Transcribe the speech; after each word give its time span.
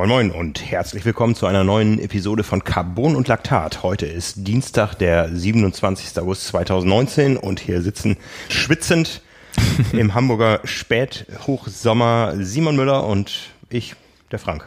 Moin 0.00 0.08
Moin 0.08 0.30
und 0.30 0.64
herzlich 0.64 1.04
willkommen 1.04 1.34
zu 1.34 1.44
einer 1.44 1.62
neuen 1.62 1.98
Episode 1.98 2.42
von 2.42 2.64
Carbon 2.64 3.14
und 3.14 3.28
Laktat. 3.28 3.82
Heute 3.82 4.06
ist 4.06 4.46
Dienstag, 4.46 4.94
der 4.94 5.28
27. 5.28 6.18
August 6.18 6.46
2019 6.46 7.36
und 7.36 7.60
hier 7.60 7.82
sitzen 7.82 8.16
schwitzend 8.48 9.20
im 9.92 10.14
Hamburger 10.14 10.60
Späthochsommer 10.64 12.32
Simon 12.38 12.76
Müller 12.76 13.06
und 13.06 13.50
ich, 13.68 13.94
der 14.32 14.38
Frank. 14.38 14.64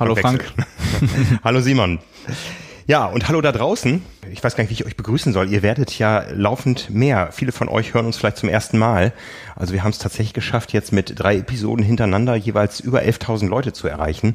Hallo 0.00 0.16
Frank. 0.16 0.52
hallo 1.44 1.60
Simon. 1.60 2.00
Ja, 2.86 3.06
und 3.06 3.28
hallo 3.28 3.40
da 3.40 3.50
draußen. 3.50 4.02
Ich 4.30 4.44
weiß 4.44 4.56
gar 4.56 4.62
nicht, 4.62 4.68
wie 4.68 4.74
ich 4.74 4.84
euch 4.84 4.96
begrüßen 4.96 5.32
soll. 5.32 5.48
Ihr 5.48 5.62
werdet 5.62 5.98
ja 5.98 6.26
laufend 6.30 6.90
mehr. 6.90 7.32
Viele 7.32 7.50
von 7.50 7.70
euch 7.70 7.94
hören 7.94 8.04
uns 8.04 8.18
vielleicht 8.18 8.36
zum 8.36 8.50
ersten 8.50 8.76
Mal. 8.76 9.14
Also 9.56 9.72
wir 9.72 9.82
haben 9.82 9.90
es 9.90 9.98
tatsächlich 9.98 10.34
geschafft, 10.34 10.74
jetzt 10.74 10.92
mit 10.92 11.18
drei 11.18 11.38
Episoden 11.38 11.82
hintereinander 11.82 12.34
jeweils 12.34 12.80
über 12.80 13.00
11.000 13.00 13.48
Leute 13.48 13.72
zu 13.72 13.88
erreichen. 13.88 14.34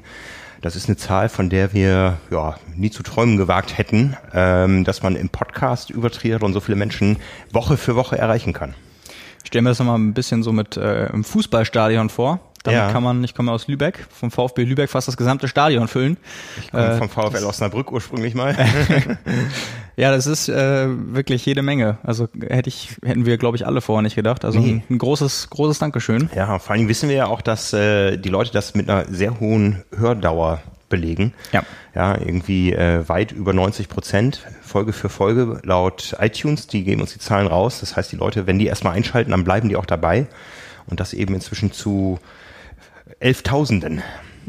Das 0.62 0.76
ist 0.76 0.88
eine 0.88 0.98
Zahl, 0.98 1.30
von 1.30 1.52
der 1.52 1.74
wir 1.74 2.18
ja 2.32 2.56
nie 2.76 2.90
zu 2.90 3.04
träumen 3.04 3.38
gewagt 3.38 3.78
hätten, 3.78 4.18
ähm, 4.34 4.84
dass 4.84 5.04
man 5.04 5.16
im 5.16 5.30
Podcast 5.30 5.92
über 5.92 6.10
Triathlon 6.10 6.52
so 6.52 6.60
viele 6.60 6.76
Menschen 6.76 7.18
Woche 7.52 7.78
für 7.78 7.96
Woche 7.96 8.18
erreichen 8.18 8.54
kann. 8.54 8.74
Stellen 9.44 9.64
wir 9.64 9.70
das 9.70 9.80
nochmal 9.80 10.00
ein 10.00 10.16
bisschen 10.16 10.42
so 10.42 10.52
mit 10.52 10.76
äh, 10.76 11.06
im 11.12 11.24
Fußballstadion 11.24 12.10
vor. 12.10 12.49
Damit 12.64 12.80
ja. 12.80 12.92
kann 12.92 13.04
man, 13.04 13.24
ich 13.24 13.34
komme 13.34 13.52
aus 13.52 13.68
Lübeck, 13.68 14.06
vom 14.12 14.32
VfB 14.32 14.66
Lübeck 14.66 14.90
fast 14.90 15.08
das 15.08 15.16
gesamte 15.16 15.48
Stadion 15.48 15.88
füllen. 15.88 16.18
Ich 16.60 16.72
komme 16.72 16.88
äh, 16.88 16.98
vom 16.98 17.10
VfL 17.10 17.46
Osnabrück 17.46 17.92
ursprünglich 17.92 18.36
mal. 18.36 18.56
ja, 19.96 20.12
das 20.12 20.28
ist 20.28 20.50
äh, 20.50 20.88
wirklich 20.90 21.46
jede 21.46 21.62
Menge. 21.62 22.00
Also 22.04 22.28
hätte 22.42 22.68
ich, 22.68 22.98
hätten 23.04 23.26
wir, 23.26 23.38
glaube 23.38 23.56
ich, 23.56 23.66
alle 23.66 23.80
vorher 23.80 24.02
nicht 24.02 24.16
gedacht. 24.16 24.44
Also 24.44 24.60
nee. 24.60 24.72
ein, 24.72 24.84
ein, 24.90 24.98
großes, 24.98 25.50
großes 25.50 25.80
Dankeschön. 25.80 26.30
Ja, 26.36 26.60
vor 26.60 26.76
allem 26.76 26.90
wissen 26.90 27.08
wir 27.08 27.16
ja 27.16 27.26
auch, 27.28 27.42
dass 27.42 27.72
äh, 27.72 28.18
die 28.18 28.30
Leute 28.30 28.52
das 28.52 28.76
mit 28.76 28.90
einer 28.90 29.06
sehr 29.06 29.40
hohen 29.40 29.84
Hördauer 29.98 30.60
belegen. 30.90 31.34
Ja. 31.54 31.64
Ja, 31.96 32.18
irgendwie 32.18 32.74
äh, 32.74 33.08
weit 33.08 33.32
über 33.32 33.54
90 33.54 33.88
Prozent 33.88 34.46
Folge 34.62 34.92
für 34.92 35.10
Folge 35.10 35.60
laut 35.64 36.16
iTunes. 36.20 36.68
Die 36.68 36.84
geben 36.84 37.02
uns 37.02 37.14
die 37.14 37.20
Zahlen 37.20 37.48
raus. 37.48 37.80
Das 37.80 37.96
heißt, 37.96 38.12
die 38.12 38.18
Leute, 38.18 38.48
wenn 38.48 38.60
die 38.60 38.68
erstmal 38.68 38.94
einschalten, 38.96 39.32
dann 39.32 39.44
bleiben 39.44 39.70
die 39.70 39.76
auch 39.76 39.86
dabei. 39.86 40.28
Und 40.88 41.00
das 41.00 41.14
eben 41.14 41.34
inzwischen 41.36 41.72
zu 41.72 42.20
Elftausenden. 43.20 44.02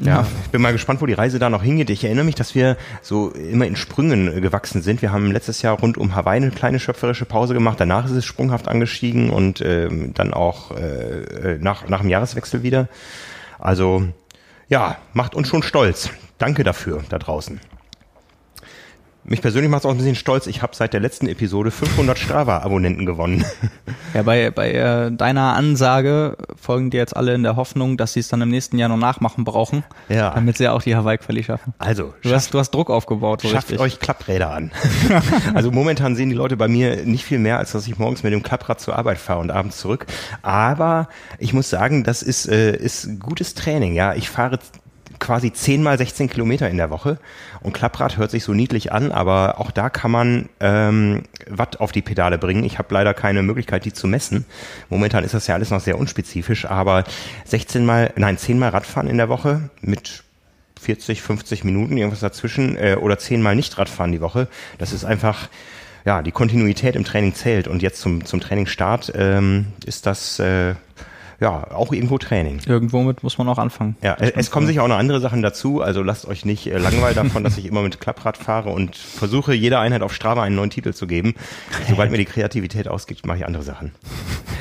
Ja, 0.02 0.26
ich 0.44 0.50
bin 0.50 0.62
mal 0.62 0.72
gespannt, 0.72 1.02
wo 1.02 1.06
die 1.06 1.12
Reise 1.12 1.38
da 1.38 1.50
noch 1.50 1.62
hingeht. 1.62 1.90
Ich 1.90 2.04
erinnere 2.04 2.24
mich, 2.24 2.34
dass 2.34 2.54
wir 2.54 2.78
so 3.02 3.30
immer 3.30 3.66
in 3.66 3.76
Sprüngen 3.76 4.40
gewachsen 4.40 4.80
sind. 4.80 5.02
Wir 5.02 5.12
haben 5.12 5.30
letztes 5.30 5.60
Jahr 5.60 5.78
rund 5.78 5.98
um 5.98 6.14
Hawaii 6.14 6.36
eine 6.38 6.50
kleine 6.50 6.80
schöpferische 6.80 7.26
Pause 7.26 7.52
gemacht. 7.52 7.78
Danach 7.80 8.06
ist 8.06 8.12
es 8.12 8.24
sprunghaft 8.24 8.66
angestiegen 8.66 9.28
und 9.28 9.60
ähm, 9.60 10.14
dann 10.14 10.32
auch 10.32 10.70
äh, 10.70 11.58
nach, 11.60 11.86
nach 11.88 12.00
dem 12.00 12.08
Jahreswechsel 12.08 12.62
wieder. 12.62 12.88
Also 13.58 14.04
ja, 14.68 14.96
macht 15.12 15.34
uns 15.34 15.48
schon 15.48 15.62
stolz. 15.62 16.08
Danke 16.38 16.64
dafür 16.64 17.02
da 17.10 17.18
draußen. 17.18 17.60
Mich 19.24 19.42
persönlich 19.42 19.70
macht 19.70 19.80
es 19.80 19.86
auch 19.86 19.90
ein 19.90 19.98
bisschen 19.98 20.14
stolz. 20.14 20.46
Ich 20.46 20.62
habe 20.62 20.74
seit 20.74 20.92
der 20.92 21.00
letzten 21.00 21.28
Episode 21.28 21.70
500 21.70 22.18
Strava-Abonnenten 22.18 23.06
gewonnen. 23.06 23.44
Ja, 24.12 24.22
bei, 24.22 24.50
bei 24.50 24.72
äh, 24.72 25.12
deiner 25.12 25.54
Ansage 25.54 26.36
folgen 26.60 26.90
dir 26.90 26.96
jetzt 26.96 27.16
alle 27.16 27.32
in 27.32 27.44
der 27.44 27.54
Hoffnung, 27.54 27.96
dass 27.96 28.14
sie 28.14 28.18
es 28.18 28.26
dann 28.26 28.42
im 28.42 28.48
nächsten 28.48 28.76
Jahr 28.76 28.88
noch 28.88 28.96
nachmachen 28.96 29.44
brauchen, 29.44 29.84
ja. 30.08 30.30
damit 30.30 30.56
sie 30.56 30.64
ja 30.64 30.72
auch 30.72 30.82
die 30.82 30.96
Hawaii-Quali 30.96 31.44
schaffen. 31.44 31.74
Also, 31.78 32.12
du, 32.22 32.32
hast, 32.32 32.52
du 32.52 32.58
hast 32.58 32.72
Druck 32.72 32.90
aufgebaut. 32.90 33.42
So 33.42 33.48
schafft 33.48 33.70
richtig. 33.70 33.80
euch 33.80 34.00
Klappräder 34.00 34.50
an. 34.50 34.72
also 35.54 35.70
momentan 35.70 36.16
sehen 36.16 36.28
die 36.28 36.34
Leute 36.34 36.56
bei 36.56 36.66
mir 36.66 37.04
nicht 37.04 37.24
viel 37.24 37.38
mehr, 37.38 37.58
als 37.58 37.70
dass 37.70 37.86
ich 37.86 37.98
morgens 37.98 38.24
mit 38.24 38.32
dem 38.32 38.42
Klapprad 38.42 38.80
zur 38.80 38.98
Arbeit 38.98 39.18
fahre 39.18 39.38
und 39.38 39.52
abends 39.52 39.78
zurück. 39.78 40.06
Aber 40.42 41.08
ich 41.38 41.52
muss 41.52 41.70
sagen, 41.70 42.02
das 42.02 42.22
ist, 42.22 42.48
äh, 42.48 42.76
ist 42.76 43.20
gutes 43.20 43.54
Training. 43.54 43.94
Ja, 43.94 44.14
ich 44.14 44.28
fahre 44.28 44.58
quasi 45.20 45.52
10 45.52 45.82
mal 45.82 45.96
16 45.96 46.28
Kilometer 46.28 46.68
in 46.68 46.78
der 46.78 46.90
Woche. 46.90 47.18
Und 47.62 47.72
Klapprad 47.72 48.16
hört 48.16 48.30
sich 48.30 48.44
so 48.44 48.54
niedlich 48.54 48.92
an, 48.92 49.12
aber 49.12 49.60
auch 49.60 49.70
da 49.70 49.90
kann 49.90 50.10
man 50.10 50.48
ähm, 50.60 51.22
Watt 51.46 51.80
auf 51.80 51.92
die 51.92 52.02
Pedale 52.02 52.38
bringen. 52.38 52.64
Ich 52.64 52.78
habe 52.78 52.92
leider 52.94 53.12
keine 53.12 53.42
Möglichkeit, 53.42 53.84
die 53.84 53.92
zu 53.92 54.06
messen. 54.06 54.46
Momentan 54.88 55.24
ist 55.24 55.34
das 55.34 55.46
ja 55.46 55.54
alles 55.54 55.70
noch 55.70 55.80
sehr 55.80 55.98
unspezifisch, 55.98 56.64
aber 56.64 57.04
16 57.44 57.84
mal, 57.84 58.12
nein, 58.16 58.38
10 58.38 58.58
mal 58.58 58.70
Radfahren 58.70 59.08
in 59.08 59.18
der 59.18 59.28
Woche 59.28 59.70
mit 59.82 60.24
40, 60.80 61.20
50 61.20 61.64
Minuten, 61.64 61.96
irgendwas 61.96 62.20
dazwischen, 62.20 62.76
äh, 62.76 62.96
oder 62.98 63.18
10 63.18 63.42
mal 63.42 63.54
nicht 63.54 63.76
Radfahren 63.76 64.12
die 64.12 64.22
Woche. 64.22 64.48
Das 64.78 64.92
ist 64.92 65.04
einfach, 65.04 65.48
ja, 66.06 66.22
die 66.22 66.32
Kontinuität 66.32 66.96
im 66.96 67.04
Training 67.04 67.34
zählt. 67.34 67.68
Und 67.68 67.82
jetzt 67.82 68.00
zum, 68.00 68.24
zum 68.24 68.40
Trainingsstart 68.40 69.12
ähm, 69.14 69.66
ist 69.84 70.06
das 70.06 70.38
äh, 70.38 70.74
ja, 71.40 71.70
auch 71.72 71.92
irgendwo 71.92 72.18
Training. 72.18 72.60
Irgendwo 72.66 73.00
mit 73.02 73.22
muss 73.22 73.38
man 73.38 73.48
auch 73.48 73.58
anfangen. 73.58 73.96
Ja, 74.02 74.16
es, 74.20 74.30
es 74.32 74.50
kommen 74.50 74.66
sicher 74.66 74.82
auch 74.82 74.88
noch 74.88 74.98
andere 74.98 75.20
Sachen 75.20 75.40
dazu. 75.40 75.80
Also 75.80 76.02
lasst 76.02 76.26
euch 76.26 76.44
nicht 76.44 76.66
äh, 76.66 76.76
langweilen 76.76 77.16
davon, 77.16 77.44
dass 77.44 77.56
ich 77.56 77.64
immer 77.64 77.80
mit 77.80 77.98
Klapprad 77.98 78.36
fahre 78.36 78.70
und 78.70 78.96
versuche, 78.96 79.54
jeder 79.54 79.80
Einheit 79.80 80.02
auf 80.02 80.12
Strava 80.12 80.42
einen 80.42 80.56
neuen 80.56 80.70
Titel 80.70 80.92
zu 80.92 81.06
geben. 81.06 81.34
Sobald 81.88 82.10
mir 82.10 82.18
die 82.18 82.26
Kreativität 82.26 82.88
ausgeht, 82.88 83.26
mache 83.26 83.38
ich 83.38 83.46
andere 83.46 83.62
Sachen. 83.62 83.92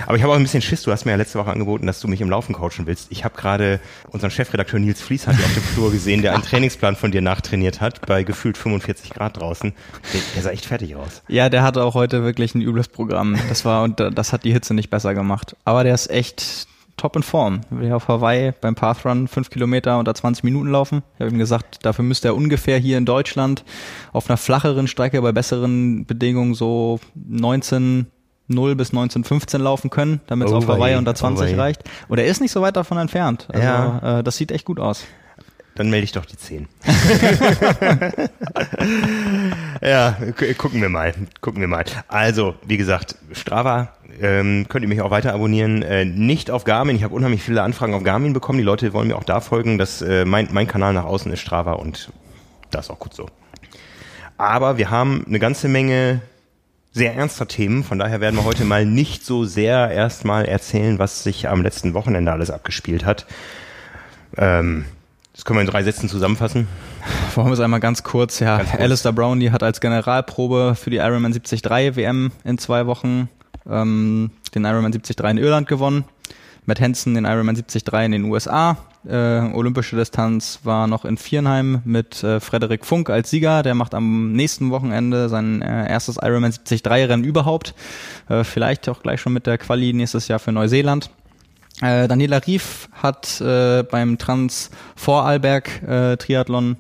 Aber 0.06 0.16
ich 0.16 0.24
habe 0.24 0.32
auch 0.32 0.38
ein 0.38 0.42
bisschen 0.42 0.62
Schiss. 0.62 0.84
Du 0.84 0.92
hast 0.92 1.04
mir 1.04 1.12
ja 1.12 1.18
letzte 1.18 1.38
Woche 1.38 1.52
angeboten, 1.52 1.86
dass 1.86 2.00
du 2.00 2.08
mich 2.08 2.22
im 2.22 2.30
Laufen 2.30 2.54
coachen 2.54 2.86
willst. 2.86 3.08
Ich 3.12 3.26
habe 3.26 3.36
gerade 3.36 3.82
unseren 4.12 4.32
Chefredakteur 4.32 4.80
Nils 4.80 5.02
Flies 5.02 5.28
hat 5.28 5.36
auf 5.36 5.54
dem 5.54 5.64
Flur 5.64 5.92
gesehen, 5.92 6.22
der 6.22 6.34
einen 6.34 6.44
Trainingsplan 6.44 6.96
von 6.96 7.12
dir 7.12 7.22
nachtrainiert 7.22 7.82
hat, 7.82 8.06
bei 8.06 8.24
gefühlt 8.24 8.58
45 8.58 9.10
Grad 9.12 9.38
draußen. 9.38 9.74
Der, 10.14 10.22
der 10.36 10.44
sah 10.44 10.50
echt 10.52 10.66
fertig 10.66 10.96
aus. 10.96 11.24
Ja, 11.28 11.50
der 11.50 11.64
hatte 11.64 11.84
auch 11.84 11.94
heute 11.94 12.24
wirklich 12.24 12.56
ein 12.56 12.62
übles 12.62 12.88
Programm. 12.88 13.38
Das 13.50 13.66
war, 13.66 13.84
und 13.84 14.00
das 14.00 14.32
hat 14.32 14.46
die 14.46 14.54
Hitze 14.54 14.74
nicht 14.74 14.90
besser 14.90 15.14
gemacht. 15.14 15.56
Aber 15.66 15.84
der 15.84 15.94
ist 15.94 16.10
echt, 16.10 16.69
top 17.00 17.16
in 17.16 17.24
Form. 17.24 17.62
Wir 17.70 17.96
auf 17.96 18.08
Hawaii 18.08 18.52
beim 18.60 18.76
Pathrun 18.76 19.28
fünf 19.28 19.50
Kilometer 19.50 19.98
unter 19.98 20.14
20 20.14 20.44
Minuten 20.44 20.70
laufen. 20.70 21.04
Ich 21.16 21.22
habe 21.22 21.32
ihm 21.32 21.40
gesagt, 21.40 21.80
dafür 21.84 22.04
müsste 22.04 22.30
er 22.30 22.36
ungefähr 22.36 22.78
hier 22.78 22.98
in 22.98 23.06
Deutschland 23.06 23.64
auf 24.12 24.30
einer 24.30 24.38
flacheren 24.38 24.88
Strecke 24.88 25.22
bei 25.22 25.32
besseren 25.32 26.06
Bedingungen 26.06 26.54
so 26.54 27.00
19 27.16 28.08
0 28.52 28.76
bis 28.76 28.90
1915 28.90 29.62
laufen 29.62 29.90
können, 29.90 30.22
damit 30.28 30.48
es 30.48 30.54
oh 30.54 30.58
auf 30.58 30.68
Hawaii 30.68 30.96
unter 30.96 31.14
20 31.14 31.54
oh 31.54 31.58
reicht. 31.58 31.84
Und 32.08 32.18
er 32.18 32.26
ist 32.26 32.42
nicht 32.42 32.52
so 32.52 32.62
weit 32.62 32.76
davon 32.76 32.98
entfernt. 32.98 33.48
Also 33.52 33.66
ja. 33.66 34.20
äh, 34.20 34.24
das 34.24 34.38
sieht 34.38 34.52
echt 34.52 34.66
gut 34.66 34.80
aus. 34.80 35.06
Dann 35.76 35.90
melde 35.90 36.04
ich 36.04 36.12
doch 36.12 36.26
die 36.26 36.36
10. 36.36 36.68
ja, 39.82 40.18
gucken 40.58 40.82
wir 40.82 40.90
mal. 40.90 41.14
Gucken 41.40 41.62
wir 41.62 41.70
mal. 41.70 41.86
Also, 42.10 42.56
wie 42.66 42.76
gesagt, 42.76 43.16
Strava 43.32 43.94
ähm, 44.22 44.66
könnt 44.70 44.84
ihr 44.84 44.90
mich 44.90 45.02
auch 45.02 45.12
weiter 45.12 45.34
abonnieren. 45.34 45.82
Äh, 45.82 46.06
nicht 46.06 46.52
auf 46.52 46.64
Garmin. 46.64 46.96
Ich 46.96 47.04
habe 47.04 47.16
unheimlich 47.16 47.44
viele 47.44 47.62
Anfragen 47.62 47.94
auf 47.94 48.04
Garmin 48.04 48.34
bekommen. 48.34 48.58
Die 48.58 48.64
Leute 48.64 48.94
wollen 48.94 49.08
mir 49.08 49.16
auch 49.16 49.24
da 49.24 49.42
folgen. 49.42 49.78
Das, 49.78 50.02
äh, 50.02 50.26
mein, 50.26 50.50
mein 50.52 50.68
Kanal 50.68 50.94
nach 50.94 51.06
außen 51.06 51.32
ist 51.32 51.40
Strava 51.40 51.74
und 51.74 52.12
das 52.72 52.86
ist 52.86 52.92
auch 52.92 53.00
gut 53.00 53.14
so. 53.14 53.28
Aber 54.38 54.78
wir 54.78 54.90
haben 54.90 55.26
eine 55.28 55.40
ganze 55.40 55.68
Menge 55.68 56.22
sehr 56.92 57.16
ernster 57.16 57.48
Themen. 57.48 57.84
Von 57.84 58.00
daher 58.00 58.22
werden 58.22 58.36
wir 58.36 58.46
heute 58.46 58.66
mal 58.66 58.86
nicht 58.86 59.26
so 59.26 59.46
sehr 59.46 59.92
erstmal 59.92 60.46
erzählen, 60.46 61.00
was 61.00 61.24
sich 61.24 61.48
am 61.48 61.62
letzten 61.62 61.94
Wochenende 61.94 62.32
alles 62.32 62.50
abgespielt 62.52 63.06
hat. 63.06 63.26
Ähm, 64.38 64.86
das 65.34 65.46
können 65.46 65.58
wir 65.58 65.62
in 65.62 65.68
drei 65.68 65.84
Sätzen 65.84 66.10
zusammenfassen. 66.10 66.68
Wollen 67.36 67.48
wir 67.48 67.54
es 67.54 67.60
einmal 67.60 67.80
ganz 67.80 68.04
kurz. 68.04 68.40
Ja, 68.40 68.58
ganz 68.58 68.72
kurz. 68.72 68.82
Alistair 68.82 69.14
Brownlee 69.14 69.52
hat 69.52 69.64
als 69.64 69.80
Generalprobe 69.80 70.76
für 70.76 70.90
die 70.90 70.98
Ironman 70.98 71.32
73 71.32 71.64
WM 71.64 72.32
in 72.44 72.58
zwei 72.58 72.88
Wochen 72.88 73.30
ähm, 73.70 74.32
den 74.54 74.66
Ironman 74.66 74.92
73 74.92 75.26
in 75.26 75.38
Irland 75.38 75.68
gewonnen. 75.68 76.06
Matt 76.66 76.82
Hansen 76.82 77.16
den 77.16 77.26
Ironman 77.26 77.56
73 77.56 77.84
in 78.06 78.12
den 78.12 78.24
USA. 78.26 78.78
Äh, 79.08 79.54
olympische 79.54 79.96
Distanz 79.96 80.60
war 80.64 80.86
noch 80.86 81.06
in 81.06 81.18
Viernheim 81.18 81.82
mit 81.86 82.24
äh, 82.24 82.40
Frederik 82.40 82.86
Funk 82.86 83.10
als 83.10 83.30
Sieger. 83.30 83.64
Der 83.64 83.74
macht 83.74 83.96
am 83.96 84.34
nächsten 84.34 84.70
Wochenende 84.70 85.30
sein 85.30 85.62
äh, 85.62 85.90
erstes 85.90 86.18
Ironman 86.22 86.52
73 86.52 86.86
Rennen 86.86 87.24
überhaupt. 87.24 87.74
Äh, 88.28 88.44
vielleicht 88.44 88.88
auch 88.90 89.02
gleich 89.02 89.22
schon 89.22 89.34
mit 89.34 89.48
der 89.48 89.58
Quali 89.58 89.94
nächstes 89.94 90.28
Jahr 90.28 90.40
für 90.40 90.52
Neuseeland. 90.52 91.10
Äh, 91.82 92.08
Daniela 92.08 92.38
Rief 92.46 92.90
hat 92.94 93.40
äh, 93.40 93.84
beim 93.84 94.18
Trans 94.18 94.70
Vorarlberg 94.96 95.82
äh, 95.84 96.18
Triathlon 96.18 96.78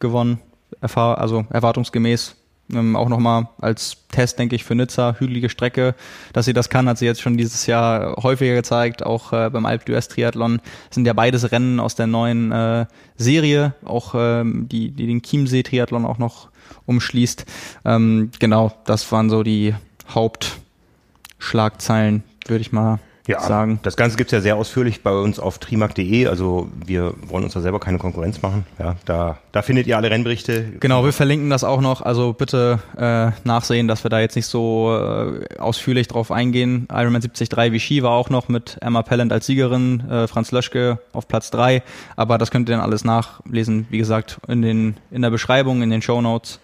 gewonnen. 0.00 0.40
Erfahr 0.80 1.18
also 1.18 1.46
erwartungsgemäß 1.50 2.36
ähm, 2.72 2.96
auch 2.96 3.08
nochmal 3.08 3.48
als 3.60 3.98
Test, 4.10 4.38
denke 4.38 4.56
ich, 4.56 4.64
für 4.64 4.74
Nizza, 4.74 5.16
hügelige 5.18 5.50
Strecke, 5.50 5.94
dass 6.32 6.46
sie 6.46 6.52
das 6.52 6.70
kann, 6.70 6.88
hat 6.88 6.98
sie 6.98 7.06
jetzt 7.06 7.20
schon 7.20 7.36
dieses 7.36 7.66
Jahr 7.66 8.16
häufiger 8.22 8.54
gezeigt, 8.54 9.04
auch 9.04 9.32
äh, 9.32 9.50
beim 9.50 9.66
Alp 9.66 9.84
d'Huez 9.84 10.08
Triathlon. 10.08 10.60
Das 10.88 10.94
sind 10.94 11.06
ja 11.06 11.12
beides 11.12 11.52
Rennen 11.52 11.80
aus 11.80 11.94
der 11.94 12.06
neuen 12.06 12.52
äh, 12.52 12.86
Serie, 13.16 13.74
auch 13.84 14.14
ähm, 14.16 14.68
die, 14.68 14.90
die 14.90 15.06
den 15.06 15.22
Chiemsee 15.22 15.62
Triathlon 15.62 16.06
auch 16.06 16.18
noch 16.18 16.48
umschließt. 16.86 17.44
Ähm, 17.84 18.30
genau, 18.38 18.72
das 18.84 19.10
waren 19.12 19.28
so 19.30 19.42
die 19.42 19.74
Hauptschlagzeilen, 20.08 22.22
würde 22.46 22.62
ich 22.62 22.72
mal 22.72 22.98
ja, 23.26 23.40
sagen. 23.40 23.78
Das 23.82 23.96
Ganze 23.96 24.16
gibt's 24.16 24.32
ja 24.32 24.40
sehr 24.40 24.56
ausführlich 24.56 25.02
bei 25.02 25.12
uns 25.12 25.38
auf 25.38 25.58
trimark.de. 25.58 26.26
Also 26.26 26.68
wir 26.84 27.14
wollen 27.26 27.44
uns 27.44 27.54
da 27.54 27.60
selber 27.60 27.80
keine 27.80 27.98
Konkurrenz 27.98 28.42
machen. 28.42 28.66
Ja, 28.78 28.96
da, 29.06 29.38
da 29.52 29.62
findet 29.62 29.86
ihr 29.86 29.96
alle 29.96 30.10
Rennberichte. 30.10 30.72
Genau, 30.80 31.04
wir 31.04 31.12
verlinken 31.12 31.48
das 31.48 31.64
auch 31.64 31.80
noch. 31.80 32.02
Also 32.02 32.34
bitte 32.34 32.80
äh, 32.96 33.30
nachsehen, 33.46 33.88
dass 33.88 34.04
wir 34.04 34.10
da 34.10 34.20
jetzt 34.20 34.36
nicht 34.36 34.46
so 34.46 34.98
äh, 34.98 35.58
ausführlich 35.58 36.08
drauf 36.08 36.30
eingehen. 36.30 36.86
Ironman 36.90 37.22
73 37.22 37.50
Vichy 37.72 38.02
war 38.02 38.12
auch 38.12 38.28
noch 38.28 38.48
mit 38.48 38.76
Emma 38.80 39.02
Pellant 39.02 39.32
als 39.32 39.46
Siegerin, 39.46 40.00
äh, 40.10 40.26
Franz 40.28 40.52
Löschke 40.52 40.98
auf 41.12 41.26
Platz 41.26 41.50
drei. 41.50 41.82
Aber 42.16 42.36
das 42.36 42.50
könnt 42.50 42.68
ihr 42.68 42.76
dann 42.76 42.84
alles 42.84 43.04
nachlesen, 43.04 43.86
wie 43.88 43.98
gesagt, 43.98 44.38
in, 44.48 44.60
den, 44.60 44.96
in 45.10 45.22
der 45.22 45.30
Beschreibung, 45.30 45.82
in 45.82 45.90
den 45.90 46.02
Show 46.02 46.20
Notes. 46.20 46.60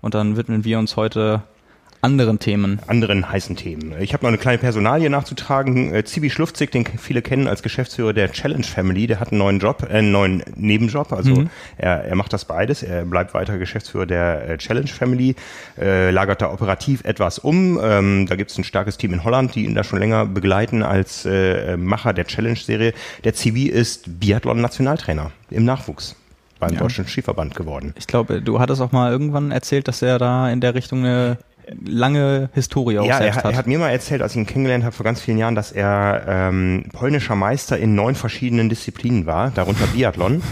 Und 0.00 0.14
dann 0.14 0.36
widmen 0.36 0.64
wir 0.64 0.78
uns 0.78 0.96
heute 0.96 1.42
anderen 2.02 2.38
Themen. 2.38 2.80
Anderen 2.86 3.30
heißen 3.30 3.56
Themen. 3.56 3.94
Ich 4.00 4.14
habe 4.14 4.24
noch 4.24 4.28
eine 4.28 4.38
kleine 4.38 4.58
Personalie 4.58 5.10
nachzutragen. 5.10 5.94
Äh, 5.94 6.04
Zibi 6.04 6.30
Schlufzig, 6.30 6.70
den 6.70 6.86
viele 6.86 7.20
kennen 7.20 7.46
als 7.46 7.62
Geschäftsführer 7.62 8.12
der 8.12 8.32
Challenge 8.32 8.64
Family, 8.64 9.06
der 9.06 9.20
hat 9.20 9.32
einen 9.32 9.38
neuen 9.38 9.58
Job, 9.58 9.86
äh, 9.88 9.98
einen 9.98 10.12
neuen 10.12 10.42
Nebenjob. 10.56 11.12
Also 11.12 11.34
mhm. 11.34 11.50
er, 11.76 12.04
er 12.04 12.16
macht 12.16 12.32
das 12.32 12.44
beides. 12.46 12.82
Er 12.82 13.04
bleibt 13.04 13.34
weiter 13.34 13.58
Geschäftsführer 13.58 14.06
der 14.06 14.48
äh, 14.48 14.58
Challenge 14.58 14.88
Family, 14.88 15.34
äh, 15.78 16.10
lagert 16.10 16.40
da 16.40 16.50
operativ 16.52 17.04
etwas 17.04 17.38
um. 17.38 17.78
Ähm, 17.82 18.26
da 18.26 18.36
gibt 18.36 18.50
es 18.50 18.58
ein 18.58 18.64
starkes 18.64 18.96
Team 18.96 19.12
in 19.12 19.24
Holland, 19.24 19.54
die 19.54 19.64
ihn 19.64 19.74
da 19.74 19.84
schon 19.84 19.98
länger 19.98 20.24
begleiten 20.24 20.82
als 20.82 21.26
äh, 21.26 21.76
Macher 21.76 22.12
der 22.12 22.26
Challenge-Serie. 22.26 22.94
Der 23.24 23.34
Zibi 23.34 23.66
ist 23.66 24.20
Biathlon-Nationaltrainer 24.20 25.32
im 25.50 25.64
Nachwuchs 25.64 26.16
beim 26.60 26.74
ja. 26.74 26.80
Deutschen 26.80 27.06
Skiverband 27.06 27.56
geworden. 27.56 27.94
Ich 27.98 28.06
glaube, 28.06 28.40
du 28.40 28.60
hattest 28.60 28.80
auch 28.80 28.92
mal 28.92 29.10
irgendwann 29.10 29.50
erzählt, 29.50 29.88
dass 29.88 30.02
er 30.02 30.18
da 30.18 30.50
in 30.50 30.60
der 30.60 30.74
Richtung 30.74 31.00
eine 31.00 31.38
lange 31.84 32.50
Historie 32.54 32.98
auch 32.98 33.06
ja, 33.06 33.18
selbst 33.18 33.38
er, 33.38 33.44
hat. 33.44 33.52
er 33.52 33.58
hat 33.58 33.66
mir 33.66 33.78
mal 33.78 33.90
erzählt, 33.90 34.22
als 34.22 34.32
ich 34.32 34.38
ihn 34.38 34.46
kennengelernt 34.46 34.84
habe 34.84 34.94
vor 34.94 35.04
ganz 35.04 35.20
vielen 35.20 35.38
Jahren, 35.38 35.54
dass 35.54 35.72
er 35.72 36.24
ähm, 36.26 36.84
polnischer 36.92 37.36
Meister 37.36 37.78
in 37.78 37.94
neun 37.94 38.14
verschiedenen 38.14 38.68
Disziplinen 38.68 39.26
war, 39.26 39.50
darunter 39.50 39.86
Biathlon. 39.94 40.42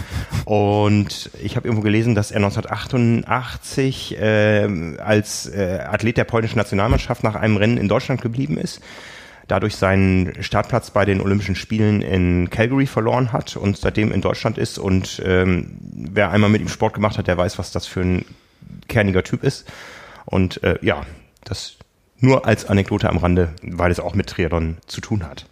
Und 0.45 1.29
ich 1.41 1.55
habe 1.55 1.67
irgendwo 1.67 1.83
gelesen, 1.83 2.15
dass 2.15 2.31
er 2.31 2.37
1988 2.37 4.19
äh, 4.19 4.97
als 4.99 5.47
äh, 5.47 5.79
Athlet 5.89 6.17
der 6.17 6.23
polnischen 6.23 6.57
Nationalmannschaft 6.57 7.23
nach 7.23 7.35
einem 7.35 7.57
Rennen 7.57 7.77
in 7.77 7.87
Deutschland 7.87 8.21
geblieben 8.21 8.57
ist 8.57 8.81
dadurch 9.47 9.75
seinen 9.75 10.43
Startplatz 10.43 10.91
bei 10.91 11.05
den 11.05 11.21
Olympischen 11.21 11.55
Spielen 11.55 12.01
in 12.03 12.51
Calgary 12.51 12.85
verloren 12.85 13.33
hat 13.33 13.57
und 13.57 13.77
seitdem 13.77 14.11
in 14.11 14.21
Deutschland 14.21 14.59
ist. 14.59 14.77
Und 14.77 15.21
ähm, 15.25 15.71
wer 15.81 16.29
einmal 16.29 16.51
mit 16.51 16.61
ihm 16.61 16.67
Sport 16.67 16.93
gemacht 16.93 17.17
hat, 17.17 17.27
der 17.27 17.35
weiß, 17.35 17.57
was 17.57 17.71
das 17.71 17.87
für 17.87 18.01
ein 18.01 18.25
kerniger 18.87 19.23
Typ 19.23 19.43
ist. 19.43 19.67
Und 20.29 20.63
äh, 20.63 20.77
ja, 20.81 21.05
das 21.43 21.77
nur 22.19 22.45
als 22.45 22.65
Anekdote 22.65 23.09
am 23.09 23.17
Rande, 23.17 23.49
weil 23.61 23.91
es 23.91 23.99
auch 23.99 24.13
mit 24.13 24.27
Triathlon 24.27 24.77
zu 24.85 25.01
tun 25.01 25.23
hat. 25.23 25.45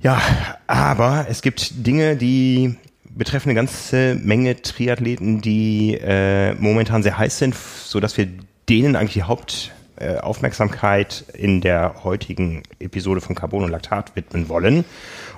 Ja, 0.00 0.20
aber 0.66 1.26
es 1.28 1.42
gibt 1.42 1.86
Dinge, 1.86 2.16
die 2.16 2.76
betreffen 3.04 3.50
eine 3.50 3.56
ganze 3.56 4.14
Menge 4.14 4.62
Triathleten, 4.62 5.40
die 5.40 5.94
äh, 5.94 6.54
momentan 6.54 7.02
sehr 7.02 7.18
heiß 7.18 7.38
sind, 7.38 7.54
so 7.54 8.00
dass 8.00 8.16
wir 8.16 8.28
denen 8.68 8.94
eigentlich 8.94 9.14
die 9.14 9.22
Hauptaufmerksamkeit 9.24 11.24
äh, 11.32 11.38
in 11.38 11.60
der 11.60 12.04
heutigen 12.04 12.62
Episode 12.78 13.20
von 13.20 13.34
Carbon 13.34 13.64
und 13.64 13.70
Laktat 13.70 14.14
widmen 14.14 14.48
wollen. 14.48 14.84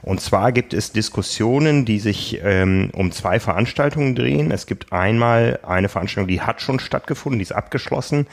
Und 0.02 0.20
zwar 0.20 0.52
gibt 0.52 0.72
es 0.72 0.92
Diskussionen, 0.92 1.84
die 1.84 1.98
sich 1.98 2.40
ähm, 2.42 2.90
um 2.94 3.12
zwei 3.12 3.38
Veranstaltungen 3.38 4.14
drehen. 4.14 4.50
Es 4.50 4.66
gibt 4.66 4.92
einmal 4.92 5.60
eine 5.62 5.88
Veranstaltung, 5.88 6.28
die 6.28 6.40
hat 6.40 6.62
schon 6.62 6.80
stattgefunden, 6.80 7.38
die 7.38 7.44
ist 7.44 7.52
abgeschlossen, 7.52 8.26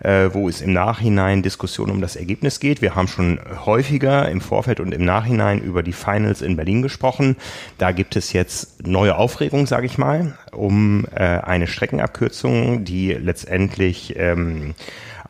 äh, 0.00 0.30
wo 0.32 0.48
es 0.48 0.60
im 0.60 0.72
Nachhinein 0.72 1.42
Diskussionen 1.42 1.92
um 1.92 2.00
das 2.00 2.16
Ergebnis 2.16 2.60
geht. 2.60 2.80
Wir 2.80 2.94
haben 2.94 3.08
schon 3.08 3.38
häufiger 3.66 4.28
im 4.28 4.40
Vorfeld 4.40 4.80
und 4.80 4.92
im 4.92 5.04
Nachhinein 5.04 5.60
über 5.60 5.82
die 5.82 5.92
Finals 5.92 6.40
in 6.40 6.56
Berlin 6.56 6.82
gesprochen. 6.82 7.36
Da 7.78 7.92
gibt 7.92 8.16
es 8.16 8.32
jetzt 8.32 8.86
neue 8.86 9.16
Aufregung, 9.16 9.66
sage 9.66 9.86
ich 9.86 9.98
mal, 9.98 10.38
um 10.52 11.06
äh, 11.14 11.20
eine 11.20 11.66
Streckenabkürzung, 11.66 12.84
die 12.84 13.12
letztendlich 13.12 14.14
ähm, 14.16 14.74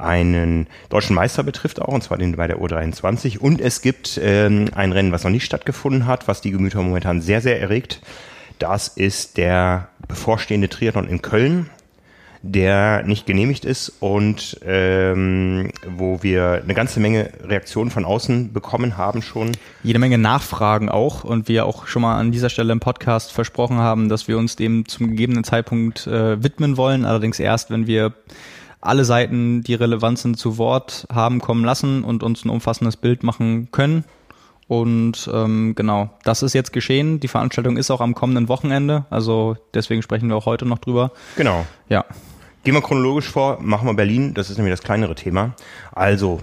einen 0.02 0.66
deutschen 0.88 1.14
Meister 1.14 1.42
betrifft 1.42 1.80
auch, 1.80 1.92
und 1.92 2.02
zwar 2.02 2.18
den 2.18 2.36
bei 2.36 2.46
der 2.46 2.58
U23. 2.58 3.38
Und 3.38 3.60
es 3.60 3.82
gibt 3.82 4.20
ähm, 4.22 4.68
ein 4.74 4.92
Rennen, 4.92 5.12
was 5.12 5.24
noch 5.24 5.30
nicht 5.30 5.44
stattgefunden 5.44 6.06
hat, 6.06 6.28
was 6.28 6.40
die 6.40 6.50
Gemüter 6.50 6.82
momentan 6.82 7.20
sehr, 7.20 7.40
sehr 7.40 7.60
erregt. 7.60 8.00
Das 8.58 8.88
ist 8.88 9.38
der 9.38 9.88
bevorstehende 10.06 10.68
Triathlon 10.68 11.08
in 11.08 11.22
Köln, 11.22 11.70
der 12.42 13.02
nicht 13.04 13.26
genehmigt 13.26 13.64
ist 13.64 13.92
und 14.00 14.58
ähm, 14.64 15.70
wo 15.86 16.22
wir 16.22 16.60
eine 16.62 16.74
ganze 16.74 17.00
Menge 17.00 17.30
Reaktionen 17.44 17.90
von 17.90 18.04
außen 18.04 18.52
bekommen 18.52 18.96
haben 18.96 19.20
schon. 19.20 19.52
Jede 19.82 19.98
Menge 19.98 20.16
Nachfragen 20.16 20.88
auch 20.88 21.22
und 21.24 21.48
wir 21.48 21.66
auch 21.66 21.86
schon 21.86 22.02
mal 22.02 22.18
an 22.18 22.32
dieser 22.32 22.48
Stelle 22.48 22.72
im 22.72 22.80
Podcast 22.80 23.32
versprochen 23.32 23.78
haben, 23.78 24.08
dass 24.08 24.26
wir 24.26 24.38
uns 24.38 24.56
dem 24.56 24.86
zum 24.88 25.08
gegebenen 25.08 25.44
Zeitpunkt 25.44 26.06
äh, 26.06 26.42
widmen 26.42 26.76
wollen, 26.76 27.04
allerdings 27.04 27.40
erst, 27.40 27.70
wenn 27.70 27.86
wir 27.86 28.14
alle 28.80 29.04
Seiten, 29.04 29.62
die 29.62 29.74
relevant 29.74 30.18
sind, 30.18 30.38
zu 30.38 30.58
Wort 30.58 31.06
haben 31.12 31.40
kommen 31.40 31.64
lassen 31.64 32.02
und 32.04 32.22
uns 32.22 32.44
ein 32.44 32.50
umfassendes 32.50 32.96
Bild 32.96 33.22
machen 33.22 33.68
können. 33.72 34.04
Und 34.68 35.28
ähm, 35.32 35.74
genau, 35.74 36.10
das 36.22 36.42
ist 36.42 36.54
jetzt 36.54 36.72
geschehen. 36.72 37.18
Die 37.18 37.28
Veranstaltung 37.28 37.76
ist 37.76 37.90
auch 37.90 38.00
am 38.00 38.14
kommenden 38.14 38.48
Wochenende, 38.48 39.04
also 39.10 39.56
deswegen 39.74 40.00
sprechen 40.00 40.28
wir 40.28 40.36
auch 40.36 40.46
heute 40.46 40.64
noch 40.64 40.78
drüber. 40.78 41.10
Genau. 41.36 41.66
Ja. 41.88 42.04
Gehen 42.62 42.74
wir 42.74 42.82
chronologisch 42.82 43.28
vor, 43.28 43.58
machen 43.62 43.88
wir 43.88 43.94
Berlin, 43.94 44.34
das 44.34 44.50
ist 44.50 44.58
nämlich 44.58 44.74
das 44.74 44.82
kleinere 44.82 45.14
Thema. 45.14 45.54
Also, 45.92 46.40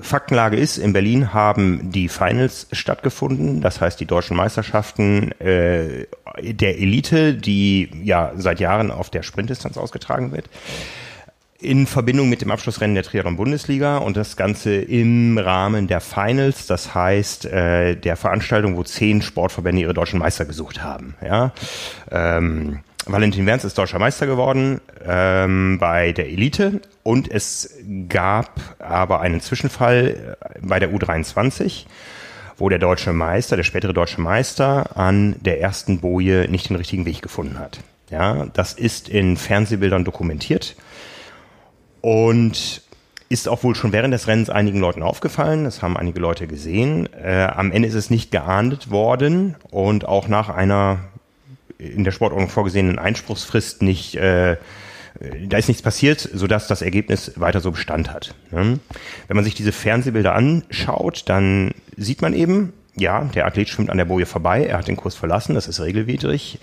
Faktenlage 0.00 0.56
ist, 0.56 0.78
in 0.78 0.94
Berlin 0.94 1.34
haben 1.34 1.92
die 1.92 2.08
Finals 2.08 2.66
stattgefunden, 2.72 3.60
das 3.60 3.80
heißt 3.80 4.00
die 4.00 4.06
deutschen 4.06 4.36
Meisterschaften 4.36 5.32
äh, 5.38 6.06
der 6.40 6.78
Elite, 6.78 7.34
die 7.34 7.90
ja 8.02 8.32
seit 8.36 8.58
Jahren 8.58 8.90
auf 8.90 9.10
der 9.10 9.22
Sprintdistanz 9.22 9.76
ausgetragen 9.76 10.32
wird 10.32 10.48
in 11.60 11.86
Verbindung 11.86 12.28
mit 12.28 12.40
dem 12.40 12.50
Abschlussrennen 12.52 12.94
der 12.94 13.02
Triathlon-Bundesliga 13.02 13.98
und 13.98 14.16
das 14.16 14.36
Ganze 14.36 14.76
im 14.76 15.38
Rahmen 15.38 15.88
der 15.88 16.00
Finals, 16.00 16.66
das 16.66 16.94
heißt 16.94 17.46
äh, 17.46 17.96
der 17.96 18.16
Veranstaltung, 18.16 18.76
wo 18.76 18.84
zehn 18.84 19.22
Sportverbände 19.22 19.82
ihre 19.82 19.94
deutschen 19.94 20.20
Meister 20.20 20.44
gesucht 20.44 20.82
haben. 20.82 21.16
Ja? 21.20 21.52
Ähm, 22.12 22.80
Valentin 23.06 23.46
Werns 23.46 23.64
ist 23.64 23.76
deutscher 23.76 23.98
Meister 23.98 24.26
geworden 24.26 24.80
ähm, 25.04 25.78
bei 25.80 26.12
der 26.12 26.28
Elite 26.28 26.80
und 27.02 27.28
es 27.28 27.74
gab 28.08 28.60
aber 28.78 29.20
einen 29.20 29.40
Zwischenfall 29.40 30.36
äh, 30.40 30.58
bei 30.60 30.78
der 30.78 30.92
U23 30.92 31.86
wo 32.60 32.68
der 32.68 32.80
deutsche 32.80 33.12
Meister, 33.12 33.54
der 33.54 33.62
spätere 33.62 33.94
deutsche 33.94 34.20
Meister, 34.20 34.96
an 34.96 35.36
der 35.40 35.60
ersten 35.60 36.00
Boje 36.00 36.48
nicht 36.50 36.68
den 36.68 36.76
richtigen 36.76 37.06
Weg 37.06 37.22
gefunden 37.22 37.56
hat. 37.58 37.78
Ja, 38.10 38.46
das 38.52 38.72
ist 38.72 39.08
in 39.08 39.36
Fernsehbildern 39.36 40.04
dokumentiert. 40.04 40.74
Und 42.08 42.80
ist 43.28 43.48
auch 43.50 43.62
wohl 43.62 43.74
schon 43.74 43.92
während 43.92 44.14
des 44.14 44.28
Rennens 44.28 44.48
einigen 44.48 44.80
Leuten 44.80 45.02
aufgefallen. 45.02 45.64
Das 45.64 45.82
haben 45.82 45.94
einige 45.98 46.20
Leute 46.20 46.46
gesehen. 46.46 47.06
Äh, 47.12 47.48
am 47.54 47.70
Ende 47.70 47.86
ist 47.86 47.92
es 47.94 48.08
nicht 48.08 48.30
geahndet 48.30 48.90
worden 48.90 49.56
und 49.70 50.08
auch 50.08 50.26
nach 50.26 50.48
einer 50.48 51.00
in 51.76 52.04
der 52.04 52.12
Sportordnung 52.12 52.48
vorgesehenen 52.48 52.98
Einspruchsfrist 52.98 53.82
nicht, 53.82 54.14
äh, 54.14 54.56
da 55.48 55.58
ist 55.58 55.68
nichts 55.68 55.82
passiert, 55.82 56.26
sodass 56.32 56.66
das 56.66 56.80
Ergebnis 56.80 57.32
weiter 57.36 57.60
so 57.60 57.72
Bestand 57.72 58.10
hat. 58.10 58.34
Ne? 58.52 58.78
Wenn 59.26 59.36
man 59.36 59.44
sich 59.44 59.54
diese 59.54 59.72
Fernsehbilder 59.72 60.34
anschaut, 60.34 61.24
dann 61.26 61.72
sieht 61.98 62.22
man 62.22 62.32
eben, 62.32 62.72
ja, 62.96 63.24
der 63.34 63.44
Athlet 63.44 63.68
schwimmt 63.68 63.90
an 63.90 63.98
der 63.98 64.06
Boje 64.06 64.24
vorbei, 64.24 64.64
er 64.64 64.78
hat 64.78 64.88
den 64.88 64.96
Kurs 64.96 65.14
verlassen, 65.14 65.54
das 65.54 65.68
ist 65.68 65.78
regelwidrig 65.78 66.58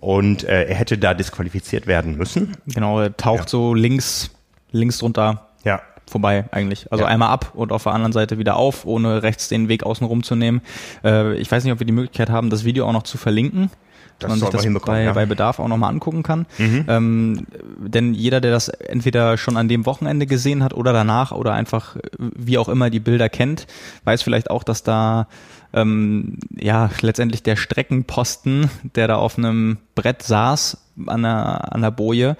und 0.00 0.44
äh, 0.44 0.64
er 0.64 0.74
hätte 0.74 0.96
da 0.96 1.12
disqualifiziert 1.12 1.86
werden 1.86 2.16
müssen. 2.16 2.56
Genau, 2.66 3.00
er 3.00 3.14
taucht 3.14 3.40
ja. 3.40 3.48
so 3.48 3.74
links 3.74 4.30
links 4.70 4.98
drunter 4.98 5.46
ja. 5.64 5.80
vorbei 6.08 6.44
eigentlich. 6.50 6.90
Also 6.90 7.04
ja. 7.04 7.10
einmal 7.10 7.30
ab 7.30 7.52
und 7.54 7.72
auf 7.72 7.84
der 7.84 7.92
anderen 7.92 8.12
Seite 8.12 8.38
wieder 8.38 8.56
auf, 8.56 8.86
ohne 8.86 9.22
rechts 9.22 9.48
den 9.48 9.68
Weg 9.68 9.84
außen 9.84 10.06
rum 10.06 10.22
zu 10.22 10.36
nehmen. 10.36 10.62
Äh, 11.04 11.36
ich 11.36 11.50
weiß 11.50 11.64
nicht, 11.64 11.72
ob 11.72 11.80
wir 11.80 11.86
die 11.86 11.92
Möglichkeit 11.92 12.30
haben, 12.30 12.50
das 12.50 12.64
Video 12.64 12.86
auch 12.86 12.92
noch 12.92 13.04
zu 13.04 13.18
verlinken. 13.18 13.70
Das 14.18 14.30
man 14.30 14.38
sich 14.38 14.48
das 14.48 14.82
bei, 14.84 15.02
ja. 15.02 15.12
bei 15.12 15.26
Bedarf 15.26 15.58
auch 15.58 15.68
nochmal 15.68 15.90
angucken 15.90 16.22
kann. 16.22 16.46
Mhm. 16.56 16.84
Ähm, 16.88 17.46
denn 17.78 18.14
jeder, 18.14 18.40
der 18.40 18.50
das 18.50 18.68
entweder 18.68 19.36
schon 19.36 19.58
an 19.58 19.68
dem 19.68 19.84
Wochenende 19.84 20.26
gesehen 20.26 20.64
hat 20.64 20.72
oder 20.72 20.94
danach 20.94 21.32
oder 21.32 21.52
einfach 21.52 21.96
wie 22.18 22.56
auch 22.56 22.70
immer 22.70 22.88
die 22.88 23.00
Bilder 23.00 23.28
kennt, 23.28 23.66
weiß 24.04 24.22
vielleicht 24.22 24.50
auch, 24.50 24.64
dass 24.64 24.82
da 24.82 25.28
ähm, 25.76 26.38
ja 26.56 26.90
letztendlich 27.02 27.42
der 27.42 27.54
Streckenposten, 27.54 28.68
der 28.96 29.06
da 29.06 29.16
auf 29.16 29.38
einem 29.38 29.76
Brett 29.94 30.22
saß 30.22 30.78
an 31.06 31.22
der, 31.22 31.74
an 31.74 31.82
der 31.82 31.90
Boje, 31.90 32.36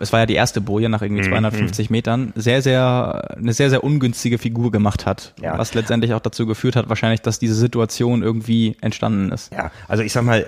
es 0.00 0.12
war 0.12 0.20
ja 0.20 0.26
die 0.26 0.34
erste 0.34 0.60
Boje 0.60 0.88
nach 0.88 1.02
irgendwie 1.02 1.22
250 1.22 1.88
mhm. 1.88 1.92
Metern, 1.94 2.32
sehr, 2.34 2.60
sehr, 2.60 3.36
eine 3.38 3.52
sehr, 3.52 3.70
sehr 3.70 3.84
ungünstige 3.84 4.38
Figur 4.38 4.72
gemacht 4.72 5.06
hat. 5.06 5.34
Ja. 5.40 5.56
Was 5.56 5.74
letztendlich 5.74 6.12
auch 6.12 6.20
dazu 6.20 6.46
geführt 6.46 6.74
hat, 6.76 6.88
wahrscheinlich, 6.88 7.22
dass 7.22 7.38
diese 7.38 7.54
Situation 7.54 8.22
irgendwie 8.22 8.76
entstanden 8.80 9.30
ist. 9.30 9.52
Ja, 9.52 9.70
also 9.86 10.02
ich 10.02 10.12
sag 10.12 10.24
mal, 10.24 10.46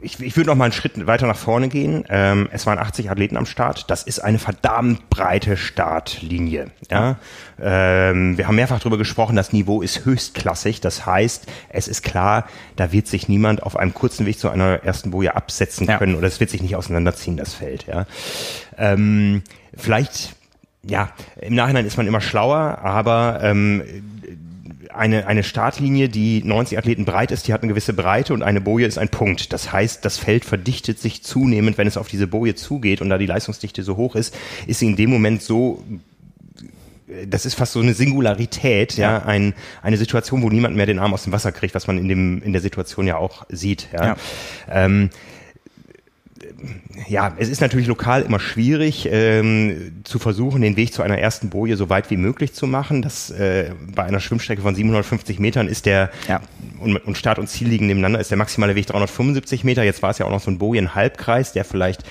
ich, 0.00 0.20
ich 0.20 0.36
würde 0.36 0.48
noch 0.48 0.56
mal 0.56 0.64
einen 0.64 0.72
Schritt 0.72 1.06
weiter 1.06 1.26
nach 1.26 1.36
vorne 1.36 1.68
gehen. 1.68 2.04
Ähm, 2.08 2.48
es 2.52 2.66
waren 2.66 2.78
80 2.78 3.10
Athleten 3.10 3.36
am 3.36 3.46
Start. 3.46 3.90
Das 3.90 4.04
ist 4.04 4.20
eine 4.20 4.38
verdammt 4.38 5.10
breite 5.10 5.56
Startlinie. 5.56 6.70
Ja? 6.90 7.16
Ähm, 7.60 8.38
wir 8.38 8.46
haben 8.46 8.54
mehrfach 8.54 8.78
darüber 8.78 8.98
gesprochen, 8.98 9.34
das 9.34 9.52
Niveau 9.52 9.82
ist 9.82 10.04
höchstklassig. 10.04 10.80
Das 10.80 11.04
heißt, 11.04 11.46
es 11.70 11.88
ist 11.88 12.02
klar, 12.02 12.46
da 12.76 12.92
wird 12.92 13.08
sich 13.08 13.28
niemand 13.28 13.62
auf 13.62 13.76
einem 13.76 13.92
kurzen 13.92 14.24
Weg 14.26 14.38
zu 14.38 14.48
einer 14.48 14.84
ersten 14.84 15.10
Boje 15.10 15.34
absetzen 15.34 15.86
können 15.86 16.12
ja. 16.12 16.18
oder 16.18 16.28
es 16.28 16.38
wird 16.38 16.50
sich 16.50 16.62
nicht 16.62 16.76
auseinanderziehen, 16.76 17.36
das 17.36 17.54
Feld. 17.54 17.86
Ja? 17.86 18.06
Ähm, 18.76 19.42
vielleicht 19.76 20.36
ja, 20.84 21.10
im 21.40 21.54
Nachhinein 21.54 21.84
ist 21.84 21.96
man 21.96 22.06
immer 22.06 22.20
schlauer, 22.20 22.78
aber 22.82 23.40
ähm, 23.42 23.82
eine, 24.94 25.26
eine 25.26 25.42
Startlinie, 25.42 26.08
die 26.08 26.42
90 26.44 26.78
Athleten 26.78 27.04
breit 27.04 27.30
ist, 27.30 27.48
die 27.48 27.52
hat 27.52 27.62
eine 27.62 27.70
gewisse 27.70 27.92
Breite 27.92 28.34
und 28.34 28.42
eine 28.42 28.60
Boje 28.60 28.86
ist 28.86 28.98
ein 28.98 29.08
Punkt. 29.08 29.52
Das 29.52 29.72
heißt, 29.72 30.04
das 30.04 30.18
Feld 30.18 30.44
verdichtet 30.44 30.98
sich 30.98 31.22
zunehmend, 31.22 31.78
wenn 31.78 31.86
es 31.86 31.96
auf 31.96 32.08
diese 32.08 32.26
Boje 32.26 32.54
zugeht 32.54 33.00
und 33.00 33.08
da 33.08 33.18
die 33.18 33.26
Leistungsdichte 33.26 33.82
so 33.82 33.96
hoch 33.96 34.14
ist, 34.14 34.36
ist 34.66 34.80
sie 34.80 34.86
in 34.86 34.96
dem 34.96 35.10
Moment 35.10 35.42
so 35.42 35.84
das 37.26 37.46
ist 37.46 37.54
fast 37.54 37.72
so 37.72 37.80
eine 37.80 37.94
Singularität, 37.94 38.98
ja, 38.98 39.22
ein, 39.22 39.54
eine 39.82 39.96
Situation, 39.96 40.42
wo 40.42 40.50
niemand 40.50 40.76
mehr 40.76 40.84
den 40.84 40.98
Arm 40.98 41.14
aus 41.14 41.24
dem 41.24 41.32
Wasser 41.32 41.52
kriegt, 41.52 41.74
was 41.74 41.86
man 41.86 41.96
in 41.96 42.06
dem 42.06 42.42
in 42.42 42.52
der 42.52 42.60
Situation 42.60 43.06
ja 43.06 43.16
auch 43.16 43.46
sieht. 43.48 43.88
Ja. 43.92 44.04
ja. 44.04 44.16
Ähm, 44.70 45.10
ja, 47.06 47.34
es 47.38 47.48
ist 47.48 47.60
natürlich 47.60 47.86
lokal 47.86 48.22
immer 48.22 48.40
schwierig 48.40 49.08
ähm, 49.10 50.00
zu 50.04 50.18
versuchen, 50.18 50.60
den 50.60 50.76
Weg 50.76 50.92
zu 50.92 51.02
einer 51.02 51.18
ersten 51.18 51.50
Boje 51.50 51.76
so 51.76 51.88
weit 51.88 52.10
wie 52.10 52.16
möglich 52.16 52.52
zu 52.52 52.66
machen. 52.66 53.02
Das 53.02 53.30
äh, 53.30 53.72
bei 53.94 54.04
einer 54.04 54.20
Schwimmstrecke 54.20 54.62
von 54.62 54.74
750 54.74 55.38
Metern 55.38 55.68
ist 55.68 55.86
der 55.86 56.10
ja. 56.26 56.40
und, 56.80 56.96
und 56.96 57.16
Start 57.16 57.38
und 57.38 57.48
Ziel 57.48 57.68
liegen 57.68 57.86
nebeneinander, 57.86 58.20
ist 58.20 58.30
der 58.30 58.38
maximale 58.38 58.74
Weg 58.74 58.86
375 58.86 59.62
Meter. 59.64 59.84
Jetzt 59.84 60.02
war 60.02 60.10
es 60.10 60.18
ja 60.18 60.26
auch 60.26 60.30
noch 60.30 60.40
so 60.40 60.50
ein 60.50 60.58
Bojen-Halbkreis, 60.58 61.52
der 61.52 61.64
vielleicht 61.64 62.02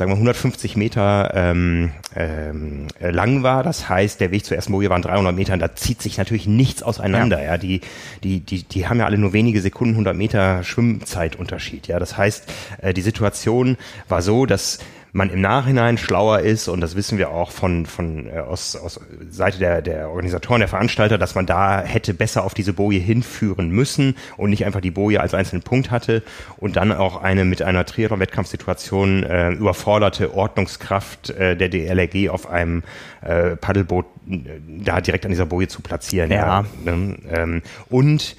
sagen 0.00 0.12
wir 0.12 0.16
150 0.16 0.76
Meter 0.76 1.30
ähm, 1.34 1.90
ähm, 2.16 2.86
lang 3.00 3.42
war. 3.42 3.62
Das 3.62 3.90
heißt, 3.90 4.18
der 4.18 4.30
Weg 4.30 4.46
zur 4.46 4.56
ersten 4.56 4.72
Boje 4.72 4.88
waren 4.88 5.02
300 5.02 5.34
Meter. 5.34 5.56
Da 5.58 5.74
zieht 5.76 6.00
sich 6.00 6.16
natürlich 6.16 6.46
nichts 6.46 6.82
auseinander. 6.82 7.38
Ja. 7.38 7.52
ja, 7.52 7.58
die 7.58 7.82
die 8.24 8.40
die 8.40 8.62
die 8.62 8.88
haben 8.88 8.98
ja 8.98 9.04
alle 9.04 9.18
nur 9.18 9.34
wenige 9.34 9.60
Sekunden 9.60 9.92
100 9.94 10.16
Meter 10.16 10.64
Schwimmzeitunterschied. 10.64 11.86
Ja, 11.86 11.98
das 11.98 12.16
heißt, 12.16 12.50
äh, 12.80 12.94
die 12.94 13.02
Situation 13.02 13.76
war 14.08 14.22
so, 14.22 14.46
dass 14.46 14.78
man 15.12 15.30
im 15.30 15.40
Nachhinein 15.40 15.98
schlauer 15.98 16.40
ist 16.40 16.68
und 16.68 16.80
das 16.80 16.94
wissen 16.94 17.18
wir 17.18 17.30
auch 17.30 17.50
von, 17.50 17.86
von 17.86 18.26
äh, 18.26 18.38
aus, 18.38 18.76
aus 18.76 19.00
Seite 19.28 19.58
der, 19.58 19.82
der 19.82 20.08
Organisatoren, 20.08 20.60
der 20.60 20.68
Veranstalter, 20.68 21.18
dass 21.18 21.34
man 21.34 21.46
da 21.46 21.82
hätte 21.82 22.14
besser 22.14 22.44
auf 22.44 22.54
diese 22.54 22.72
Boje 22.72 23.00
hinführen 23.00 23.70
müssen 23.70 24.16
und 24.36 24.50
nicht 24.50 24.64
einfach 24.64 24.80
die 24.80 24.90
Boje 24.90 25.20
als 25.20 25.34
einzelnen 25.34 25.62
Punkt 25.62 25.90
hatte 25.90 26.22
und 26.58 26.76
dann 26.76 26.92
auch 26.92 27.22
eine 27.22 27.44
mit 27.44 27.62
einer 27.62 27.84
Triathlon-Wettkampfsituation 27.84 29.24
äh, 29.24 29.50
überforderte 29.52 30.34
Ordnungskraft 30.34 31.30
äh, 31.30 31.56
der 31.56 31.68
DLRG 31.68 32.30
auf 32.30 32.48
einem 32.48 32.82
äh, 33.22 33.56
Paddelboot 33.56 34.06
äh, 34.28 34.38
da 34.84 35.00
direkt 35.00 35.24
an 35.24 35.30
dieser 35.30 35.46
Boje 35.46 35.68
zu 35.68 35.82
platzieren. 35.82 36.30
Ja. 36.30 36.64
ja. 36.84 36.92
Ne? 36.96 37.16
Ähm, 37.30 37.62
und 37.88 38.36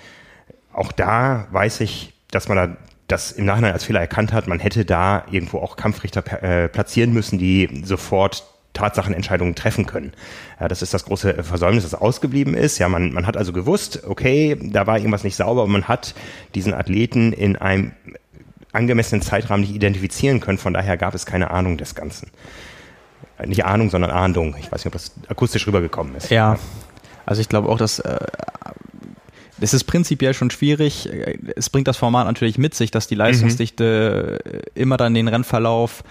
auch 0.74 0.92
da 0.92 1.48
weiß 1.52 1.82
ich, 1.82 2.14
dass 2.32 2.48
man 2.48 2.58
da 2.58 2.78
das 3.12 3.32
im 3.32 3.46
Nachhinein 3.46 3.74
als 3.74 3.84
Fehler 3.84 4.00
erkannt 4.00 4.34
hat, 4.34 4.48
man 4.48 4.60
hätte 4.60 4.86
da 4.86 5.26
irgendwo 5.32 5.60
auch 5.60 5.76
Kampfrichter 5.76 6.24
äh, 6.44 6.70
platzieren 6.70 7.14
müssen, 7.14 7.38
die 7.38 7.84
sofort 7.84 8.44
Tatsachenentscheidungen 8.74 9.54
treffen 9.54 9.86
können. 9.86 10.14
Ja, 10.60 10.68
das 10.68 10.82
ist 10.82 10.94
das 10.94 11.06
große 11.06 11.44
Versäumnis, 11.44 11.84
das 11.84 11.94
ausgeblieben 11.94 12.54
ist. 12.54 12.78
Ja, 12.78 12.88
man, 12.88 13.12
man 13.12 13.28
hat 13.28 13.36
also 13.36 13.52
gewusst, 13.52 14.04
okay, 14.08 14.58
da 14.62 14.88
war 14.88 14.98
irgendwas 14.98 15.24
nicht 15.24 15.36
sauber, 15.36 15.64
aber 15.64 15.72
man 15.72 15.88
hat 15.88 16.16
diesen 16.56 16.74
Athleten 16.74 17.34
in 17.34 17.58
einem 17.58 17.92
angemessenen 18.72 19.22
Zeitrahmen 19.22 19.62
nicht 19.62 19.76
identifizieren 19.76 20.40
können. 20.40 20.58
Von 20.58 20.74
daher 20.74 20.96
gab 20.96 21.14
es 21.14 21.26
keine 21.26 21.52
Ahnung 21.52 21.78
des 21.78 21.96
Ganzen. 21.96 22.30
Nicht 23.46 23.66
Ahnung, 23.66 23.90
sondern 23.90 24.12
Ahndung. 24.12 24.56
Ich 24.60 24.72
weiß 24.72 24.86
nicht, 24.86 24.88
ob 24.88 24.94
das 24.94 25.12
akustisch 25.28 25.68
rübergekommen 25.68 26.16
ist. 26.16 26.30
Ja, 26.30 26.58
also 27.26 27.42
ich 27.42 27.50
glaube 27.50 27.70
auch, 27.70 27.78
dass 27.78 28.00
äh, 28.00 28.20
es 29.62 29.74
ist 29.74 29.84
prinzipiell 29.86 30.34
schon 30.34 30.50
schwierig. 30.50 31.08
Es 31.56 31.70
bringt 31.70 31.88
das 31.88 31.98
Format 31.98 32.26
natürlich 32.26 32.58
mit 32.58 32.74
sich, 32.74 32.92
dass 32.92 33.08
die 33.08 33.16
Leistungsdichte 33.16 34.40
mhm. 34.44 34.60
immer 34.76 34.98
dann 34.98 35.14
den 35.14 35.28
Rennverlauf 35.28 36.04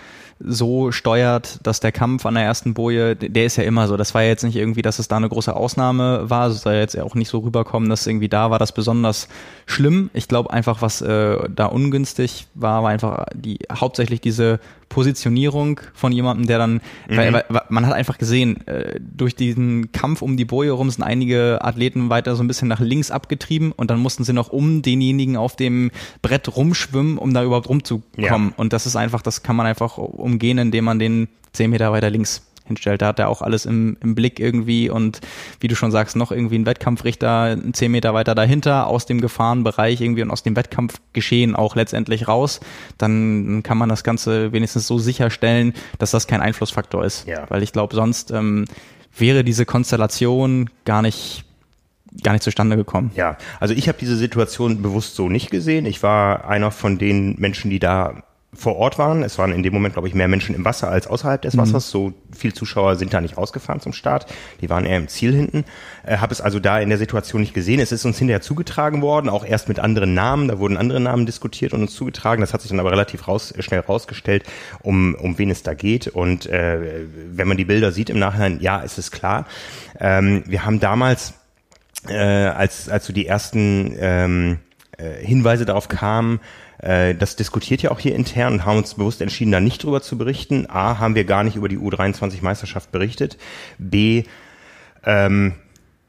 so 0.43 0.91
steuert, 0.91 1.59
dass 1.65 1.81
der 1.81 1.93
Kampf 1.93 2.25
an 2.25 2.35
der 2.35 2.45
ersten 2.45 2.73
Boje, 2.73 3.15
der 3.15 3.45
ist 3.45 3.57
ja 3.57 3.65
immer 3.65 3.89
so. 3.89 3.99
Das 3.99 4.15
war 4.15 4.23
jetzt 4.23 4.43
nicht 4.43 4.57
irgendwie, 4.57 4.81
dass 4.81 4.99
es 4.99 5.07
da 5.07 5.17
eine 5.17 5.29
große 5.29 5.55
Ausnahme 5.55 6.31
war. 6.31 6.49
Es 6.49 6.63
soll 6.63 6.75
jetzt 6.75 6.99
auch 6.99 7.15
nicht 7.15 7.29
so 7.29 7.41
rüberkommen, 7.41 7.91
dass 7.91 8.07
irgendwie 8.07 8.31
da 8.31 8.51
war 8.51 8.59
das 8.59 8.73
besonders 8.73 9.29
schlimm. 9.67 10.09
Ich 10.15 10.29
glaube 10.29 10.51
einfach, 10.51 10.81
was 10.81 11.03
äh, 11.03 11.37
da 11.55 11.67
ungünstig 11.67 12.47
war, 12.55 12.83
war 12.83 12.91
einfach 12.91 13.27
die 13.35 13.59
hauptsächlich 13.71 14.23
diese 14.23 14.61
Positionierung 14.91 15.81
von 15.95 16.13
jemandem, 16.13 16.47
der 16.47 16.59
dann, 16.59 16.73
mhm. 17.09 17.17
weil, 17.17 17.33
weil, 17.33 17.63
man 17.71 17.87
hat 17.87 17.95
einfach 17.95 18.19
gesehen, 18.19 18.67
äh, 18.67 19.01
durch 19.01 19.35
diesen 19.35 19.93
Kampf 19.93 20.21
um 20.21 20.37
die 20.37 20.45
Boje 20.45 20.73
rum 20.73 20.91
sind 20.91 21.03
einige 21.03 21.61
Athleten 21.63 22.11
weiter 22.11 22.37
so 22.37 22.43
ein 22.43 22.49
bisschen 22.49 22.69
nach 22.69 22.81
links 22.81 23.11
abgetrieben 23.11 23.73
und 23.73 23.91
dann 23.91 24.01
mussten 24.01 24.25
sie 24.25 24.35
noch 24.35 24.51
um 24.51 24.83
denjenigen 24.83 25.37
auf 25.37 25.57
dem 25.57 25.91
Brett 26.21 26.55
rumschwimmen, 26.55 27.17
um 27.17 27.33
da 27.33 27.43
überhaupt 27.45 27.69
rumzukommen. 27.69 28.49
Ja. 28.49 28.55
Und 28.57 28.73
das 28.75 28.85
ist 28.85 28.97
einfach, 28.97 29.23
das 29.23 29.43
kann 29.43 29.57
man 29.57 29.67
einfach 29.67 29.97
umgehen, 29.97 30.59
indem 30.59 30.85
man 30.85 30.99
den 30.99 31.29
zehn 31.53 31.71
Meter 31.71 31.93
weiter 31.93 32.11
links 32.11 32.43
hinstellt. 32.71 33.03
Da 33.03 33.09
hat 33.09 33.19
er 33.19 33.29
auch 33.29 33.43
alles 33.43 33.67
im, 33.67 33.97
im 34.01 34.15
Blick 34.15 34.41
irgendwie 34.41 34.89
und 34.89 35.21
wie 35.61 35.69
du 35.69 35.75
schon 35.75 35.91
sagst, 35.91 36.17
noch 36.17 36.33
irgendwie 36.33 36.57
ein 36.57 36.67
Wettkampfrichter 36.67 37.59
zehn 37.73 37.93
Meter 37.93 38.15
weiter 38.15 38.35
dahinter 38.35 38.87
aus 38.87 39.07
dem 39.07 39.21
Gefahrenbereich 39.21 40.01
irgendwie 40.01 40.23
und 40.23 40.31
aus 40.31 40.43
dem 40.43 40.57
Wettkampfgeschehen 40.57 41.55
auch 41.55 41.77
letztendlich 41.77 42.29
raus. 42.29 42.61
Dann 42.99 43.63
kann 43.63 43.79
man 43.79 43.89
das 43.89 44.05
Ganze 44.05 44.53
wenigstens 44.53 44.87
so 44.87 44.99
sicherstellen, 44.99 45.75
dass 45.99 46.13
das 46.13 46.27
kein 46.27 46.41
Einflussfaktor 46.41 47.05
ist. 47.05 47.27
Ja. 47.27 47.45
Weil 47.49 47.63
ich 47.63 47.73
glaube, 47.73 47.95
sonst 47.95 48.31
ähm, 48.31 48.65
wäre 49.17 49.45
diese 49.45 49.67
Konstellation 49.67 50.71
gar 50.85 51.03
nicht 51.03 51.45
gar 52.25 52.33
nicht 52.33 52.43
zustande 52.43 52.77
gekommen. 52.77 53.13
Ja, 53.15 53.39
also 53.61 53.73
ich 53.73 53.87
habe 53.87 53.97
diese 54.01 54.17
Situation 54.17 54.83
bewusst 54.83 55.15
so 55.15 55.29
nicht 55.29 55.53
gesehen. 55.53 55.87
Ich 55.87 56.03
war 56.03 56.49
einer 56.49 56.73
von 56.73 56.99
den 56.99 57.37
Menschen, 57.39 57.71
die 57.71 57.79
da 57.79 58.25
vor 58.53 58.77
Ort 58.77 58.99
waren. 58.99 59.23
Es 59.23 59.39
waren 59.39 59.53
in 59.53 59.63
dem 59.63 59.73
Moment, 59.73 59.95
glaube 59.95 60.09
ich, 60.09 60.15
mehr 60.15 60.27
Menschen 60.27 60.57
im 60.57 60.65
Wasser 60.65 60.89
als 60.89 61.07
außerhalb 61.07 61.41
des 61.41 61.55
mhm. 61.55 61.61
Wassers. 61.61 61.87
Mhm. 61.87 61.91
So 61.91 62.13
viel 62.37 62.53
Zuschauer 62.53 62.97
sind 62.97 63.15
da 63.15 63.21
nicht 63.21 63.37
rausgefahren 63.37 63.81
zum 63.81 63.93
Start. 63.93 64.27
Die 64.61 64.69
waren 64.69 64.85
eher 64.85 64.97
im 64.97 65.07
Ziel 65.07 65.33
hinten. 65.33 65.65
Äh, 66.05 66.17
Habe 66.19 66.33
es 66.33 66.41
also 66.41 66.59
da 66.59 66.81
in 66.81 66.89
der 66.89 66.99
Situation 66.99 67.41
nicht 67.43 67.55
gesehen. 67.55 67.79
Es 67.79 67.93
ist 67.93 68.05
uns 68.05 68.19
hinterher 68.19 68.41
zugetragen 68.41 69.03
worden, 69.03 69.29
auch 69.29 69.45
erst 69.45 69.69
mit 69.69 69.79
anderen 69.79 70.15
Namen. 70.15 70.49
Da 70.49 70.59
wurden 70.59 70.77
andere 70.77 70.99
Namen 70.99 71.27
diskutiert 71.27 71.73
und 71.73 71.83
uns 71.83 71.95
zugetragen. 71.95 72.41
Das 72.41 72.53
hat 72.53 72.61
sich 72.61 72.71
dann 72.71 72.81
aber 72.81 72.91
relativ 72.91 73.29
raus, 73.29 73.55
schnell 73.61 73.81
rausgestellt, 73.81 74.45
um, 74.83 75.15
um 75.15 75.39
wen 75.39 75.51
es 75.51 75.63
da 75.63 75.75
geht. 75.75 76.09
Und 76.09 76.47
äh, 76.47 77.07
wenn 77.31 77.47
man 77.47 77.57
die 77.57 77.65
Bilder 77.65 77.93
sieht 77.93 78.11
im 78.11 78.19
Nachhinein, 78.19 78.59
ja, 78.61 78.81
ist 78.81 78.99
es 78.99 79.13
klar. 79.13 79.47
Ähm, 80.01 80.43
wir 80.47 80.65
haben 80.65 80.81
damals, 80.81 81.35
äh, 82.09 82.17
als, 82.17 82.89
als 82.89 83.07
so 83.07 83.13
die 83.13 83.27
ersten 83.27 83.95
ähm, 84.01 84.59
äh, 84.99 85.25
Hinweise 85.25 85.65
darauf 85.65 85.89
kamen, 85.89 86.41
äh, 86.83 87.15
das 87.15 87.37
diskutiert 87.37 87.83
ja 87.83 87.91
auch 87.91 87.99
hier 87.99 88.15
intern 88.15 88.55
und 88.55 88.65
haben 88.65 88.79
uns 88.79 88.95
bewusst 88.95 89.21
entschieden, 89.21 89.53
da 89.53 89.61
nicht 89.61 89.83
drüber 89.83 90.03
zu 90.03 90.17
berichten. 90.17 90.67
A, 90.69 90.99
haben 90.99 91.15
wir 91.15 91.25
gar 91.25 91.45
nicht 91.45 91.57
über 91.57 91.69
die 91.69 91.79
U23-Meisterschaft 91.79 92.91
berichtet. 92.93 93.37
B, 93.79 94.25
ähm, 95.05 95.55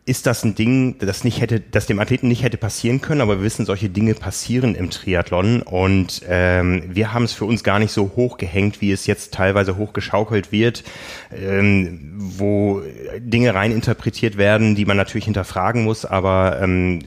ist 0.06 0.26
das 0.26 0.44
ein 0.44 0.56
Ding, 0.56 0.98
das 1.00 1.24
nicht 1.24 1.42
hätte, 1.42 1.60
das 1.60 1.86
dem 1.86 2.00
Athleten 2.00 2.28
nicht 2.28 2.44
hätte 2.44 2.58
passieren 2.58 3.02
können, 3.02 3.22
aber 3.22 3.38
wir 3.38 3.44
wissen, 3.44 3.66
solche 3.66 3.88
Dinge 3.90 4.16
passieren 4.16 4.74
im 4.74 4.90
Triathlon 4.90 5.62
und 5.62 6.24
ähm, 6.28 6.84
wir 6.90 7.14
haben 7.14 7.24
es 7.24 7.34
für 7.34 7.46
uns 7.46 7.64
gar 7.64 7.78
nicht 7.78 7.92
so 7.92 8.12
hochgehängt, 8.16 8.82
wie 8.82 8.92
es 8.92 9.06
jetzt 9.06 9.34
teilweise 9.34 9.78
hochgeschaukelt 9.78 10.52
wird, 10.52 10.84
ähm, 11.32 12.14
wo 12.16 12.82
Dinge 13.20 13.54
reininterpretiert 13.54 14.38
werden, 14.38 14.74
die 14.76 14.86
man 14.86 14.98
natürlich 14.98 15.26
hinterfragen 15.26 15.84
muss, 15.84 16.04
aber 16.04 16.60
ähm, 16.62 17.00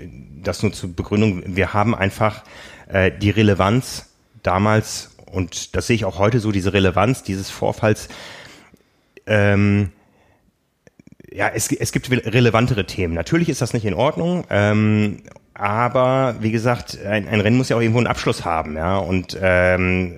das 0.45 0.63
nur 0.63 0.73
zur 0.73 0.95
Begründung, 0.95 1.43
wir 1.47 1.75
haben 1.75 1.97
einfach 1.97 2.45
äh, 2.89 3.11
die 3.11 3.31
Relevanz 3.31 4.11
damals, 4.43 5.17
und 5.31 5.75
das 5.75 5.87
sehe 5.87 5.97
ich 5.97 6.05
auch 6.05 6.19
heute 6.19 6.41
so, 6.41 6.53
diese 6.53 6.73
Relevanz 6.73 7.23
dieses 7.23 7.51
Vorfalls, 7.51 8.09
ähm, 9.27 9.91
ja, 11.33 11.49
es, 11.49 11.71
es 11.73 11.93
gibt 11.93 12.11
relevantere 12.11 12.87
Themen. 12.87 13.15
Natürlich 13.15 13.49
ist 13.49 13.61
das 13.61 13.73
nicht 13.73 13.85
in 13.85 13.95
Ordnung. 13.95 14.45
Ähm, 14.51 15.23
aber 15.55 16.35
wie 16.41 16.51
gesagt, 16.51 16.99
ein, 17.07 17.29
ein 17.29 17.41
Rennen 17.41 17.57
muss 17.57 17.69
ja 17.69 17.77
auch 17.77 17.81
irgendwo 17.81 17.99
einen 17.99 18.09
Abschluss 18.09 18.45
haben, 18.45 18.77
ja. 18.77 18.97
Und 18.97 19.39
ähm, 19.41 20.13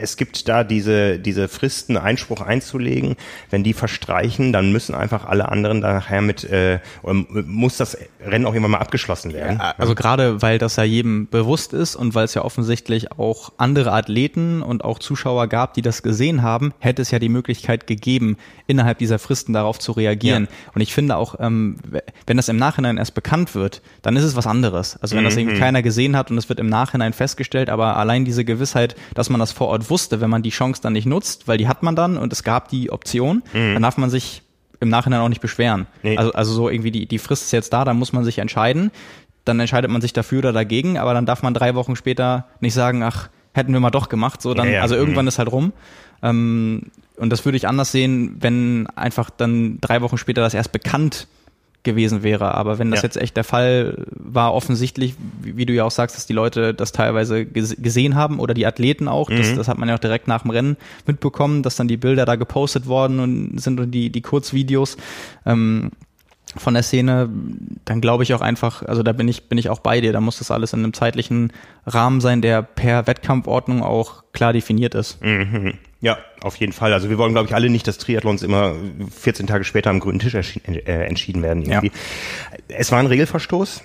es 0.00 0.16
gibt 0.16 0.48
da 0.48 0.64
diese, 0.64 1.18
diese 1.18 1.48
Fristen, 1.48 1.96
Einspruch 1.96 2.40
einzulegen. 2.40 3.16
Wenn 3.50 3.64
die 3.64 3.72
verstreichen, 3.72 4.52
dann 4.52 4.72
müssen 4.72 4.94
einfach 4.94 5.24
alle 5.26 5.48
anderen 5.48 5.80
da 5.80 5.94
nachher 5.94 6.22
mit, 6.22 6.44
äh, 6.44 6.78
muss 7.02 7.76
das 7.76 7.98
Rennen 8.24 8.46
auch 8.46 8.52
irgendwann 8.52 8.72
mal 8.72 8.78
abgeschlossen 8.78 9.32
werden. 9.32 9.58
Ja, 9.58 9.74
also 9.76 9.94
gerade, 9.94 10.40
weil 10.42 10.58
das 10.58 10.76
ja 10.76 10.84
jedem 10.84 11.28
bewusst 11.28 11.72
ist 11.72 11.96
und 11.96 12.14
weil 12.14 12.24
es 12.24 12.34
ja 12.34 12.44
offensichtlich 12.44 13.12
auch 13.12 13.52
andere 13.56 13.92
Athleten 13.92 14.62
und 14.62 14.84
auch 14.84 14.98
Zuschauer 14.98 15.48
gab, 15.48 15.74
die 15.74 15.82
das 15.82 16.02
gesehen 16.02 16.42
haben, 16.42 16.72
hätte 16.78 17.02
es 17.02 17.10
ja 17.10 17.18
die 17.18 17.28
Möglichkeit 17.28 17.86
gegeben, 17.86 18.36
innerhalb 18.66 18.98
dieser 18.98 19.18
Fristen 19.18 19.52
darauf 19.52 19.78
zu 19.78 19.92
reagieren. 19.92 20.44
Ja. 20.44 20.72
Und 20.74 20.80
ich 20.80 20.94
finde 20.94 21.16
auch, 21.16 21.36
ähm, 21.40 21.78
wenn 22.26 22.36
das 22.36 22.48
im 22.48 22.56
Nachhinein 22.56 22.98
erst 22.98 23.14
bekannt 23.14 23.54
wird, 23.54 23.82
dann 24.02 24.16
ist 24.16 24.24
es 24.24 24.36
was 24.36 24.46
anderes 24.46 24.67
anderes. 24.68 24.98
Also 25.00 25.16
wenn 25.16 25.24
das 25.24 25.36
irgendwie 25.36 25.56
mhm. 25.56 25.60
keiner 25.60 25.82
gesehen 25.82 26.16
hat 26.16 26.30
und 26.30 26.38
es 26.38 26.48
wird 26.48 26.60
im 26.60 26.68
Nachhinein 26.68 27.12
festgestellt, 27.12 27.70
aber 27.70 27.96
allein 27.96 28.24
diese 28.24 28.44
Gewissheit, 28.44 28.96
dass 29.14 29.30
man 29.30 29.40
das 29.40 29.52
vor 29.52 29.68
Ort 29.68 29.90
wusste, 29.90 30.20
wenn 30.20 30.30
man 30.30 30.42
die 30.42 30.50
Chance 30.50 30.80
dann 30.82 30.92
nicht 30.92 31.06
nutzt, 31.06 31.48
weil 31.48 31.58
die 31.58 31.68
hat 31.68 31.82
man 31.82 31.96
dann 31.96 32.16
und 32.16 32.32
es 32.32 32.44
gab 32.44 32.68
die 32.68 32.90
Option, 32.90 33.42
mhm. 33.52 33.74
dann 33.74 33.82
darf 33.82 33.96
man 33.96 34.10
sich 34.10 34.42
im 34.80 34.88
Nachhinein 34.90 35.20
auch 35.20 35.28
nicht 35.28 35.40
beschweren. 35.40 35.86
Nee. 36.02 36.16
Also, 36.16 36.32
also 36.32 36.52
so 36.52 36.68
irgendwie 36.68 36.90
die, 36.90 37.06
die 37.06 37.18
Frist 37.18 37.44
ist 37.44 37.52
jetzt 37.52 37.72
da, 37.72 37.84
dann 37.84 37.98
muss 37.98 38.12
man 38.12 38.24
sich 38.24 38.38
entscheiden. 38.38 38.90
Dann 39.44 39.58
entscheidet 39.58 39.90
man 39.90 40.00
sich 40.00 40.12
dafür 40.12 40.40
oder 40.40 40.52
dagegen, 40.52 40.98
aber 40.98 41.14
dann 41.14 41.26
darf 41.26 41.42
man 41.42 41.54
drei 41.54 41.74
Wochen 41.74 41.96
später 41.96 42.46
nicht 42.60 42.74
sagen, 42.74 43.02
ach, 43.02 43.28
hätten 43.54 43.72
wir 43.72 43.80
mal 43.80 43.90
doch 43.90 44.08
gemacht. 44.08 44.42
So 44.42 44.54
dann, 44.54 44.66
ja, 44.66 44.74
ja. 44.74 44.82
also 44.82 44.94
irgendwann 44.94 45.24
mhm. 45.24 45.28
ist 45.28 45.38
halt 45.38 45.50
rum. 45.50 45.72
Ähm, 46.22 46.90
und 47.16 47.30
das 47.30 47.44
würde 47.44 47.56
ich 47.56 47.66
anders 47.66 47.90
sehen, 47.90 48.36
wenn 48.38 48.86
einfach 48.94 49.30
dann 49.30 49.80
drei 49.80 50.02
Wochen 50.02 50.18
später 50.18 50.42
das 50.42 50.54
erst 50.54 50.70
bekannt 50.70 51.26
gewesen 51.82 52.22
wäre. 52.22 52.54
Aber 52.54 52.78
wenn 52.78 52.90
das 52.90 53.02
ja. 53.02 53.06
jetzt 53.06 53.16
echt 53.16 53.36
der 53.36 53.44
Fall 53.44 54.04
war, 54.10 54.54
offensichtlich, 54.54 55.14
wie, 55.42 55.56
wie, 55.56 55.66
du 55.66 55.72
ja 55.72 55.84
auch 55.84 55.90
sagst, 55.90 56.16
dass 56.16 56.26
die 56.26 56.32
Leute 56.32 56.74
das 56.74 56.92
teilweise 56.92 57.46
gesehen 57.46 58.14
haben 58.14 58.40
oder 58.40 58.54
die 58.54 58.66
Athleten 58.66 59.08
auch, 59.08 59.30
mhm. 59.30 59.36
das, 59.36 59.54
das, 59.54 59.68
hat 59.68 59.78
man 59.78 59.88
ja 59.88 59.94
auch 59.94 60.00
direkt 60.00 60.28
nach 60.28 60.42
dem 60.42 60.50
Rennen 60.50 60.76
mitbekommen, 61.06 61.62
dass 61.62 61.76
dann 61.76 61.88
die 61.88 61.96
Bilder 61.96 62.24
da 62.24 62.36
gepostet 62.36 62.86
worden 62.86 63.20
und 63.20 63.58
sind 63.58 63.80
und 63.80 63.90
die, 63.90 64.10
die 64.10 64.22
Kurzvideos. 64.22 64.96
Ähm, 65.46 65.90
von 66.56 66.74
der 66.74 66.82
Szene, 66.82 67.28
dann 67.84 68.00
glaube 68.00 68.22
ich 68.22 68.32
auch 68.32 68.40
einfach, 68.40 68.82
also 68.82 69.02
da 69.02 69.12
bin 69.12 69.28
ich, 69.28 69.48
bin 69.48 69.58
ich 69.58 69.68
auch 69.68 69.80
bei 69.80 70.00
dir, 70.00 70.12
da 70.12 70.20
muss 70.20 70.38
das 70.38 70.50
alles 70.50 70.72
in 70.72 70.80
einem 70.80 70.94
zeitlichen 70.94 71.52
Rahmen 71.86 72.22
sein, 72.22 72.40
der 72.40 72.62
per 72.62 73.06
Wettkampfordnung 73.06 73.82
auch 73.82 74.24
klar 74.32 74.54
definiert 74.54 74.94
ist. 74.94 75.22
Mhm. 75.22 75.74
Ja, 76.00 76.18
auf 76.40 76.56
jeden 76.56 76.72
Fall. 76.72 76.92
Also 76.92 77.10
wir 77.10 77.18
wollen, 77.18 77.32
glaube 77.32 77.48
ich, 77.48 77.54
alle 77.54 77.70
nicht, 77.70 77.86
dass 77.88 77.98
Triathlons 77.98 78.42
immer 78.42 78.74
14 79.20 79.46
Tage 79.46 79.64
später 79.64 79.90
am 79.90 79.98
grünen 79.98 80.20
Tisch 80.20 80.34
äh, 80.34 81.06
entschieden 81.06 81.42
werden. 81.42 81.64
Irgendwie. 81.64 81.88
Ja. 81.88 82.58
Es 82.68 82.92
war 82.92 83.00
ein 83.00 83.06
Regelverstoß. 83.06 83.82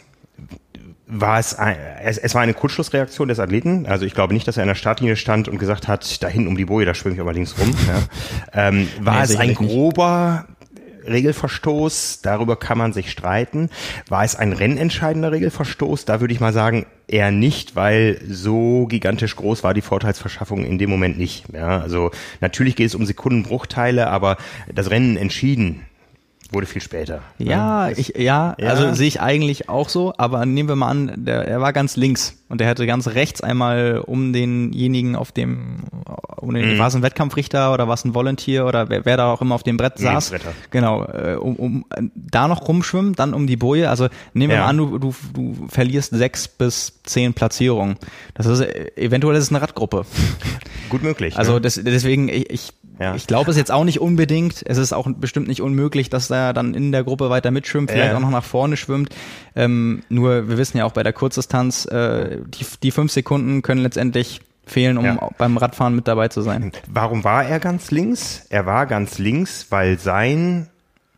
War 1.07 1.39
es, 1.39 1.55
ein, 1.55 1.75
es, 2.03 2.17
es 2.17 2.33
war 2.33 2.41
eine 2.41 2.53
Kurzschlussreaktion 2.53 3.27
des 3.27 3.39
Athleten. 3.39 3.85
Also 3.87 4.05
ich 4.05 4.13
glaube 4.13 4.33
nicht, 4.33 4.47
dass 4.47 4.57
er 4.57 4.63
in 4.63 4.67
der 4.67 4.75
Startlinie 4.75 5.15
stand 5.15 5.47
und 5.47 5.57
gesagt 5.57 5.87
hat, 5.87 6.23
da 6.23 6.27
hinten 6.27 6.47
um 6.47 6.57
die 6.57 6.65
Boje, 6.65 6.85
da 6.85 6.93
schwimme 6.93 7.15
ich 7.15 7.21
aber 7.21 7.33
links 7.33 7.55
rum. 7.57 7.73
Ja. 7.87 8.69
Ähm, 8.69 8.87
war 9.01 9.17
nee, 9.17 9.23
es 9.23 9.35
ein 9.35 9.55
grober 9.55 10.47
Regelverstoß, 11.05 12.21
darüber 12.21 12.55
kann 12.55 12.77
man 12.77 12.93
sich 12.93 13.11
streiten. 13.11 13.69
War 14.09 14.23
es 14.23 14.35
ein 14.35 14.53
rennentscheidender 14.53 15.31
Regelverstoß? 15.31 16.05
Da 16.05 16.21
würde 16.21 16.33
ich 16.33 16.39
mal 16.39 16.53
sagen, 16.53 16.85
eher 17.07 17.31
nicht, 17.31 17.75
weil 17.75 18.19
so 18.27 18.87
gigantisch 18.87 19.35
groß 19.35 19.63
war 19.63 19.73
die 19.73 19.81
Vorteilsverschaffung 19.81 20.65
in 20.65 20.77
dem 20.77 20.89
Moment 20.89 21.17
nicht. 21.17 21.45
Ja, 21.53 21.79
also 21.79 22.11
natürlich 22.41 22.75
geht 22.75 22.87
es 22.87 22.95
um 22.95 23.05
Sekundenbruchteile, 23.05 24.07
aber 24.07 24.37
das 24.73 24.89
Rennen 24.89 25.17
entschieden 25.17 25.85
wurde 26.53 26.67
viel 26.67 26.81
später. 26.81 27.21
Ne? 27.37 27.49
Ja, 27.49 27.87
ne? 27.87 27.93
ich, 27.93 28.13
ja, 28.17 28.55
ja, 28.59 28.69
also 28.69 28.93
sehe 28.93 29.07
ich 29.07 29.21
eigentlich 29.21 29.69
auch 29.69 29.89
so, 29.89 30.13
aber 30.17 30.45
nehmen 30.45 30.69
wir 30.69 30.75
mal 30.75 30.89
an, 30.89 31.11
der, 31.15 31.47
er 31.47 31.61
war 31.61 31.73
ganz 31.73 31.95
links 31.95 32.43
und 32.49 32.61
er 32.61 32.67
hätte 32.67 32.85
ganz 32.85 33.07
rechts 33.07 33.41
einmal 33.41 34.03
um 34.05 34.33
denjenigen 34.33 35.15
auf 35.15 35.31
dem, 35.31 35.83
um 36.37 36.53
den, 36.53 36.75
mhm. 36.75 36.79
war 36.79 36.87
es 36.87 36.95
ein 36.95 37.01
Wettkampfrichter 37.01 37.73
oder 37.73 37.87
war 37.87 37.95
es 37.95 38.05
ein 38.05 38.13
Volunteer 38.13 38.65
oder 38.65 38.89
wer, 38.89 39.05
wer 39.05 39.17
da 39.17 39.33
auch 39.33 39.41
immer 39.41 39.55
auf 39.55 39.63
dem 39.63 39.77
Brett 39.77 39.97
saß. 39.97 40.31
Nee, 40.31 40.39
genau, 40.69 41.03
äh, 41.05 41.35
um, 41.35 41.55
um 41.55 41.85
da 42.13 42.47
noch 42.47 42.67
rumschwimmen, 42.67 43.13
dann 43.13 43.33
um 43.33 43.47
die 43.47 43.57
Boje. 43.57 43.89
Also 43.89 44.07
nehmen 44.33 44.51
wir 44.51 44.57
ja. 44.57 44.63
mal 44.63 44.69
an, 44.69 44.77
du, 44.77 44.97
du, 44.99 45.15
du 45.33 45.67
verlierst 45.67 46.15
sechs 46.15 46.47
bis 46.47 47.01
zehn 47.03 47.33
Platzierungen. 47.33 47.97
Das 48.33 48.45
ist 48.45 48.61
eventuell 48.95 49.35
ist 49.35 49.45
es 49.45 49.49
eine 49.49 49.61
Radgruppe. 49.61 50.05
Gut 50.89 51.03
möglich. 51.03 51.37
Also 51.37 51.53
ne? 51.53 51.61
das, 51.61 51.81
deswegen, 51.83 52.29
ich, 52.29 52.49
ich 52.49 52.73
ja. 52.99 53.15
Ich 53.15 53.27
glaube 53.27 53.51
es 53.51 53.57
jetzt 53.57 53.71
auch 53.71 53.83
nicht 53.83 53.99
unbedingt. 53.99 54.63
Es 54.65 54.77
ist 54.77 54.93
auch 54.93 55.07
bestimmt 55.15 55.47
nicht 55.47 55.61
unmöglich, 55.61 56.09
dass 56.09 56.29
er 56.29 56.53
dann 56.53 56.73
in 56.73 56.91
der 56.91 57.03
Gruppe 57.03 57.29
weiter 57.29 57.51
mitschwimmt, 57.51 57.91
vielleicht 57.91 58.11
ja. 58.11 58.15
auch 58.15 58.21
noch 58.21 58.29
nach 58.29 58.43
vorne 58.43 58.77
schwimmt. 58.77 59.09
Ähm, 59.55 60.03
nur 60.09 60.47
wir 60.47 60.57
wissen 60.57 60.77
ja 60.77 60.85
auch 60.85 60.91
bei 60.91 61.03
der 61.03 61.13
Kurzdistanz, 61.13 61.85
äh, 61.85 62.37
die, 62.45 62.65
die 62.81 62.91
fünf 62.91 63.11
Sekunden 63.11 63.61
können 63.61 63.81
letztendlich 63.81 64.41
fehlen, 64.65 64.97
um 64.97 65.05
ja. 65.05 65.29
beim 65.37 65.57
Radfahren 65.57 65.95
mit 65.95 66.07
dabei 66.07 66.29
zu 66.29 66.41
sein. 66.41 66.71
Warum 66.87 67.23
war 67.23 67.45
er 67.45 67.59
ganz 67.59 67.91
links? 67.91 68.45
Er 68.49 68.65
war 68.65 68.85
ganz 68.85 69.17
links, 69.17 69.67
weil 69.69 69.99
sein 69.99 70.67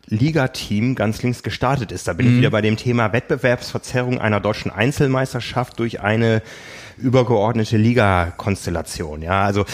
Ligateam 0.08 0.94
ganz 0.94 1.22
links 1.22 1.42
gestartet 1.42 1.92
ist. 1.92 2.08
Da 2.08 2.12
bin 2.12 2.26
mhm. 2.26 2.32
ich 2.32 2.38
wieder 2.38 2.50
bei 2.50 2.62
dem 2.62 2.76
Thema 2.76 3.12
Wettbewerbsverzerrung 3.12 4.20
einer 4.20 4.40
deutschen 4.40 4.70
Einzelmeisterschaft 4.70 5.78
durch 5.78 6.00
eine 6.00 6.42
übergeordnete 6.98 7.76
Liga-Konstellation. 7.76 9.22
Ja, 9.22 9.44
also 9.44 9.64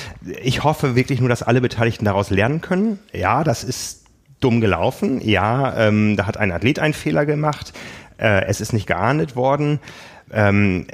ich 0.43 0.65
hoffe 0.65 0.95
wirklich 0.95 1.21
nur, 1.21 1.29
dass 1.29 1.43
alle 1.43 1.61
Beteiligten 1.61 2.05
daraus 2.05 2.31
lernen 2.31 2.61
können. 2.61 2.99
Ja, 3.13 3.45
das 3.45 3.65
ist 3.65 4.05
dumm 4.41 4.61
gelaufen. 4.61 5.21
Ja, 5.27 5.77
ähm, 5.77 6.17
da 6.17 6.27
hat 6.27 6.37
ein 6.37 6.53
Athlet 6.53 6.79
einen 6.79 6.95
Fehler 6.95 7.27
gemacht. 7.27 7.73
Äh, 8.19 8.45
es 8.47 8.61
ist 8.61 8.73
nicht 8.73 8.87
geahndet 8.87 9.37
worden. 9.37 9.81
Ähm, 10.33 10.87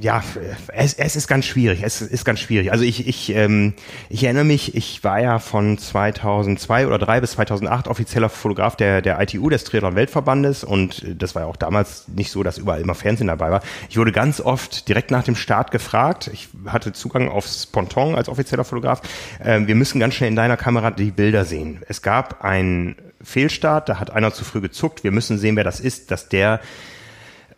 ja, 0.00 0.24
es, 0.72 0.94
es 0.94 1.14
ist 1.14 1.28
ganz 1.28 1.44
schwierig. 1.44 1.82
Es 1.82 2.00
ist 2.00 2.24
ganz 2.24 2.40
schwierig. 2.40 2.72
Also 2.72 2.84
ich, 2.84 3.06
ich, 3.06 3.34
ähm, 3.34 3.74
ich 4.08 4.24
erinnere 4.24 4.44
mich, 4.44 4.74
ich 4.74 5.04
war 5.04 5.20
ja 5.20 5.38
von 5.38 5.76
2002 5.76 6.86
oder 6.86 6.98
3 6.98 7.20
bis 7.20 7.32
2008 7.32 7.86
offizieller 7.86 8.30
Fotograf 8.30 8.76
der, 8.76 9.02
der 9.02 9.20
ITU, 9.20 9.50
des 9.50 9.64
Triathlon 9.64 9.96
Weltverbandes 9.96 10.64
und 10.64 11.04
das 11.20 11.34
war 11.34 11.42
ja 11.42 11.48
auch 11.48 11.56
damals 11.56 12.08
nicht 12.08 12.30
so, 12.30 12.42
dass 12.42 12.56
überall 12.56 12.80
immer 12.80 12.94
Fernsehen 12.94 13.26
dabei 13.26 13.50
war. 13.50 13.60
Ich 13.90 13.98
wurde 13.98 14.10
ganz 14.10 14.40
oft 14.40 14.88
direkt 14.88 15.10
nach 15.10 15.24
dem 15.24 15.36
Start 15.36 15.70
gefragt. 15.70 16.30
Ich 16.32 16.48
hatte 16.66 16.92
Zugang 16.92 17.28
aufs 17.28 17.66
Ponton 17.66 18.14
als 18.14 18.30
offizieller 18.30 18.64
Fotograf. 18.64 19.02
Ähm, 19.44 19.66
wir 19.66 19.74
müssen 19.74 20.00
ganz 20.00 20.14
schnell 20.14 20.30
in 20.30 20.36
deiner 20.36 20.56
Kamera 20.56 20.90
die 20.92 21.10
Bilder 21.10 21.44
sehen. 21.44 21.82
Es 21.88 22.00
gab 22.00 22.42
einen 22.42 22.96
Fehlstart, 23.22 23.90
da 23.90 24.00
hat 24.00 24.10
einer 24.10 24.32
zu 24.32 24.44
früh 24.44 24.62
gezuckt. 24.62 25.04
Wir 25.04 25.12
müssen 25.12 25.36
sehen, 25.36 25.56
wer 25.56 25.64
das 25.64 25.78
ist, 25.78 26.10
dass 26.10 26.30
der 26.30 26.60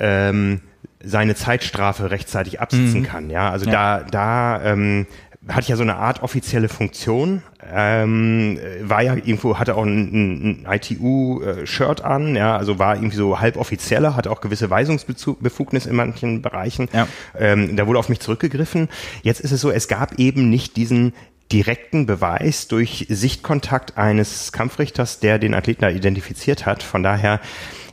ähm, 0.01 0.61
seine 1.05 1.35
Zeitstrafe 1.35 2.11
rechtzeitig 2.11 2.61
absitzen 2.61 3.01
mhm. 3.01 3.07
kann. 3.07 3.31
Ja, 3.31 3.51
also 3.51 3.67
ja. 3.67 4.01
da, 4.01 4.05
da 4.11 4.63
ähm, 4.65 5.07
hatte 5.49 5.63
ich 5.63 5.69
ja 5.69 5.77
so 5.77 5.83
eine 5.83 5.97
Art 5.97 6.23
offizielle 6.23 6.69
Funktion, 6.69 7.43
ähm, 7.73 8.59
war 8.83 9.03
ja 9.03 9.15
irgendwo, 9.15 9.59
hatte 9.59 9.75
auch 9.75 9.85
ein, 9.85 10.65
ein 10.65 10.67
ITU-Shirt 10.71 12.03
an, 12.03 12.37
ja, 12.37 12.57
also 12.57 12.79
war 12.79 12.95
irgendwie 12.95 13.17
so 13.17 13.41
halb 13.41 13.57
offizieller, 13.57 14.15
hatte 14.15 14.31
auch 14.31 14.41
gewisse 14.41 14.71
Weisungsbefugnis 14.71 15.87
in 15.87 15.97
manchen 15.97 16.43
Bereichen. 16.43 16.89
Ja. 16.93 17.09
Ähm, 17.37 17.77
da 17.77 17.87
wurde 17.87 17.99
auf 17.99 18.09
mich 18.09 18.21
zurückgegriffen. 18.21 18.89
Jetzt 19.23 19.41
ist 19.41 19.51
es 19.51 19.61
so, 19.61 19.71
es 19.71 19.89
gab 19.89 20.19
eben 20.19 20.49
nicht 20.49 20.77
diesen 20.77 21.13
direkten 21.51 22.07
Beweis 22.07 22.69
durch 22.69 23.07
Sichtkontakt 23.11 23.99
eines 23.99 24.53
Kampfrichters, 24.53 25.21
der 25.21 25.39
den 25.39 25.55
Athleten 25.55 25.83
da 25.83 25.91
identifiziert 25.91 26.67
hat. 26.67 26.83
Von 26.83 27.03
daher 27.03 27.41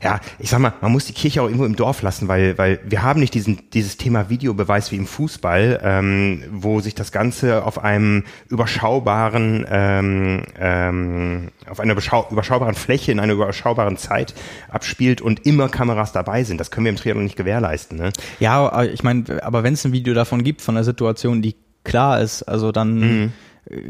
ja, 0.02 0.20
ich 0.40 0.50
sag 0.50 0.60
mal, 0.60 0.74
man 0.82 0.92
muss 0.92 1.06
die 1.06 1.14
Kirche 1.14 1.42
auch 1.42 1.46
irgendwo 1.46 1.66
im 1.66 1.76
Dorf 1.76 2.02
lassen, 2.02 2.28
weil, 2.28 2.58
weil 2.58 2.80
wir 2.86 3.04
haben 3.04 3.20
nicht 3.20 3.34
diesen, 3.34 3.70
dieses 3.72 3.98
Thema 3.98 4.30
Videobeweis 4.30 4.92
wie 4.92 4.96
im 4.96 5.06
Fußball, 5.06 5.82
ähm, 5.84 6.44
wo 6.52 6.80
sich 6.80 6.96
das 6.96 7.12
Ganze 7.12 7.66
auf 7.66 7.84
einem 7.84 8.24
überschaubaren, 8.48 9.66
ähm, 9.70 10.44
ähm, 10.58 11.50
auf 11.70 11.80
einer 11.80 11.94
überschaubaren 11.94 12.76
Fläche 12.76 13.12
in 13.12 13.20
einer 13.20 13.34
überschaubaren 13.34 13.98
Zeit 13.98 14.34
abspielt 14.70 15.22
und 15.22 15.46
immer 15.46 15.68
Kameras 15.68 16.12
dabei 16.12 16.44
sind. 16.44 16.60
Das 16.60 16.72
können 16.72 16.86
wir 16.86 16.92
im 16.92 16.98
Triathlon 16.98 17.26
nicht 17.26 17.36
gewährleisten. 17.36 17.98
Ne? 17.98 18.14
Ja, 18.40 18.84
ich 18.84 19.04
meine, 19.04 19.44
aber 19.44 19.64
wenn 19.64 19.74
es 19.74 19.86
ein 19.86 19.92
Video 19.92 20.14
davon 20.14 20.44
gibt 20.44 20.62
von 20.62 20.78
einer 20.78 20.86
Situation, 20.86 21.42
die 21.42 21.56
klar 21.84 22.22
ist, 22.22 22.44
also 22.44 22.72
dann 22.72 23.00
mhm 23.00 23.32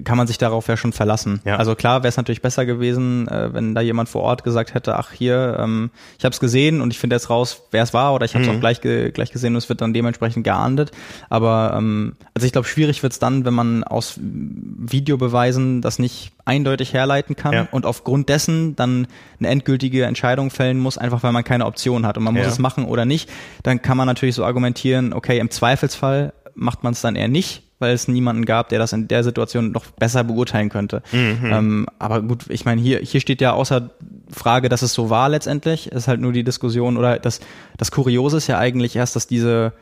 kann 0.03 0.17
man 0.17 0.27
sich 0.27 0.37
darauf 0.37 0.67
ja 0.67 0.75
schon 0.75 0.91
verlassen. 0.91 1.41
Ja. 1.45 1.55
Also 1.55 1.73
klar 1.73 2.03
wäre 2.03 2.09
es 2.09 2.17
natürlich 2.17 2.41
besser 2.41 2.65
gewesen, 2.65 3.27
äh, 3.29 3.53
wenn 3.53 3.75
da 3.75 3.81
jemand 3.81 4.09
vor 4.09 4.23
Ort 4.23 4.43
gesagt 4.43 4.73
hätte, 4.73 4.97
ach 4.97 5.11
hier, 5.13 5.57
ähm, 5.59 5.89
ich 6.17 6.25
habe 6.25 6.33
es 6.33 6.39
gesehen 6.41 6.81
und 6.81 6.91
ich 6.91 6.99
finde 6.99 7.15
jetzt 7.15 7.29
raus, 7.29 7.63
wer 7.71 7.83
es 7.83 7.93
war 7.93 8.13
oder 8.13 8.25
ich 8.25 8.33
habe 8.33 8.43
es 8.43 8.49
mhm. 8.49 8.57
auch 8.57 8.59
gleich, 8.59 8.81
ge 8.81 9.11
gleich 9.11 9.31
gesehen 9.31 9.53
und 9.53 9.57
es 9.57 9.69
wird 9.69 9.79
dann 9.79 9.93
dementsprechend 9.93 10.43
geahndet. 10.43 10.91
Aber 11.29 11.75
ähm, 11.77 12.15
also 12.33 12.45
ich 12.45 12.51
glaube, 12.51 12.67
schwierig 12.67 13.03
wird 13.03 13.13
es 13.13 13.19
dann, 13.19 13.45
wenn 13.45 13.53
man 13.53 13.85
aus 13.85 14.19
Videobeweisen 14.19 15.81
das 15.81 15.97
nicht 15.97 16.33
eindeutig 16.43 16.93
herleiten 16.93 17.35
kann 17.35 17.53
ja. 17.53 17.67
und 17.71 17.85
aufgrund 17.85 18.27
dessen 18.27 18.75
dann 18.75 19.07
eine 19.39 19.47
endgültige 19.47 20.05
Entscheidung 20.05 20.49
fällen 20.49 20.79
muss, 20.79 20.97
einfach 20.97 21.23
weil 21.23 21.31
man 21.31 21.43
keine 21.45 21.65
Option 21.65 22.05
hat 22.05 22.17
und 22.17 22.23
man 22.25 22.33
muss 22.33 22.43
ja. 22.43 22.49
es 22.49 22.59
machen 22.59 22.85
oder 22.85 23.05
nicht. 23.05 23.29
Dann 23.63 23.81
kann 23.81 23.95
man 23.95 24.07
natürlich 24.07 24.35
so 24.35 24.43
argumentieren, 24.43 25.13
okay, 25.13 25.39
im 25.39 25.49
Zweifelsfall 25.49 26.33
macht 26.53 26.83
man 26.83 26.91
es 26.91 27.01
dann 27.01 27.15
eher 27.15 27.29
nicht 27.29 27.63
weil 27.79 27.93
es 27.93 28.07
niemanden 28.07 28.45
gab, 28.45 28.69
der 28.69 28.79
das 28.79 28.93
in 28.93 29.07
der 29.07 29.23
Situation 29.23 29.71
noch 29.71 29.85
besser 29.85 30.23
beurteilen 30.23 30.69
könnte. 30.69 31.01
Mhm. 31.11 31.39
Ähm, 31.43 31.85
aber 31.97 32.21
gut, 32.21 32.45
ich 32.49 32.65
meine, 32.65 32.81
hier, 32.81 32.99
hier 32.99 33.21
steht 33.21 33.41
ja 33.41 33.53
außer 33.53 33.89
Frage, 34.29 34.69
dass 34.69 34.81
es 34.81 34.93
so 34.93 35.09
war 35.09 35.29
letztendlich, 35.29 35.91
ist 35.91 36.07
halt 36.07 36.19
nur 36.19 36.33
die 36.33 36.43
Diskussion 36.43 36.97
oder 36.97 37.17
das, 37.19 37.39
das 37.77 37.91
Kuriose 37.91 38.37
ist 38.37 38.47
ja 38.47 38.57
eigentlich 38.57 38.95
erst, 38.95 39.15
dass 39.15 39.27
diese, 39.27 39.73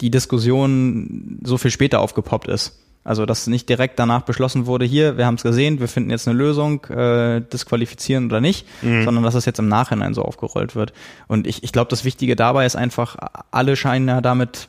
die 0.00 0.10
Diskussion 0.10 1.40
so 1.42 1.58
viel 1.58 1.70
später 1.70 2.00
aufgepoppt 2.00 2.48
ist. 2.48 2.78
Also, 3.04 3.26
dass 3.26 3.48
nicht 3.48 3.68
direkt 3.68 3.98
danach 3.98 4.22
beschlossen 4.22 4.66
wurde, 4.66 4.84
hier, 4.84 5.16
wir 5.16 5.26
haben 5.26 5.34
es 5.34 5.42
gesehen, 5.42 5.80
wir 5.80 5.88
finden 5.88 6.10
jetzt 6.10 6.28
eine 6.28 6.38
Lösung, 6.38 6.84
äh, 6.84 7.40
disqualifizieren 7.40 8.26
oder 8.26 8.40
nicht, 8.40 8.64
mhm. 8.80 9.02
sondern 9.02 9.24
dass 9.24 9.34
es 9.34 9.44
jetzt 9.44 9.58
im 9.58 9.66
Nachhinein 9.66 10.14
so 10.14 10.22
aufgerollt 10.22 10.76
wird. 10.76 10.92
Und 11.26 11.48
ich, 11.48 11.64
ich 11.64 11.72
glaube, 11.72 11.90
das 11.90 12.04
Wichtige 12.04 12.36
dabei 12.36 12.64
ist 12.64 12.76
einfach, 12.76 13.16
alle 13.50 13.74
scheinen 13.74 14.06
ja 14.06 14.20
damit 14.20 14.68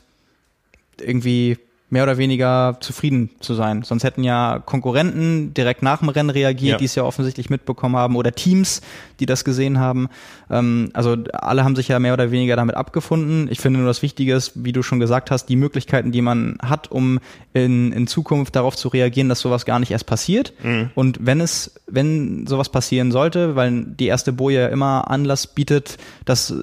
irgendwie 1.00 1.58
mehr 1.90 2.02
oder 2.02 2.18
weniger 2.18 2.78
zufrieden 2.80 3.30
zu 3.40 3.54
sein. 3.54 3.82
Sonst 3.82 4.04
hätten 4.04 4.24
ja 4.24 4.58
Konkurrenten 4.64 5.54
direkt 5.54 5.82
nach 5.82 6.00
dem 6.00 6.08
Rennen 6.08 6.30
reagiert, 6.30 6.72
ja. 6.72 6.78
die 6.78 6.86
es 6.86 6.94
ja 6.94 7.04
offensichtlich 7.04 7.50
mitbekommen 7.50 7.96
haben, 7.96 8.16
oder 8.16 8.32
Teams, 8.32 8.80
die 9.20 9.26
das 9.26 9.44
gesehen 9.44 9.78
haben. 9.78 10.08
Ähm, 10.50 10.90
also 10.92 11.16
alle 11.32 11.62
haben 11.62 11.76
sich 11.76 11.88
ja 11.88 11.98
mehr 11.98 12.14
oder 12.14 12.30
weniger 12.30 12.56
damit 12.56 12.74
abgefunden. 12.74 13.48
Ich 13.50 13.60
finde 13.60 13.78
nur 13.78 13.88
das 13.88 14.02
Wichtige 14.02 14.34
ist, 14.34 14.52
wie 14.64 14.72
du 14.72 14.82
schon 14.82 14.98
gesagt 14.98 15.30
hast, 15.30 15.46
die 15.46 15.56
Möglichkeiten, 15.56 16.10
die 16.10 16.22
man 16.22 16.58
hat, 16.62 16.90
um 16.90 17.20
in, 17.52 17.92
in 17.92 18.06
Zukunft 18.06 18.56
darauf 18.56 18.76
zu 18.76 18.88
reagieren, 18.88 19.28
dass 19.28 19.40
sowas 19.40 19.64
gar 19.64 19.78
nicht 19.78 19.92
erst 19.92 20.06
passiert. 20.06 20.52
Mhm. 20.62 20.90
Und 20.94 21.18
wenn 21.20 21.40
es, 21.40 21.80
wenn 21.86 22.46
sowas 22.46 22.70
passieren 22.70 23.12
sollte, 23.12 23.56
weil 23.56 23.84
die 23.84 24.06
erste 24.06 24.32
Boje 24.32 24.62
ja 24.62 24.68
immer 24.68 25.10
Anlass 25.10 25.46
bietet, 25.46 25.98
dass 26.24 26.50
äh, 26.50 26.56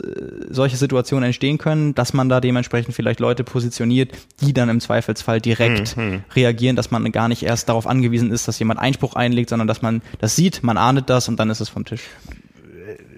solche 0.49 0.77
Situationen 0.77 1.25
entstehen 1.25 1.57
können, 1.57 1.95
dass 1.95 2.13
man 2.13 2.27
da 2.27 2.41
dementsprechend 2.41 2.95
vielleicht 2.95 3.19
Leute 3.19 3.43
positioniert, 3.43 4.11
die 4.41 4.53
dann 4.53 4.67
im 4.67 4.81
Zweifelsfall 5.15 5.41
direkt 5.41 5.97
mhm. 5.97 6.23
reagieren, 6.35 6.75
dass 6.75 6.91
man 6.91 7.11
gar 7.11 7.27
nicht 7.27 7.43
erst 7.43 7.69
darauf 7.69 7.87
angewiesen 7.87 8.31
ist, 8.31 8.47
dass 8.47 8.59
jemand 8.59 8.79
Einspruch 8.79 9.15
einlegt, 9.15 9.49
sondern 9.49 9.67
dass 9.67 9.81
man 9.81 10.01
das 10.19 10.35
sieht, 10.35 10.63
man 10.63 10.77
ahnet 10.77 11.09
das 11.09 11.27
und 11.27 11.39
dann 11.39 11.49
ist 11.49 11.61
es 11.61 11.69
vom 11.69 11.85
Tisch 11.85 12.01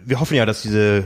wir 0.06 0.20
hoffen 0.20 0.36
ja, 0.36 0.46
dass 0.46 0.62
diese 0.62 1.04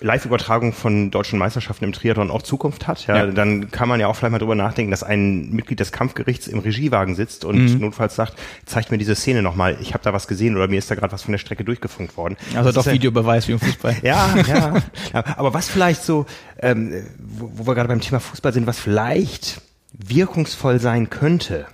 Live-Übertragung 0.00 0.72
von 0.72 1.10
deutschen 1.10 1.38
Meisterschaften 1.38 1.84
im 1.84 1.92
Triathlon 1.92 2.30
auch 2.30 2.42
Zukunft 2.42 2.86
hat. 2.86 3.06
Ja, 3.06 3.16
ja, 3.16 3.26
Dann 3.26 3.70
kann 3.70 3.88
man 3.88 4.00
ja 4.00 4.06
auch 4.06 4.16
vielleicht 4.16 4.32
mal 4.32 4.38
drüber 4.38 4.54
nachdenken, 4.54 4.90
dass 4.90 5.02
ein 5.02 5.50
Mitglied 5.50 5.80
des 5.80 5.92
Kampfgerichts 5.92 6.46
im 6.46 6.60
Regiewagen 6.60 7.14
sitzt 7.14 7.44
und 7.44 7.74
mhm. 7.74 7.80
notfalls 7.80 8.14
sagt, 8.14 8.34
zeigt 8.64 8.90
mir 8.90 8.98
diese 8.98 9.14
Szene 9.14 9.42
nochmal, 9.42 9.76
ich 9.80 9.92
habe 9.92 10.04
da 10.04 10.12
was 10.12 10.26
gesehen 10.26 10.56
oder 10.56 10.68
mir 10.68 10.78
ist 10.78 10.90
da 10.90 10.94
gerade 10.94 11.12
was 11.12 11.22
von 11.22 11.32
der 11.32 11.38
Strecke 11.38 11.64
durchgefunkt 11.64 12.16
worden. 12.16 12.36
Also 12.54 12.72
das 12.72 12.84
doch 12.84 12.92
Videobeweis 12.92 13.48
wie 13.48 13.52
im 13.52 13.60
Fußball. 13.60 13.96
ja, 14.02 14.34
ja, 14.46 14.76
ja. 15.12 15.24
Aber 15.36 15.52
was 15.52 15.68
vielleicht 15.68 16.02
so, 16.02 16.26
ähm, 16.60 16.92
wo, 17.18 17.50
wo 17.54 17.66
wir 17.66 17.74
gerade 17.74 17.88
beim 17.88 18.00
Thema 18.00 18.20
Fußball 18.20 18.52
sind, 18.52 18.66
was 18.66 18.78
vielleicht 18.78 19.60
wirkungsvoll 19.92 20.80
sein 20.80 21.10
könnte. 21.10 21.66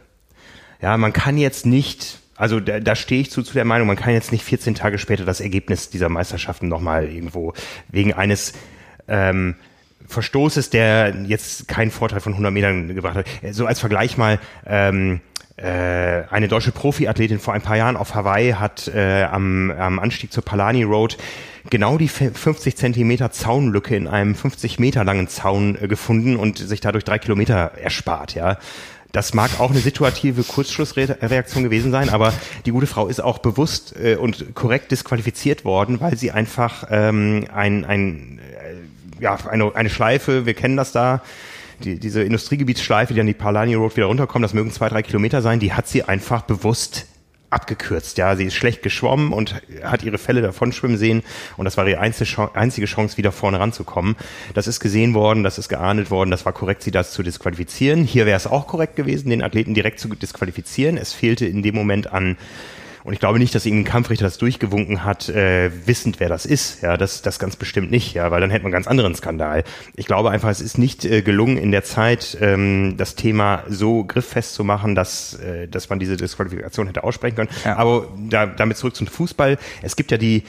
Ja, 0.81 0.96
man 0.96 1.12
kann 1.12 1.37
jetzt 1.37 1.66
nicht 1.66 2.20
also 2.37 2.61
da, 2.61 2.81
da 2.81 2.96
stehe 2.96 3.20
ich 3.20 3.31
zu, 3.31 3.42
zu 3.42 3.55
der 3.55 3.64
Meinung, 3.64 3.87
man 3.87 3.96
kann 3.96 4.12
jetzt 4.12 4.33
nicht 4.33 4.44
14 4.44 4.74
Tage 4.74 4.98
später 4.98 5.24
das 5.24 5.40
Ergebnis 5.40 5.90
dieser 5.90 6.09
Meisterschaften 6.09 6.68
nochmal 6.68 7.09
irgendwo 7.09 7.55
wegen 7.88 8.12
eines 8.12 8.55
ähm, 9.07 9.55
Verstoßes, 10.07 10.70
der 10.70 11.14
jetzt 11.27 11.68
keinen 11.68 11.90
Vorteil 11.90 12.20
von 12.20 12.33
100 12.33 12.53
Metern 12.53 12.94
gebracht 12.94 13.16
hat. 13.16 13.27
So 13.53 13.66
als 13.66 13.81
Vergleich 13.81 14.18
mal, 14.18 14.38
ähm, 14.66 15.16
äh, 15.16 15.34
eine 15.66 16.48
deutsche 16.48 16.72
Profiathletin 16.72 17.38
vor 17.38 17.55
ein 17.55 17.62
paar 17.62 17.77
Jahren 17.77 17.96
auf 17.96 18.14
Hawaii 18.14 18.53
hat 18.53 18.88
äh, 18.88 19.24
am, 19.24 19.70
am 19.70 19.98
Anstieg 19.98 20.33
zur 20.33 20.44
Palani 20.44 20.83
Road 20.83 21.16
genau 21.70 21.98
die 21.98 22.09
50 22.09 22.77
Zentimeter 22.77 23.31
Zaunlücke 23.31 23.96
in 23.96 24.07
einem 24.07 24.35
50 24.35 24.79
Meter 24.79 25.05
langen 25.05 25.29
Zaun 25.29 25.79
äh, 25.81 25.88
gefunden 25.88 26.37
und 26.37 26.59
sich 26.59 26.81
dadurch 26.81 27.05
drei 27.05 27.18
Kilometer 27.18 27.72
erspart, 27.81 28.35
ja. 28.35 28.59
Das 29.12 29.33
mag 29.33 29.61
auch 29.61 29.70
eine 29.70 29.79
situative 29.79 30.42
Kurzschlussreaktion 30.42 31.62
gewesen 31.62 31.92
sein, 31.92 32.09
aber 32.09 32.33
die 32.66 32.72
gute 32.72 32.88
Frau 32.88 33.07
ist 33.07 33.20
auch 33.20 33.38
bewusst 33.38 33.94
äh, 33.96 34.16
und 34.16 34.57
korrekt 34.57 34.90
disqualifiziert 34.90 35.64
worden, 35.64 36.00
weil 36.00 36.16
sie 36.16 36.33
einfach 36.33 36.88
ähm, 36.90 37.46
ein, 37.55 37.85
ein 37.85 38.40
äh, 38.40 39.22
ja, 39.22 39.38
eine, 39.48 39.74
eine 39.77 39.88
Schleife, 39.88 40.46
wir 40.46 40.55
kennen 40.55 40.77
das 40.77 40.90
da, 40.90 41.22
die, 41.82 41.98
diese 41.98 42.22
Industriegebietsschleife, 42.22 43.14
die 43.14 43.20
an 43.20 43.26
die 43.26 43.34
Palani 43.34 43.74
Road 43.74 43.96
wieder 43.96 44.06
runterkommt, 44.06 44.44
das 44.44 44.54
mögen 44.54 44.70
zwei, 44.70 44.88
drei 44.88 45.02
Kilometer 45.02 45.42
sein, 45.42 45.60
die 45.60 45.72
hat 45.72 45.88
sie 45.88 46.02
einfach 46.04 46.42
bewusst 46.42 47.06
abgekürzt. 47.54 48.18
Ja, 48.18 48.37
sie 48.37 48.44
ist 48.44 48.54
schlecht 48.54 48.82
geschwommen 48.82 49.32
und 49.32 49.62
hat 49.82 50.02
ihre 50.02 50.18
Fälle 50.18 50.42
davon 50.42 50.72
schwimmen 50.72 50.98
sehen 50.98 51.22
und 51.56 51.64
das 51.64 51.76
war 51.76 51.87
ihre 51.87 52.00
einzige 52.00 52.87
Chance, 52.87 53.16
wieder 53.16 53.32
vorne 53.32 53.60
ranzukommen. 53.60 54.16
Das 54.54 54.66
ist 54.66 54.80
gesehen 54.80 55.14
worden, 55.14 55.44
das 55.44 55.56
ist 55.56 55.68
geahndet 55.68 56.10
worden, 56.10 56.30
das 56.30 56.44
war 56.44 56.52
korrekt, 56.52 56.82
sie 56.82 56.90
das 56.90 57.12
zu 57.12 57.22
disqualifizieren. 57.22 58.04
Hier 58.04 58.26
wäre 58.26 58.37
es 58.37 58.46
auch 58.46 58.66
korrekt 58.66 58.96
gewesen, 58.96 59.30
den 59.30 59.42
Athleten 59.42 59.72
direkt 59.72 60.00
zu 60.00 60.08
disqualifizieren. 60.08 60.96
Es 60.96 61.12
fehlte 61.12 61.46
in 61.46 61.62
dem 61.62 61.74
Moment 61.74 62.12
an 62.12 62.37
und 63.05 63.12
ich 63.12 63.21
glaube 63.21 63.38
nicht, 63.38 63.55
dass 63.55 63.67
irgendein 63.67 63.93
Kampfrichter 63.93 64.25
das 64.25 64.38
durchgewunken 64.38 65.05
hat, 65.05 65.29
äh, 65.29 65.71
wissend, 65.87 66.21
wer 66.21 66.31
das 66.31 66.47
ist. 66.47 66.83
Ja, 66.83 66.97
das, 66.97 67.21
das 67.21 67.38
ganz 67.38 67.55
bestimmt 67.55 67.90
nicht, 67.90 68.14
ja, 68.14 68.31
weil 68.31 68.40
dann 68.40 68.51
hätte 68.51 68.62
man 68.62 68.69
einen 68.69 68.73
ganz 68.73 68.87
anderen 68.87 69.14
Skandal. 69.14 69.62
Ich 69.95 70.07
glaube 70.07 70.31
einfach, 70.31 70.49
es 70.49 70.62
ist 70.62 70.79
nicht 70.79 71.05
äh, 71.05 71.21
gelungen, 71.21 71.59
in 71.59 71.71
der 71.71 71.85
Zeit 71.85 72.38
ähm, 72.40 72.97
das 72.97 73.14
Thema 73.14 73.62
so 73.69 74.05
grifffest 74.05 74.55
zu 74.55 74.64
machen, 74.64 74.95
dass, 74.95 75.35
äh, 75.35 75.69
dass 75.69 75.90
man 75.90 75.99
diese 75.99 76.17
Disqualifikation 76.17 76.87
hätte 76.87 77.05
aussprechen 77.05 77.37
können. 77.37 77.51
Ja. 77.64 77.77
Aber 77.77 78.09
da, 78.17 78.47
damit 78.47 78.79
zurück 78.79 78.97
zum 78.97 79.07
Fußball. 79.07 79.59
Es 79.83 79.97
gibt 79.97 80.11
ja 80.11 80.17
die 80.17 80.45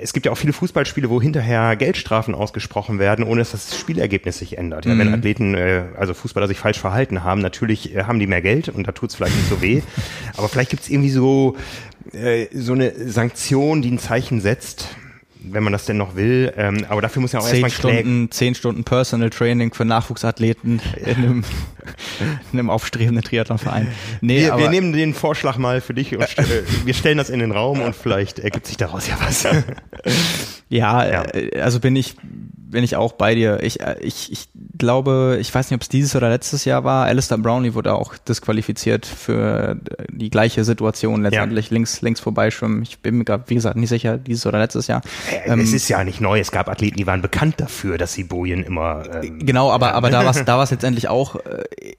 es 0.00 0.14
gibt 0.14 0.24
ja 0.24 0.32
auch 0.32 0.38
viele 0.38 0.54
Fußballspiele, 0.54 1.10
wo 1.10 1.20
hinterher 1.20 1.76
Geldstrafen 1.76 2.34
ausgesprochen 2.34 2.98
werden, 2.98 3.24
ohne 3.24 3.40
dass 3.40 3.50
das 3.50 3.76
Spielergebnis 3.76 4.38
sich 4.38 4.56
ändert. 4.56 4.86
Ja, 4.86 4.94
mhm. 4.94 4.98
Wenn 4.98 5.14
Athleten, 5.14 5.54
äh, 5.54 5.82
also 5.96 6.14
Fußballer 6.14 6.48
sich 6.48 6.58
falsch 6.58 6.78
verhalten 6.78 7.24
haben, 7.24 7.40
natürlich 7.40 7.94
äh, 7.94 8.04
haben 8.04 8.18
die 8.18 8.26
mehr 8.26 8.40
Geld 8.40 8.70
und 8.70 8.88
da 8.88 8.92
tut 8.92 9.10
es 9.10 9.16
vielleicht 9.16 9.36
nicht 9.36 9.48
so 9.48 9.60
weh. 9.60 9.82
Aber 10.36 10.48
vielleicht 10.48 10.70
gibt 10.70 10.82
es 10.82 10.88
irgendwie 10.88 11.10
so, 11.10 11.56
äh, 12.12 12.46
so 12.54 12.72
eine 12.72 12.92
Sanktion, 13.10 13.82
die 13.82 13.90
ein 13.90 13.98
Zeichen 13.98 14.40
setzt 14.40 14.96
wenn 15.42 15.62
man 15.62 15.72
das 15.72 15.86
denn 15.86 15.96
noch 15.96 16.16
will. 16.16 16.52
Ähm, 16.56 16.84
aber 16.88 17.00
dafür 17.00 17.22
muss 17.22 17.32
ja 17.32 17.40
auch 17.40 17.44
zehn 17.48 17.64
erstmal 17.64 17.94
Stunden, 17.94 18.30
zehn 18.30 18.54
Stunden 18.54 18.84
Personal 18.84 19.30
Training 19.30 19.72
für 19.72 19.84
Nachwuchsathleten 19.84 20.82
in 20.96 21.16
einem, 21.16 21.24
in 21.26 21.44
einem 22.52 22.70
aufstrebenden 22.70 23.24
Triathlonverein. 23.24 23.88
Nee, 24.20 24.44
wir, 24.44 24.58
wir 24.58 24.70
nehmen 24.70 24.92
den 24.92 25.14
Vorschlag 25.14 25.58
mal 25.58 25.80
für 25.80 25.94
dich 25.94 26.14
und 26.16 26.26
st 26.26 26.38
äh, 26.38 26.62
wir 26.84 26.94
stellen 26.94 27.18
das 27.18 27.30
in 27.30 27.40
den 27.40 27.52
Raum 27.52 27.80
und 27.80 27.94
vielleicht 27.94 28.38
ergibt 28.38 28.66
sich 28.66 28.76
daraus 28.76 29.08
ja 29.08 29.16
was. 29.20 29.42
ja, 30.68 31.04
ja, 31.06 31.24
äh, 31.34 31.60
also 31.60 31.80
bin 31.80 31.96
ich 31.96 32.16
bin 32.70 32.84
ich 32.84 32.96
auch 32.96 33.12
bei 33.12 33.34
dir. 33.34 33.62
Ich, 33.62 33.80
äh, 33.80 33.96
ich, 34.00 34.30
ich 34.32 34.48
glaube, 34.78 35.38
ich 35.40 35.54
weiß 35.54 35.70
nicht, 35.70 35.76
ob 35.76 35.82
es 35.82 35.88
dieses 35.88 36.14
oder 36.16 36.30
letztes 36.30 36.64
Jahr 36.64 36.84
war. 36.84 37.06
Alistair 37.06 37.38
Brownlee 37.38 37.74
wurde 37.74 37.94
auch 37.94 38.16
disqualifiziert 38.16 39.06
für 39.06 39.76
die 40.08 40.30
gleiche 40.30 40.64
Situation 40.64 41.22
letztendlich 41.22 41.70
ja. 41.70 41.74
links 41.74 42.00
links 42.00 42.20
vorbeischwimmen. 42.20 42.82
Ich 42.82 43.00
bin 43.00 43.18
mir 43.18 43.24
gerade, 43.24 43.44
wie 43.48 43.54
gesagt, 43.54 43.76
nicht 43.76 43.88
sicher, 43.88 44.18
dieses 44.18 44.46
oder 44.46 44.58
letztes 44.58 44.86
Jahr. 44.86 45.02
Äh, 45.30 45.50
ähm, 45.50 45.60
es 45.60 45.72
ist 45.72 45.88
ja 45.88 46.02
nicht 46.04 46.20
neu. 46.20 46.38
Es 46.38 46.50
gab 46.50 46.68
Athleten, 46.68 46.96
die 46.96 47.06
waren 47.06 47.22
bekannt 47.22 47.56
dafür, 47.58 47.98
dass 47.98 48.12
sie 48.12 48.24
Bojen 48.24 48.62
immer. 48.62 49.02
Ähm, 49.22 49.44
genau, 49.44 49.70
aber 49.70 49.94
aber 49.94 50.10
da 50.10 50.24
war 50.24 50.32
da 50.44 50.56
war 50.56 50.64
es 50.64 50.70
letztendlich 50.70 51.08
auch 51.08 51.36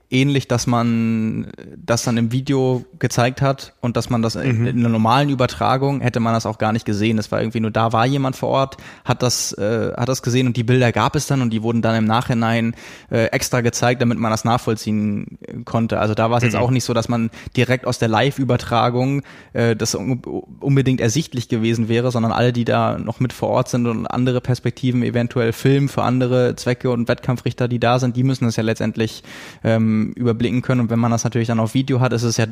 ähnlich, 0.09 0.47
dass 0.47 0.67
man 0.67 1.51
das 1.75 2.03
dann 2.03 2.17
im 2.17 2.31
Video 2.31 2.85
gezeigt 2.99 3.41
hat 3.41 3.73
und 3.81 3.97
dass 3.97 4.09
man 4.09 4.21
das 4.21 4.35
mhm. 4.35 4.41
in, 4.41 4.65
in 4.67 4.79
einer 4.79 4.89
normalen 4.89 5.29
Übertragung 5.29 6.01
hätte 6.01 6.19
man 6.19 6.33
das 6.33 6.45
auch 6.45 6.57
gar 6.57 6.71
nicht 6.71 6.85
gesehen. 6.85 7.17
Es 7.17 7.31
war 7.31 7.41
irgendwie 7.41 7.59
nur 7.59 7.71
da 7.71 7.93
war 7.93 8.05
jemand 8.05 8.35
vor 8.35 8.49
Ort, 8.49 8.77
hat 9.05 9.23
das 9.23 9.53
äh, 9.53 9.93
hat 9.95 10.09
das 10.09 10.21
gesehen 10.21 10.47
und 10.47 10.57
die 10.57 10.63
Bilder 10.63 10.91
gab 10.91 11.15
es 11.15 11.27
dann 11.27 11.41
und 11.41 11.51
die 11.51 11.63
wurden 11.63 11.81
dann 11.81 11.95
im 11.95 12.05
Nachhinein 12.05 12.75
äh, 13.09 13.25
extra 13.27 13.61
gezeigt, 13.61 14.01
damit 14.01 14.19
man 14.19 14.31
das 14.31 14.43
nachvollziehen 14.43 15.39
konnte. 15.65 15.99
Also 15.99 16.13
da 16.13 16.29
war 16.29 16.37
es 16.37 16.43
mhm. 16.43 16.49
jetzt 16.49 16.57
auch 16.57 16.71
nicht 16.71 16.83
so, 16.83 16.93
dass 16.93 17.09
man 17.09 17.29
direkt 17.55 17.87
aus 17.87 17.97
der 17.97 18.07
Live-Übertragung 18.07 19.23
äh, 19.53 19.75
das 19.75 19.95
unbedingt 19.95 21.01
ersichtlich 21.01 21.49
gewesen 21.49 21.87
wäre, 21.87 22.11
sondern 22.11 22.31
alle, 22.31 22.53
die 22.53 22.65
da 22.65 22.97
noch 22.97 23.19
mit 23.19 23.33
vor 23.33 23.49
Ort 23.49 23.69
sind 23.69 23.87
und 23.87 24.05
andere 24.05 24.41
Perspektiven 24.41 25.01
eventuell 25.01 25.53
filmen 25.53 25.89
für 25.89 26.03
andere 26.03 26.55
Zwecke 26.55 26.91
und 26.91 27.07
Wettkampfrichter, 27.07 27.67
die 27.67 27.79
da 27.79 27.97
sind, 27.97 28.15
die 28.15 28.23
müssen 28.23 28.45
es 28.45 28.55
ja 28.55 28.63
letztendlich 28.63 29.23
ähm, 29.63 30.13
überblicken 30.15 30.61
können. 30.61 30.81
Und 30.81 30.89
wenn 30.89 30.99
man 30.99 31.11
das 31.11 31.23
natürlich 31.23 31.47
dann 31.47 31.59
auf 31.59 31.73
Video 31.73 31.99
hat, 31.99 32.13
ist 32.13 32.23
es 32.23 32.37
ja 32.37 32.47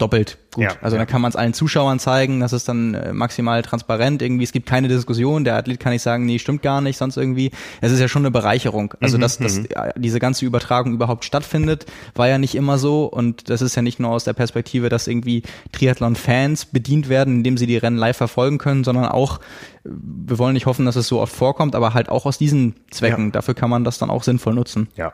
doppelt 0.00 0.38
gut. 0.54 0.64
Ja, 0.64 0.70
also 0.80 0.96
ja. 0.96 1.00
dann 1.00 1.06
kann 1.06 1.20
man 1.20 1.28
es 1.28 1.36
allen 1.36 1.52
Zuschauern 1.52 1.98
zeigen, 1.98 2.40
das 2.40 2.52
ist 2.52 2.68
dann 2.68 2.94
äh, 2.94 3.12
maximal 3.12 3.62
transparent 3.62 4.22
irgendwie. 4.22 4.44
Es 4.44 4.52
gibt 4.52 4.66
keine 4.66 4.88
Diskussion, 4.88 5.44
der 5.44 5.56
Athlet 5.56 5.78
kann 5.78 5.92
nicht 5.92 6.02
sagen, 6.02 6.24
nee, 6.26 6.38
stimmt 6.38 6.62
gar 6.62 6.80
nicht, 6.80 6.96
sonst 6.96 7.16
irgendwie. 7.16 7.50
Es 7.80 7.92
ist 7.92 8.00
ja 8.00 8.08
schon 8.08 8.22
eine 8.22 8.30
Bereicherung. 8.30 8.94
Also 9.00 9.16
mhm, 9.16 9.20
dass, 9.20 9.38
dass 9.38 9.58
mhm. 9.58 9.66
äh, 9.74 9.92
diese 9.96 10.18
ganze 10.18 10.44
Übertragung 10.44 10.94
überhaupt 10.94 11.24
stattfindet, 11.24 11.86
war 12.14 12.28
ja 12.28 12.38
nicht 12.38 12.54
immer 12.54 12.78
so 12.78 13.04
und 13.04 13.50
das 13.50 13.62
ist 13.62 13.76
ja 13.76 13.82
nicht 13.82 14.00
nur 14.00 14.10
aus 14.10 14.24
der 14.24 14.32
Perspektive, 14.32 14.88
dass 14.88 15.06
irgendwie 15.06 15.42
Triathlon-Fans 15.72 16.66
bedient 16.66 17.08
werden, 17.08 17.36
indem 17.36 17.58
sie 17.58 17.66
die 17.66 17.76
Rennen 17.76 17.98
live 17.98 18.16
verfolgen 18.16 18.58
können, 18.58 18.84
sondern 18.84 19.06
auch, 19.06 19.40
wir 19.84 20.38
wollen 20.38 20.54
nicht 20.54 20.66
hoffen, 20.66 20.86
dass 20.86 20.96
es 20.96 21.06
so 21.06 21.20
oft 21.20 21.34
vorkommt, 21.34 21.74
aber 21.74 21.94
halt 21.94 22.08
auch 22.08 22.26
aus 22.26 22.38
diesen 22.38 22.74
Zwecken. 22.90 23.26
Ja. 23.26 23.30
Dafür 23.32 23.54
kann 23.54 23.70
man 23.70 23.84
das 23.84 23.98
dann 23.98 24.10
auch 24.10 24.22
sinnvoll 24.22 24.54
nutzen. 24.54 24.88
Ja. 24.96 25.12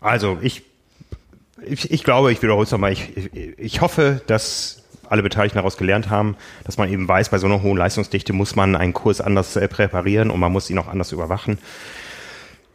Also 0.00 0.38
ich 0.40 0.62
ich, 1.66 1.90
ich 1.90 2.04
glaube, 2.04 2.32
ich 2.32 2.42
wiederhole 2.42 2.64
es 2.64 2.70
nochmal, 2.70 2.92
ich, 2.92 3.16
ich, 3.16 3.58
ich 3.58 3.80
hoffe, 3.80 4.20
dass 4.26 4.82
alle 5.08 5.22
Beteiligten 5.22 5.58
daraus 5.58 5.76
gelernt 5.76 6.08
haben, 6.08 6.36
dass 6.64 6.78
man 6.78 6.88
eben 6.88 7.06
weiß, 7.08 7.30
bei 7.30 7.38
so 7.38 7.46
einer 7.46 7.62
hohen 7.62 7.76
Leistungsdichte 7.76 8.32
muss 8.32 8.54
man 8.54 8.76
einen 8.76 8.92
Kurs 8.92 9.20
anders 9.20 9.56
äh, 9.56 9.66
präparieren 9.66 10.30
und 10.30 10.38
man 10.38 10.52
muss 10.52 10.70
ihn 10.70 10.78
auch 10.78 10.86
anders 10.86 11.10
überwachen. 11.12 11.58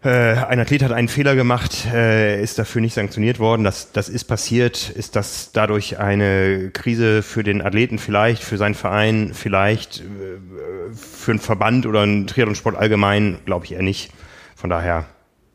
Äh, 0.04 0.36
ein 0.36 0.60
Athlet 0.60 0.84
hat 0.84 0.92
einen 0.92 1.08
Fehler 1.08 1.36
gemacht, 1.36 1.86
äh, 1.92 2.42
ist 2.44 2.60
dafür 2.60 2.82
nicht 2.82 2.94
sanktioniert 2.94 3.40
worden. 3.40 3.64
Das, 3.64 3.92
das 3.94 4.10
ist 4.10 4.26
passiert. 4.26 4.90
Ist 4.90 5.16
das 5.16 5.52
dadurch 5.54 5.98
eine 5.98 6.72
Krise 6.72 7.24
für 7.24 7.44
den 7.44 7.62
Athleten 7.62 7.98
vielleicht, 7.98 8.44
für 8.44 8.58
seinen 8.58 8.76
Verein 8.76 9.32
vielleicht, 9.34 10.02
äh, 10.02 10.94
für 10.94 11.32
einen 11.32 11.40
Verband 11.40 11.86
oder 11.86 12.02
einen 12.02 12.28
Triathlonsport 12.28 12.76
allgemein? 12.76 13.40
Glaube 13.46 13.66
ich 13.66 13.72
eher 13.72 13.82
nicht. 13.82 14.12
Von 14.56 14.70
daher 14.70 15.06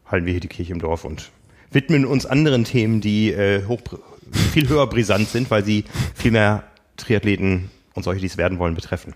halten 0.07 0.27
wir 0.27 0.33
hier 0.33 0.41
die 0.41 0.49
Kirche 0.49 0.73
im 0.73 0.81
Dorf 0.81 1.05
und 1.05 1.31
widmen 1.71 2.05
uns 2.05 2.27
anderen 2.27 2.65
Themen, 2.65 3.01
die 3.01 3.33
äh, 3.33 3.67
hoch, 3.67 3.81
viel 4.53 4.69
höher 4.69 4.87
brisant 4.87 5.29
sind, 5.29 5.51
weil 5.51 5.65
sie 5.65 5.85
viel 6.15 6.31
mehr 6.31 6.65
Triathleten 6.97 7.71
und 7.95 8.03
solche, 8.03 8.21
die 8.21 8.27
es 8.27 8.37
werden 8.37 8.59
wollen, 8.59 8.75
betreffen. 8.75 9.15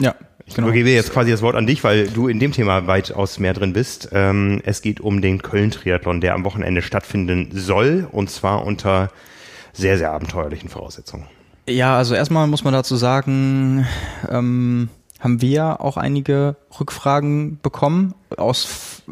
Ja. 0.00 0.14
Ich 0.46 0.54
genau. 0.54 0.68
übergebe 0.68 0.90
jetzt 0.90 1.12
quasi 1.12 1.30
das 1.30 1.42
Wort 1.42 1.56
an 1.56 1.66
dich, 1.66 1.84
weil 1.84 2.08
du 2.08 2.26
in 2.26 2.38
dem 2.38 2.52
Thema 2.52 2.86
weitaus 2.86 3.38
mehr 3.38 3.52
drin 3.52 3.74
bist. 3.74 4.08
Ähm, 4.12 4.62
es 4.64 4.80
geht 4.80 5.00
um 5.00 5.20
den 5.20 5.42
Köln-Triathlon, 5.42 6.22
der 6.22 6.34
am 6.34 6.44
Wochenende 6.44 6.80
stattfinden 6.80 7.50
soll 7.52 8.08
und 8.10 8.30
zwar 8.30 8.64
unter 8.64 9.10
sehr, 9.74 9.98
sehr 9.98 10.10
abenteuerlichen 10.10 10.70
Voraussetzungen. 10.70 11.26
Ja, 11.68 11.98
also 11.98 12.14
erstmal 12.14 12.46
muss 12.46 12.64
man 12.64 12.72
dazu 12.72 12.96
sagen, 12.96 13.86
ähm, 14.30 14.88
haben 15.20 15.42
wir 15.42 15.82
auch 15.82 15.98
einige 15.98 16.56
Rückfragen 16.80 17.58
bekommen 17.60 18.14
aus 18.36 19.02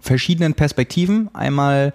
verschiedenen 0.00 0.54
Perspektiven. 0.54 1.30
Einmal 1.34 1.92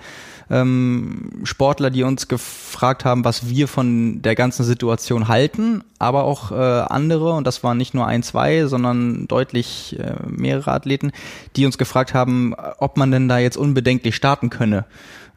ähm, 0.49 1.41
Sportler, 1.43 1.89
die 1.89 2.03
uns 2.03 2.27
gefragt 2.27 3.05
haben, 3.05 3.25
was 3.25 3.49
wir 3.49 3.67
von 3.67 4.21
der 4.21 4.35
ganzen 4.35 4.63
Situation 4.63 5.27
halten, 5.27 5.83
aber 5.99 6.23
auch 6.23 6.51
äh, 6.51 6.55
andere, 6.55 7.33
und 7.33 7.45
das 7.45 7.63
waren 7.63 7.77
nicht 7.77 7.93
nur 7.93 8.07
ein, 8.07 8.23
zwei, 8.23 8.65
sondern 8.65 9.27
deutlich 9.27 9.97
äh, 9.99 10.13
mehrere 10.25 10.71
Athleten, 10.71 11.11
die 11.55 11.65
uns 11.65 11.77
gefragt 11.77 12.13
haben, 12.13 12.53
ob 12.77 12.97
man 12.97 13.11
denn 13.11 13.27
da 13.27 13.39
jetzt 13.39 13.57
unbedenklich 13.57 14.15
starten 14.15 14.49
könne. 14.49 14.85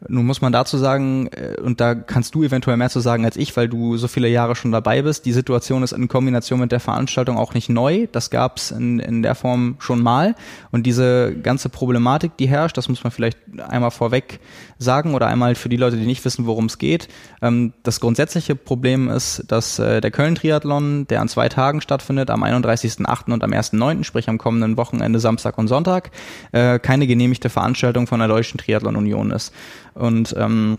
Nun 0.09 0.25
muss 0.25 0.41
man 0.41 0.53
dazu 0.53 0.79
sagen, 0.79 1.29
äh, 1.29 1.61
und 1.61 1.81
da 1.81 1.95
kannst 1.95 2.35
du 2.35 2.43
eventuell 2.43 2.77
mehr 2.77 2.89
zu 2.89 3.01
sagen 3.01 3.25
als 3.25 3.37
ich, 3.37 3.57
weil 3.57 3.69
du 3.69 3.97
so 3.97 4.09
viele 4.09 4.29
Jahre 4.29 4.57
schon 4.57 4.73
dabei 4.73 5.03
bist, 5.03 5.27
die 5.27 5.33
Situation 5.33 5.83
ist 5.83 5.93
in 5.93 6.09
Kombination 6.09 6.61
mit 6.61 6.73
der 6.73 6.81
Veranstaltung 6.81 7.37
auch 7.37 7.55
nicht 7.55 7.69
neu. 7.69 8.07
Das 8.11 8.31
gab 8.31 8.57
es 8.57 8.71
in, 8.71 8.99
in 8.99 9.23
der 9.23 9.35
Form 9.35 9.77
schon 9.79 10.03
mal. 10.03 10.35
Und 10.71 10.85
diese 10.85 11.35
ganze 11.35 11.69
Problematik, 11.69 12.37
die 12.39 12.49
herrscht, 12.49 12.77
das 12.77 12.89
muss 12.89 13.05
man 13.05 13.11
vielleicht 13.11 13.39
einmal 13.69 13.91
vorweg 13.91 14.41
sagen 14.79 15.15
oder 15.15 15.27
einmal 15.27 15.55
für 15.55 15.69
die 15.69 15.77
Leute, 15.77 15.97
die 15.97 16.07
nicht 16.07 16.25
wissen, 16.25 16.47
worum 16.47 16.65
es 16.65 16.79
geht. 16.79 17.09
Ähm, 17.43 17.75
das 17.83 18.01
grundsätzliche 18.01 18.57
Problem 18.57 19.09
ist, 19.11 19.45
dass 19.49 19.79
äh, 19.79 20.01
der 20.01 20.11
Köln-Triathlon, 20.11 21.07
der 21.09 21.21
an 21.21 21.29
zwei 21.29 21.51
Tagen 21.51 21.83
stattfindet, 21.83 22.31
am 22.31 22.43
31.8. 22.43 23.33
und 23.33 23.45
am 23.45 23.53
1.9., 23.53 24.05
sprich 24.05 24.29
am 24.31 24.39
kommenden 24.39 24.79
Wochenende 24.79 25.21
Samstag 25.21 25.59
und 25.59 25.69
Sonntag, 25.69 26.11
äh, 26.53 26.79
keine 26.79 27.07
genehmigte 27.07 27.51
Veranstaltung 27.51 28.07
von 28.07 28.21
der 28.21 28.29
Deutschen 28.29 28.59
Triathlon 28.59 28.97
Union 28.97 29.31
ist. 29.31 29.53
Und 29.94 30.35
ähm, 30.38 30.79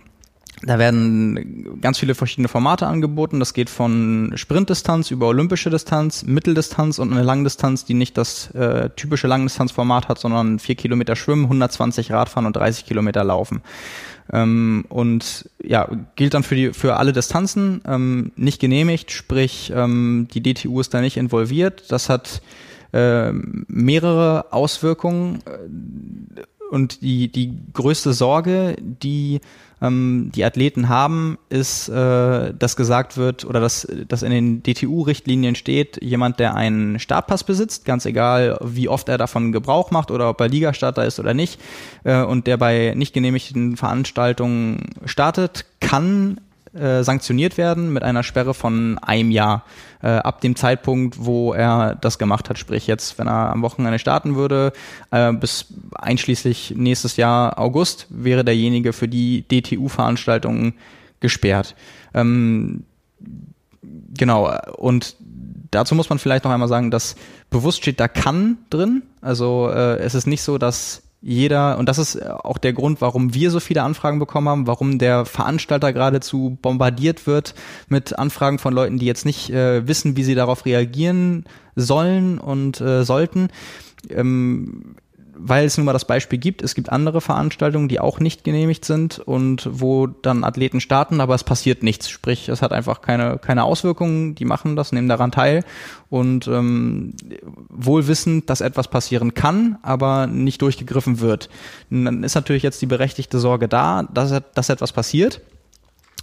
da 0.63 0.78
werden 0.78 1.80
ganz 1.82 1.97
viele 1.97 2.13
verschiedene 2.13 2.47
Formate 2.47 2.86
angeboten. 2.86 3.39
Das 3.39 3.54
geht 3.54 3.69
von 3.69 4.34
Sprintdistanz 4.36 5.10
über 5.10 5.28
olympische 5.28 5.71
Distanz, 5.71 6.24
Mitteldistanz 6.24 7.00
und 7.00 7.12
eine 7.12 7.24
Langdistanz, 7.24 7.84
die 7.86 7.95
nicht 7.95 8.17
das 8.17 8.52
äh, 8.52 8.89
typische 8.95 9.28
Langdistanzformat 9.28 10.08
hat, 10.08 10.19
sondern 10.19 10.60
vier 10.60 10.76
Kilometer 10.76 11.15
Schwimmen, 11.15 11.45
120 11.45 12.12
Radfahren 12.12 12.45
und 12.45 12.56
30 12.56 12.86
Kilometer 12.86 13.24
Laufen. 13.24 13.62
Ähm, 14.32 14.86
und 14.89 15.50
ja, 15.63 15.89
gilt 16.15 16.36
dann 16.36 16.43
für 16.43 16.56
die 16.56 16.74
für 16.74 16.97
alle 16.97 17.12
Distanzen 17.12 17.82
ähm, 17.86 18.32
nicht 18.36 18.62
genehmigt, 18.62 19.12
sprich 19.12 19.74
ähm, 19.76 20.28
die 20.32 20.43
DTU 20.43 20.80
ist 20.80 20.93
da 20.93 21.02
nicht 21.02 21.17
involviert. 21.17 21.91
Das 21.91 22.08
hat 22.08 22.41
äh, 22.93 23.32
mehrere 23.32 24.54
Auswirkungen 24.54 25.39
und 26.72 27.02
die, 27.02 27.30
die 27.32 27.54
größte 27.74 28.14
Sorge, 28.14 28.76
die 28.80 29.42
ähm, 29.82 30.32
die 30.34 30.46
Athleten 30.46 30.90
haben, 30.90 31.38
ist, 31.50 31.90
äh, 31.90 32.54
dass 32.54 32.76
gesagt 32.76 33.18
wird 33.18 33.46
oder 33.46 33.60
dass, 33.60 33.88
dass 34.08 34.24
in 34.24 34.32
den 34.32 34.64
DTU-Richtlinien 34.64 35.56
steht, 35.56 36.02
jemand, 36.02 36.40
der 36.40 36.56
einen 36.56 37.00
Startpass 37.00 37.44
besitzt, 37.44 37.84
ganz 37.84 38.06
egal, 38.06 38.58
wie 38.64 38.88
oft 38.88 39.10
er 39.10 39.18
davon 39.18 39.52
Gebrauch 39.52 39.92
macht 39.92 40.12
oder 40.12 40.30
ob 40.30 40.40
er 40.40 40.48
Ligastarter 40.48 41.06
ist 41.06 41.20
oder 41.20 41.34
nicht, 41.34 41.60
äh, 42.04 42.22
und 42.22 42.48
der 42.48 42.58
bei 42.58 42.94
nicht 42.96 43.14
genehmigten 43.14 43.76
Veranstaltungen 43.76 44.92
startet, 45.06 45.66
kann 45.80 46.40
äh, 46.74 47.04
sanktioniert 47.04 47.58
werden 47.58 47.92
mit 47.92 48.04
einer 48.04 48.24
Sperre 48.24 48.54
von 48.54 48.98
einem 49.00 49.32
Jahr 49.32 49.66
äh, 50.02 50.08
ab 50.08 50.42
dem 50.42 50.56
Zeitpunkt, 50.56 51.18
wo 51.20 51.54
er 51.54 51.96
das 51.96 52.18
gemacht 52.18 52.50
hat. 52.50 52.58
Sprich 52.58 52.88
jetzt, 52.88 53.18
wenn 53.18 53.28
er 53.28 53.52
am 53.52 53.62
Wochenende 53.62 54.00
starten 54.00 54.36
würde, 54.36 54.74
äh, 55.12 55.34
bis 55.34 55.68
einschließlich 55.94 56.74
nächstes 56.78 57.18
Jahr 57.18 57.60
August 57.60 58.08
wäre 58.10 58.46
derjenige 58.46 58.94
für 58.94 59.08
die 59.08 59.44
DTU-Veranstaltungen 59.48 60.74
gesperrt. 61.20 61.76
Ähm, 62.14 62.84
genau, 64.14 64.58
und 64.78 65.16
dazu 65.72 65.96
muss 65.96 66.10
man 66.10 66.20
vielleicht 66.20 66.46
noch 66.46 66.52
einmal 66.52 66.68
sagen, 66.68 66.92
dass 66.92 67.16
bewusst 67.50 67.80
steht 67.80 68.00
da 68.00 68.08
kann 68.08 68.58
drin. 68.70 69.04
Also 69.22 69.70
äh, 69.70 69.98
es 69.98 70.16
ist 70.16 70.28
nicht 70.28 70.42
so, 70.42 70.58
dass 70.58 71.04
jeder, 71.22 71.78
und 71.78 71.88
das 71.88 72.00
ist 72.00 72.22
auch 72.26 72.58
der 72.58 72.74
Grund, 72.74 73.00
warum 73.00 73.36
wir 73.36 73.52
so 73.52 73.60
viele 73.60 73.84
Anfragen 73.84 74.18
bekommen 74.18 74.50
haben, 74.50 74.68
warum 74.68 74.98
der 74.98 75.26
Veranstalter 75.26 75.94
geradezu 75.94 76.58
bombardiert 76.62 77.28
wird 77.28 77.54
mit 77.88 78.18
Anfragen 78.18 78.58
von 78.58 78.74
Leuten, 78.74 78.98
die 78.98 79.06
jetzt 79.06 79.26
nicht 79.26 79.52
äh, 79.52 79.88
wissen, 79.88 80.18
wie 80.18 80.24
sie 80.24 80.34
darauf 80.34 80.66
reagieren 80.66 81.46
sollen 81.76 82.40
und 82.40 82.82
äh, 82.82 83.04
sollten. 83.04 83.50
Ähm, 84.10 84.96
weil 85.43 85.65
es 85.65 85.77
nun 85.77 85.86
mal 85.86 85.93
das 85.93 86.06
Beispiel 86.06 86.38
gibt, 86.38 86.62
es 86.62 86.75
gibt 86.75 86.91
andere 86.91 87.19
Veranstaltungen, 87.19 87.88
die 87.88 87.99
auch 87.99 88.19
nicht 88.19 88.43
genehmigt 88.43 88.86
sind 88.86 89.19
und 89.19 89.67
wo 89.71 90.08
dann 90.08 90.43
Athleten 90.43 90.80
starten, 90.80 91.19
aber 91.19 91.34
es 91.34 91.43
passiert 91.43 91.82
nichts. 91.84 92.10
Sprich, 92.10 92.47
es 92.47 92.62
hat 92.62 92.71
einfach 92.71 93.01
keine, 93.01 93.39
keine 93.39 93.63
Auswirkungen, 93.63 94.36
die 94.36 94.45
machen 94.45 94.75
das, 94.75 94.91
nehmen 94.91 95.10
daran 95.10 95.32
teil 95.32 95.63
und 96.10 96.47
ähm, 96.47 97.13
wohl 97.69 98.08
wissend, 98.08 98.49
dass 98.49 98.62
etwas 98.62 98.88
passieren 98.88 99.34
kann, 99.34 99.77
aber 99.82 100.27
nicht 100.27 100.62
durchgegriffen 100.62 101.19
wird. 101.19 101.49
Dann 101.89 102.23
ist 102.23 102.36
natürlich 102.36 102.63
jetzt 102.63 102.82
die 102.82 102.88
berechtigte 102.88 103.39
Sorge 103.39 103.67
da, 103.67 104.04
dass, 104.13 104.34
dass 104.54 104.69
etwas 104.69 104.91
passiert. 104.91 105.41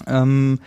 Ähm, 0.06 0.60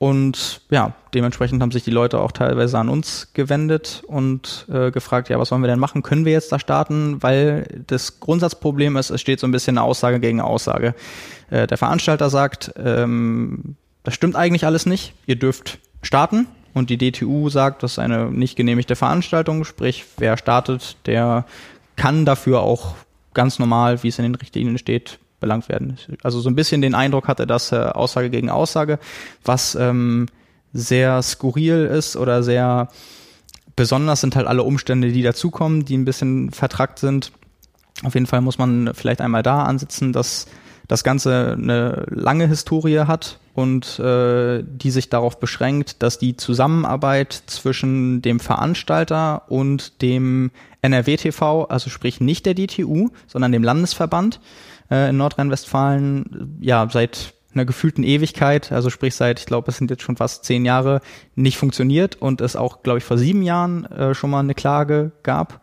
und 0.00 0.62
ja, 0.70 0.94
dementsprechend 1.12 1.60
haben 1.60 1.72
sich 1.72 1.84
die 1.84 1.90
Leute 1.90 2.20
auch 2.20 2.32
teilweise 2.32 2.78
an 2.78 2.88
uns 2.88 3.34
gewendet 3.34 4.02
und 4.06 4.66
äh, 4.72 4.90
gefragt, 4.90 5.28
ja, 5.28 5.38
was 5.38 5.50
wollen 5.50 5.60
wir 5.60 5.68
denn 5.68 5.78
machen? 5.78 6.02
Können 6.02 6.24
wir 6.24 6.32
jetzt 6.32 6.50
da 6.52 6.58
starten? 6.58 7.22
Weil 7.22 7.82
das 7.86 8.18
Grundsatzproblem 8.18 8.96
ist, 8.96 9.10
es 9.10 9.20
steht 9.20 9.40
so 9.40 9.46
ein 9.46 9.50
bisschen 9.50 9.76
eine 9.76 9.86
Aussage 9.86 10.18
gegen 10.18 10.40
Aussage. 10.40 10.94
Äh, 11.50 11.66
der 11.66 11.76
Veranstalter 11.76 12.30
sagt, 12.30 12.72
ähm, 12.82 13.76
das 14.02 14.14
stimmt 14.14 14.36
eigentlich 14.36 14.64
alles 14.64 14.86
nicht, 14.86 15.12
ihr 15.26 15.36
dürft 15.36 15.78
starten. 16.00 16.46
Und 16.72 16.88
die 16.88 16.96
DTU 16.96 17.50
sagt, 17.50 17.82
das 17.82 17.92
ist 17.92 17.98
eine 17.98 18.30
nicht 18.30 18.56
genehmigte 18.56 18.96
Veranstaltung, 18.96 19.66
sprich, 19.66 20.06
wer 20.16 20.38
startet, 20.38 20.96
der 21.04 21.44
kann 21.96 22.24
dafür 22.24 22.62
auch 22.62 22.94
ganz 23.34 23.58
normal, 23.58 24.02
wie 24.02 24.08
es 24.08 24.18
in 24.18 24.22
den 24.22 24.34
Richtlinien 24.34 24.78
steht, 24.78 25.18
belangt 25.40 25.68
werden. 25.68 25.96
Also 26.22 26.40
so 26.40 26.48
ein 26.48 26.54
bisschen 26.54 26.82
den 26.82 26.94
Eindruck 26.94 27.28
hatte 27.28 27.46
das 27.46 27.72
äh, 27.72 27.76
Aussage 27.76 28.30
gegen 28.30 28.50
Aussage, 28.50 28.98
was 29.44 29.74
ähm, 29.74 30.26
sehr 30.72 31.22
skurril 31.22 31.86
ist 31.86 32.16
oder 32.16 32.42
sehr 32.42 32.88
besonders 33.76 34.20
sind 34.20 34.36
halt 34.36 34.46
alle 34.46 34.62
Umstände, 34.62 35.10
die 35.10 35.22
dazukommen, 35.22 35.84
die 35.84 35.96
ein 35.96 36.04
bisschen 36.04 36.50
vertrackt 36.50 36.98
sind. 36.98 37.32
Auf 38.02 38.14
jeden 38.14 38.26
Fall 38.26 38.40
muss 38.40 38.58
man 38.58 38.92
vielleicht 38.94 39.20
einmal 39.20 39.42
da 39.42 39.64
ansetzen, 39.64 40.12
dass 40.12 40.46
das 40.86 41.04
Ganze 41.04 41.56
eine 41.56 42.04
lange 42.10 42.48
Historie 42.48 43.00
hat 43.00 43.38
und 43.54 43.98
äh, 44.00 44.62
die 44.62 44.90
sich 44.90 45.08
darauf 45.08 45.38
beschränkt, 45.38 46.02
dass 46.02 46.18
die 46.18 46.36
Zusammenarbeit 46.36 47.42
zwischen 47.46 48.22
dem 48.22 48.40
Veranstalter 48.40 49.50
und 49.50 50.02
dem 50.02 50.50
NRW-TV, 50.82 51.64
also 51.64 51.90
sprich 51.90 52.20
nicht 52.20 52.46
der 52.46 52.54
DTU, 52.54 53.10
sondern 53.26 53.52
dem 53.52 53.62
Landesverband, 53.62 54.40
äh, 54.90 55.10
in 55.10 55.16
Nordrhein-Westfalen 55.16 56.58
ja 56.60 56.88
seit 56.90 57.34
einer 57.52 57.64
gefühlten 57.64 58.04
Ewigkeit, 58.04 58.70
also 58.70 58.90
sprich 58.90 59.14
seit, 59.14 59.40
ich 59.40 59.46
glaube, 59.46 59.70
es 59.70 59.76
sind 59.76 59.90
jetzt 59.90 60.02
schon 60.02 60.16
fast 60.16 60.44
zehn 60.44 60.64
Jahre, 60.64 61.00
nicht 61.34 61.58
funktioniert 61.58 62.16
und 62.16 62.40
es 62.40 62.54
auch, 62.54 62.82
glaube 62.82 62.98
ich, 62.98 63.04
vor 63.04 63.18
sieben 63.18 63.42
Jahren 63.42 63.86
äh, 63.86 64.14
schon 64.14 64.30
mal 64.30 64.40
eine 64.40 64.54
Klage 64.54 65.12
gab. 65.22 65.60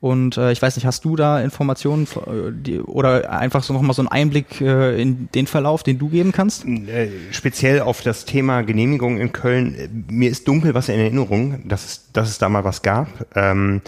Und 0.00 0.36
äh, 0.36 0.52
ich 0.52 0.62
weiß 0.62 0.76
nicht, 0.76 0.86
hast 0.86 1.04
du 1.04 1.16
da 1.16 1.40
Informationen 1.40 2.04
äh, 2.04 2.52
die, 2.52 2.80
oder 2.80 3.30
einfach 3.30 3.64
so 3.64 3.72
nochmal 3.72 3.94
so 3.94 4.02
einen 4.02 4.08
Einblick 4.08 4.60
äh, 4.60 5.00
in 5.00 5.28
den 5.34 5.48
Verlauf, 5.48 5.82
den 5.82 5.98
du 5.98 6.08
geben 6.08 6.30
kannst? 6.30 6.64
Äh, 6.64 7.08
speziell 7.32 7.80
auf 7.80 8.02
das 8.02 8.24
Thema 8.24 8.62
Genehmigung 8.62 9.18
in 9.18 9.32
Köln. 9.32 10.06
Mir 10.08 10.30
ist 10.30 10.46
dunkel 10.46 10.74
was 10.74 10.88
in 10.88 11.00
Erinnerung, 11.00 11.68
dass 11.68 11.84
es, 11.84 12.12
dass 12.12 12.28
es 12.28 12.38
da 12.38 12.48
mal 12.48 12.62
was 12.64 12.82
gab. 12.82 13.08
Ähm, 13.34 13.82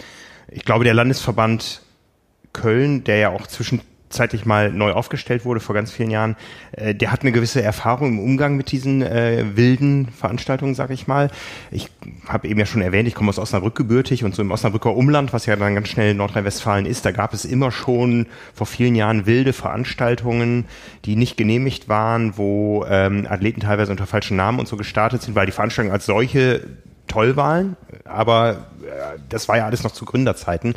ich 0.49 0.65
glaube, 0.65 0.83
der 0.83 0.93
Landesverband 0.93 1.81
Köln, 2.51 3.05
der 3.05 3.17
ja 3.17 3.29
auch 3.29 3.47
zwischen 3.47 3.79
zeitlich 4.11 4.45
mal 4.45 4.71
neu 4.71 4.91
aufgestellt 4.91 5.45
wurde 5.45 5.59
vor 5.59 5.75
ganz 5.75 5.91
vielen 5.91 6.11
Jahren, 6.11 6.35
äh, 6.73 6.93
der 6.93 7.11
hat 7.11 7.21
eine 7.21 7.31
gewisse 7.31 7.61
Erfahrung 7.61 8.09
im 8.09 8.19
Umgang 8.19 8.55
mit 8.55 8.71
diesen 8.71 9.01
äh, 9.01 9.45
wilden 9.55 10.07
Veranstaltungen, 10.09 10.75
sag 10.75 10.89
ich 10.91 11.07
mal. 11.07 11.29
Ich 11.71 11.89
habe 12.27 12.47
eben 12.47 12.59
ja 12.59 12.65
schon 12.65 12.81
erwähnt, 12.81 13.07
ich 13.07 13.15
komme 13.15 13.29
aus 13.29 13.39
Osnabrück 13.39 13.75
gebürtig 13.75 14.23
und 14.23 14.35
so 14.35 14.41
im 14.41 14.51
Osnabrücker 14.51 14.95
Umland, 14.95 15.33
was 15.33 15.45
ja 15.45 15.55
dann 15.55 15.75
ganz 15.75 15.87
schnell 15.87 16.13
Nordrhein-Westfalen 16.13 16.85
ist, 16.85 17.05
da 17.05 17.11
gab 17.11 17.33
es 17.33 17.45
immer 17.45 17.71
schon 17.71 18.27
vor 18.53 18.67
vielen 18.67 18.95
Jahren 18.95 19.25
wilde 19.25 19.53
Veranstaltungen, 19.53 20.65
die 21.05 21.15
nicht 21.15 21.37
genehmigt 21.37 21.89
waren, 21.89 22.37
wo 22.37 22.85
ähm, 22.87 23.27
Athleten 23.29 23.61
teilweise 23.61 23.91
unter 23.91 24.05
falschen 24.05 24.37
Namen 24.37 24.59
und 24.59 24.67
so 24.67 24.77
gestartet 24.77 25.21
sind, 25.21 25.35
weil 25.35 25.45
die 25.45 25.51
Veranstaltungen 25.51 25.93
als 25.93 26.05
solche 26.05 26.67
toll 27.07 27.35
waren, 27.35 27.75
aber 28.05 28.51
äh, 28.83 29.19
das 29.29 29.47
war 29.47 29.57
ja 29.57 29.65
alles 29.65 29.83
noch 29.83 29.91
zu 29.91 30.05
Gründerzeiten. 30.05 30.75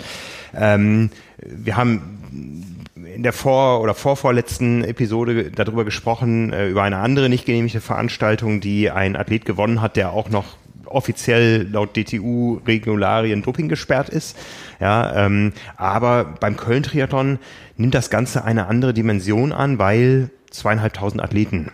Ähm, 0.54 1.10
wir 1.38 1.76
haben 1.76 2.73
in 3.14 3.22
der 3.22 3.32
vor- 3.32 3.80
oder 3.80 3.94
vorvorletzten 3.94 4.84
Episode 4.84 5.50
darüber 5.50 5.84
gesprochen, 5.84 6.52
äh, 6.52 6.68
über 6.68 6.82
eine 6.82 6.98
andere 6.98 7.28
nicht 7.28 7.46
genehmigte 7.46 7.80
Veranstaltung, 7.80 8.60
die 8.60 8.90
ein 8.90 9.16
Athlet 9.16 9.44
gewonnen 9.44 9.80
hat, 9.80 9.96
der 9.96 10.12
auch 10.12 10.28
noch 10.30 10.56
offiziell 10.86 11.66
laut 11.70 11.96
DTU-Regularien 11.96 13.42
Doping 13.42 13.68
gesperrt 13.68 14.08
ist. 14.08 14.36
Ja, 14.80 15.26
ähm, 15.26 15.52
aber 15.76 16.34
beim 16.40 16.56
Köln-Triathlon 16.56 17.38
nimmt 17.76 17.94
das 17.94 18.10
Ganze 18.10 18.44
eine 18.44 18.66
andere 18.66 18.94
Dimension 18.94 19.52
an, 19.52 19.78
weil 19.78 20.30
zweieinhalbtausend 20.50 21.22
Athleten 21.22 21.70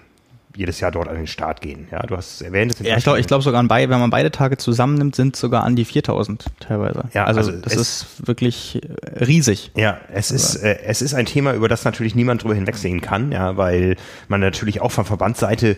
jedes 0.56 0.80
Jahr 0.80 0.90
dort 0.90 1.08
an 1.08 1.16
den 1.16 1.26
Start 1.26 1.60
gehen. 1.60 1.88
Ja, 1.90 2.00
du 2.00 2.16
hast 2.16 2.42
erwähnt, 2.42 2.74
ja, 2.80 2.96
ich 2.96 3.04
glaube, 3.04 3.20
ich 3.20 3.26
glaube 3.26 3.42
sogar 3.42 3.60
an 3.60 3.68
beide, 3.68 3.90
wenn 3.90 4.00
man 4.00 4.10
beide 4.10 4.30
Tage 4.30 4.56
zusammennimmt, 4.56 5.14
sind 5.14 5.36
sogar 5.36 5.64
an 5.64 5.76
die 5.76 5.84
4000 5.84 6.44
teilweise. 6.60 7.04
Ja, 7.14 7.24
also, 7.24 7.40
also 7.40 7.52
das 7.52 7.76
ist 7.76 8.26
wirklich 8.26 8.80
äh, 8.82 9.24
riesig. 9.24 9.70
Ja, 9.76 9.98
es 10.12 10.30
ist 10.30 10.56
äh, 10.56 10.78
es 10.84 11.02
ist 11.02 11.14
ein 11.14 11.26
Thema, 11.26 11.54
über 11.54 11.68
das 11.68 11.84
natürlich 11.84 12.14
niemand 12.14 12.42
drüber 12.42 12.54
hinwegsehen 12.54 13.00
kann, 13.00 13.32
ja, 13.32 13.56
weil 13.56 13.96
man 14.28 14.40
natürlich 14.40 14.80
auch 14.80 14.90
von 14.90 15.04
Verbandsseite 15.04 15.76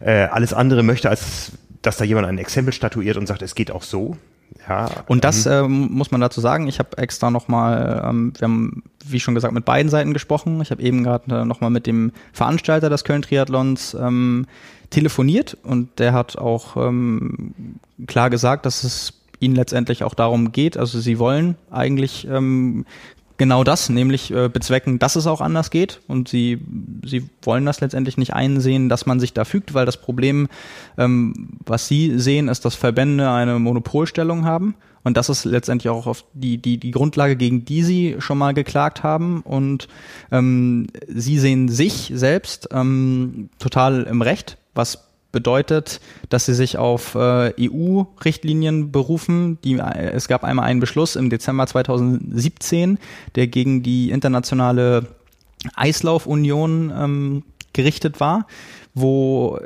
äh, 0.00 0.10
alles 0.10 0.52
andere 0.52 0.82
möchte, 0.82 1.08
als 1.08 1.52
dass 1.82 1.96
da 1.96 2.04
jemand 2.04 2.26
ein 2.26 2.38
Exempel 2.38 2.72
statuiert 2.72 3.16
und 3.16 3.26
sagt, 3.26 3.42
es 3.42 3.54
geht 3.54 3.70
auch 3.70 3.82
so. 3.82 4.16
Ja, 4.68 4.88
und 5.06 5.24
das 5.24 5.46
ähm, 5.46 5.88
muss 5.90 6.10
man 6.10 6.20
dazu 6.20 6.40
sagen. 6.40 6.66
Ich 6.66 6.78
habe 6.78 6.98
extra 6.98 7.30
nochmal, 7.30 8.02
ähm, 8.04 8.32
wir 8.36 8.46
haben, 8.46 8.82
wie 9.04 9.20
schon 9.20 9.34
gesagt, 9.34 9.54
mit 9.54 9.64
beiden 9.64 9.90
Seiten 9.90 10.12
gesprochen. 10.12 10.60
Ich 10.60 10.70
habe 10.70 10.82
eben 10.82 11.04
gerade 11.04 11.40
äh, 11.40 11.44
nochmal 11.44 11.70
mit 11.70 11.86
dem 11.86 12.12
Veranstalter 12.32 12.90
des 12.90 13.04
Köln 13.04 13.22
Triathlons 13.22 13.94
ähm, 13.94 14.46
telefoniert 14.90 15.56
und 15.62 15.98
der 15.98 16.12
hat 16.12 16.36
auch 16.36 16.76
ähm, 16.76 17.54
klar 18.06 18.28
gesagt, 18.28 18.66
dass 18.66 18.84
es 18.84 19.14
ihnen 19.38 19.54
letztendlich 19.54 20.04
auch 20.04 20.14
darum 20.14 20.52
geht. 20.52 20.76
Also 20.76 21.00
sie 21.00 21.18
wollen 21.18 21.56
eigentlich 21.70 22.26
ähm, 22.28 22.84
genau 23.40 23.64
das, 23.64 23.88
nämlich 23.88 24.30
äh, 24.32 24.50
bezwecken, 24.50 24.98
dass 24.98 25.16
es 25.16 25.26
auch 25.26 25.40
anders 25.40 25.70
geht. 25.70 26.02
Und 26.06 26.28
sie, 26.28 26.60
sie 27.04 27.28
wollen 27.40 27.64
das 27.64 27.80
letztendlich 27.80 28.18
nicht 28.18 28.34
einsehen, 28.34 28.90
dass 28.90 29.06
man 29.06 29.18
sich 29.18 29.32
da 29.32 29.46
fügt, 29.46 29.72
weil 29.72 29.86
das 29.86 29.96
Problem, 29.96 30.48
ähm, 30.98 31.48
was 31.64 31.88
sie 31.88 32.18
sehen, 32.18 32.48
ist, 32.48 32.66
dass 32.66 32.74
Verbände 32.74 33.30
eine 33.30 33.58
Monopolstellung 33.58 34.44
haben. 34.44 34.74
Und 35.04 35.16
das 35.16 35.30
ist 35.30 35.46
letztendlich 35.46 35.88
auch 35.88 36.06
auf 36.06 36.26
die, 36.34 36.58
die, 36.58 36.76
die 36.76 36.90
Grundlage, 36.90 37.34
gegen 37.34 37.64
die 37.64 37.82
sie 37.82 38.16
schon 38.18 38.36
mal 38.36 38.52
geklagt 38.52 39.02
haben. 39.02 39.40
Und 39.40 39.88
ähm, 40.30 40.88
sie 41.08 41.38
sehen 41.38 41.70
sich 41.70 42.12
selbst 42.14 42.68
ähm, 42.72 43.48
total 43.58 44.02
im 44.02 44.20
Recht, 44.20 44.58
was 44.74 45.09
bedeutet, 45.32 46.00
dass 46.28 46.46
sie 46.46 46.54
sich 46.54 46.78
auf 46.78 47.14
äh, 47.14 47.52
EU-Richtlinien 47.58 48.92
berufen. 48.92 49.58
Die, 49.62 49.78
äh, 49.78 50.10
es 50.12 50.28
gab 50.28 50.44
einmal 50.44 50.66
einen 50.66 50.80
Beschluss 50.80 51.16
im 51.16 51.30
Dezember 51.30 51.66
2017, 51.66 52.98
der 53.34 53.46
gegen 53.46 53.82
die 53.82 54.10
internationale 54.10 55.06
Eislaufunion 55.74 56.92
ähm, 56.96 57.42
gerichtet 57.72 58.20
war, 58.20 58.46
wo 58.94 59.58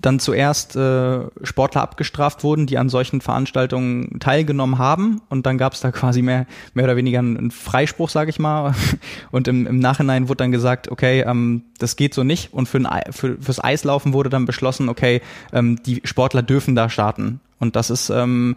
dann 0.00 0.18
zuerst 0.20 0.76
äh, 0.76 1.20
Sportler 1.42 1.82
abgestraft 1.82 2.44
wurden, 2.44 2.66
die 2.66 2.78
an 2.78 2.88
solchen 2.88 3.20
Veranstaltungen 3.20 4.18
teilgenommen 4.20 4.78
haben. 4.78 5.20
Und 5.28 5.46
dann 5.46 5.58
gab 5.58 5.72
es 5.72 5.80
da 5.80 5.90
quasi 5.90 6.22
mehr, 6.22 6.46
mehr 6.74 6.84
oder 6.84 6.96
weniger 6.96 7.18
einen 7.18 7.50
Freispruch, 7.50 8.08
sage 8.08 8.30
ich 8.30 8.38
mal. 8.38 8.74
Und 9.30 9.48
im, 9.48 9.66
im 9.66 9.78
Nachhinein 9.78 10.28
wurde 10.28 10.38
dann 10.38 10.52
gesagt, 10.52 10.90
okay, 10.90 11.22
ähm, 11.22 11.64
das 11.78 11.96
geht 11.96 12.14
so 12.14 12.24
nicht. 12.24 12.52
Und 12.52 12.68
für, 12.68 12.78
ein, 12.78 13.12
für 13.12 13.36
fürs 13.40 13.62
Eislaufen 13.62 14.12
wurde 14.12 14.30
dann 14.30 14.44
beschlossen, 14.44 14.88
okay, 14.88 15.22
ähm, 15.52 15.82
die 15.84 16.02
Sportler 16.04 16.42
dürfen 16.42 16.74
da 16.74 16.88
starten. 16.88 17.40
Und 17.58 17.74
das 17.74 17.90
ist 17.90 18.10
ähm, 18.10 18.56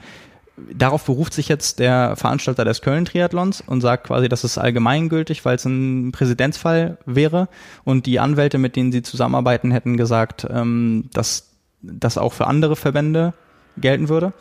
darauf 0.74 1.06
beruft 1.06 1.34
sich 1.34 1.48
jetzt 1.48 1.80
der 1.80 2.15
Veranstalter 2.15 2.65
des 2.65 2.82
Köln-Triathlons 2.82 3.62
und 3.65 3.82
sagt 3.82 4.08
quasi, 4.08 4.30
das 4.30 4.43
ist 4.43 4.58
allgemeingültig, 4.58 5.45
weil 5.45 5.56
es 5.56 5.65
ein 5.65 6.12
Präzedenzfall 6.12 6.98
wäre. 7.06 7.50
Und 7.84 8.06
die 8.06 8.19
Anwälte, 8.19 8.58
mit 8.58 8.76
denen 8.76 8.91
sie 8.91 9.02
zusammenarbeiten, 9.02 9.72
hätten 9.72 9.98
gesagt, 9.98 10.48
ähm, 10.50 11.10
dass 11.13 11.50
das 11.82 12.17
auch 12.17 12.34
für 12.34 12.48
andere 12.48 12.76
Verbände 12.76 13.34
gelten 13.78 14.10
würde. 14.10 14.34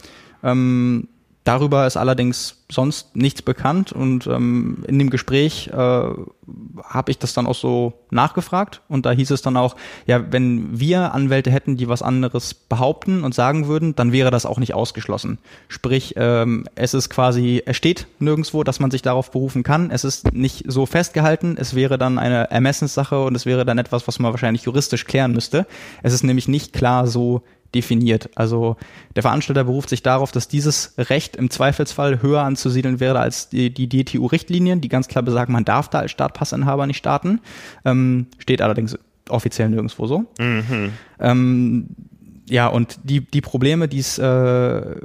Ähm, 0.43 1.09
Darüber 1.49 1.87
ist 1.87 1.97
allerdings 1.97 2.58
sonst 2.71 3.17
nichts 3.17 3.41
bekannt 3.41 3.93
und 3.93 4.27
ähm, 4.27 4.85
in 4.87 4.99
dem 4.99 5.09
Gespräch 5.09 5.69
äh, 5.69 5.75
habe 5.75 7.11
ich 7.11 7.19
das 7.19 7.33
dann 7.33 7.47
auch 7.47 7.55
so 7.55 7.95
nachgefragt 8.11 8.83
und 8.89 9.07
da 9.07 9.11
hieß 9.11 9.31
es 9.31 9.41
dann 9.41 9.57
auch, 9.57 9.77
ja, 10.07 10.33
wenn 10.33 10.79
wir 10.79 11.13
Anwälte 11.15 11.51
hätten, 11.51 11.77
die 11.77 11.89
was 11.89 12.03
anderes 12.03 12.53
behaupten 12.53 13.25
und 13.25 13.35
sagen 13.35 13.69
würden, 13.69 13.97
dann 13.97 14.13
wäre 14.13 14.31
das 14.31 14.45
auch 14.45 14.59
nicht 14.59 14.75
ausgeschlossen. 14.75 15.39
Sprich, 15.69 16.15
ähm, 16.17 16.65
es 16.75 16.93
ist 16.93 17.09
quasi, 17.09 17.63
es 17.65 17.77
steht 17.77 18.07
nirgendwo, 18.19 18.65
dass 18.65 18.81
man 18.81 18.91
sich 18.91 19.03
darauf 19.03 19.31
berufen 19.31 19.63
kann. 19.63 19.91
Es 19.91 20.05
ist 20.05 20.33
nicht 20.33 20.65
so 20.67 20.85
festgehalten. 20.87 21.57
Es 21.59 21.75
wäre 21.75 21.99
dann 21.99 22.19
eine 22.19 22.51
Ermessenssache 22.51 23.23
und 23.23 23.35
es 23.35 23.47
wäre 23.47 23.65
dann 23.65 23.79
etwas, 23.79 24.07
was 24.07 24.19
man 24.19 24.33
wahrscheinlich 24.33 24.65
juristisch 24.65 25.07
klären 25.07 25.33
müsste. 25.33 25.67
Es 26.03 26.13
ist 26.13 26.23
nämlich 26.23 26.49
nicht 26.49 26.73
klar 26.73 27.07
so 27.07 27.43
definiert. 27.75 28.31
Also 28.35 28.77
der 29.15 29.23
Veranstalter 29.23 29.65
beruft 29.65 29.91
sich 29.91 30.03
darauf, 30.03 30.33
dass 30.33 30.49
dieses 30.49 30.95
Recht 30.97 31.37
im 31.37 31.51
Zweifelsfall 31.51 32.23
höher 32.23 32.43
anzusiedeln 32.59 33.01
wäre 33.01 33.21
als 33.21 33.49
die, 33.49 33.73
die 33.73 33.89
DTU-Richtlinien, 33.89 34.81
die 34.81 34.89
ganz 34.89 35.09
klar 35.09 35.23
besagen, 35.23 35.53
man 35.53 35.65
darf 35.65 35.89
da 35.89 36.01
als 36.01 36.11
Startpassinhaber 36.11 36.87
nicht 36.87 36.99
starten. 36.99 37.41
Ähm, 37.85 38.27
steht 38.39 38.61
allerdings 38.61 38.99
offiziell 39.29 39.69
nirgendwo 39.69 40.07
so. 40.07 40.27
Mhm. 40.39 40.93
Ähm, 41.21 41.87
ja, 42.49 42.67
und 42.67 42.99
die, 43.05 43.21
die 43.21 43.41
Probleme, 43.41 43.89
die 43.89 44.01
es 44.01 44.19
äh, 44.19 44.97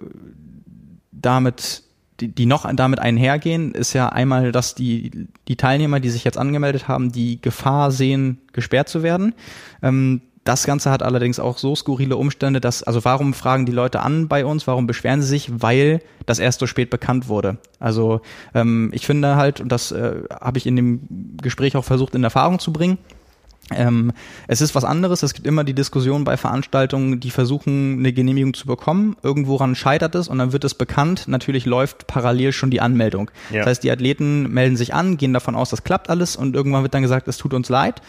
damit 1.12 1.84
die, 2.20 2.28
die 2.30 2.46
noch 2.46 2.72
damit 2.74 3.00
einhergehen, 3.00 3.74
ist 3.74 3.94
ja 3.94 4.10
einmal, 4.10 4.52
dass 4.52 4.76
die, 4.76 5.28
die 5.48 5.56
Teilnehmer, 5.56 6.00
die 6.00 6.10
sich 6.10 6.24
jetzt 6.24 6.38
angemeldet 6.38 6.88
haben, 6.88 7.12
die 7.12 7.42
Gefahr 7.42 7.92
sehen, 7.92 8.39
gesperrt 8.54 8.88
zu 8.88 9.04
werden. 9.04 9.34
Ähm, 9.82 10.22
das 10.43 10.65
Ganze 10.65 10.91
hat 10.91 11.03
allerdings 11.03 11.39
auch 11.39 11.58
so 11.58 11.75
skurrile 11.75 12.17
Umstände, 12.17 12.60
dass, 12.60 12.84
also 12.84 13.06
warum 13.06 13.34
fragen 13.34 13.65
die 13.65 13.71
Leute 13.71 14.01
an 14.01 14.27
bei 14.27 14.45
uns, 14.45 14.67
warum 14.67 14.88
beschweren 14.88 15.21
sie 15.21 15.27
sich? 15.27 15.49
Weil 15.62 16.01
das 16.25 16.39
erst 16.39 16.60
so 16.60 16.67
spät 16.67 16.89
bekannt 16.89 17.27
wurde. 17.27 17.58
Also 17.79 18.21
ähm, 18.53 18.91
ich 18.93 19.06
finde 19.06 19.36
halt, 19.36 19.62
und 19.62 19.71
das 19.71 19.91
äh, 19.91 20.23
habe 20.41 20.58
ich 20.58 20.65
in 20.65 20.75
dem 20.75 21.38
Gespräch 21.41 21.75
auch 21.75 21.86
versucht 21.86 22.15
in 22.15 22.23
Erfahrung 22.23 22.60
zu 22.60 22.73
bringen, 22.73 22.97
ähm, 23.71 24.12
es 24.47 24.62
ist 24.62 24.75
was 24.75 24.84
anderes. 24.84 25.23
Es 25.23 25.34
gibt 25.34 25.47
immer 25.47 25.63
die 25.63 25.73
Diskussion 25.73 26.25
bei 26.25 26.36
Veranstaltungen, 26.36 27.19
die 27.19 27.29
versuchen, 27.29 27.99
eine 27.99 28.12
Genehmigung 28.12 28.53
zu 28.53 28.67
bekommen. 28.67 29.15
Irgendworan 29.23 29.75
scheitert 29.75 30.15
es 30.15 30.27
und 30.27 30.38
dann 30.39 30.51
wird 30.51 30.65
es 30.65 30.73
bekannt. 30.73 31.27
Natürlich 31.27 31.65
läuft 31.65 32.08
parallel 32.08 32.51
schon 32.51 32.71
die 32.71 32.82
Anmeldung. 32.82 33.32
Ja. 33.51 33.60
Das 33.60 33.67
heißt, 33.67 33.84
die 33.84 33.91
Athleten 33.91 34.51
melden 34.53 34.75
sich 34.75 34.93
an, 34.93 35.17
gehen 35.17 35.34
davon 35.34 35.56
aus, 35.56 35.69
das 35.69 35.84
klappt 35.84 36.10
alles 36.10 36.36
und 36.36 36.56
irgendwann 36.56 36.84
wird 36.84 36.93
dann 36.93 37.01
gesagt, 37.01 37.27
es 37.27 37.38
tut 37.38 37.53
uns 37.53 37.69
leid 37.69 38.01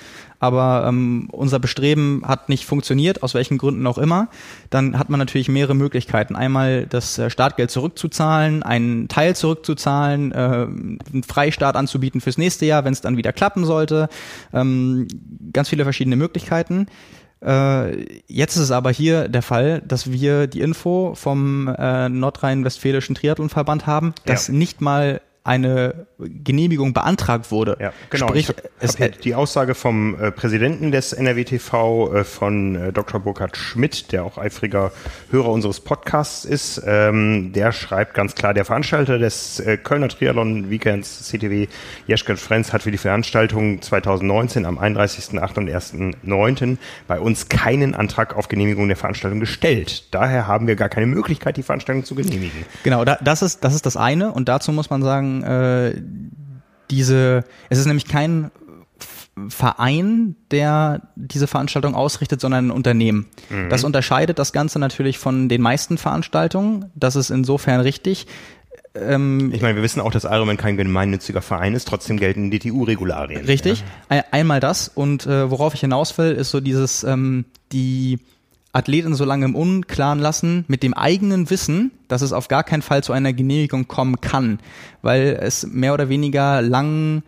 aber 0.45 0.87
ähm, 0.87 1.29
unser 1.33 1.59
Bestreben 1.59 2.23
hat 2.27 2.51
nicht 2.51 2.67
funktioniert, 2.67 3.23
aus 3.23 3.33
welchen 3.33 3.57
Gründen 3.57 3.87
auch 3.87 3.97
immer, 3.97 4.29
dann 4.69 4.99
hat 4.99 5.09
man 5.09 5.19
natürlich 5.19 5.49
mehrere 5.49 5.75
Möglichkeiten. 5.75 6.37
Einmal 6.37 6.85
das 6.87 7.19
äh, 7.19 7.31
Startgeld 7.31 7.71
zurückzuzahlen, 7.71 8.63
einen 8.63 9.09
Teil 9.09 9.35
zurückzuzahlen, 9.35 10.33
äh, 10.33 10.35
einen 10.35 11.23
Freistart 11.27 11.77
anzubieten 11.77 12.21
fürs 12.21 12.37
nächste 12.37 12.67
Jahr, 12.67 12.85
wenn 12.85 12.93
es 12.93 13.01
dann 13.01 13.17
wieder 13.17 13.33
klappen 13.33 13.65
sollte. 13.65 14.11
Ähm, 14.53 15.09
ganz 15.55 15.71
viele 15.71 15.85
verschiedene 15.85 16.17
Möglichkeiten. 16.17 16.89
Äh, 17.41 18.21
jetzt 18.27 18.57
ist 18.57 18.65
es 18.65 18.71
aber 18.71 18.91
hier 18.91 19.29
der 19.29 19.43
Fall, 19.43 19.81
dass 19.81 20.13
wir 20.13 20.47
die 20.47 20.61
Info 20.61 21.15
vom 21.15 21.69
äh, 21.69 22.11
Nordrhein-Westfälischen 22.11 23.15
Triathlonverband 23.15 23.87
haben, 23.87 24.13
dass 24.27 24.49
ja. 24.49 24.55
nicht 24.55 24.83
mal 24.83 25.23
eine 25.45 26.07
Genehmigung 26.19 26.95
beantragt 26.95 27.51
wurde. 27.51 27.77
Ja, 27.79 27.93
genau. 28.09 28.29
Sprich, 28.29 28.49
es, 28.81 28.97
die 28.97 29.35
Aussage 29.35 29.75
vom 29.75 30.19
äh, 30.19 30.33
Präsidenten 30.33 30.91
des 30.91 31.13
NRWTV, 31.13 32.15
äh, 32.15 32.25
von 32.25 32.75
äh, 32.77 32.93
Dr. 32.93 33.21
Burkhard 33.21 33.55
Schmidt, 33.55 34.11
der 34.11 34.25
auch 34.25 34.39
eifriger 34.39 34.91
Hörer 35.31 35.51
unseres 35.51 35.81
Podcasts 35.81 36.47
ist, 36.47 36.83
ähm, 36.87 37.53
der 37.53 37.73
schreibt 37.73 38.15
ganz 38.15 38.35
klar, 38.35 38.55
der 38.55 38.65
Veranstalter 38.65 39.19
des 39.19 39.61
äh, 39.61 39.77
Kölner 39.77 40.09
Triathlon 40.09 40.71
Weekends 40.71 41.29
CTW 41.29 41.67
Jeschken 42.07 42.39
Frenz 42.39 42.73
hat 42.73 42.83
für 42.83 42.91
die 42.91 42.99
Veranstaltung 42.99 43.83
2019 43.83 44.65
am 44.65 44.79
31.8. 44.79 45.59
und 45.59 45.69
1.9. 45.69 46.79
bei 47.07 47.21
uns 47.21 47.51
keinen 47.51 47.95
Antrag 47.95 48.35
auf 48.35 48.49
Genehmigung 48.49 48.89
der 48.89 48.97
Veranstaltung 48.97 49.41
gestellt. 49.41 50.07
Daher 50.11 50.47
haben 50.47 50.67
wir 50.67 50.77
gar 50.77 50.89
keine 50.89 51.07
Möglichkeit, 51.07 51.59
die 51.59 51.63
Veranstaltung 51.63 52.05
zu 52.05 52.15
genehmigen. 52.15 52.65
Genau, 52.83 53.05
da, 53.05 53.19
das, 53.21 53.43
ist, 53.43 53.63
das 53.63 53.75
ist 53.75 53.85
das 53.85 53.99
eine 53.99 54.33
und 54.33 54.49
dazu 54.49 54.73
muss 54.73 54.89
man 54.89 55.03
sagen, 55.03 55.34
äh, 55.43 56.01
diese, 56.91 57.45
es 57.71 57.79
ist 57.79 57.87
nämlich 57.87 58.07
kein 58.07 58.51
Verein, 59.49 60.37
der 60.51 61.09
diese 61.17 61.47
Veranstaltung 61.47 61.95
ausrichtet, 61.95 62.41
sondern 62.41 62.69
ein 62.69 62.71
Unternehmen. 62.71 63.27
Mhm. 63.51 63.69
Das 63.69 63.83
unterscheidet 63.83 64.39
das 64.39 64.53
Ganze 64.53 64.79
natürlich 64.79 65.19
von 65.19 65.49
den 65.49 65.61
meisten 65.61 65.99
Veranstaltungen. 65.99 66.91
Das 66.95 67.17
ist 67.17 67.31
insofern 67.31 67.81
richtig. 67.81 68.27
Ähm, 68.95 69.51
ich 69.53 69.61
meine, 69.61 69.75
wir 69.75 69.83
wissen 69.83 70.01
auch, 70.01 70.13
dass 70.13 70.23
Ironman 70.23 70.57
kein 70.57 70.77
gemeinnütziger 70.77 71.43
Verein 71.43 71.75
ist, 71.75 71.89
trotzdem 71.89 72.17
gelten 72.17 72.51
DTU-Regularien. 72.53 73.45
Richtig. 73.45 73.83
Ja. 74.09 74.25
Einmal 74.31 74.61
das 74.61 74.89
und 74.89 75.27
äh, 75.27 75.51
worauf 75.51 75.75
ich 75.75 75.81
hinaus 75.81 76.17
will, 76.17 76.33
ist 76.33 76.51
so 76.51 76.61
dieses, 76.61 77.03
ähm, 77.03 77.45
die 77.73 78.21
Athleten 78.75 79.15
so 79.15 79.25
lange 79.25 79.47
im 79.47 79.55
Unklaren 79.55 80.19
lassen 80.19 80.65
mit 80.69 80.83
dem 80.83 80.95
eigenen 80.95 81.49
Wissen, 81.49 81.93
dass 82.09 82.23
es 82.23 82.33
auf 82.33 82.49
gar 82.49 82.65
keinen 82.65 82.83
Fall 82.83 83.03
zu 83.03 83.13
einer 83.13 83.33
Genehmigung 83.33 83.89
kommen 83.89 84.21
kann, 84.21 84.59
weil 85.01 85.39
es 85.41 85.67
mehr 85.67 85.95
oder 85.95 86.09
weniger 86.09 86.61
lang 86.61 87.23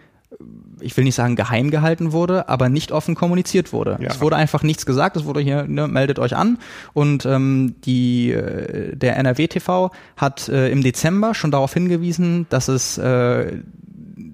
ich 0.80 0.94
will 0.96 1.04
nicht 1.04 1.14
sagen 1.14 1.36
geheim 1.36 1.70
gehalten 1.70 2.12
wurde, 2.12 2.48
aber 2.48 2.68
nicht 2.68 2.92
offen 2.92 3.14
kommuniziert 3.14 3.72
wurde. 3.72 3.96
Ja. 4.00 4.10
Es 4.10 4.20
wurde 4.20 4.36
einfach 4.36 4.62
nichts 4.62 4.84
gesagt, 4.84 5.16
es 5.16 5.24
wurde 5.24 5.40
hier, 5.40 5.64
ne, 5.64 5.88
meldet 5.88 6.18
euch 6.18 6.36
an 6.36 6.58
und 6.92 7.24
ähm, 7.24 7.76
die, 7.84 8.32
äh, 8.32 8.94
der 8.94 9.16
NRW 9.16 9.46
TV 9.46 9.90
hat 10.16 10.48
äh, 10.48 10.68
im 10.68 10.82
Dezember 10.82 11.34
schon 11.34 11.50
darauf 11.50 11.72
hingewiesen, 11.72 12.46
dass 12.50 12.68
es 12.68 12.98
äh, 12.98 13.52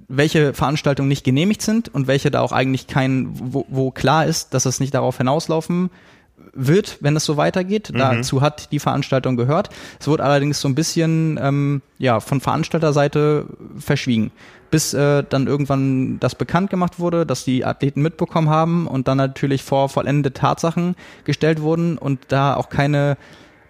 welche 0.08 0.52
Veranstaltungen 0.54 1.08
nicht 1.08 1.24
genehmigt 1.24 1.62
sind 1.62 1.88
und 1.94 2.06
welche 2.06 2.30
da 2.30 2.40
auch 2.40 2.52
eigentlich 2.52 2.86
kein, 2.86 3.28
wo, 3.32 3.64
wo 3.68 3.90
klar 3.90 4.26
ist, 4.26 4.54
dass 4.54 4.66
es 4.66 4.80
nicht 4.80 4.94
darauf 4.94 5.18
hinauslaufen 5.18 5.90
wird, 6.54 6.98
wenn 7.00 7.16
es 7.16 7.24
so 7.24 7.36
weitergeht. 7.36 7.90
Mhm. 7.92 7.98
Dazu 7.98 8.42
hat 8.42 8.72
die 8.72 8.78
Veranstaltung 8.78 9.36
gehört. 9.36 9.70
Es 10.00 10.08
wurde 10.08 10.24
allerdings 10.24 10.60
so 10.60 10.68
ein 10.68 10.74
bisschen 10.74 11.38
ähm, 11.42 11.82
ja 11.98 12.20
von 12.20 12.40
Veranstalterseite 12.40 13.46
verschwiegen, 13.78 14.30
bis 14.70 14.94
äh, 14.94 15.24
dann 15.28 15.46
irgendwann 15.46 16.20
das 16.20 16.34
bekannt 16.34 16.70
gemacht 16.70 16.98
wurde, 16.98 17.26
dass 17.26 17.44
die 17.44 17.64
Athleten 17.64 18.02
mitbekommen 18.02 18.50
haben 18.50 18.86
und 18.86 19.08
dann 19.08 19.18
natürlich 19.18 19.62
vor 19.62 19.88
vollendete 19.88 20.38
Tatsachen 20.38 20.94
gestellt 21.24 21.62
wurden 21.62 21.98
und 21.98 22.20
da 22.28 22.54
auch 22.54 22.68
keine 22.68 23.16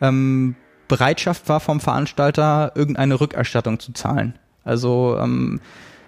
ähm, 0.01 0.57
Bereitschaft 0.89 1.49
war 1.49 1.61
vom 1.61 1.80
Veranstalter, 1.80 2.72
irgendeine 2.74 3.20
Rückerstattung 3.20 3.78
zu 3.78 3.93
zahlen. 3.93 4.39
Also 4.64 5.16
ähm, 5.20 5.61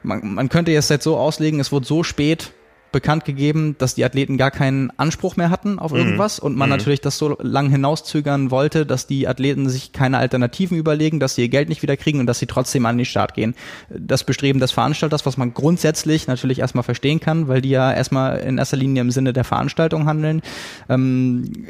man, 0.03 0.35
man 0.35 0.49
könnte 0.49 0.73
jetzt 0.73 0.93
so 1.03 1.17
auslegen, 1.17 1.61
es 1.61 1.73
wurde 1.73 1.87
so 1.87 2.03
spät 2.03 2.53
bekannt 2.95 3.27
gegeben, 3.27 3.77
dass 3.77 3.95
die 3.95 4.05
Athleten 4.05 4.39
gar 4.39 4.51
keinen 4.51 4.91
Anspruch 4.99 5.37
mehr 5.37 5.51
hatten 5.51 5.79
auf 5.79 5.93
mhm. 5.93 5.99
irgendwas 5.99 6.41
mhm. 6.41 6.47
und 6.47 6.57
man 6.57 6.71
mhm. 6.71 6.77
natürlich 6.77 7.03
das 7.03 7.19
so 7.19 7.37
lang 7.41 7.69
hinauszögern 7.69 8.51
wollte, 8.51 8.87
dass 8.87 9.07
die 9.07 9.29
Athleten 9.29 9.69
sich 9.69 9.93
keine 9.93 10.17
Alternativen 10.17 10.79
überlegen, 10.79 11.21
dass 11.21 11.35
sie 11.35 11.43
ihr 11.43 11.49
Geld 11.49 11.69
nicht 11.69 11.83
wieder 11.83 11.99
kriegen 11.99 12.21
und 12.21 12.27
dass 12.27 12.39
sie 12.39 12.47
trotzdem 12.47 12.87
an 12.87 12.97
den 12.97 13.05
Start 13.05 13.35
gehen. 13.35 13.55
Das 13.91 14.25
Bestreben 14.25 14.61
des 14.61 14.73
Veranstalters, 14.73 15.27
was 15.27 15.37
man 15.37 15.53
grundsätzlich 15.53 16.27
natürlich 16.27 16.61
erstmal 16.61 16.85
verstehen 16.85 17.21
kann, 17.21 17.49
weil 17.49 17.61
die 17.61 17.71
ja 17.71 17.93
erstmal 17.93 18.39
in 18.39 18.57
erster 18.57 18.79
Linie 18.79 19.03
im 19.03 19.11
Sinne 19.11 19.35
der 19.35 19.45
Veranstaltung 19.45 20.07
handeln. 20.07 20.41
Ähm, 20.89 21.67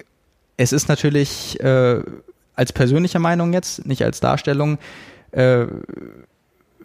es 0.57 0.73
ist 0.73 0.89
natürlich 0.89 1.59
äh, 1.61 2.01
als 2.55 2.73
persönliche 2.73 3.19
Meinung 3.19 3.53
jetzt, 3.53 3.87
nicht 3.87 4.05
als 4.05 4.21
Darstellung, 4.21 4.79
äh, 5.33 5.67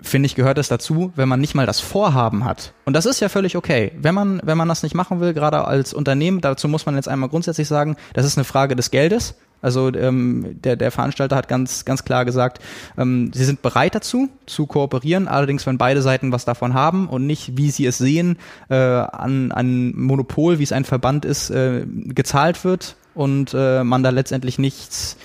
finde 0.02 0.28
ich, 0.28 0.36
gehört 0.36 0.58
es 0.58 0.68
dazu, 0.68 1.12
wenn 1.16 1.28
man 1.28 1.40
nicht 1.40 1.56
mal 1.56 1.66
das 1.66 1.80
Vorhaben 1.80 2.46
hat. 2.46 2.74
Und 2.86 2.94
das 2.94 3.06
ist 3.06 3.20
ja 3.20 3.30
völlig 3.30 3.56
okay. 3.56 3.92
Wenn 4.00 4.16
man, 4.16 4.42
wenn 4.44 4.58
man 4.58 4.68
das 4.68 4.84
nicht 4.84 4.96
machen 4.96 5.20
will, 5.20 5.34
gerade 5.34 5.66
als 5.66 5.94
Unternehmen, 5.94 6.42
dazu 6.42 6.68
muss 6.68 6.86
man 6.86 6.96
jetzt 6.96 7.08
einmal 7.08 7.30
grundsätzlich 7.30 7.68
sagen, 7.68 7.96
das 8.14 8.26
ist 8.26 8.38
eine 8.38 8.46
Frage 8.46 8.76
des 8.76 8.92
Geldes. 8.92 9.36
Also 9.62 9.94
ähm, 9.94 10.56
der, 10.64 10.78
der 10.78 10.92
Veranstalter 10.92 11.36
hat 11.36 11.50
ganz, 11.50 11.84
ganz 11.84 12.06
klar 12.06 12.24
gesagt, 12.24 12.60
ähm, 12.98 13.32
sie 13.34 13.44
sind 13.44 13.62
bereit 13.62 13.94
dazu, 13.94 14.30
zu 14.46 14.68
kooperieren, 14.68 15.28
allerdings 15.28 15.66
wenn 15.66 15.78
beide 15.78 16.02
Seiten 16.02 16.32
was 16.32 16.46
davon 16.46 16.74
haben 16.74 17.10
und 17.10 17.28
nicht, 17.28 17.58
wie 17.58 17.70
sie 17.70 17.86
es 17.86 17.98
sehen, 17.98 18.38
äh, 18.70 18.76
an, 18.76 19.52
an 19.52 19.94
Monopol, 19.96 20.60
wie 20.60 20.64
es 20.64 20.72
ein 20.72 20.86
Verband 20.86 21.26
ist, 21.26 21.50
äh, 21.50 21.86
gezahlt 21.86 22.64
wird 22.64 22.96
und 23.16 23.54
äh, 23.54 23.84
man 23.84 24.02
da 24.02 24.12
letztendlich 24.12 24.60
nichts 24.60 25.18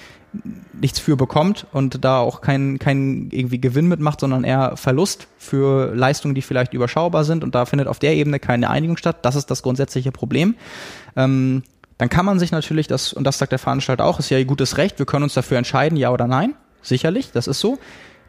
nichts 0.72 0.98
für 0.98 1.16
bekommt 1.16 1.66
und 1.72 2.04
da 2.04 2.18
auch 2.18 2.40
kein, 2.40 2.78
kein 2.78 3.28
irgendwie 3.30 3.60
Gewinn 3.60 3.88
mitmacht, 3.88 4.20
sondern 4.20 4.44
eher 4.44 4.76
Verlust 4.76 5.28
für 5.38 5.94
Leistungen, 5.94 6.34
die 6.34 6.42
vielleicht 6.42 6.74
überschaubar 6.74 7.24
sind 7.24 7.44
und 7.44 7.54
da 7.54 7.64
findet 7.66 7.88
auf 7.88 7.98
der 7.98 8.14
Ebene 8.14 8.38
keine 8.38 8.70
Einigung 8.70 8.96
statt. 8.96 9.18
Das 9.22 9.36
ist 9.36 9.50
das 9.50 9.62
grundsätzliche 9.62 10.12
Problem. 10.12 10.54
Ähm, 11.16 11.62
dann 11.98 12.08
kann 12.08 12.26
man 12.26 12.38
sich 12.38 12.50
natürlich 12.50 12.86
das, 12.86 13.12
und 13.12 13.24
das 13.24 13.38
sagt 13.38 13.52
der 13.52 13.58
Veranstalter 13.58 14.04
auch, 14.04 14.18
ist 14.18 14.30
ja 14.30 14.38
ihr 14.38 14.44
gutes 14.44 14.78
Recht, 14.78 14.98
wir 14.98 15.06
können 15.06 15.22
uns 15.22 15.34
dafür 15.34 15.58
entscheiden, 15.58 15.96
ja 15.96 16.10
oder 16.10 16.26
nein. 16.26 16.54
Sicherlich, 16.82 17.30
das 17.32 17.46
ist 17.46 17.60
so. 17.60 17.78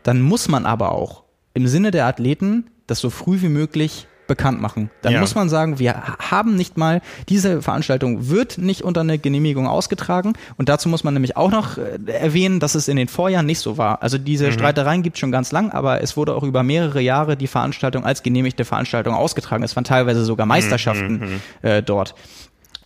Dann 0.04 0.22
muss 0.22 0.48
man 0.48 0.66
aber 0.66 0.92
auch 0.92 1.24
im 1.54 1.68
Sinne 1.68 1.92
der 1.92 2.06
Athleten 2.06 2.70
das 2.88 3.00
so 3.00 3.10
früh 3.10 3.42
wie 3.42 3.50
möglich 3.50 4.08
bekannt 4.28 4.62
machen. 4.62 4.90
Dann 5.02 5.14
ja. 5.14 5.20
muss 5.20 5.36
man 5.36 5.50
sagen, 5.50 5.80
wir 5.80 5.96
haben 6.20 6.56
nicht 6.56 6.78
mal, 6.78 7.02
diese 7.30 7.62
Veranstaltung 7.62 8.30
wird 8.30 8.58
nicht 8.58 8.82
unter 8.82 9.02
eine 9.02 9.18
Genehmigung 9.18 9.68
ausgetragen 9.68 10.34
und 10.58 10.70
dazu 10.70 10.90
muss 10.90 11.04
man 11.04 11.14
nämlich 11.14 11.38
auch 11.38 11.52
noch 11.52 11.78
äh, 11.78 11.98
erwähnen, 12.12 12.60
dass 12.60 12.76
es 12.76 12.88
in 12.88 12.98
den 12.98 13.08
Vorjahren 13.08 13.46
nicht 13.46 13.60
so 13.60 13.78
war. 13.78 14.02
Also 14.02 14.18
diese 14.18 14.48
mhm. 14.48 14.54
Streitereien 14.54 15.04
gibt 15.04 15.16
es 15.16 15.20
schon 15.20 15.32
ganz 15.32 15.52
lang, 15.52 15.72
aber 15.72 16.02
es 16.02 16.18
wurde 16.18 16.36
auch 16.36 16.44
über 16.44 16.64
mehrere 16.64 17.02
Jahre 17.02 17.38
die 17.38 17.48
Veranstaltung 17.48 18.06
als 18.06 18.24
genehmigte 18.24 18.66
Veranstaltung 18.66 19.14
ausgetragen. 19.14 19.64
Es 19.64 19.76
waren 19.76 19.84
teilweise 19.84 20.26
sogar 20.26 20.46
Meisterschaften 20.46 21.20
mhm. 21.20 21.26
mhm. 21.26 21.42
äh, 21.62 21.84
dort. 21.84 22.16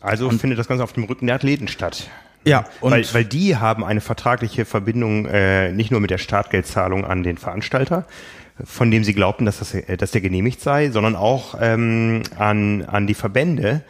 Also 0.01 0.27
und 0.27 0.39
findet 0.39 0.59
das 0.59 0.67
Ganze 0.67 0.83
auf 0.83 0.93
dem 0.93 1.03
Rücken 1.03 1.27
der 1.27 1.35
Athleten 1.35 1.67
statt. 1.67 2.09
Ja, 2.45 2.65
und 2.81 2.91
weil, 2.91 3.05
weil 3.13 3.25
die 3.25 3.57
haben 3.57 3.83
eine 3.83 4.01
vertragliche 4.01 4.65
Verbindung 4.65 5.25
äh, 5.25 5.71
nicht 5.71 5.91
nur 5.91 5.99
mit 5.99 6.09
der 6.09 6.17
Startgeldzahlung 6.17 7.05
an 7.05 7.23
den 7.23 7.37
Veranstalter, 7.37 8.05
von 8.63 8.91
dem 8.91 9.03
sie 9.03 9.13
glaubten, 9.13 9.45
dass, 9.45 9.59
das, 9.59 9.73
äh, 9.73 9.97
dass 9.97 10.11
der 10.11 10.21
genehmigt 10.21 10.61
sei, 10.61 10.89
sondern 10.89 11.15
auch 11.15 11.55
ähm, 11.59 12.23
an, 12.37 12.85
an 12.85 13.07
die 13.07 13.13
Verbände. 13.13 13.81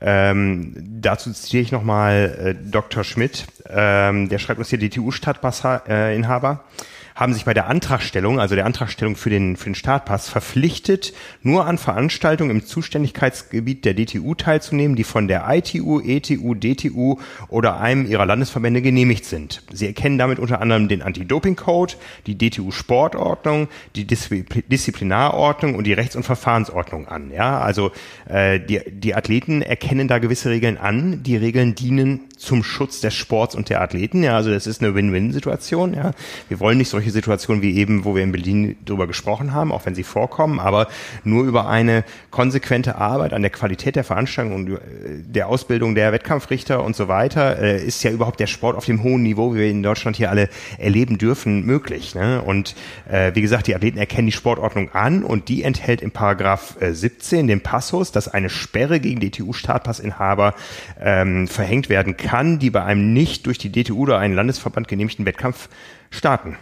Ähm, 0.00 0.74
dazu 0.76 1.32
zitiere 1.32 1.62
ich 1.62 1.72
nochmal 1.72 2.54
äh, 2.56 2.70
Dr. 2.70 3.02
Schmidt, 3.02 3.46
ähm, 3.68 4.28
der 4.28 4.38
schreibt 4.38 4.60
uns 4.60 4.70
hier 4.70 4.78
DTU-Stadtpass-Inhaber. 4.78 6.64
Äh, 6.64 6.88
haben 7.18 7.34
sich 7.34 7.44
bei 7.44 7.52
der 7.52 7.66
Antragstellung, 7.66 8.38
also 8.38 8.54
der 8.54 8.64
Antragstellung 8.64 9.16
für 9.16 9.28
den, 9.28 9.56
für 9.56 9.64
den 9.64 9.74
Startpass, 9.74 10.28
verpflichtet, 10.28 11.12
nur 11.42 11.66
an 11.66 11.76
Veranstaltungen 11.76 12.50
im 12.52 12.64
Zuständigkeitsgebiet 12.64 13.84
der 13.84 13.94
DTU 13.94 14.36
teilzunehmen, 14.36 14.94
die 14.94 15.02
von 15.02 15.26
der 15.26 15.44
ITU, 15.48 15.98
ETU, 15.98 16.54
DTU 16.54 17.18
oder 17.48 17.80
einem 17.80 18.06
ihrer 18.06 18.24
Landesverbände 18.24 18.82
genehmigt 18.82 19.24
sind. 19.24 19.64
Sie 19.72 19.88
erkennen 19.88 20.16
damit 20.16 20.38
unter 20.38 20.60
anderem 20.60 20.86
den 20.86 21.02
Anti-Doping-Code, 21.02 21.94
die 22.28 22.38
DTU-Sportordnung, 22.38 23.66
die 23.96 24.06
Disziplinarordnung 24.06 25.74
und 25.74 25.88
die 25.88 25.94
Rechts- 25.94 26.14
und 26.14 26.22
Verfahrensordnung 26.22 27.08
an. 27.08 27.32
Ja, 27.32 27.58
also 27.58 27.90
äh, 28.28 28.60
die, 28.60 28.80
die 28.92 29.16
Athleten 29.16 29.62
erkennen 29.62 30.06
da 30.06 30.18
gewisse 30.18 30.50
Regeln 30.50 30.78
an. 30.78 31.24
Die 31.24 31.36
Regeln 31.36 31.74
dienen 31.74 32.27
zum 32.38 32.62
Schutz 32.62 33.00
des 33.00 33.14
Sports 33.14 33.54
und 33.54 33.68
der 33.68 33.82
Athleten. 33.82 34.22
Ja, 34.22 34.36
also 34.36 34.50
das 34.50 34.66
ist 34.66 34.82
eine 34.82 34.94
Win-Win-Situation. 34.94 35.94
Ja, 35.94 36.12
wir 36.48 36.60
wollen 36.60 36.78
nicht 36.78 36.88
solche 36.88 37.10
Situationen 37.10 37.62
wie 37.62 37.76
eben, 37.76 38.04
wo 38.04 38.14
wir 38.14 38.22
in 38.22 38.32
Berlin 38.32 38.76
drüber 38.84 39.06
gesprochen 39.06 39.52
haben, 39.52 39.72
auch 39.72 39.84
wenn 39.84 39.94
sie 39.94 40.04
vorkommen, 40.04 40.60
aber 40.60 40.88
nur 41.24 41.44
über 41.44 41.68
eine 41.68 42.04
konsequente 42.30 42.96
Arbeit 42.96 43.32
an 43.32 43.42
der 43.42 43.50
Qualität 43.50 43.96
der 43.96 44.04
Veranstaltung 44.04 44.54
und 44.54 44.68
äh, 44.70 44.78
der 45.26 45.48
Ausbildung 45.48 45.94
der 45.94 46.12
Wettkampfrichter 46.12 46.82
und 46.82 46.94
so 46.94 47.08
weiter 47.08 47.58
äh, 47.58 47.84
ist 47.84 48.02
ja 48.04 48.10
überhaupt 48.10 48.40
der 48.40 48.46
Sport 48.46 48.76
auf 48.76 48.84
dem 48.84 49.02
hohen 49.02 49.22
Niveau, 49.22 49.54
wie 49.54 49.58
wir 49.58 49.70
in 49.70 49.82
Deutschland 49.82 50.16
hier 50.16 50.30
alle 50.30 50.48
erleben 50.78 51.18
dürfen, 51.18 51.66
möglich. 51.66 52.14
Ne? 52.14 52.40
Und 52.40 52.76
äh, 53.10 53.32
wie 53.34 53.42
gesagt, 53.42 53.66
die 53.66 53.74
Athleten 53.74 53.98
erkennen 53.98 54.26
die 54.26 54.32
Sportordnung 54.32 54.92
an 54.92 55.24
und 55.24 55.48
die 55.48 55.64
enthält 55.64 56.02
im 56.02 56.12
Paragraph 56.12 56.80
äh, 56.80 56.92
17 56.92 57.48
den 57.48 57.60
Passus, 57.60 58.12
dass 58.12 58.28
eine 58.28 58.48
Sperre 58.48 59.00
gegen 59.00 59.20
DTU-Startpassinhaber 59.20 60.54
ähm, 61.00 61.48
verhängt 61.48 61.88
werden 61.88 62.16
kann, 62.16 62.27
die 62.58 62.70
bei 62.70 62.84
einem 62.84 63.12
nicht 63.12 63.46
durch 63.46 63.58
die 63.58 63.70
DTU 63.70 64.02
oder 64.02 64.18
einen 64.18 64.34
Landesverband 64.34 64.88
genehmigten 64.88 65.26
Wettkampf 65.26 65.68
starten. 66.10 66.56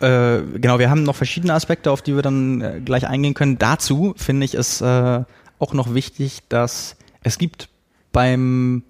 Äh, 0.00 0.40
genau, 0.56 0.78
wir 0.78 0.90
haben 0.90 1.04
noch 1.04 1.16
verschiedene 1.16 1.54
Aspekte, 1.54 1.90
auf 1.90 2.02
die 2.02 2.14
wir 2.14 2.22
dann 2.22 2.60
äh, 2.60 2.80
gleich 2.84 3.06
eingehen 3.06 3.34
können. 3.34 3.58
Dazu 3.58 4.14
finde 4.16 4.44
ich 4.44 4.54
es 4.54 4.80
äh, 4.80 5.24
auch 5.58 5.72
noch 5.72 5.94
wichtig, 5.94 6.42
dass 6.48 6.96
es 7.22 7.38
gibt 7.38 7.68
beim 8.12 8.82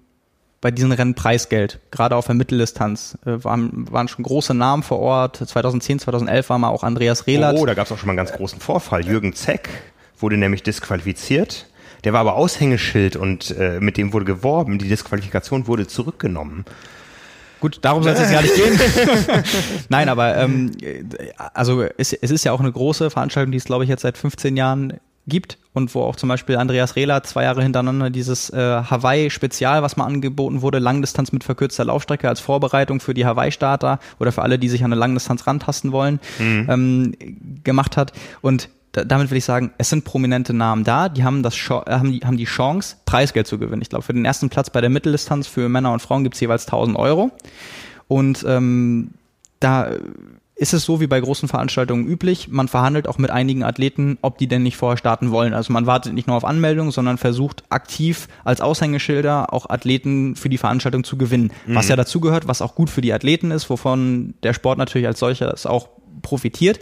bei 0.59 0.71
diesen 0.71 0.91
Rennen 0.91 1.13
Preisgeld, 1.13 1.79
gerade 1.91 2.15
auf 2.15 2.25
der 2.25 2.35
Mitteldistanz. 2.35 3.17
Äh, 3.25 3.43
waren, 3.43 3.91
waren 3.91 4.07
schon 4.07 4.23
große 4.23 4.53
Namen 4.53 4.83
vor 4.83 4.99
Ort. 4.99 5.37
2010, 5.37 5.99
2011 5.99 6.49
war 6.49 6.57
mal 6.57 6.69
auch 6.69 6.83
Andreas 6.83 7.27
Rehlert. 7.27 7.57
Oh, 7.57 7.65
da 7.65 7.73
gab 7.73 7.85
es 7.85 7.91
auch 7.91 7.97
schon 7.97 8.07
mal 8.07 8.13
einen 8.13 8.17
ganz 8.17 8.33
großen 8.33 8.59
Vorfall. 8.59 9.05
Jürgen 9.05 9.33
Zeck 9.33 9.69
wurde 10.19 10.37
nämlich 10.37 10.63
disqualifiziert. 10.63 11.67
Der 12.07 12.13
war 12.13 12.21
aber 12.21 12.37
Aushängeschild 12.37 13.17
und 13.17 13.51
äh, 13.59 13.81
mit 13.81 13.97
dem 13.97 14.13
wurde 14.13 14.23
geworben. 14.23 14.79
Die 14.79 14.87
Disqualifikation 14.87 15.67
wurde 15.67 15.87
zurückgenommen. 15.87 16.63
Gut, 17.59 17.79
darum 17.81 18.01
soll 18.01 18.13
es 18.13 18.21
jetzt 18.21 18.31
gar 18.31 18.41
nicht 18.41 18.55
gehen. 18.55 18.79
Nein, 19.89 20.07
aber 20.07 20.37
ähm, 20.37 20.71
also 21.53 21.83
es, 21.97 22.13
es 22.13 22.31
ist 22.31 22.45
ja 22.45 22.53
auch 22.53 22.61
eine 22.61 22.71
große 22.71 23.09
Veranstaltung, 23.09 23.51
die 23.51 23.57
es, 23.57 23.65
glaube 23.65 23.83
ich, 23.83 23.89
jetzt 23.89 24.03
seit 24.03 24.17
15 24.17 24.55
Jahren 24.55 24.93
gibt 25.27 25.57
und 25.73 25.93
wo 25.95 26.03
auch 26.03 26.15
zum 26.15 26.29
Beispiel 26.29 26.55
Andreas 26.55 26.95
Rehler 26.95 27.23
zwei 27.23 27.43
Jahre 27.43 27.61
hintereinander 27.61 28.09
dieses 28.09 28.51
äh, 28.51 28.57
Hawaii-Spezial, 28.57 29.83
was 29.83 29.97
mal 29.97 30.05
angeboten 30.05 30.61
wurde, 30.61 30.79
Langdistanz 30.79 31.33
mit 31.33 31.43
verkürzter 31.43 31.83
Laufstrecke 31.83 32.29
als 32.29 32.39
Vorbereitung 32.39 33.01
für 33.01 33.15
die 33.15 33.25
Hawaii-Starter 33.25 33.99
oder 34.17 34.31
für 34.31 34.43
alle, 34.43 34.59
die 34.59 34.69
sich 34.69 34.85
an 34.85 34.93
eine 34.93 34.99
Langdistanz 34.99 35.45
rantasten 35.45 35.91
wollen, 35.91 36.21
mhm. 36.39 36.67
ähm, 36.69 37.15
gemacht 37.65 37.97
hat. 37.97 38.13
Und 38.39 38.69
damit 39.05 39.29
will 39.31 39.37
ich 39.37 39.45
sagen, 39.45 39.71
es 39.77 39.89
sind 39.89 40.05
prominente 40.05 40.53
Namen 40.53 40.83
da, 40.83 41.09
die 41.09 41.23
haben, 41.23 41.43
das, 41.43 41.55
äh, 41.55 41.69
haben, 41.69 42.11
die, 42.11 42.19
haben 42.19 42.37
die 42.37 42.45
Chance, 42.45 42.97
Preisgeld 43.05 43.47
zu 43.47 43.57
gewinnen. 43.57 43.81
Ich 43.81 43.89
glaube, 43.89 44.03
für 44.03 44.13
den 44.13 44.25
ersten 44.25 44.49
Platz 44.49 44.69
bei 44.69 44.81
der 44.81 44.89
Mitteldistanz 44.89 45.47
für 45.47 45.69
Männer 45.69 45.93
und 45.93 46.01
Frauen 46.01 46.23
gibt 46.23 46.35
es 46.35 46.41
jeweils 46.41 46.65
1000 46.65 46.97
Euro. 46.97 47.31
Und 48.07 48.45
ähm, 48.47 49.11
da 49.59 49.89
ist 50.57 50.73
es 50.73 50.83
so 50.83 50.99
wie 50.99 51.07
bei 51.07 51.19
großen 51.19 51.47
Veranstaltungen 51.47 52.07
üblich, 52.07 52.47
man 52.47 52.67
verhandelt 52.67 53.07
auch 53.07 53.19
mit 53.19 53.29
einigen 53.29 53.63
Athleten, 53.63 54.17
ob 54.21 54.39
die 54.39 54.47
denn 54.47 54.63
nicht 54.63 54.75
vorher 54.75 54.97
starten 54.97 55.29
wollen. 55.29 55.53
Also 55.53 55.71
man 55.71 55.85
wartet 55.85 56.13
nicht 56.13 56.27
nur 56.27 56.35
auf 56.35 56.45
Anmeldung, 56.45 56.91
sondern 56.91 57.19
versucht 57.19 57.63
aktiv 57.69 58.27
als 58.43 58.59
Aushängeschilder 58.59 59.53
auch 59.53 59.69
Athleten 59.69 60.35
für 60.35 60.49
die 60.49 60.57
Veranstaltung 60.57 61.03
zu 61.03 61.15
gewinnen. 61.15 61.51
Mhm. 61.67 61.75
Was 61.75 61.89
ja 61.89 61.95
dazugehört, 61.95 62.47
was 62.47 62.63
auch 62.63 62.73
gut 62.73 62.89
für 62.89 63.01
die 63.01 63.13
Athleten 63.13 63.51
ist, 63.51 63.69
wovon 63.69 64.33
der 64.41 64.53
Sport 64.53 64.79
natürlich 64.79 65.07
als 65.07 65.19
solcher 65.19 65.53
auch 65.65 65.89
profitiert. 66.23 66.79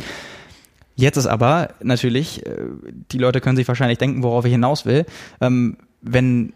Jetzt 0.95 1.17
ist 1.17 1.27
aber 1.27 1.69
natürlich, 1.81 2.45
äh, 2.45 2.55
die 3.11 3.17
Leute 3.17 3.41
können 3.41 3.57
sich 3.57 3.67
wahrscheinlich 3.67 3.97
denken, 3.97 4.23
worauf 4.23 4.45
ich 4.45 4.51
hinaus 4.51 4.85
will, 4.85 5.05
ähm, 5.41 5.77
wenn 6.01 6.53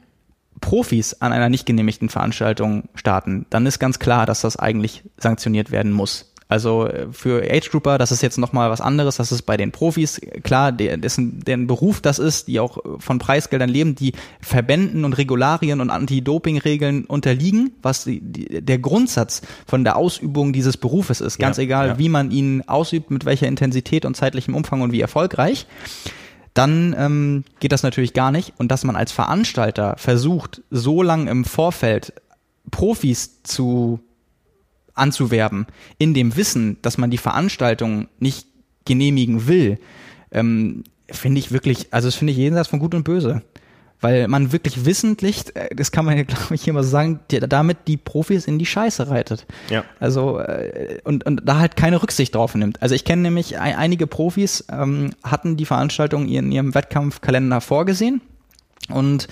Profis 0.62 1.16
an 1.22 1.34
einer 1.34 1.50
nicht 1.50 1.66
genehmigten 1.66 2.10
Veranstaltung 2.10 2.90
starten, 2.96 3.46
dann 3.50 3.66
ist 3.66 3.80
ganz 3.80 4.00
klar, 4.00 4.26
dass 4.26 4.42
das 4.42 4.58
eigentlich 4.58 5.04
sanktioniert 5.18 5.72
werden 5.72 5.92
muss. 5.92 6.28
Also 6.50 6.88
äh, 6.88 7.08
für 7.12 7.43
Age 7.43 7.70
Grouper, 7.70 8.00
das 8.00 8.12
ist 8.12 8.24
jetzt 8.24 8.39
nochmal 8.39 8.72
was 8.72 8.82
anderes, 8.82 9.18
das 9.18 9.32
ist 9.32 9.43
bei 9.43 9.56
den 9.56 9.72
Profis 9.72 10.20
klar, 10.43 10.72
der, 10.72 10.97
dessen, 10.97 11.41
deren 11.41 11.68
Beruf 11.68 12.02
das 12.02 12.18
ist, 12.18 12.47
die 12.47 12.60
auch 12.60 12.80
von 12.97 13.20
Preisgeldern 13.20 13.70
leben, 13.70 13.93
die 13.93 14.14
Verbänden 14.41 15.06
und 15.06 15.14
Regularien 15.14 15.80
und 15.80 15.91
Anti-Doping-Regeln 15.91 17.06
unterliegen, 17.06 17.72
was 17.84 18.04
die, 18.04 18.20
die, 18.20 18.62
der 18.66 18.80
Grundsatz 18.80 19.43
von 19.68 19.84
der 19.84 19.95
Ausübung 19.95 20.52
dieses 20.52 20.76
Berufes 20.76 21.22
ist. 21.22 21.38
Ganz 21.38 21.58
ja, 21.58 21.64
egal, 21.64 21.88
ja. 21.88 22.00
wie 22.00 22.10
man 22.10 22.32
ihn 22.32 22.64
ausübt, 22.66 23.12
mit 23.12 23.26
welcher 23.26 23.47
Intensität 23.47 24.04
und 24.04 24.18
zeitlichem 24.18 24.56
Umfang 24.56 24.82
und 24.82 24.91
wie 24.91 25.02
erfolgreich 25.02 25.68
dann 26.56 26.93
ähm, 26.97 27.43
geht 27.62 27.72
das 27.72 27.84
natürlich 27.84 28.14
gar 28.14 28.32
nicht. 28.32 28.54
Und 28.58 28.70
dass 28.70 28.84
man 28.84 28.97
als 28.97 29.14
Veranstalter 29.14 29.95
versucht, 29.97 30.62
so 30.72 31.04
lange 31.04 31.30
im 31.30 31.45
Vorfeld 31.45 32.12
Profis 32.70 33.43
zu 33.43 34.02
anzuwerben, 35.00 35.66
in 35.97 36.14
dem 36.14 36.36
Wissen, 36.36 36.78
dass 36.82 36.97
man 36.97 37.10
die 37.10 37.18
Veranstaltung 37.18 38.08
nicht 38.20 38.47
genehmigen 38.86 39.47
will, 39.47 39.80
ähm, 40.32 40.84
finde 41.12 41.39
ich 41.39 41.52
wirklich, 41.52 41.88
also 41.91 42.08
das 42.08 42.16
finde 42.16 42.32
ich 42.32 42.38
jenseits 42.38 42.70
von 42.70 42.80
Gut 42.80 42.95
und 42.95 43.04
Böse. 43.04 43.41
Weil 44.02 44.30
man 44.30 44.54
wirklich 44.54 44.86
wissentlich, 44.86 45.54
äh, 45.56 45.76
das 45.76 45.91
kann 45.91 46.06
man 46.06 46.18
ja, 46.18 46.24
glaube 46.28 46.56
ich, 46.56 46.64
hier 46.64 46.74
mal 46.74 46.84
so 46.84 46.89
sagen, 46.89 47.20
damit 47.28 47.80
die 47.88 47.97
Profis 47.97 48.45
in 48.45 48.58
die 48.58 48.66
Scheiße 48.66 49.10
reitet. 49.10 49.45
Ja. 49.70 49.84
Also, 50.00 50.39
äh, 50.39 51.00
und, 51.04 51.26
und 51.26 51.41
da 51.45 51.60
halt 51.60 51.76
keine 51.76 52.02
Rücksicht 52.02 52.34
drauf 52.36 52.56
nimmt. 52.56 52.82
Also 52.82 52.95
ich 52.95 53.04
kenne 53.04 53.24
nämlich 53.24 53.60
einige 53.60 54.08
Profis, 54.08 54.66
ähm, 54.72 55.12
hatten 55.24 55.58
die 55.58 55.66
Veranstaltung 55.66 56.28
in 56.28 56.52
ihrem 56.52 56.74
Wettkampfkalender 56.74 57.60
vorgesehen 57.62 58.22
und 58.89 59.28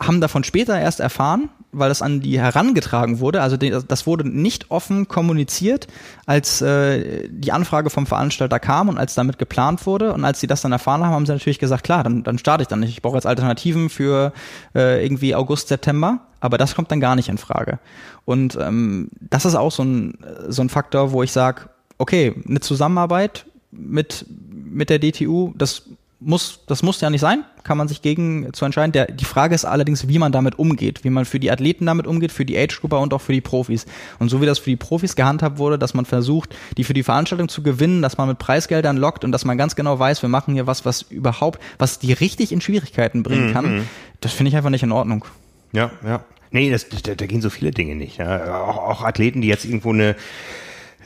haben 0.00 0.20
davon 0.20 0.44
später 0.44 0.78
erst 0.78 1.00
erfahren, 1.00 1.48
weil 1.72 1.88
das 1.88 2.02
an 2.02 2.20
die 2.20 2.40
herangetragen 2.40 3.20
wurde. 3.20 3.42
Also 3.42 3.56
das 3.56 4.06
wurde 4.06 4.28
nicht 4.28 4.70
offen 4.70 5.08
kommuniziert, 5.08 5.86
als 6.24 6.62
äh, 6.62 7.28
die 7.28 7.52
Anfrage 7.52 7.90
vom 7.90 8.06
Veranstalter 8.06 8.58
kam 8.58 8.88
und 8.88 8.98
als 8.98 9.14
damit 9.14 9.38
geplant 9.38 9.86
wurde. 9.86 10.12
Und 10.12 10.24
als 10.24 10.40
sie 10.40 10.46
das 10.46 10.62
dann 10.62 10.72
erfahren 10.72 11.04
haben, 11.04 11.12
haben 11.12 11.26
sie 11.26 11.32
natürlich 11.32 11.58
gesagt, 11.58 11.84
klar, 11.84 12.02
dann, 12.02 12.22
dann 12.22 12.38
starte 12.38 12.62
ich 12.62 12.68
dann 12.68 12.80
nicht. 12.80 12.90
Ich 12.90 13.02
brauche 13.02 13.16
jetzt 13.16 13.26
Alternativen 13.26 13.90
für 13.90 14.32
äh, 14.74 15.04
irgendwie 15.04 15.34
August, 15.34 15.68
September. 15.68 16.20
Aber 16.40 16.58
das 16.58 16.74
kommt 16.74 16.90
dann 16.90 17.00
gar 17.00 17.16
nicht 17.16 17.28
in 17.28 17.38
Frage. 17.38 17.78
Und 18.24 18.56
ähm, 18.60 19.10
das 19.20 19.44
ist 19.44 19.54
auch 19.54 19.72
so 19.72 19.82
ein, 19.82 20.18
so 20.48 20.62
ein 20.62 20.68
Faktor, 20.68 21.12
wo 21.12 21.22
ich 21.22 21.32
sage, 21.32 21.62
okay, 21.98 22.34
eine 22.48 22.60
Zusammenarbeit 22.60 23.46
mit, 23.70 24.26
mit 24.28 24.90
der 24.90 24.98
DTU, 24.98 25.52
das 25.56 25.82
muss, 26.18 26.60
das 26.66 26.82
muss 26.82 27.00
ja 27.00 27.10
nicht 27.10 27.20
sein, 27.20 27.44
kann 27.62 27.76
man 27.76 27.88
sich 27.88 28.00
gegen 28.00 28.52
zu 28.54 28.64
entscheiden. 28.64 28.92
Der, 28.92 29.06
die 29.06 29.24
Frage 29.24 29.54
ist 29.54 29.64
allerdings, 29.64 30.08
wie 30.08 30.18
man 30.18 30.32
damit 30.32 30.58
umgeht, 30.58 31.04
wie 31.04 31.10
man 31.10 31.26
für 31.26 31.38
die 31.38 31.50
Athleten 31.50 31.84
damit 31.84 32.06
umgeht, 32.06 32.32
für 32.32 32.46
die 32.46 32.56
Age-Grupper 32.56 33.00
und 33.00 33.12
auch 33.12 33.20
für 33.20 33.32
die 33.32 33.42
Profis. 33.42 33.84
Und 34.18 34.30
so 34.30 34.40
wie 34.40 34.46
das 34.46 34.58
für 34.58 34.70
die 34.70 34.76
Profis 34.76 35.14
gehandhabt 35.14 35.58
wurde, 35.58 35.78
dass 35.78 35.92
man 35.92 36.06
versucht, 36.06 36.56
die 36.78 36.84
für 36.84 36.94
die 36.94 37.02
Veranstaltung 37.02 37.48
zu 37.48 37.62
gewinnen, 37.62 38.00
dass 38.00 38.16
man 38.16 38.28
mit 38.28 38.38
Preisgeldern 38.38 38.96
lockt 38.96 39.24
und 39.24 39.32
dass 39.32 39.44
man 39.44 39.58
ganz 39.58 39.76
genau 39.76 39.98
weiß, 39.98 40.22
wir 40.22 40.30
machen 40.30 40.54
hier 40.54 40.66
was, 40.66 40.84
was 40.84 41.02
überhaupt, 41.02 41.60
was 41.78 41.98
die 41.98 42.14
richtig 42.14 42.50
in 42.50 42.60
Schwierigkeiten 42.60 43.22
bringen 43.22 43.52
kann, 43.52 43.76
mhm. 43.76 43.88
das 44.20 44.32
finde 44.32 44.48
ich 44.48 44.56
einfach 44.56 44.70
nicht 44.70 44.82
in 44.82 44.92
Ordnung. 44.92 45.24
Ja, 45.72 45.90
ja. 46.04 46.24
Nee, 46.50 46.70
das, 46.70 46.88
da, 46.88 47.14
da 47.14 47.26
gehen 47.26 47.42
so 47.42 47.50
viele 47.50 47.72
Dinge 47.72 47.96
nicht. 47.96 48.16
Ja. 48.16 48.62
Auch, 48.62 48.78
auch 48.78 49.02
Athleten, 49.02 49.42
die 49.42 49.48
jetzt 49.48 49.64
irgendwo 49.64 49.92
eine 49.92 50.16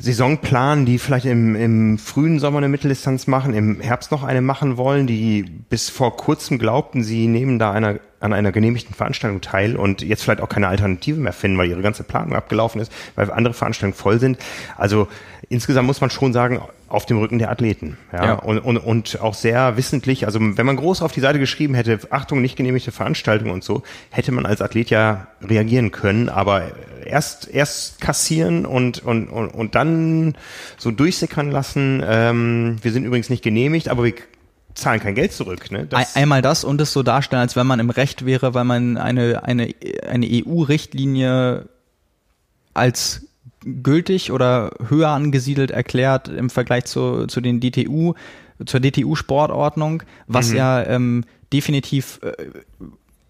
Saison 0.01 0.39
planen, 0.39 0.87
die 0.87 0.99
vielleicht 0.99 1.27
im, 1.27 1.55
im 1.55 1.99
frühen 1.99 2.39
Sommer 2.39 2.59
eine 2.59 2.69
Mitteldistanz 2.69 3.27
machen, 3.27 3.53
im 3.53 3.81
Herbst 3.81 4.11
noch 4.11 4.23
eine 4.23 4.41
machen 4.41 4.79
wollen, 4.79 5.07
die 5.07 5.43
bis 5.43 5.91
vor 5.91 6.17
kurzem 6.17 6.59
glaubten, 6.59 7.03
sie 7.03 7.27
nehmen 7.27 7.59
da 7.59 7.73
einer, 7.73 8.01
an 8.19 8.33
einer 8.33 8.51
genehmigten 8.51 8.95
Veranstaltung 8.95 9.43
teil 9.43 9.77
und 9.77 10.01
jetzt 10.01 10.23
vielleicht 10.23 10.41
auch 10.41 10.49
keine 10.49 10.69
Alternative 10.69 11.21
mehr 11.21 11.35
finden, 11.35 11.59
weil 11.59 11.69
ihre 11.69 11.83
ganze 11.83 12.03
Planung 12.03 12.35
abgelaufen 12.35 12.81
ist, 12.81 12.91
weil 13.15 13.31
andere 13.31 13.53
Veranstaltungen 13.53 13.95
voll 13.95 14.19
sind. 14.19 14.39
Also 14.79 15.07
insgesamt 15.51 15.87
muss 15.87 16.01
man 16.01 16.09
schon 16.09 16.33
sagen, 16.33 16.61
auf 16.91 17.07
dem 17.07 17.19
Rücken 17.19 17.39
der 17.39 17.51
Athleten. 17.51 17.97
Ja, 18.13 18.25
ja. 18.25 18.35
Und, 18.35 18.59
und, 18.59 18.77
und 18.77 19.21
auch 19.21 19.35
sehr 19.35 19.77
wissentlich, 19.77 20.27
also 20.27 20.41
wenn 20.41 20.67
man 20.67 20.77
groß 20.77 21.03
auf 21.03 21.13
die 21.13 21.21
Seite 21.21 21.39
geschrieben 21.39 21.75
hätte, 21.75 22.01
Achtung, 22.11 22.43
nicht 22.43 22.57
genehmigte 22.57 22.91
Veranstaltung 22.91 23.51
und 23.51 23.63
so, 23.63 23.85
hätte 24.11 24.33
man 24.33 24.45
als 24.45 24.61
Athlet 24.61 24.91
ja 24.91 25.29
reagieren 25.41 25.93
können, 25.93 26.29
aber 26.29 26.73
erst, 27.07 27.49
erst 27.49 28.01
kassieren 28.01 28.67
und, 28.67 29.05
und, 29.05 29.29
und, 29.29 29.49
und 29.49 29.75
dann 29.77 30.35
so 30.79 30.91
durchsickern 30.91 31.53
lassen, 31.53 32.03
ähm, 32.05 32.77
wir 32.83 32.91
sind 32.91 33.05
übrigens 33.05 33.31
nicht 33.31 33.45
genehmigt, 33.45 33.89
aber 33.89 34.03
wir 34.03 34.15
zahlen 34.75 34.99
kein 34.99 35.15
Geld 35.15 35.33
zurück. 35.33 35.71
Ne? 35.71 35.87
Das 35.87 36.17
Einmal 36.17 36.43
das 36.43 36.65
und 36.65 36.81
es 36.81 36.93
so 36.93 37.05
darstellen, 37.05 37.43
als 37.43 37.55
wenn 37.55 37.69
man 37.69 37.79
im 37.79 37.91
Recht 37.91 38.27
wäre, 38.27 38.53
weil 38.55 38.65
man 38.65 38.97
eine, 38.97 39.45
eine, 39.45 39.73
eine 40.09 40.27
EU-Richtlinie 40.29 41.69
als 42.75 43.30
gültig 43.65 44.33
oder 44.33 44.73
höher 44.89 45.09
angesiedelt 45.09 45.71
erklärt 45.71 46.29
im 46.29 46.51
Vergleich 46.51 46.87
zu, 46.87 47.27
zu 47.27 47.41
den 47.41 47.61
DTU, 47.61 48.15
zur 48.65 48.81
DTU-Sportordnung, 48.81 50.03
was 50.27 50.51
mhm. 50.51 50.57
ja 50.57 50.83
ähm, 50.85 51.25
definitiv 51.53 52.21
äh, 52.23 52.33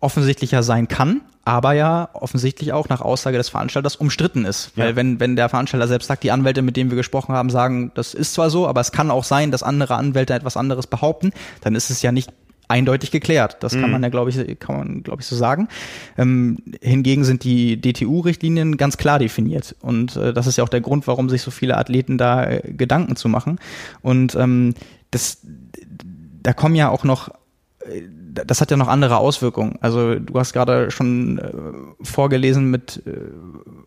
offensichtlicher 0.01 0.63
sein 0.63 0.89
kann, 0.89 1.21
aber 1.45 1.73
ja 1.73 2.09
offensichtlich 2.13 2.73
auch 2.73 2.89
nach 2.89 3.01
Aussage 3.01 3.37
des 3.37 3.49
Veranstalters 3.49 3.97
umstritten 3.97 4.45
ist. 4.45 4.73
Weil 4.77 4.91
ja. 4.91 4.97
wenn, 4.97 5.21
wenn 5.21 5.37
der 5.37 5.49
Veranstalter 5.49 5.89
selbst 5.89 6.07
sagt, 6.07 6.23
die 6.23 6.31
Anwälte, 6.31 6.63
mit 6.63 6.77
denen 6.77 6.91
wir 6.91 6.97
gesprochen 6.97 7.35
haben, 7.35 7.51
sagen, 7.51 7.93
das 7.95 8.15
ist 8.15 8.35
zwar 8.35 8.51
so, 8.51 8.67
aber 8.67 8.81
es 8.81 8.93
kann 8.93 9.11
auch 9.11 9.25
sein, 9.25 9.51
dass 9.51 9.63
andere 9.63 9.97
Anwälte 9.97 10.35
etwas 10.35 10.57
anderes 10.57 10.87
behaupten, 10.87 11.33
dann 11.61 11.75
ist 11.75 11.91
es 11.91 12.03
ja 12.03 12.13
nicht 12.13 12.31
eindeutig 12.71 13.11
geklärt. 13.11 13.57
Das 13.61 13.73
kann 13.73 13.87
mhm. 13.87 13.91
man 13.91 14.03
ja, 14.03 14.09
glaube 14.09 14.31
ich, 14.31 14.59
kann 14.59 14.77
man, 14.77 15.03
glaube 15.03 15.23
ich, 15.23 15.27
so 15.27 15.37
sagen. 15.37 15.69
Ähm, 16.17 16.59
hingegen 16.81 17.25
sind 17.25 17.45
die 17.45 17.81
DTU-Richtlinien 17.81 18.77
ganz 18.77 18.97
klar 18.97 19.19
definiert. 19.19 19.77
Und 19.81 20.17
äh, 20.17 20.33
das 20.33 20.47
ist 20.47 20.57
ja 20.57 20.65
auch 20.65 20.69
der 20.69 20.81
Grund, 20.81 21.07
warum 21.07 21.29
sich 21.29 21.43
so 21.43 21.51
viele 21.51 21.77
Athleten 21.77 22.17
da 22.17 22.45
äh, 22.45 22.73
Gedanken 22.73 23.17
zu 23.17 23.29
machen. 23.29 23.59
Und 24.03 24.35
ähm, 24.37 24.75
das, 25.11 25.39
da 26.43 26.53
kommen 26.53 26.77
ja 26.77 26.89
auch 26.89 27.05
noch 27.05 27.29
äh, 27.81 28.03
das 28.33 28.61
hat 28.61 28.71
ja 28.71 28.77
noch 28.77 28.89
andere 28.89 29.19
Auswirkungen. 29.19 29.77
Also 29.81 30.17
du 30.17 30.39
hast 30.39 30.53
gerade 30.53 30.91
schon 30.91 31.39
äh, 31.39 31.53
vorgelesen 32.05 32.71
mit 32.71 33.03
äh, 33.07 33.11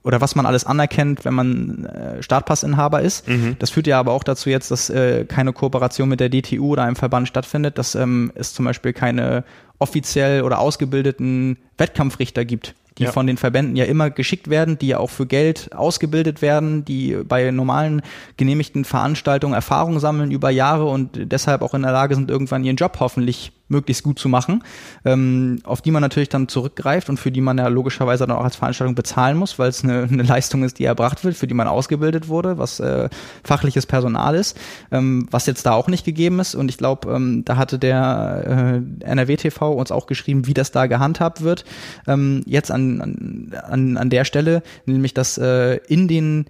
oder 0.03 0.21
was 0.21 0.35
man 0.35 0.45
alles 0.45 0.65
anerkennt, 0.65 1.25
wenn 1.25 1.33
man 1.33 1.85
äh, 1.85 2.21
Startpassinhaber 2.21 3.01
ist. 3.01 3.27
Mhm. 3.27 3.55
Das 3.59 3.69
führt 3.69 3.87
ja 3.87 3.99
aber 3.99 4.11
auch 4.11 4.23
dazu 4.23 4.49
jetzt, 4.49 4.71
dass 4.71 4.89
äh, 4.89 5.25
keine 5.25 5.53
Kooperation 5.53 6.09
mit 6.09 6.19
der 6.19 6.29
DTU 6.29 6.73
oder 6.73 6.83
einem 6.83 6.95
Verband 6.95 7.27
stattfindet, 7.27 7.77
dass 7.77 7.95
ähm, 7.95 8.31
es 8.35 8.53
zum 8.53 8.65
Beispiel 8.65 8.93
keine 8.93 9.43
offiziell 9.79 10.43
oder 10.43 10.59
ausgebildeten 10.59 11.57
Wettkampfrichter 11.77 12.45
gibt 12.45 12.75
die 12.97 13.03
ja. 13.03 13.11
von 13.11 13.27
den 13.27 13.37
Verbänden 13.37 13.75
ja 13.75 13.85
immer 13.85 14.09
geschickt 14.09 14.49
werden, 14.49 14.77
die 14.77 14.87
ja 14.87 14.99
auch 14.99 15.09
für 15.09 15.25
Geld 15.25 15.71
ausgebildet 15.73 16.41
werden, 16.41 16.85
die 16.85 17.17
bei 17.27 17.49
normalen 17.51 18.01
genehmigten 18.37 18.85
Veranstaltungen 18.85 19.53
Erfahrung 19.53 19.99
sammeln 19.99 20.31
über 20.31 20.49
Jahre 20.49 20.85
und 20.85 21.31
deshalb 21.31 21.61
auch 21.61 21.73
in 21.73 21.81
der 21.81 21.91
Lage 21.91 22.15
sind, 22.15 22.29
irgendwann 22.29 22.63
ihren 22.63 22.75
Job 22.75 22.97
hoffentlich 22.99 23.51
möglichst 23.67 24.03
gut 24.03 24.19
zu 24.19 24.29
machen, 24.29 24.63
ähm, 25.05 25.59
auf 25.63 25.81
die 25.81 25.91
man 25.91 26.01
natürlich 26.01 26.29
dann 26.29 26.47
zurückgreift 26.47 27.09
und 27.09 27.17
für 27.17 27.31
die 27.31 27.41
man 27.41 27.57
ja 27.57 27.67
logischerweise 27.67 28.27
dann 28.27 28.35
auch 28.37 28.43
als 28.43 28.55
Veranstaltung 28.55 28.95
bezahlen 28.95 29.37
muss, 29.37 29.57
weil 29.57 29.69
es 29.69 29.83
eine, 29.83 30.03
eine 30.11 30.23
Leistung 30.23 30.63
ist, 30.63 30.79
die 30.79 30.85
erbracht 30.85 31.23
wird, 31.23 31.35
für 31.35 31.47
die 31.47 31.53
man 31.53 31.67
ausgebildet 31.67 32.27
wurde, 32.27 32.57
was 32.57 32.79
äh, 32.79 33.09
fachliches 33.43 33.85
Personal 33.85 34.35
ist, 34.35 34.59
ähm, 34.91 35.27
was 35.31 35.45
jetzt 35.45 35.65
da 35.65 35.73
auch 35.73 35.87
nicht 35.87 36.05
gegeben 36.05 36.39
ist. 36.39 36.55
Und 36.55 36.69
ich 36.69 36.77
glaube, 36.77 37.11
ähm, 37.11 37.43
da 37.45 37.57
hatte 37.57 37.79
der 37.79 38.81
äh, 39.01 39.05
NRW 39.05 39.37
TV 39.37 39.71
uns 39.73 39.91
auch 39.91 40.07
geschrieben, 40.07 40.47
wie 40.47 40.53
das 40.53 40.71
da 40.71 40.87
gehandhabt 40.87 41.41
wird. 41.41 41.65
Ähm, 42.07 42.43
jetzt 42.45 42.71
an 42.71 42.83
an, 42.93 43.97
an, 43.97 44.09
der 44.09 44.25
Stelle, 44.25 44.63
nämlich 44.85 45.13
dass 45.13 45.37
äh, 45.37 45.75
in 45.87 46.07
den 46.07 46.45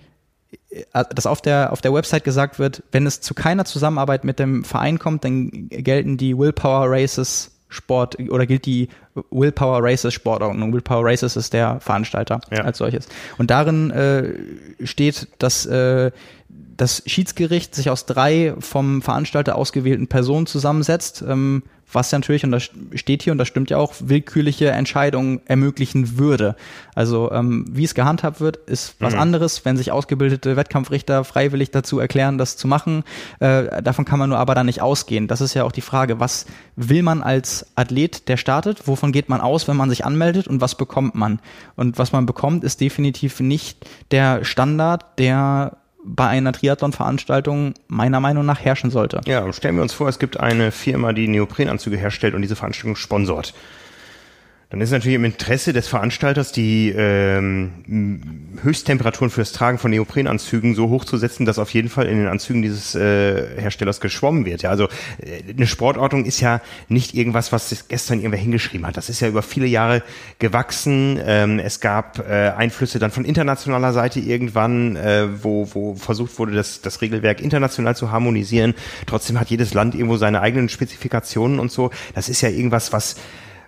dass 0.91 1.25
auf 1.25 1.41
der, 1.41 1.71
auf 1.71 1.81
der 1.81 1.93
Website 1.93 2.23
gesagt 2.23 2.59
wird, 2.59 2.83
wenn 2.91 3.05
es 3.05 3.21
zu 3.21 3.33
keiner 3.33 3.65
Zusammenarbeit 3.65 4.23
mit 4.23 4.39
dem 4.39 4.63
Verein 4.63 4.99
kommt, 4.99 5.23
dann 5.23 5.69
gelten 5.69 6.17
die 6.17 6.37
Willpower 6.37 6.89
Races 6.89 7.51
Sport 7.69 8.17
oder 8.29 8.45
gilt 8.45 8.65
die 8.65 8.89
Willpower 9.31 9.79
Races 9.81 10.13
Sportordnung. 10.13 10.73
Willpower 10.73 11.05
Races 11.05 11.35
ist 11.35 11.53
der 11.53 11.79
Veranstalter 11.79 12.39
ja. 12.51 12.63
als 12.63 12.77
solches. 12.77 13.07
Und 13.37 13.49
darin 13.49 13.91
äh, 13.91 14.85
steht, 14.85 15.27
dass 15.39 15.65
äh, 15.65 16.11
das 16.75 17.03
Schiedsgericht 17.05 17.75
sich 17.75 17.89
aus 17.89 18.05
drei 18.05 18.55
vom 18.59 19.01
Veranstalter 19.01 19.55
ausgewählten 19.55 20.07
Personen 20.07 20.45
zusammensetzt, 20.45 21.23
ähm, 21.27 21.63
was 21.91 22.11
natürlich, 22.11 22.43
und 22.43 22.51
das 22.51 22.69
steht 22.95 23.23
hier 23.23 23.31
und 23.31 23.37
das 23.37 23.47
stimmt 23.47 23.69
ja 23.69 23.77
auch, 23.77 23.93
willkürliche 23.99 24.71
Entscheidungen 24.71 25.41
ermöglichen 25.45 26.17
würde. 26.17 26.55
Also 26.95 27.31
ähm, 27.31 27.65
wie 27.69 27.83
es 27.83 27.93
gehandhabt 27.93 28.39
wird, 28.39 28.57
ist 28.57 28.95
was 28.99 29.13
mhm. 29.13 29.19
anderes, 29.19 29.65
wenn 29.65 29.77
sich 29.77 29.91
ausgebildete 29.91 30.55
Wettkampfrichter 30.55 31.23
freiwillig 31.23 31.69
dazu 31.71 31.99
erklären, 31.99 32.37
das 32.37 32.57
zu 32.57 32.67
machen. 32.67 33.03
Äh, 33.39 33.83
davon 33.83 34.05
kann 34.05 34.17
man 34.17 34.29
nur 34.29 34.39
aber 34.39 34.55
dann 34.55 34.65
nicht 34.65 34.81
ausgehen. 34.81 35.27
Das 35.27 35.41
ist 35.41 35.53
ja 35.53 35.63
auch 35.63 35.71
die 35.71 35.81
Frage, 35.81 36.19
was 36.19 36.45
will 36.75 37.03
man 37.03 37.21
als 37.21 37.67
Athlet, 37.75 38.27
der 38.27 38.37
startet, 38.37 38.87
wovon 38.87 39.11
geht 39.11 39.29
man 39.29 39.41
aus, 39.41 39.67
wenn 39.67 39.77
man 39.77 39.89
sich 39.89 40.05
anmeldet 40.05 40.47
und 40.47 40.61
was 40.61 40.75
bekommt 40.75 41.15
man? 41.15 41.39
Und 41.75 41.97
was 41.99 42.11
man 42.11 42.25
bekommt, 42.25 42.63
ist 42.63 42.81
definitiv 42.81 43.39
nicht 43.39 43.85
der 44.11 44.43
Standard, 44.43 45.19
der 45.19 45.77
bei 46.03 46.27
einer 46.27 46.51
Triathlon-Veranstaltung 46.51 47.73
meiner 47.87 48.19
Meinung 48.19 48.45
nach 48.45 48.59
herrschen 48.59 48.91
sollte. 48.91 49.21
Ja, 49.25 49.51
stellen 49.53 49.75
wir 49.75 49.81
uns 49.81 49.93
vor, 49.93 50.09
es 50.09 50.19
gibt 50.19 50.39
eine 50.39 50.71
Firma, 50.71 51.13
die 51.13 51.27
Neoprenanzüge 51.27 51.97
herstellt 51.97 52.33
und 52.33 52.41
diese 52.41 52.55
Veranstaltung 52.55 52.95
sponsort 52.95 53.53
dann 54.73 54.81
ist 54.81 54.89
natürlich 54.89 55.17
im 55.17 55.23
Interesse 55.23 55.71
des 55.71 55.87
Veranstalters, 55.87 56.51
die 56.51 56.89
ähm, 56.89 58.49
Höchsttemperaturen 58.63 59.29
für 59.29 59.41
das 59.41 59.51
Tragen 59.51 59.77
von 59.77 59.91
Neoprenanzügen 59.91 60.73
so 60.73 60.89
hoch 60.89 61.05
zu 61.05 61.17
setzen, 61.17 61.45
dass 61.45 61.59
auf 61.59 61.71
jeden 61.75 61.89
Fall 61.89 62.07
in 62.07 62.17
den 62.17 62.27
Anzügen 62.27 62.63
dieses 62.63 62.95
äh, 62.95 63.61
Herstellers 63.61 64.01
geschwommen 64.01 64.45
wird. 64.45 64.63
Ja, 64.63 64.71
also 64.71 64.85
äh, 65.19 65.53
eine 65.55 65.67
Sportordnung 65.67 66.25
ist 66.25 66.39
ja 66.39 66.59
nicht 66.87 67.13
irgendwas, 67.13 67.51
was 67.51 67.87
gestern 67.87 68.17
irgendwer 68.17 68.39
hingeschrieben 68.39 68.87
hat. 68.87 68.97
Das 68.97 69.09
ist 69.09 69.19
ja 69.19 69.27
über 69.27 69.43
viele 69.43 69.67
Jahre 69.67 70.01
gewachsen. 70.39 71.19
Ähm, 71.23 71.59
es 71.59 71.79
gab 71.79 72.27
äh, 72.27 72.49
Einflüsse 72.57 72.97
dann 72.97 73.11
von 73.11 73.25
internationaler 73.25 73.93
Seite 73.93 74.21
irgendwann, 74.21 74.95
äh, 74.95 75.27
wo, 75.43 75.69
wo 75.71 75.93
versucht 75.93 76.39
wurde, 76.39 76.53
das, 76.53 76.81
das 76.81 76.99
Regelwerk 77.01 77.41
international 77.41 77.95
zu 77.95 78.11
harmonisieren. 78.11 78.73
Trotzdem 79.05 79.39
hat 79.39 79.51
jedes 79.51 79.75
Land 79.75 79.93
irgendwo 79.93 80.17
seine 80.17 80.41
eigenen 80.41 80.67
Spezifikationen 80.67 81.59
und 81.59 81.71
so. 81.71 81.91
Das 82.15 82.27
ist 82.27 82.41
ja 82.41 82.49
irgendwas, 82.49 82.91
was 82.91 83.17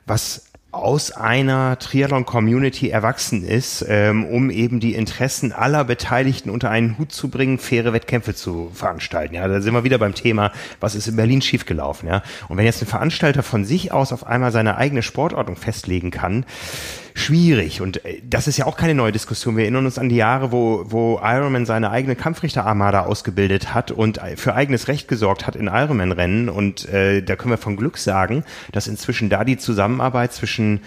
was 0.06 0.45
aus 0.76 1.12
einer 1.12 1.80
Triathlon-Community 1.80 2.90
erwachsen 2.90 3.44
ist, 3.44 3.86
ähm, 3.88 4.26
um 4.26 4.50
eben 4.50 4.80
die 4.80 4.94
Interessen 4.94 5.52
aller 5.52 5.84
Beteiligten 5.84 6.50
unter 6.50 6.70
einen 6.70 6.98
Hut 6.98 7.12
zu 7.12 7.30
bringen, 7.30 7.58
faire 7.58 7.94
Wettkämpfe 7.94 8.36
zu 8.36 8.70
veranstalten. 8.74 9.36
Ja, 9.36 9.48
da 9.48 9.62
sind 9.62 9.74
wir 9.74 9.84
wieder 9.84 9.98
beim 9.98 10.14
Thema, 10.14 10.52
was 10.80 10.96
ist 10.96 11.08
in 11.08 11.16
Berlin 11.16 11.42
schiefgelaufen. 11.42 12.10
Ja, 12.10 12.24
und 12.50 12.58
wenn 12.58 12.66
jetzt 12.66 12.82
ein 12.82 12.88
Veranstalter 12.88 13.44
von 13.44 13.66
sich 13.66 13.92
aus 13.92 14.12
auf 14.12 14.26
einmal 14.26 14.52
seine 14.52 14.78
eigene 14.78 15.02
Sportordnung 15.02 15.56
festlegen 15.56 16.12
kann, 16.12 16.46
schwierig. 17.16 17.82
Und 17.82 18.06
äh, 18.06 18.22
das 18.24 18.48
ist 18.48 18.58
ja 18.58 18.66
auch 18.66 18.78
keine 18.78 18.94
neue 18.94 19.12
Diskussion. 19.12 19.58
Wir 19.58 19.64
erinnern 19.64 19.86
uns 19.86 19.98
an 19.98 20.10
die 20.10 20.18
Jahre, 20.18 20.52
wo, 20.52 20.86
wo 20.88 21.20
Ironman 21.24 21.66
seine 21.66 21.90
eigene 21.90 22.16
Kampfrichterarmada 22.16 23.06
ausgebildet 23.06 23.74
hat 23.74 23.90
und 23.90 24.20
äh, 24.20 24.36
für 24.38 24.54
eigenes 24.54 24.88
Recht 24.88 25.08
gesorgt 25.08 25.48
hat 25.48 25.56
in 25.56 25.68
Ironman-Rennen. 25.68 26.50
Und 26.50 26.88
äh, 26.90 27.24
da 27.24 27.36
können 27.36 27.52
wir 27.52 27.58
von 27.58 27.78
Glück 27.78 27.98
sagen, 27.98 28.44
dass 28.72 28.88
inzwischen 28.88 29.30
da 29.30 29.44
die 29.44 29.58
Zusammenarbeit 29.58 30.34
zwischen 30.34 30.82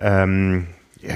ähm, 0.00 0.66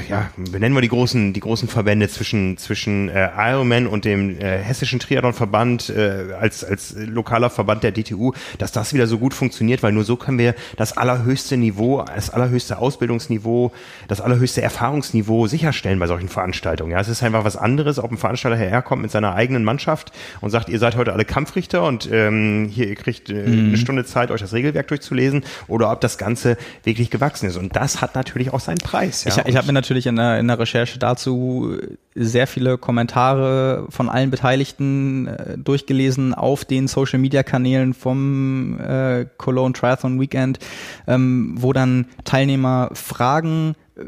ja, 0.08 0.30
benennen 0.36 0.74
wir 0.74 0.80
die 0.80 0.88
großen, 0.88 1.32
die 1.32 1.40
großen 1.40 1.68
Verbände 1.68 2.08
zwischen, 2.08 2.56
zwischen 2.56 3.08
äh, 3.08 3.30
Ironman 3.36 3.86
und 3.86 4.04
dem 4.04 4.38
äh, 4.38 4.58
hessischen 4.58 4.98
Triathlonverband 4.98 5.90
äh, 5.90 6.34
als, 6.38 6.64
als 6.64 6.96
lokaler 6.98 7.50
Verband 7.50 7.84
der 7.84 7.92
DTU, 7.92 8.32
dass 8.58 8.72
das 8.72 8.94
wieder 8.94 9.06
so 9.06 9.18
gut 9.18 9.32
funktioniert, 9.32 9.82
weil 9.84 9.92
nur 9.92 10.02
so 10.02 10.16
können 10.16 10.38
wir 10.38 10.54
das 10.76 10.96
allerhöchste 10.96 11.56
Niveau, 11.56 12.04
das 12.14 12.30
allerhöchste 12.30 12.78
Ausbildungsniveau, 12.78 13.72
das 14.08 14.20
allerhöchste 14.20 14.60
Erfahrungsniveau 14.60 15.46
sicherstellen 15.46 16.00
bei 16.00 16.08
solchen 16.08 16.28
Veranstaltungen. 16.28 16.90
Ja, 16.90 17.00
es 17.00 17.08
ist 17.08 17.22
einfach 17.22 17.44
was 17.44 17.56
anderes, 17.56 17.98
ob 18.00 18.10
ein 18.10 18.18
Veranstalter 18.18 18.56
herkommt 18.56 19.02
mit 19.02 19.12
seiner 19.12 19.34
eigenen 19.34 19.62
Mannschaft 19.62 20.10
und 20.40 20.50
sagt, 20.50 20.68
ihr 20.68 20.80
seid 20.80 20.96
heute 20.96 21.12
alle 21.12 21.24
Kampfrichter 21.24 21.84
und 21.84 22.08
ähm, 22.10 22.68
hier, 22.72 22.88
ihr 22.88 22.96
kriegt 22.96 23.30
äh, 23.30 23.34
mhm. 23.34 23.68
eine 23.68 23.76
Stunde 23.76 24.04
Zeit, 24.04 24.32
euch 24.32 24.40
das 24.40 24.52
Regelwerk 24.52 24.88
durchzulesen, 24.88 25.44
oder 25.68 25.92
ob 25.92 26.00
das 26.00 26.18
Ganze 26.18 26.56
wirklich 26.82 27.10
gewachsen 27.10 27.48
ist. 27.48 27.56
Und 27.56 27.76
das 27.76 28.00
hat 28.00 28.16
natürlich 28.16 28.52
auch 28.52 28.60
seinen 28.60 28.78
Preis. 28.78 29.22
Ja? 29.24 29.30
Ich, 29.30 29.46
ich 29.46 29.56
habe 29.56 29.75
natürlich 29.76 30.06
in 30.06 30.16
der, 30.16 30.40
in 30.40 30.48
der 30.48 30.58
Recherche 30.58 30.98
dazu 30.98 31.76
sehr 32.14 32.46
viele 32.46 32.78
Kommentare 32.78 33.86
von 33.90 34.08
allen 34.08 34.30
Beteiligten 34.30 35.28
äh, 35.28 35.58
durchgelesen 35.58 36.34
auf 36.34 36.64
den 36.64 36.88
Social 36.88 37.18
Media 37.18 37.42
Kanälen 37.42 37.94
vom 37.94 38.80
äh, 38.80 39.26
Cologne 39.36 39.74
Triathlon 39.74 40.18
Weekend, 40.20 40.58
ähm, 41.06 41.54
wo 41.58 41.72
dann 41.72 42.06
Teilnehmer 42.24 42.90
fragen, 42.94 43.76
äh, 43.96 44.02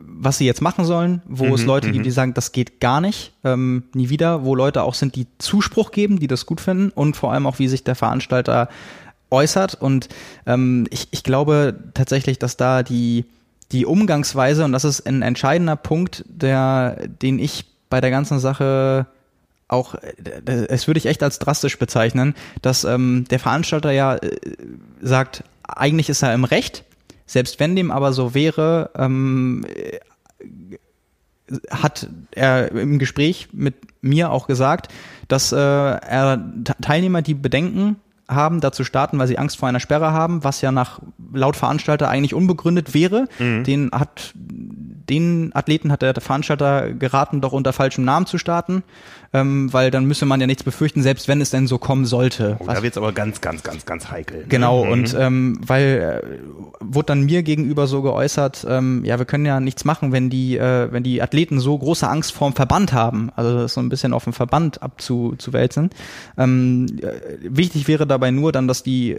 was 0.00 0.38
sie 0.38 0.46
jetzt 0.46 0.60
machen 0.60 0.84
sollen, 0.84 1.22
wo 1.26 1.46
mhm, 1.46 1.54
es 1.54 1.64
Leute 1.64 1.86
gibt, 1.86 2.00
mhm. 2.00 2.04
die 2.04 2.10
sagen, 2.10 2.34
das 2.34 2.52
geht 2.52 2.80
gar 2.80 3.00
nicht, 3.00 3.32
ähm, 3.44 3.84
nie 3.94 4.08
wieder, 4.08 4.44
wo 4.44 4.54
Leute 4.54 4.82
auch 4.82 4.94
sind, 4.94 5.14
die 5.16 5.26
Zuspruch 5.38 5.92
geben, 5.92 6.18
die 6.18 6.26
das 6.26 6.44
gut 6.44 6.60
finden 6.60 6.90
und 6.90 7.16
vor 7.16 7.32
allem 7.32 7.46
auch, 7.46 7.58
wie 7.58 7.68
sich 7.68 7.84
der 7.84 7.94
Veranstalter 7.94 8.68
äußert. 9.30 9.74
Und 9.74 10.08
ähm, 10.46 10.86
ich, 10.90 11.08
ich 11.10 11.22
glaube 11.22 11.74
tatsächlich, 11.94 12.38
dass 12.38 12.56
da 12.56 12.82
die 12.82 13.24
die 13.72 13.86
Umgangsweise, 13.86 14.64
und 14.64 14.72
das 14.72 14.84
ist 14.84 15.06
ein 15.06 15.22
entscheidender 15.22 15.76
Punkt, 15.76 16.24
der, 16.28 17.08
den 17.08 17.38
ich 17.38 17.64
bei 17.88 18.00
der 18.00 18.10
ganzen 18.10 18.38
Sache 18.38 19.06
auch, 19.68 19.94
es 20.46 20.86
würde 20.86 20.98
ich 20.98 21.06
echt 21.06 21.22
als 21.22 21.38
drastisch 21.38 21.78
bezeichnen, 21.78 22.34
dass 22.60 22.84
ähm, 22.84 23.24
der 23.30 23.38
Veranstalter 23.38 23.90
ja 23.90 24.16
äh, 24.16 24.36
sagt, 25.00 25.44
eigentlich 25.62 26.10
ist 26.10 26.22
er 26.22 26.34
im 26.34 26.44
Recht, 26.44 26.84
selbst 27.26 27.58
wenn 27.58 27.74
dem 27.74 27.90
aber 27.90 28.12
so 28.12 28.34
wäre, 28.34 28.90
ähm, 28.94 29.64
hat 31.70 32.08
er 32.30 32.70
im 32.72 32.98
Gespräch 32.98 33.48
mit 33.52 33.74
mir 34.02 34.30
auch 34.30 34.46
gesagt, 34.46 34.92
dass 35.28 35.52
äh, 35.52 35.56
er 35.56 36.52
Teilnehmer, 36.80 37.22
die 37.22 37.34
Bedenken 37.34 37.96
haben, 38.34 38.60
dazu 38.60 38.84
starten, 38.84 39.18
weil 39.18 39.26
sie 39.26 39.38
Angst 39.38 39.56
vor 39.58 39.68
einer 39.68 39.80
Sperre 39.80 40.12
haben, 40.12 40.44
was 40.44 40.60
ja 40.60 40.72
nach 40.72 41.00
laut 41.32 41.56
Veranstalter 41.56 42.08
eigentlich 42.08 42.34
unbegründet 42.34 42.94
wäre. 42.94 43.28
Mhm. 43.38 43.64
Den 43.64 43.90
hat 43.92 44.32
den 44.34 45.50
Athleten 45.54 45.90
hat 45.90 46.02
der 46.02 46.14
Veranstalter 46.14 46.92
geraten, 46.92 47.40
doch 47.40 47.52
unter 47.52 47.72
falschem 47.72 48.04
Namen 48.04 48.26
zu 48.26 48.38
starten 48.38 48.82
ähm, 49.32 49.72
weil 49.72 49.90
dann 49.90 50.04
müsse 50.04 50.26
man 50.26 50.40
ja 50.40 50.46
nichts 50.46 50.62
befürchten, 50.62 51.02
selbst 51.02 51.28
wenn 51.28 51.40
es 51.40 51.50
denn 51.50 51.66
so 51.66 51.78
kommen 51.78 52.04
sollte. 52.04 52.56
Oh, 52.58 52.66
da 52.66 52.82
wird 52.82 52.92
es 52.92 52.98
aber 52.98 53.12
ganz, 53.12 53.40
ganz, 53.40 53.62
ganz, 53.62 53.86
ganz 53.86 54.10
heikel. 54.10 54.40
Ne? 54.40 54.44
Genau, 54.48 54.84
mhm. 54.84 54.90
und 54.90 55.16
ähm, 55.18 55.60
weil 55.66 56.22
äh, 56.22 56.26
wurde 56.80 57.06
dann 57.06 57.22
mir 57.22 57.42
gegenüber 57.42 57.86
so 57.86 58.02
geäußert, 58.02 58.66
ähm, 58.68 59.04
ja, 59.04 59.18
wir 59.18 59.24
können 59.24 59.46
ja 59.46 59.60
nichts 59.60 59.84
machen, 59.84 60.12
wenn 60.12 60.28
die, 60.28 60.58
äh, 60.58 60.92
wenn 60.92 61.02
die 61.02 61.22
Athleten 61.22 61.60
so 61.60 61.76
große 61.78 62.06
Angst 62.08 62.32
vorm 62.32 62.52
Verband 62.52 62.92
haben, 62.92 63.30
also 63.34 63.56
das 63.56 63.74
so 63.74 63.80
ein 63.80 63.88
bisschen 63.88 64.12
auf 64.12 64.24
den 64.24 64.34
Verband 64.34 64.82
abzuwälzen. 64.82 65.90
Ähm, 66.36 66.86
äh, 67.00 67.38
wichtig 67.40 67.88
wäre 67.88 68.06
dabei 68.06 68.30
nur 68.30 68.52
dann, 68.52 68.68
dass 68.68 68.82
die, 68.82 69.16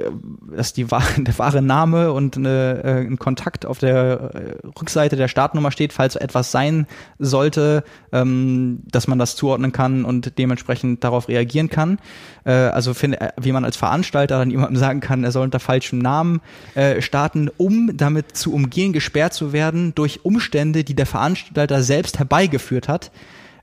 dass 0.56 0.74
die 0.74 0.86
der 1.18 1.38
wahre 1.38 1.62
Name 1.62 2.12
und 2.12 2.38
eine, 2.38 2.82
äh, 2.84 3.08
ein 3.08 3.18
Kontakt 3.18 3.66
auf 3.66 3.80
der 3.80 4.32
äh, 4.34 4.68
Rückseite 4.80 5.16
der 5.16 5.28
Startnummer 5.28 5.72
steht, 5.72 5.92
falls 5.92 6.16
etwas 6.16 6.52
sein 6.52 6.86
sollte, 7.18 7.84
ähm, 8.12 8.84
dass 8.92 9.08
man 9.08 9.18
das 9.18 9.36
zuordnen 9.36 9.72
kann 9.72 10.03
und 10.06 10.38
dementsprechend 10.38 11.04
darauf 11.04 11.28
reagieren 11.28 11.70
kann. 11.70 12.00
Äh, 12.46 12.52
also 12.52 12.94
find, 12.94 13.20
äh, 13.20 13.30
wie 13.40 13.52
man 13.52 13.66
als 13.66 13.78
Veranstalter 13.78 14.40
dann 14.40 14.52
jemandem 14.52 14.78
sagen 14.78 15.00
kann, 15.00 15.24
er 15.24 15.32
soll 15.32 15.44
unter 15.44 15.60
falschem 15.60 16.00
Namen 16.00 16.42
äh, 16.76 17.02
starten, 17.02 17.50
um 17.58 17.96
damit 17.96 18.36
zu 18.36 18.54
umgehen, 18.54 18.94
gesperrt 18.94 19.34
zu 19.34 19.54
werden 19.54 19.94
durch 19.96 20.26
Umstände, 20.26 20.84
die 20.84 20.96
der 20.96 21.06
Veranstalter 21.06 21.84
selbst 21.84 22.20
herbeigeführt 22.20 22.88
hat. 22.88 23.12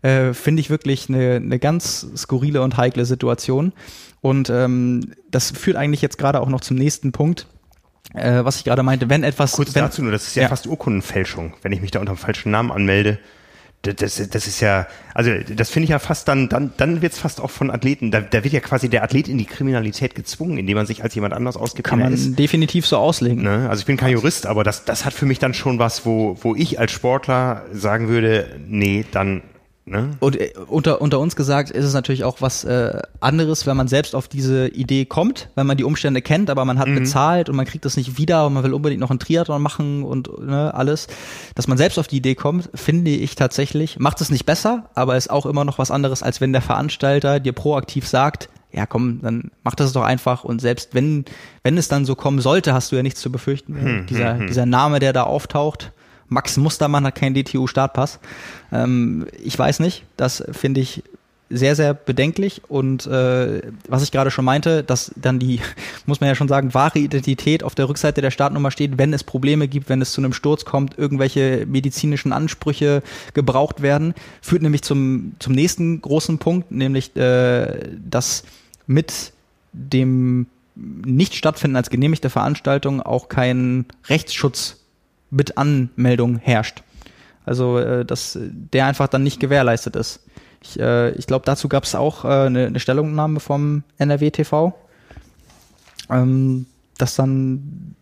Äh, 0.03 0.33
finde 0.33 0.61
ich 0.61 0.71
wirklich 0.71 1.09
eine, 1.09 1.37
eine 1.37 1.59
ganz 1.59 2.07
skurrile 2.17 2.63
und 2.63 2.77
heikle 2.77 3.05
Situation. 3.05 3.73
Und 4.23 4.51
ähm, 4.51 5.13
das 5.31 5.51
führt 5.51 5.77
eigentlich 5.77 6.03
jetzt 6.03 6.19
gerade 6.19 6.41
auch 6.41 6.49
noch 6.49 6.61
zum 6.61 6.77
nächsten 6.77 7.13
Punkt. 7.13 7.47
Äh, 8.15 8.45
was 8.45 8.57
ich 8.57 8.65
gerade 8.65 8.83
meinte, 8.83 9.09
wenn 9.09 9.23
etwas. 9.23 9.53
Kurz 9.53 9.75
wenn, 9.75 9.85
dazu 9.85 10.03
nur, 10.03 10.11
das 10.11 10.27
ist 10.27 10.35
ja, 10.35 10.45
ja, 10.45 10.49
fast 10.49 10.67
Urkundenfälschung, 10.67 11.55
wenn 11.63 11.73
ich 11.73 11.81
mich 11.81 11.91
da 11.91 12.01
unter 12.01 12.13
dem 12.15 12.19
falschen 12.19 12.51
Namen 12.51 12.73
anmelde 12.73 13.19
das, 13.83 14.29
das 14.29 14.47
ist 14.47 14.61
ja, 14.61 14.87
also 15.15 15.31
das 15.57 15.71
finde 15.71 15.85
ich 15.85 15.91
ja 15.91 15.99
fast 15.99 16.29
dann, 16.29 16.51
dann, 16.51 16.73
dann 16.77 17.01
wird 17.01 17.15
es 17.15 17.19
fast 17.19 17.41
auch 17.41 17.51
von 17.51 17.71
Athleten, 17.71 18.11
da, 18.11 18.21
da 18.21 18.45
wird 18.45 18.53
ja 18.53 18.61
quasi 18.61 18.91
der 18.91 19.03
Athlet 19.03 19.27
in 19.27 19.39
die 19.39 19.47
Kriminalität 19.47 20.15
gezwungen, 20.15 20.59
indem 20.59 20.77
man 20.77 20.87
sich 20.87 21.03
als 21.03 21.15
jemand 21.15 21.33
anders 21.33 21.57
ausgibt. 21.57 21.89
Kann 21.89 22.01
man 22.01 22.13
ist. 22.13 22.39
definitiv 22.39 22.87
so 22.87 22.99
auslegen. 22.99 23.43
Ne? 23.43 23.69
Also 23.71 23.81
ich 23.81 23.87
bin 23.87 23.97
kein 23.97 24.13
Jurist, 24.13 24.47
aber 24.47 24.65
das, 24.65 24.85
das 24.85 25.07
hat 25.07 25.15
für 25.15 25.25
mich 25.25 25.39
dann 25.39 25.55
schon 25.55 25.79
was, 25.79 26.05
wo, 26.05 26.37
wo 26.43 26.55
ich 26.55 26.79
als 26.79 26.93
Sportler 26.93 27.65
sagen 27.73 28.09
würde, 28.09 28.61
nee, 28.69 29.07
dann 29.13 29.43
Ne? 29.87 30.17
Und 30.21 30.41
äh, 30.41 30.53
unter, 30.69 31.01
unter 31.01 31.19
uns 31.19 31.37
gesagt 31.37 31.71
ist 31.71 31.85
es 31.85 31.95
natürlich 31.95 32.23
auch 32.23 32.41
was 32.41 32.65
äh, 32.65 33.01
anderes, 33.21 33.67
wenn 33.67 33.77
man 33.77 33.89
selbst 33.89 34.15
auf 34.15 34.29
diese 34.29 34.69
Idee 34.69 35.05
kommt, 35.05 35.49
wenn 35.55 35.67
man 35.67 35.77
die 35.77 35.85
Umstände 35.85 36.23
kennt, 36.23 36.51
aber 36.51 36.65
man 36.65 36.79
hat 36.79 36.89
mhm. 36.89 36.97
bezahlt 36.97 37.49
und 37.49 37.57
man 37.57 37.67
kriegt 37.67 37.85
das 37.85 37.97
nicht 37.97 38.19
wieder 38.19 38.47
und 38.47 38.53
man 38.53 38.63
will 38.63 38.75
unbedingt 38.75 39.01
noch 39.01 39.11
einen 39.11 39.19
Triathlon 39.19 39.61
machen 39.61 40.05
und 40.05 40.31
ne, 40.47 40.73
alles. 40.75 41.09
Dass 41.55 41.67
man 41.67 41.79
selbst 41.79 41.99
auf 41.99 42.09
die 42.09 42.19
Idee 42.19 42.35
kommt, 42.35 42.69
finde 42.75 43.11
ich 43.11 43.35
tatsächlich, 43.35 43.99
macht 43.99 44.21
es 44.21 44.31
nicht 44.31 44.45
besser, 44.45 44.91
aber 44.95 45.17
ist 45.17 45.31
auch 45.31 45.47
immer 45.47 45.65
noch 45.65 45.79
was 45.79 45.91
anderes, 45.91 46.23
als 46.23 46.41
wenn 46.41 46.53
der 46.53 46.63
Veranstalter 46.63 47.41
dir 47.41 47.53
proaktiv 47.53 48.07
sagt, 48.07 48.49
ja 48.73 48.87
komm, 48.87 49.21
dann 49.23 49.51
mach 49.65 49.75
das 49.75 49.93
doch 49.93 50.03
einfach 50.03 50.45
und 50.45 50.61
selbst 50.61 50.95
wenn, 50.95 51.25
wenn 51.65 51.77
es 51.79 51.89
dann 51.89 52.05
so 52.05 52.15
kommen 52.15 52.41
sollte, 52.41 52.75
hast 52.75 52.93
du 52.93 52.97
ja 52.97 53.03
nichts 53.03 53.21
zu 53.21 53.33
befürchten. 53.33 53.75
Hm, 53.75 54.07
dieser, 54.07 54.35
hm, 54.35 54.41
hm. 54.41 54.47
dieser 54.47 54.67
Name, 54.67 55.01
der 55.01 55.13
da 55.13 55.25
auftaucht, 55.25 55.93
Max 56.31 56.57
Mustermann 56.57 57.05
hat 57.05 57.17
keinen 57.17 57.35
DTU-Startpass. 57.35 58.21
Ähm, 58.73 59.27
ich 59.43 59.59
weiß 59.59 59.81
nicht, 59.81 60.05
das 60.17 60.43
finde 60.53 60.81
ich 60.81 61.03
sehr, 61.51 61.75
sehr 61.75 61.95
bedenklich 61.95 62.63
und 62.69 63.07
äh, 63.07 63.61
was 63.89 64.05
ich 64.05 64.13
gerade 64.13 64.31
schon 64.31 64.45
meinte, 64.45 64.85
dass 64.85 65.13
dann 65.17 65.41
die, 65.41 65.61
muss 66.07 66.21
man 66.21 66.29
ja 66.29 66.37
schon 66.37 66.47
sagen, 66.47 66.73
wahre 66.73 67.01
Identität 67.01 67.65
auf 67.65 67.75
der 67.75 67.89
Rückseite 67.89 68.21
der 68.23 68.31
Startnummer 68.31 68.71
steht, 68.71 68.99
wenn 68.99 69.13
es 69.13 69.25
Probleme 69.25 69.67
gibt, 69.67 69.89
wenn 69.89 70.01
es 70.01 70.13
zu 70.13 70.21
einem 70.21 70.33
Sturz 70.33 70.65
kommt, 70.65 70.97
irgendwelche 70.97 71.67
medizinischen 71.67 72.33
Ansprüche 72.33 73.03
gebraucht 73.35 73.83
werden, 73.83 74.15
führt 74.41 74.63
nämlich 74.63 74.83
zum, 74.83 75.33
zum 75.41 75.53
nächsten 75.53 76.01
großen 76.01 76.39
Punkt, 76.39 76.71
nämlich 76.71 77.17
äh, 77.17 77.97
dass 78.09 78.45
mit 78.87 79.33
dem 79.73 80.47
Nicht-Stattfinden 80.77 81.77
als 81.77 81.91
genehmigte 81.91 82.31
Veranstaltung 82.31 83.03
auch 83.03 83.29
kein 83.29 83.87
Rechtsschutz 84.09 84.77
mit 85.31 85.57
Anmeldung 85.57 86.39
herrscht. 86.39 86.83
Also, 87.45 87.79
äh, 87.79 88.05
dass 88.05 88.39
der 88.41 88.87
einfach 88.87 89.09
dann 89.09 89.23
nicht 89.23 89.41
gewährleistet 89.41 89.97
ist. 89.97 90.21
Ich, 90.63 90.79
äh, 90.79 91.11
ich 91.13 91.27
glaube, 91.27 91.45
dazu 91.47 91.69
gab 91.69 91.85
es 91.85 91.95
auch 91.95 92.25
äh, 92.25 92.29
eine, 92.29 92.67
eine 92.67 92.81
Stellungnahme 92.81 93.41
vom 93.41 93.83
NRW 93.99 94.31
TV, 94.31 94.75
ähm, 96.11 96.67
dass 96.99 97.17
dann 97.17 97.97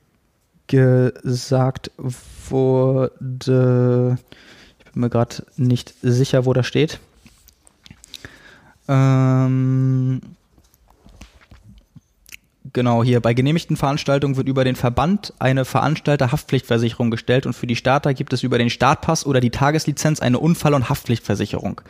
gesagt 0.67 1.91
wurde, 2.51 4.19
ich 4.79 4.93
bin 4.93 5.01
mir 5.01 5.09
gerade 5.09 5.37
nicht 5.57 5.95
sicher, 6.03 6.45
wo 6.45 6.53
das 6.53 6.67
steht. 6.67 7.01
Ähm, 8.89 10.21
Genau, 12.73 13.05
hier 13.05 13.21
bei 13.21 13.35
genehmigten 13.35 13.77
Veranstaltungen 13.77 14.37
wird 14.37 14.49
über 14.49 14.65
den 14.65 14.77
Verband 14.77 15.33
eine 15.39 15.65
Veranstalterhaftpflichtversicherung 15.65 17.11
gestellt 17.11 17.47
und 17.47 17.53
für 17.53 17.67
die 17.67 17.77
Starter 17.77 18.15
gibt 18.15 18.33
es 18.33 18.43
über 18.43 18.59
den 18.59 18.71
Startpass 18.71 19.25
oder 19.25 19.41
die 19.41 19.51
Tageslizenz 19.51 20.21
eine 20.21 20.39
Unfall- 20.39 20.75
und 20.75 20.89
Haftpflichtversicherung. 20.89 21.81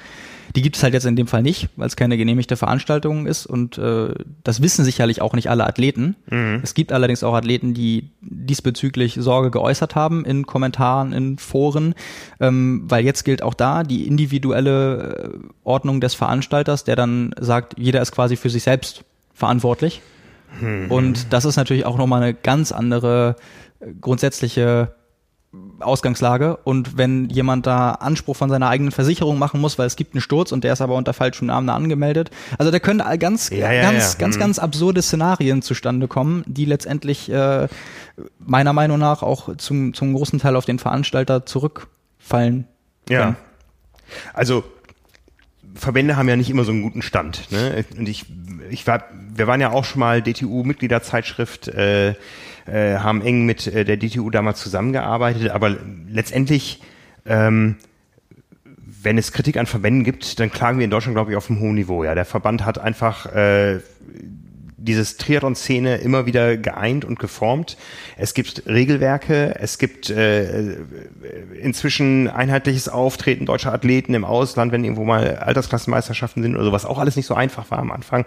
Die 0.56 0.62
gibt 0.62 0.76
es 0.76 0.82
halt 0.82 0.94
jetzt 0.94 1.04
in 1.04 1.16
dem 1.16 1.26
Fall 1.26 1.42
nicht, 1.42 1.68
weil 1.76 1.86
es 1.86 1.96
keine 1.96 2.16
genehmigte 2.16 2.56
Veranstaltung 2.56 3.26
ist 3.26 3.46
und 3.46 3.76
äh, 3.76 4.14
das 4.44 4.62
wissen 4.62 4.84
sicherlich 4.84 5.20
auch 5.20 5.34
nicht 5.34 5.50
alle 5.50 5.66
Athleten. 5.66 6.16
Mhm. 6.30 6.60
Es 6.62 6.74
gibt 6.74 6.92
allerdings 6.92 7.22
auch 7.22 7.34
Athleten, 7.34 7.74
die 7.74 8.10
diesbezüglich 8.20 9.16
Sorge 9.20 9.50
geäußert 9.50 9.94
haben 9.94 10.24
in 10.24 10.46
Kommentaren, 10.46 11.12
in 11.12 11.38
Foren, 11.38 11.94
ähm, 12.40 12.84
weil 12.86 13.04
jetzt 13.04 13.24
gilt 13.24 13.42
auch 13.42 13.54
da 13.54 13.82
die 13.82 14.06
individuelle 14.06 15.32
äh, 15.34 15.48
Ordnung 15.64 16.00
des 16.00 16.14
Veranstalters, 16.14 16.84
der 16.84 16.96
dann 16.96 17.34
sagt, 17.38 17.74
jeder 17.78 18.00
ist 18.00 18.12
quasi 18.12 18.36
für 18.36 18.50
sich 18.50 18.62
selbst 18.62 19.04
verantwortlich. 19.34 20.00
Und 20.88 21.32
das 21.32 21.44
ist 21.44 21.56
natürlich 21.56 21.84
auch 21.86 21.96
nochmal 21.96 22.22
eine 22.22 22.34
ganz 22.34 22.72
andere 22.72 23.36
äh, 23.80 23.92
grundsätzliche 24.00 24.94
Ausgangslage. 25.80 26.58
Und 26.58 26.98
wenn 26.98 27.30
jemand 27.30 27.66
da 27.66 27.92
Anspruch 27.92 28.36
von 28.36 28.50
seiner 28.50 28.68
eigenen 28.68 28.92
Versicherung 28.92 29.38
machen 29.38 29.60
muss, 29.60 29.78
weil 29.78 29.86
es 29.86 29.96
gibt 29.96 30.14
einen 30.14 30.20
Sturz 30.20 30.52
und 30.52 30.62
der 30.62 30.74
ist 30.74 30.82
aber 30.82 30.94
unter 30.94 31.14
falschem 31.14 31.46
Namen 31.46 31.68
angemeldet. 31.70 32.30
Also 32.58 32.70
da 32.70 32.78
können 32.78 33.02
ganz, 33.18 33.48
ja, 33.50 33.72
ja, 33.72 33.82
ganz, 33.82 34.14
ja. 34.14 34.18
ganz, 34.18 34.36
mhm. 34.36 34.40
ganz 34.40 34.58
absurde 34.58 35.00
Szenarien 35.00 35.62
zustande 35.62 36.06
kommen, 36.06 36.44
die 36.46 36.66
letztendlich 36.66 37.30
äh, 37.30 37.68
meiner 38.38 38.72
Meinung 38.72 38.98
nach 38.98 39.22
auch 39.22 39.56
zum, 39.56 39.94
zum 39.94 40.14
großen 40.14 40.38
Teil 40.38 40.54
auf 40.56 40.66
den 40.66 40.78
Veranstalter 40.78 41.46
zurückfallen. 41.46 42.66
Können. 43.06 43.18
Ja. 43.18 43.36
Also 44.34 44.64
Verbände 45.74 46.16
haben 46.16 46.28
ja 46.28 46.36
nicht 46.36 46.50
immer 46.50 46.64
so 46.64 46.72
einen 46.72 46.82
guten 46.82 47.02
Stand. 47.02 47.50
Ne? 47.50 47.84
Und 47.96 48.08
ich, 48.08 48.26
ich 48.70 48.86
war, 48.86 49.04
wir 49.38 49.46
waren 49.46 49.60
ja 49.60 49.70
auch 49.70 49.84
schon 49.84 50.00
mal 50.00 50.22
DTU-Mitgliederzeitschrift, 50.22 51.68
äh, 51.68 52.10
äh, 52.66 52.98
haben 52.98 53.22
eng 53.22 53.46
mit 53.46 53.66
äh, 53.66 53.84
der 53.84 53.96
DTU 53.96 54.30
damals 54.30 54.60
zusammengearbeitet, 54.60 55.50
aber 55.50 55.76
letztendlich, 56.08 56.82
ähm, 57.24 57.76
wenn 59.02 59.16
es 59.16 59.32
Kritik 59.32 59.56
an 59.56 59.66
Verbänden 59.66 60.04
gibt, 60.04 60.40
dann 60.40 60.50
klagen 60.50 60.78
wir 60.78 60.84
in 60.84 60.90
Deutschland, 60.90 61.14
glaube 61.14 61.30
ich, 61.30 61.36
auf 61.36 61.48
einem 61.48 61.60
hohen 61.60 61.76
Niveau. 61.76 62.04
Ja, 62.04 62.14
der 62.14 62.24
Verband 62.24 62.64
hat 62.64 62.78
einfach 62.78 63.26
äh, 63.26 63.78
dieses 64.78 65.16
Triathlon-Szene 65.16 65.96
immer 65.96 66.24
wieder 66.24 66.56
geeint 66.56 67.04
und 67.04 67.18
geformt. 67.18 67.76
Es 68.16 68.32
gibt 68.32 68.62
Regelwerke, 68.66 69.56
es 69.58 69.78
gibt 69.78 70.08
äh, 70.08 70.76
inzwischen 71.60 72.28
einheitliches 72.28 72.88
Auftreten 72.88 73.44
deutscher 73.44 73.72
Athleten 73.72 74.14
im 74.14 74.24
Ausland, 74.24 74.70
wenn 74.70 74.84
irgendwo 74.84 75.04
mal 75.04 75.36
Altersklassenmeisterschaften 75.36 76.42
sind 76.44 76.54
oder 76.54 76.64
sowas, 76.64 76.86
auch 76.86 76.98
alles 76.98 77.16
nicht 77.16 77.26
so 77.26 77.34
einfach 77.34 77.70
war 77.72 77.80
am 77.80 77.90
Anfang. 77.90 78.24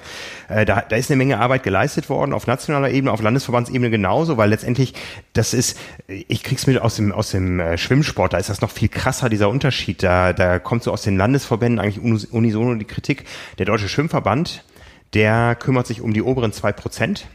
Äh, 0.50 0.66
da, 0.66 0.82
da 0.82 0.96
ist 0.98 1.10
eine 1.10 1.18
Menge 1.18 1.40
Arbeit 1.40 1.64
geleistet 1.64 2.10
worden, 2.10 2.34
auf 2.34 2.48
nationaler 2.48 2.92
Ebene, 2.92 3.14
auf 3.14 3.22
Landesverbandsebene 3.22 3.90
genauso, 3.90 4.36
weil 4.36 4.50
letztendlich 4.50 4.94
das 5.34 5.54
ist, 5.54 5.80
ich 6.08 6.44
krieg's 6.44 6.68
mit 6.68 6.80
aus 6.80 6.98
dem, 6.98 7.14
aus 7.14 7.32
dem 7.32 7.62
äh, 7.62 7.78
Schwimmsport, 7.78 8.34
da 8.34 8.38
ist 8.38 8.50
das 8.50 8.60
noch 8.60 8.72
viel 8.72 8.90
krasser, 8.90 9.30
dieser 9.30 9.50
Unterschied. 9.50 10.04
Da, 10.04 10.34
da 10.34 10.60
kommt 10.60 10.84
so 10.84 10.92
aus 10.92 11.04
den 11.04 11.18
Landesverbänden 11.18 11.80
eigentlich 11.80 12.32
unisono 12.32 12.76
die 12.76 12.86
Kritik. 12.86 13.24
Der 13.58 13.66
Deutsche 13.66 13.88
Schwimmverband, 13.88 14.66
der 15.14 15.56
kümmert 15.56 15.88
sich 15.88 16.02
um 16.02 16.14
die 16.14 16.22
oberen 16.22 16.54
zwei 16.54 16.72
Prozent 16.72 17.28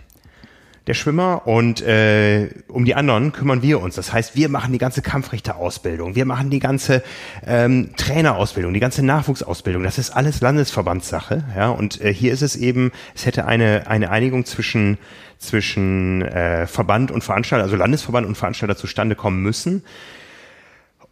der 0.86 0.94
Schwimmer 0.94 1.46
und 1.46 1.82
äh, 1.82 2.48
um 2.68 2.84
die 2.84 2.94
anderen 2.94 3.32
kümmern 3.32 3.60
wir 3.60 3.80
uns. 3.80 3.96
Das 3.96 4.12
heißt, 4.12 4.36
wir 4.36 4.48
machen 4.48 4.72
die 4.72 4.78
ganze 4.78 5.02
Kampfrichterausbildung, 5.02 6.14
wir 6.14 6.26
machen 6.26 6.48
die 6.48 6.60
ganze 6.60 7.02
ähm, 7.44 7.90
Trainerausbildung, 7.96 8.72
die 8.72 8.80
ganze 8.80 9.04
Nachwuchsausbildung. 9.04 9.82
Das 9.82 9.98
ist 9.98 10.10
alles 10.10 10.40
Landesverbandssache. 10.40 11.44
Ja, 11.56 11.70
und 11.70 12.00
äh, 12.00 12.14
hier 12.14 12.32
ist 12.32 12.42
es 12.42 12.54
eben, 12.54 12.92
es 13.14 13.26
hätte 13.26 13.46
eine 13.46 13.88
eine 13.88 14.10
Einigung 14.10 14.44
zwischen 14.44 14.98
zwischen 15.38 16.22
äh, 16.22 16.66
Verband 16.66 17.10
und 17.10 17.24
Veranstalter, 17.24 17.64
also 17.64 17.76
Landesverband 17.76 18.26
und 18.26 18.36
Veranstalter 18.36 18.76
zustande 18.76 19.16
kommen 19.16 19.42
müssen. 19.42 19.82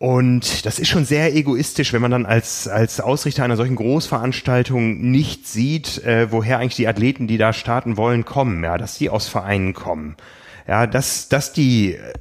Und 0.05 0.66
das 0.66 0.78
ist 0.78 0.88
schon 0.88 1.07
sehr 1.07 1.34
egoistisch, 1.34 1.94
wenn 1.94 2.02
man 2.02 2.11
dann 2.11 2.26
als, 2.26 2.68
als 2.68 3.00
Ausrichter 3.00 3.42
einer 3.42 3.57
solchen 3.57 3.76
Großveranstaltung 3.76 5.00
nicht 5.00 5.48
sieht, 5.48 6.05
äh, 6.05 6.30
woher 6.30 6.59
eigentlich 6.59 6.76
die 6.76 6.86
Athleten, 6.86 7.26
die 7.26 7.38
da 7.38 7.55
starten 7.55 7.96
wollen, 7.96 8.26
kommen, 8.26 8.62
ja, 8.62 8.76
dass 8.76 8.98
die 8.98 9.09
aus 9.09 9.28
Vereinen 9.28 9.72
kommen. 9.72 10.16
Ja, 10.68 10.86
dass, 10.86 11.30
dass 11.30 11.55
die 11.55 11.94
äh, 11.94 12.12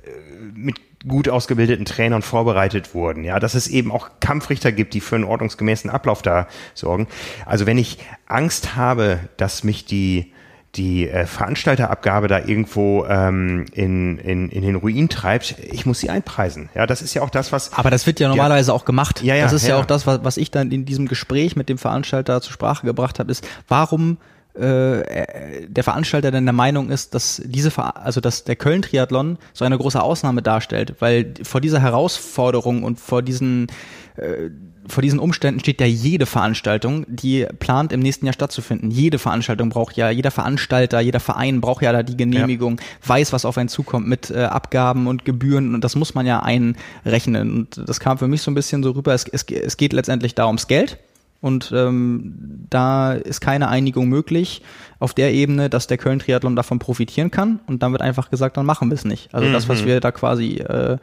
mit 0.56 0.80
gut 1.06 1.28
ausgebildeten 1.28 1.84
Trainern 1.84 2.22
vorbereitet 2.22 2.94
wurden, 2.94 3.26
ja, 3.26 3.38
dass 3.42 3.54
es 3.54 3.68
eben 3.68 3.92
auch 3.92 4.12
Kampfrichter 4.22 4.72
gibt, 4.72 4.94
die 4.94 5.02
für 5.02 5.16
einen 5.16 5.26
ordnungsgemäßen 5.26 5.90
Ablauf 5.90 6.22
da 6.22 6.48
sorgen. 6.74 7.08
Also 7.46 7.66
wenn 7.66 7.78
ich 7.78 7.98
Angst 8.28 8.78
habe, 8.78 9.20
dass 9.36 9.66
mich 9.66 9.84
die 9.84 10.32
die 10.76 11.08
äh, 11.08 11.28
Veranstalterabgabe 11.28 12.28
da 12.28 12.40
irgendwo 12.40 13.06
ähm, 13.06 13.66
in, 13.74 14.18
in, 14.18 14.50
in 14.50 14.62
den 14.64 14.76
Ruin 14.76 15.08
treibt, 15.08 15.56
ich 15.72 15.86
muss 15.86 16.00
sie 16.00 16.10
einpreisen. 16.10 16.70
Ja, 16.74 16.88
das 16.88 17.02
ist 17.02 17.14
ja 17.14 17.22
auch 17.22 17.30
das, 17.30 17.52
was. 17.52 17.74
Aber 17.74 17.92
das 17.92 18.08
wird 18.08 18.20
ja 18.20 18.28
normalerweise 18.28 18.72
ja, 18.72 18.76
auch 18.76 18.86
gemacht. 18.86 19.22
Ja, 19.22 19.36
ja, 19.36 19.44
das 19.44 19.54
ist 19.54 19.68
ja, 19.68 19.76
ja 19.76 19.82
auch 19.82 19.86
das, 19.86 20.08
was, 20.08 20.24
was 20.24 20.38
ich 20.38 20.50
dann 20.50 20.72
in 20.72 20.86
diesem 20.86 21.08
Gespräch 21.08 21.56
mit 21.56 21.70
dem 21.70 21.78
Veranstalter 21.78 22.42
zur 22.42 22.54
Sprache 22.54 22.88
gebracht 22.88 23.20
habe, 23.20 23.32
ist, 23.32 23.48
warum 23.68 24.18
äh, 24.56 25.68
der 25.68 25.84
Veranstalter 25.84 26.32
denn 26.32 26.46
der 26.46 26.54
Meinung 26.54 26.90
ist, 26.90 27.14
dass 27.14 27.42
diese, 27.44 27.72
also 27.78 28.22
dass 28.22 28.44
der 28.44 28.56
Köln-Triathlon 28.56 29.38
so 29.54 29.66
eine 29.66 29.78
große 29.78 30.02
Ausnahme 30.02 30.42
darstellt, 30.42 30.96
weil 31.00 31.34
vor 31.44 31.62
dieser 31.62 31.82
Herausforderung 31.82 32.84
und 32.84 33.00
vor 33.00 33.22
diesen 33.22 33.68
äh, 34.16 34.50
vor 34.88 35.02
diesen 35.02 35.20
Umständen 35.20 35.60
steht 35.60 35.80
ja 35.80 35.88
jede 35.88 36.26
Veranstaltung, 36.26 37.06
die 37.08 37.46
plant 37.60 37.94
im 37.94 38.02
nächsten 38.02 38.26
Jahr 38.26 38.34
stattzufinden. 38.34 38.92
Jede 38.92 39.20
Veranstaltung 39.20 39.70
braucht 39.70 39.96
ja, 39.96 40.10
jeder 40.10 40.32
Veranstalter, 40.32 41.00
jeder 41.00 41.20
Verein 41.20 41.62
braucht 41.62 41.84
ja 41.84 41.92
da 41.92 42.04
die 42.04 42.18
Genehmigung, 42.18 42.80
ja. 42.80 43.10
weiß, 43.10 43.34
was 43.34 43.46
auf 43.46 43.58
einen 43.58 43.70
zukommt 43.70 44.08
mit 44.08 44.30
äh, 44.30 44.44
Abgaben 44.44 45.08
und 45.08 45.26
Gebühren 45.26 45.74
und 45.74 45.84
das 45.84 45.96
muss 45.96 46.16
man 46.16 46.26
ja 46.26 46.42
einrechnen. 46.42 47.52
Und 47.52 47.82
das 47.88 48.00
kam 48.00 48.18
für 48.18 48.28
mich 48.28 48.42
so 48.42 48.52
ein 48.52 48.56
bisschen 48.56 48.84
so 48.84 48.92
rüber, 48.92 49.14
es, 49.14 49.26
es, 49.28 49.44
es 49.44 49.78
geht 49.78 49.94
letztendlich 49.94 50.36
da 50.36 50.48
ums 50.48 50.68
Geld. 50.68 50.98
Und 51.40 51.74
ähm, 51.76 52.66
da 52.70 53.12
ist 53.12 53.42
keine 53.42 53.68
Einigung 53.68 54.08
möglich 54.08 54.62
auf 55.00 55.14
der 55.14 55.34
Ebene, 55.34 55.70
dass 55.70 55.88
der 55.88 55.98
Köln-Triathlon 55.98 56.56
davon 56.56 56.80
profitieren 56.80 57.32
kann. 57.32 57.60
Und 57.68 57.84
dann 57.84 57.92
wird 57.92 58.02
einfach 58.02 58.30
gesagt, 58.30 58.56
dann 58.56 58.66
machen 58.66 58.90
wir 58.90 58.96
es 58.96 59.04
nicht. 59.04 59.36
Also 59.36 59.50
mhm. 59.50 59.52
das, 59.52 59.68
was 59.68 59.82
mhm. 59.82 59.88
wir 59.88 60.00
da 60.00 60.14
quasi 60.14 60.54
äh, 60.60 60.98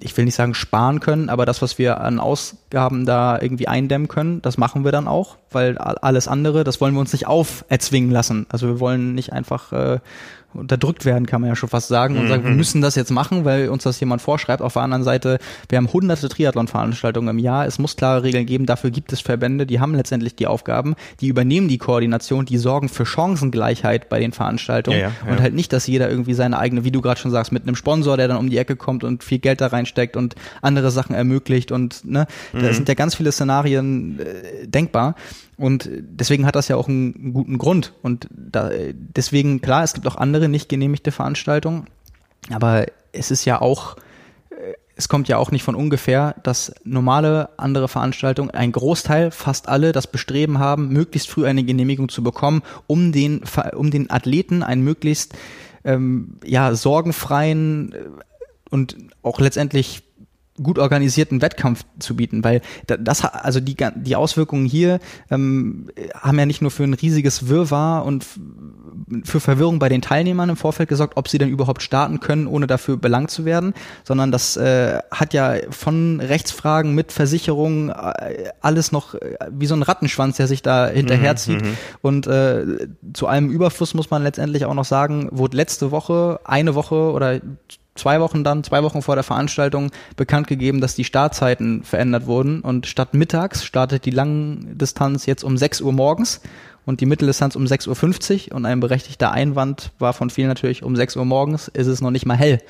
ich 0.00 0.16
will 0.16 0.24
nicht 0.24 0.34
sagen 0.34 0.54
sparen 0.54 1.00
können, 1.00 1.28
aber 1.28 1.46
das, 1.46 1.62
was 1.62 1.78
wir 1.78 2.00
an 2.00 2.20
Ausgaben 2.20 3.04
da 3.04 3.40
irgendwie 3.40 3.68
eindämmen 3.68 4.08
können, 4.08 4.40
das 4.42 4.56
machen 4.56 4.84
wir 4.84 4.92
dann 4.92 5.08
auch, 5.08 5.36
weil 5.50 5.78
alles 5.78 6.28
andere, 6.28 6.64
das 6.64 6.80
wollen 6.80 6.94
wir 6.94 7.00
uns 7.00 7.12
nicht 7.12 7.26
auferzwingen 7.26 8.10
lassen. 8.10 8.46
Also 8.48 8.66
wir 8.68 8.80
wollen 8.80 9.14
nicht 9.14 9.32
einfach 9.32 9.72
äh, 9.72 9.98
unterdrückt 10.54 11.04
werden, 11.04 11.26
kann 11.26 11.40
man 11.40 11.48
ja 11.48 11.56
schon 11.56 11.68
fast 11.68 11.88
sagen, 11.88 12.16
und 12.16 12.24
mhm. 12.24 12.28
sagen, 12.28 12.44
wir 12.44 12.50
mhm. 12.50 12.56
müssen 12.56 12.80
das 12.80 12.94
jetzt 12.94 13.10
machen, 13.10 13.44
weil 13.44 13.68
uns 13.68 13.82
das 13.82 14.00
jemand 14.00 14.22
vorschreibt. 14.22 14.62
Auf 14.62 14.72
der 14.72 14.82
anderen 14.82 15.04
Seite, 15.04 15.38
wir 15.68 15.78
haben 15.78 15.92
hunderte 15.92 16.28
Triathlon-Veranstaltungen 16.28 17.28
im 17.28 17.38
Jahr. 17.38 17.66
Es 17.66 17.78
muss 17.78 17.96
klare 17.96 18.22
Regeln 18.22 18.46
geben. 18.46 18.66
Dafür 18.66 18.90
gibt 18.90 19.12
es 19.12 19.20
Verbände, 19.20 19.66
die 19.66 19.80
haben 19.80 19.94
letztendlich 19.94 20.36
die 20.36 20.46
Aufgaben, 20.46 20.94
die 21.20 21.28
übernehmen 21.28 21.68
die 21.68 21.78
Koordination, 21.78 22.46
die 22.46 22.58
sorgen 22.58 22.88
für 22.88 23.04
Chancengleichheit 23.04 24.08
bei 24.08 24.20
den 24.20 24.32
Veranstaltungen 24.32 24.98
ja, 24.98 25.08
ja, 25.08 25.12
ja. 25.26 25.32
und 25.32 25.40
halt 25.40 25.54
nicht, 25.54 25.72
dass 25.72 25.86
jeder 25.86 26.10
irgendwie 26.10 26.34
seine 26.34 26.58
eigene, 26.58 26.84
wie 26.84 26.90
du 26.90 27.00
gerade 27.00 27.20
schon 27.20 27.30
sagst, 27.30 27.52
mit 27.52 27.64
einem 27.64 27.76
Sponsor, 27.76 28.16
der 28.16 28.28
dann 28.28 28.38
um 28.38 28.50
die 28.50 28.58
Ecke 28.58 28.76
kommt 28.76 29.04
und 29.04 29.24
viel 29.24 29.38
Geld 29.38 29.60
da 29.60 29.68
reinsteckt 29.68 30.16
und 30.16 30.34
andere 30.62 30.90
Sachen 30.90 31.14
ermöglicht 31.14 31.72
und 31.72 32.04
ne, 32.04 32.26
mhm. 32.52 32.62
da 32.62 32.72
sind 32.72 32.88
ja 32.88 32.94
ganz 32.94 33.14
viele 33.14 33.32
Szenarien 33.32 34.18
äh, 34.20 34.66
denkbar. 34.66 35.14
Und 35.58 35.90
deswegen 35.92 36.46
hat 36.46 36.56
das 36.56 36.68
ja 36.68 36.76
auch 36.76 36.88
einen 36.88 37.34
guten 37.34 37.58
Grund. 37.58 37.92
Und 38.02 38.28
da, 38.30 38.70
deswegen, 38.94 39.60
klar, 39.60 39.82
es 39.82 39.92
gibt 39.92 40.06
auch 40.06 40.16
andere 40.16 40.48
nicht 40.48 40.68
genehmigte 40.68 41.10
Veranstaltungen, 41.10 41.86
aber 42.50 42.86
es 43.12 43.30
ist 43.30 43.44
ja 43.44 43.60
auch, 43.60 43.96
es 44.98 45.08
kommt 45.08 45.28
ja 45.28 45.36
auch 45.36 45.52
nicht 45.52 45.62
von 45.62 45.76
ungefähr, 45.76 46.34
dass 46.42 46.72
normale 46.82 47.50
andere 47.56 47.86
Veranstaltungen, 47.86 48.50
ein 48.50 48.72
Großteil, 48.72 49.30
fast 49.30 49.68
alle, 49.68 49.92
das 49.92 50.08
Bestreben 50.08 50.58
haben, 50.58 50.88
möglichst 50.88 51.30
früh 51.30 51.46
eine 51.46 51.62
Genehmigung 51.62 52.08
zu 52.08 52.24
bekommen, 52.24 52.62
um 52.88 53.12
den, 53.12 53.42
um 53.76 53.92
den 53.92 54.10
Athleten 54.10 54.64
einen 54.64 54.82
möglichst 54.82 55.34
ähm, 55.84 56.38
ja, 56.44 56.74
sorgenfreien 56.74 57.92
äh, 57.92 57.98
und 58.70 58.96
auch 59.22 59.38
letztendlich 59.38 60.02
gut 60.62 60.78
organisierten 60.78 61.42
Wettkampf 61.42 61.84
zu 61.98 62.16
bieten, 62.16 62.44
weil 62.44 62.60
das 62.86 63.24
also 63.24 63.60
die 63.60 63.76
die 63.96 64.16
Auswirkungen 64.16 64.66
hier 64.66 65.00
ähm, 65.30 65.90
haben 66.14 66.38
ja 66.38 66.46
nicht 66.46 66.62
nur 66.62 66.70
für 66.70 66.84
ein 66.84 66.94
riesiges 66.94 67.48
Wirrwarr 67.48 68.04
und 68.04 68.26
für 69.24 69.40
Verwirrung 69.40 69.78
bei 69.78 69.88
den 69.88 70.02
Teilnehmern 70.02 70.50
im 70.50 70.56
Vorfeld 70.56 70.88
gesorgt, 70.88 71.16
ob 71.16 71.28
sie 71.28 71.38
denn 71.38 71.48
überhaupt 71.48 71.82
starten 71.82 72.20
können, 72.20 72.46
ohne 72.46 72.66
dafür 72.66 72.96
belangt 72.96 73.30
zu 73.30 73.44
werden, 73.44 73.74
sondern 74.04 74.32
das 74.32 74.56
äh, 74.56 74.98
hat 75.10 75.34
ja 75.34 75.54
von 75.70 76.20
Rechtsfragen 76.20 76.94
mit 76.94 77.12
Versicherungen 77.12 77.90
äh, 77.90 78.50
alles 78.60 78.92
noch 78.92 79.14
äh, 79.14 79.36
wie 79.50 79.66
so 79.66 79.74
ein 79.74 79.82
Rattenschwanz, 79.82 80.36
der 80.36 80.46
sich 80.46 80.62
da 80.62 80.88
hinterherzieht. 80.88 81.62
Mhm, 81.62 81.68
mhm, 81.68 81.76
und 82.02 82.26
äh, 82.26 82.88
zu 83.12 83.26
allem 83.26 83.50
Überfluss 83.50 83.94
muss 83.94 84.10
man 84.10 84.22
letztendlich 84.22 84.64
auch 84.64 84.74
noch 84.74 84.84
sagen, 84.84 85.28
wurde 85.32 85.56
letzte 85.56 85.90
Woche, 85.90 86.40
eine 86.44 86.74
Woche 86.74 87.12
oder 87.12 87.40
zwei 87.98 88.20
Wochen 88.20 88.44
dann, 88.44 88.64
zwei 88.64 88.82
Wochen 88.82 89.02
vor 89.02 89.14
der 89.14 89.24
Veranstaltung 89.24 89.90
bekannt 90.16 90.46
gegeben, 90.46 90.80
dass 90.80 90.94
die 90.94 91.04
Startzeiten 91.04 91.82
verändert 91.82 92.26
wurden. 92.26 92.60
Und 92.60 92.86
statt 92.86 93.14
mittags 93.14 93.64
startet 93.64 94.04
die 94.04 94.10
Langdistanz 94.10 95.26
jetzt 95.26 95.44
um 95.44 95.56
6 95.56 95.80
Uhr 95.80 95.92
morgens 95.92 96.40
und 96.86 97.00
die 97.02 97.06
Mitteldistanz 97.06 97.54
um 97.54 97.64
6.50 97.64 98.48
Uhr 98.50 98.56
und 98.56 98.64
ein 98.64 98.80
berechtigter 98.80 99.30
Einwand 99.30 99.92
war 99.98 100.14
von 100.14 100.30
vielen 100.30 100.48
natürlich, 100.48 100.82
um 100.82 100.96
6 100.96 101.16
Uhr 101.16 101.26
morgens 101.26 101.68
ist 101.68 101.86
es 101.86 102.00
noch 102.00 102.10
nicht 102.10 102.24
mal 102.24 102.36
hell 102.36 102.60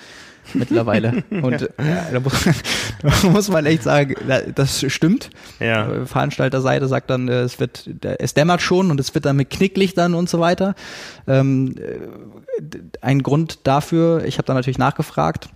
mittlerweile. 0.55 1.24
Und 1.30 1.61
ja, 1.62 2.07
da, 2.12 2.20
muss, 2.20 2.44
da, 3.03 3.28
muss, 3.28 3.49
man 3.49 3.66
echt 3.66 3.82
sagen, 3.82 4.14
das 4.55 4.84
stimmt. 4.88 5.30
Ja. 5.61 5.90
Äh, 5.90 6.07
Veranstalterseite 6.07 6.88
sagt 6.88 7.11
dann, 7.11 7.28
äh, 7.28 7.40
es 7.40 7.61
wird, 7.61 7.88
es 8.18 8.34
dämmert 8.34 8.62
schon 8.62 8.90
und 8.90 9.01
es 9.01 9.14
wird 9.14 9.24
dann 9.24 9.36
mit 9.36 9.51
Knicklichtern 9.51 10.14
und 10.14 10.28
so 10.28 10.40
weiter. 10.40 10.74
Ähm, 11.26 11.74
äh, 11.78 12.78
ein 13.01 13.22
Grund 13.22 13.61
dafür, 13.66 14.24
ich 14.24 14.38
habe 14.38 14.46
da 14.46 14.55
natürlich 14.55 14.78
nachgefragt, 14.78 15.49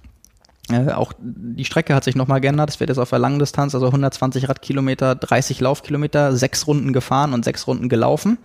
äh, 0.71 0.93
auch 0.93 1.13
die 1.19 1.65
Strecke 1.65 1.95
hat 1.95 2.05
sich 2.05 2.15
nochmal 2.15 2.41
geändert. 2.41 2.71
Es 2.71 2.81
wird 2.81 2.91
jetzt 2.91 2.99
auf 2.99 3.11
der 3.11 3.19
langen 3.19 3.39
Distanz, 3.39 3.75
also 3.75 3.87
120 3.87 4.49
Radkilometer, 4.49 5.15
30 5.15 5.61
Laufkilometer, 5.61 6.37
sechs 6.37 6.67
Runden 6.67 6.93
gefahren 6.93 7.33
und 7.33 7.45
sechs 7.45 7.67
Runden 7.67 7.89
gelaufen. 7.89 8.39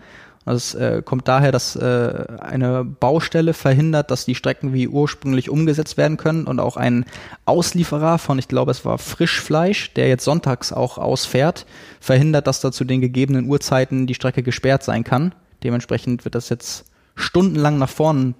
Das 0.47 0.73
äh, 0.75 1.01
kommt 1.03 1.27
daher, 1.27 1.51
dass 1.51 1.75
äh, 1.75 2.25
eine 2.39 2.85
Baustelle 2.85 3.53
verhindert, 3.53 4.11
dass 4.11 4.23
die 4.23 4.33
Strecken 4.33 4.73
wie 4.73 4.87
ursprünglich 4.87 5.49
umgesetzt 5.49 5.97
werden 5.97 6.15
können 6.15 6.45
und 6.45 6.61
auch 6.61 6.77
ein 6.77 7.03
Auslieferer 7.43 8.17
von, 8.17 8.39
ich 8.39 8.47
glaube, 8.47 8.71
es 8.71 8.85
war 8.85 8.97
Frischfleisch, 8.97 9.93
der 9.95 10.07
jetzt 10.07 10.23
sonntags 10.23 10.71
auch 10.71 10.97
ausfährt, 10.97 11.65
verhindert, 11.99 12.47
dass 12.47 12.61
da 12.61 12.71
zu 12.71 12.85
den 12.85 13.01
gegebenen 13.01 13.45
Uhrzeiten 13.49 14.07
die 14.07 14.15
Strecke 14.15 14.41
gesperrt 14.41 14.83
sein 14.83 15.03
kann. 15.03 15.35
Dementsprechend 15.63 16.23
wird 16.23 16.35
das 16.35 16.47
jetzt 16.47 16.85
stundenlang 17.15 17.77
nach 17.77 17.89
vorn 17.89 18.35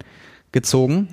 gezogen. 0.50 1.08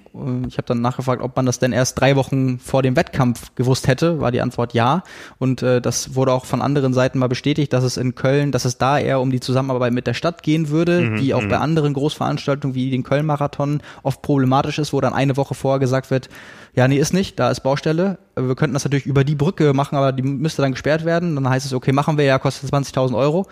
Ich 0.48 0.58
habe 0.58 0.66
dann 0.66 0.80
nachgefragt, 0.80 1.22
ob 1.22 1.36
man 1.36 1.46
das 1.46 1.60
denn 1.60 1.74
erst 1.74 2.00
drei 2.00 2.16
Wochen 2.16 2.58
vor 2.58 2.84
dem 2.84 2.96
Wettkampf 2.96 3.54
gewusst 3.56 3.88
hätte, 3.88 4.22
war 4.22 4.32
die 4.32 4.40
Antwort 4.40 4.74
ja. 4.74 5.04
Und 5.40 5.62
äh, 5.62 5.82
das 5.82 6.16
wurde 6.16 6.32
auch 6.32 6.46
von 6.46 6.62
anderen 6.62 6.94
Seiten 6.94 7.20
mal 7.20 7.28
bestätigt, 7.28 7.74
dass 7.74 7.84
es 7.84 7.98
in 7.98 8.16
Köln, 8.16 8.54
dass 8.54 8.64
es 8.64 8.78
da 8.78 8.98
eher 8.98 9.20
um 9.20 9.32
die 9.32 9.42
Zusammenarbeit 9.42 9.92
mit 9.92 10.08
der 10.08 10.14
Stadt 10.14 10.42
gehen 10.42 10.70
würde, 10.70 11.02
mhm, 11.02 11.18
die 11.18 11.34
auch 11.34 11.42
mhm. 11.42 11.50
bei 11.50 11.58
anderen 11.58 11.94
Großveranstaltungen 11.94 12.76
wie 12.76 12.90
den 12.90 13.04
Köln-Marathon 13.04 13.82
oft 14.04 14.22
problematisch 14.22 14.80
ist, 14.80 14.94
wo 14.94 15.02
dann 15.02 15.14
eine 15.14 15.36
Woche 15.36 15.54
vorher 15.54 15.80
gesagt 15.80 16.12
wird, 16.12 16.30
ja, 16.74 16.88
nee, 16.88 16.98
ist 16.98 17.14
nicht, 17.14 17.38
da 17.38 17.52
ist 17.52 17.62
Baustelle. 17.62 18.18
Wir 18.38 18.56
könnten 18.56 18.74
das 18.74 18.86
natürlich 18.86 19.06
über 19.06 19.24
die 19.26 19.36
Brücke 19.36 19.74
machen, 19.74 19.96
aber 19.98 20.14
die 20.14 20.24
müsste 20.24 20.62
dann 20.62 20.72
gesperrt 20.72 21.04
werden. 21.04 21.36
Dann 21.36 21.50
heißt 21.50 21.66
es, 21.66 21.74
okay, 21.74 21.92
machen 21.92 22.18
wir 22.18 22.26
ja, 22.26 22.40
kostet 22.40 22.70
20.000 22.70 23.16
Euro 23.16 23.48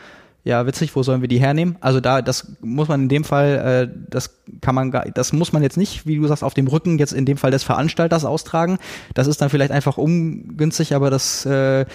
ja, 0.46 0.66
witzig, 0.68 0.94
wo 0.96 1.04
sollen 1.04 1.22
wir 1.22 1.30
die 1.30 1.40
hernehmen? 1.40 1.78
Also 1.80 2.02
da, 2.02 2.22
das 2.22 2.58
muss 2.62 2.90
man 2.90 3.04
in 3.04 3.10
dem 3.10 3.24
Fall, 3.24 3.90
äh, 3.90 4.00
das 4.10 4.42
kann 4.60 4.76
man, 4.76 4.92
gar, 4.92 5.06
das 5.06 5.32
muss 5.32 5.54
man 5.54 5.64
jetzt 5.64 5.78
nicht, 5.78 6.06
wie 6.06 6.18
du 6.18 6.28
sagst, 6.28 6.44
auf 6.44 6.54
dem 6.54 6.68
Rücken 6.68 7.00
jetzt 7.00 7.14
in 7.14 7.26
dem 7.26 7.38
Fall 7.38 7.52
des 7.52 7.64
Veranstalters 7.64 8.26
austragen. 8.26 8.78
Das 9.14 9.28
ist 9.28 9.42
dann 9.42 9.50
vielleicht 9.50 9.72
einfach 9.72 9.98
ungünstig, 9.98 10.96
aber 10.96 11.10
das 11.10 11.46
äh, 11.46 11.86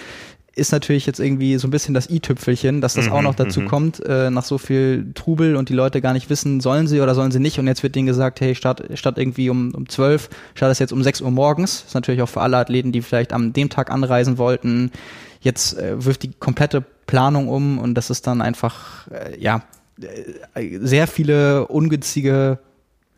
ist 0.55 0.71
natürlich 0.71 1.05
jetzt 1.05 1.19
irgendwie 1.19 1.57
so 1.57 1.67
ein 1.67 1.71
bisschen 1.71 1.93
das 1.93 2.09
i-Tüpfelchen, 2.09 2.81
dass 2.81 2.95
das 2.95 3.05
mhm, 3.05 3.11
auch 3.11 3.21
noch 3.21 3.35
dazu 3.35 3.61
mhm. 3.61 3.67
kommt, 3.67 4.05
äh, 4.05 4.31
nach 4.31 4.43
so 4.43 4.57
viel 4.57 5.11
Trubel 5.13 5.55
und 5.55 5.69
die 5.69 5.73
Leute 5.73 6.01
gar 6.01 6.13
nicht 6.13 6.29
wissen, 6.31 6.59
sollen 6.59 6.87
sie 6.87 7.01
oder 7.01 7.13
sollen 7.13 7.31
sie 7.31 7.39
nicht. 7.39 7.59
Und 7.59 7.67
jetzt 7.67 7.83
wird 7.83 7.95
denen 7.95 8.07
gesagt, 8.07 8.41
hey, 8.41 8.55
statt, 8.55 8.83
statt 8.95 9.17
irgendwie 9.17 9.49
um, 9.49 9.73
um 9.75 9.87
12, 9.87 10.29
statt 10.55 10.71
es 10.71 10.79
jetzt 10.79 10.91
um 10.91 11.03
6 11.03 11.21
Uhr 11.21 11.31
morgens. 11.31 11.81
Das 11.81 11.89
ist 11.89 11.93
natürlich 11.93 12.21
auch 12.23 12.29
für 12.29 12.41
alle 12.41 12.57
Athleten, 12.57 12.91
die 12.91 13.01
vielleicht 13.01 13.31
am 13.31 13.53
dem 13.53 13.69
Tag 13.69 13.91
anreisen 13.91 14.37
wollten, 14.37 14.91
jetzt 15.39 15.77
äh, 15.77 16.03
wirft 16.03 16.23
die 16.23 16.33
komplette 16.33 16.81
Planung 16.81 17.47
um 17.47 17.79
und 17.79 17.95
das 17.95 18.09
ist 18.09 18.27
dann 18.27 18.41
einfach, 18.41 19.07
äh, 19.07 19.39
ja, 19.39 19.63
äh, 20.01 20.79
sehr 20.81 21.07
viele 21.07 21.67
ungünstige 21.67 22.59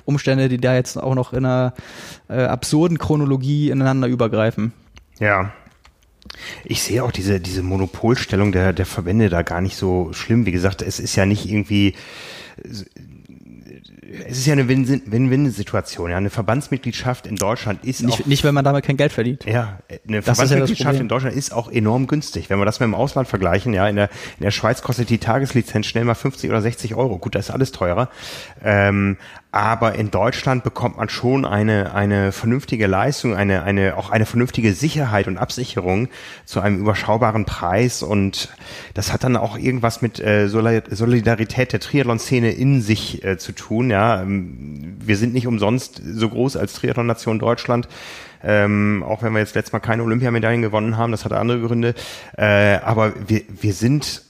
Umstände, 0.05 0.49
die 0.49 0.57
da 0.57 0.75
jetzt 0.75 0.97
auch 0.97 1.15
noch 1.15 1.33
in 1.33 1.45
einer 1.45 1.73
äh, 2.29 2.43
absurden 2.43 2.97
Chronologie 2.97 3.69
ineinander 3.69 4.07
übergreifen. 4.07 4.73
Ja. 5.19 5.51
Ich 6.63 6.83
sehe 6.83 7.03
auch 7.03 7.11
diese, 7.11 7.39
diese 7.39 7.63
Monopolstellung 7.63 8.51
der, 8.51 8.73
der 8.73 8.85
Verbände 8.85 9.29
da 9.29 9.41
gar 9.41 9.61
nicht 9.61 9.75
so 9.75 10.13
schlimm. 10.13 10.45
Wie 10.45 10.51
gesagt, 10.51 10.81
es 10.81 10.99
ist 10.99 11.15
ja 11.15 11.25
nicht 11.25 11.45
irgendwie 11.45 11.95
es 14.27 14.37
ist 14.37 14.45
ja 14.45 14.53
eine 14.53 14.67
Win-Win-Situation. 14.67 16.11
Ja, 16.11 16.17
eine 16.17 16.29
Verbandsmitgliedschaft 16.29 17.27
in 17.27 17.35
Deutschland 17.35 17.83
ist 17.85 18.01
nicht, 18.01 18.21
auch, 18.21 18.25
nicht, 18.25 18.43
wenn 18.43 18.53
man 18.53 18.63
damit 18.63 18.85
kein 18.85 18.97
Geld 18.97 19.11
verdient. 19.11 19.45
Ja, 19.45 19.79
eine 20.07 20.21
das 20.21 20.37
Verbandsmitgliedschaft 20.37 20.95
ja 20.95 21.01
in 21.01 21.07
Deutschland 21.07 21.35
ist 21.35 21.53
auch 21.53 21.71
enorm 21.71 22.07
günstig. 22.07 22.49
Wenn 22.49 22.59
wir 22.59 22.65
das 22.65 22.79
mit 22.79 22.87
dem 22.87 22.95
Ausland 22.95 23.27
vergleichen, 23.27 23.73
ja, 23.73 23.87
in 23.87 23.95
der, 23.95 24.09
in 24.39 24.43
der 24.43 24.51
Schweiz 24.51 24.81
kostet 24.81 25.09
die 25.09 25.17
Tageslizenz 25.17 25.85
schnell 25.85 26.05
mal 26.05 26.15
50 26.15 26.49
oder 26.49 26.61
60 26.61 26.95
Euro. 26.95 27.17
Gut, 27.17 27.35
da 27.35 27.39
ist 27.39 27.51
alles 27.51 27.71
teurer. 27.71 28.09
Ähm, 28.63 29.17
aber 29.51 29.95
in 29.95 30.11
Deutschland 30.11 30.63
bekommt 30.63 30.95
man 30.97 31.09
schon 31.09 31.45
eine, 31.45 31.93
eine 31.93 32.31
vernünftige 32.31 32.87
Leistung, 32.87 33.35
eine, 33.35 33.63
eine, 33.63 33.97
auch 33.97 34.09
eine 34.09 34.25
vernünftige 34.25 34.73
Sicherheit 34.73 35.27
und 35.27 35.37
Absicherung 35.37 36.07
zu 36.45 36.61
einem 36.61 36.79
überschaubaren 36.79 37.43
Preis. 37.43 38.01
Und 38.01 38.49
das 38.93 39.11
hat 39.11 39.25
dann 39.25 39.35
auch 39.35 39.57
irgendwas 39.57 40.01
mit 40.01 40.21
äh, 40.21 40.47
Solidarität 40.47 41.73
der 41.73 41.81
Triathlon-Szene 41.81 42.51
in 42.51 42.81
sich 42.81 43.25
äh, 43.25 43.37
zu 43.37 43.51
tun. 43.51 43.89
Ja, 43.89 44.21
ähm, 44.21 44.95
wir 44.99 45.17
sind 45.17 45.33
nicht 45.33 45.47
umsonst 45.47 46.01
so 46.01 46.29
groß 46.29 46.55
als 46.55 46.73
Triathlon-Nation 46.75 47.37
Deutschland. 47.37 47.89
Ähm, 48.43 49.03
auch 49.05 49.21
wenn 49.21 49.33
wir 49.33 49.39
jetzt 49.39 49.55
letztes 49.55 49.73
Mal 49.73 49.79
keine 49.79 50.03
Olympiamedaillen 50.03 50.61
gewonnen 50.61 50.95
haben, 50.95 51.11
das 51.11 51.25
hat 51.25 51.33
andere 51.33 51.59
Gründe. 51.59 51.93
Äh, 52.37 52.77
aber 52.77 53.13
wir, 53.27 53.41
wir 53.49 53.73
sind 53.73 54.23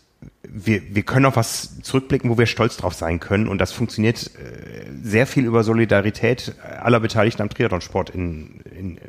wir, 0.54 0.82
wir 0.94 1.04
können 1.04 1.26
auf 1.26 1.38
was 1.38 1.80
zurückblicken, 1.82 2.30
wo 2.30 2.38
wir 2.38 2.46
stolz 2.46 2.78
drauf 2.78 2.94
sein 2.94 3.20
können. 3.20 3.48
Und 3.48 3.60
das 3.60 3.72
funktioniert 3.72 4.32
äh, 4.36 4.86
sehr 5.02 5.26
viel 5.26 5.46
über 5.46 5.64
Solidarität 5.64 6.56
aller 6.82 7.00
Beteiligten 7.00 7.42
am 7.42 7.50
Triathlonsport 7.50 8.10
in, 8.10 8.60
in, 8.78 9.00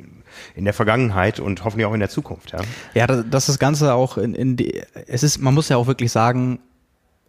in 0.55 0.64
der 0.64 0.72
Vergangenheit 0.72 1.40
und 1.40 1.64
hoffentlich 1.64 1.86
auch 1.86 1.95
in 1.95 2.01
der 2.01 2.11
Zukunft. 2.11 2.53
Ja, 2.53 2.61
ja 2.95 3.07
das, 3.07 3.24
das 3.28 3.47
das 3.47 3.59
Ganze 3.59 3.95
auch 3.95 4.18
in, 4.18 4.34
in 4.34 4.57
die, 4.57 4.82
es 5.07 5.24
ist, 5.24 5.38
man 5.38 5.53
muss 5.53 5.68
ja 5.68 5.76
auch 5.76 5.88
wirklich 5.88 6.12
sagen, 6.12 6.61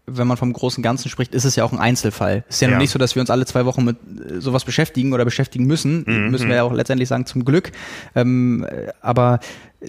wenn 0.05 0.27
man 0.27 0.35
vom 0.37 0.51
großen 0.51 0.83
Ganzen 0.83 1.09
spricht, 1.09 1.33
ist 1.33 1.45
es 1.45 1.55
ja 1.55 1.63
auch 1.63 1.71
ein 1.71 1.79
Einzelfall. 1.79 2.43
Es 2.49 2.55
ist 2.55 2.61
ja, 2.61 2.67
ja. 2.67 2.73
noch 2.73 2.81
nicht 2.81 2.91
so, 2.91 2.99
dass 2.99 3.15
wir 3.15 3.21
uns 3.21 3.29
alle 3.29 3.45
zwei 3.45 3.65
Wochen 3.65 3.85
mit 3.85 3.97
äh, 3.97 4.41
sowas 4.41 4.65
beschäftigen 4.65 5.13
oder 5.13 5.23
beschäftigen 5.23 5.65
müssen. 5.65 6.03
Mhm. 6.05 6.31
Müssen 6.31 6.49
wir 6.49 6.57
ja 6.57 6.63
auch 6.63 6.73
letztendlich 6.73 7.07
sagen, 7.07 7.25
zum 7.25 7.45
Glück. 7.45 7.71
Ähm, 8.15 8.67
aber 9.01 9.39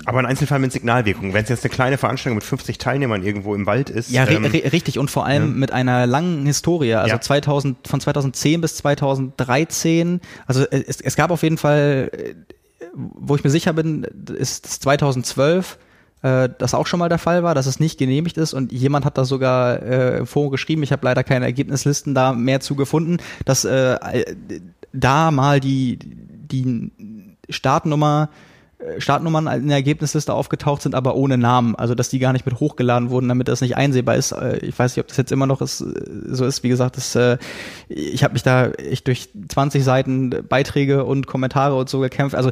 aber 0.06 0.18
ein 0.18 0.26
Einzelfall 0.26 0.58
mit 0.58 0.72
Signalwirkung. 0.72 1.34
Wenn 1.34 1.44
es 1.44 1.48
jetzt 1.48 1.64
eine 1.64 1.72
kleine 1.72 1.98
Veranstaltung 1.98 2.36
mit 2.36 2.44
50 2.44 2.78
Teilnehmern 2.78 3.22
irgendwo 3.22 3.54
im 3.54 3.66
Wald 3.66 3.90
ist. 3.90 4.10
Ja, 4.10 4.26
ähm, 4.26 4.44
richtig. 4.44 4.98
Und 4.98 5.10
vor 5.10 5.24
allem 5.24 5.50
ja. 5.50 5.58
mit 5.58 5.72
einer 5.72 6.06
langen 6.06 6.46
Historie. 6.46 6.94
Also 6.94 7.14
ja. 7.14 7.20
2000, 7.20 7.86
von 7.86 8.00
2010 8.00 8.60
bis 8.60 8.76
2013. 8.76 10.20
Also 10.46 10.64
es, 10.70 11.00
es 11.00 11.16
gab 11.16 11.30
auf 11.30 11.42
jeden 11.42 11.58
Fall, 11.58 12.10
äh, 12.12 12.34
wo 12.94 13.36
ich 13.36 13.44
mir 13.44 13.50
sicher 13.50 13.72
bin, 13.72 14.04
ist 14.36 14.66
2012 14.66 15.78
äh, 16.24 16.48
das 16.56 16.72
auch 16.72 16.86
schon 16.86 17.00
mal 17.00 17.10
der 17.10 17.18
Fall 17.18 17.42
war, 17.42 17.54
dass 17.54 17.66
es 17.66 17.78
nicht 17.78 17.98
genehmigt 17.98 18.38
ist. 18.38 18.54
Und 18.54 18.72
jemand 18.72 19.04
hat 19.04 19.18
da 19.18 19.26
sogar 19.26 19.82
äh, 19.82 20.18
im 20.18 20.26
Forum 20.26 20.50
geschrieben, 20.50 20.82
ich 20.82 20.90
habe 20.90 21.04
leider 21.04 21.22
keine 21.22 21.44
Ergebnislisten 21.44 22.14
da 22.14 22.32
mehr 22.32 22.60
zu 22.60 22.76
gefunden, 22.76 23.18
dass 23.44 23.66
äh, 23.66 24.24
da 24.94 25.30
mal 25.30 25.60
die, 25.60 25.98
die 25.98 26.90
Startnummer 27.50 28.30
Startnummern 28.98 29.46
in 29.46 29.68
der 29.68 29.76
Ergebnisliste 29.76 30.32
aufgetaucht 30.32 30.82
sind, 30.82 30.94
aber 30.94 31.14
ohne 31.14 31.38
Namen. 31.38 31.74
Also 31.74 31.94
dass 31.94 32.08
die 32.08 32.18
gar 32.18 32.32
nicht 32.32 32.46
mit 32.46 32.60
hochgeladen 32.60 33.10
wurden, 33.10 33.28
damit 33.28 33.48
das 33.48 33.60
nicht 33.60 33.76
einsehbar 33.76 34.16
ist. 34.16 34.32
Äh, 34.32 34.58
ich 34.58 34.78
weiß 34.78 34.96
nicht, 34.96 35.02
ob 35.02 35.08
das 35.08 35.16
jetzt 35.16 35.32
immer 35.32 35.46
noch 35.46 35.60
ist, 35.60 35.80
äh, 35.80 35.84
so 36.28 36.44
ist. 36.44 36.62
Wie 36.62 36.68
gesagt, 36.68 36.96
das, 36.96 37.18
ich 37.88 38.24
habe 38.24 38.34
mich 38.34 38.42
da 38.42 38.70
ich 38.78 39.04
durch 39.04 39.28
20 39.48 39.84
Seiten 39.84 40.30
Beiträge 40.48 41.04
und 41.04 41.26
Kommentare 41.26 41.74
und 41.74 41.88
so 41.88 42.00
gekämpft. 42.00 42.34
Also 42.34 42.50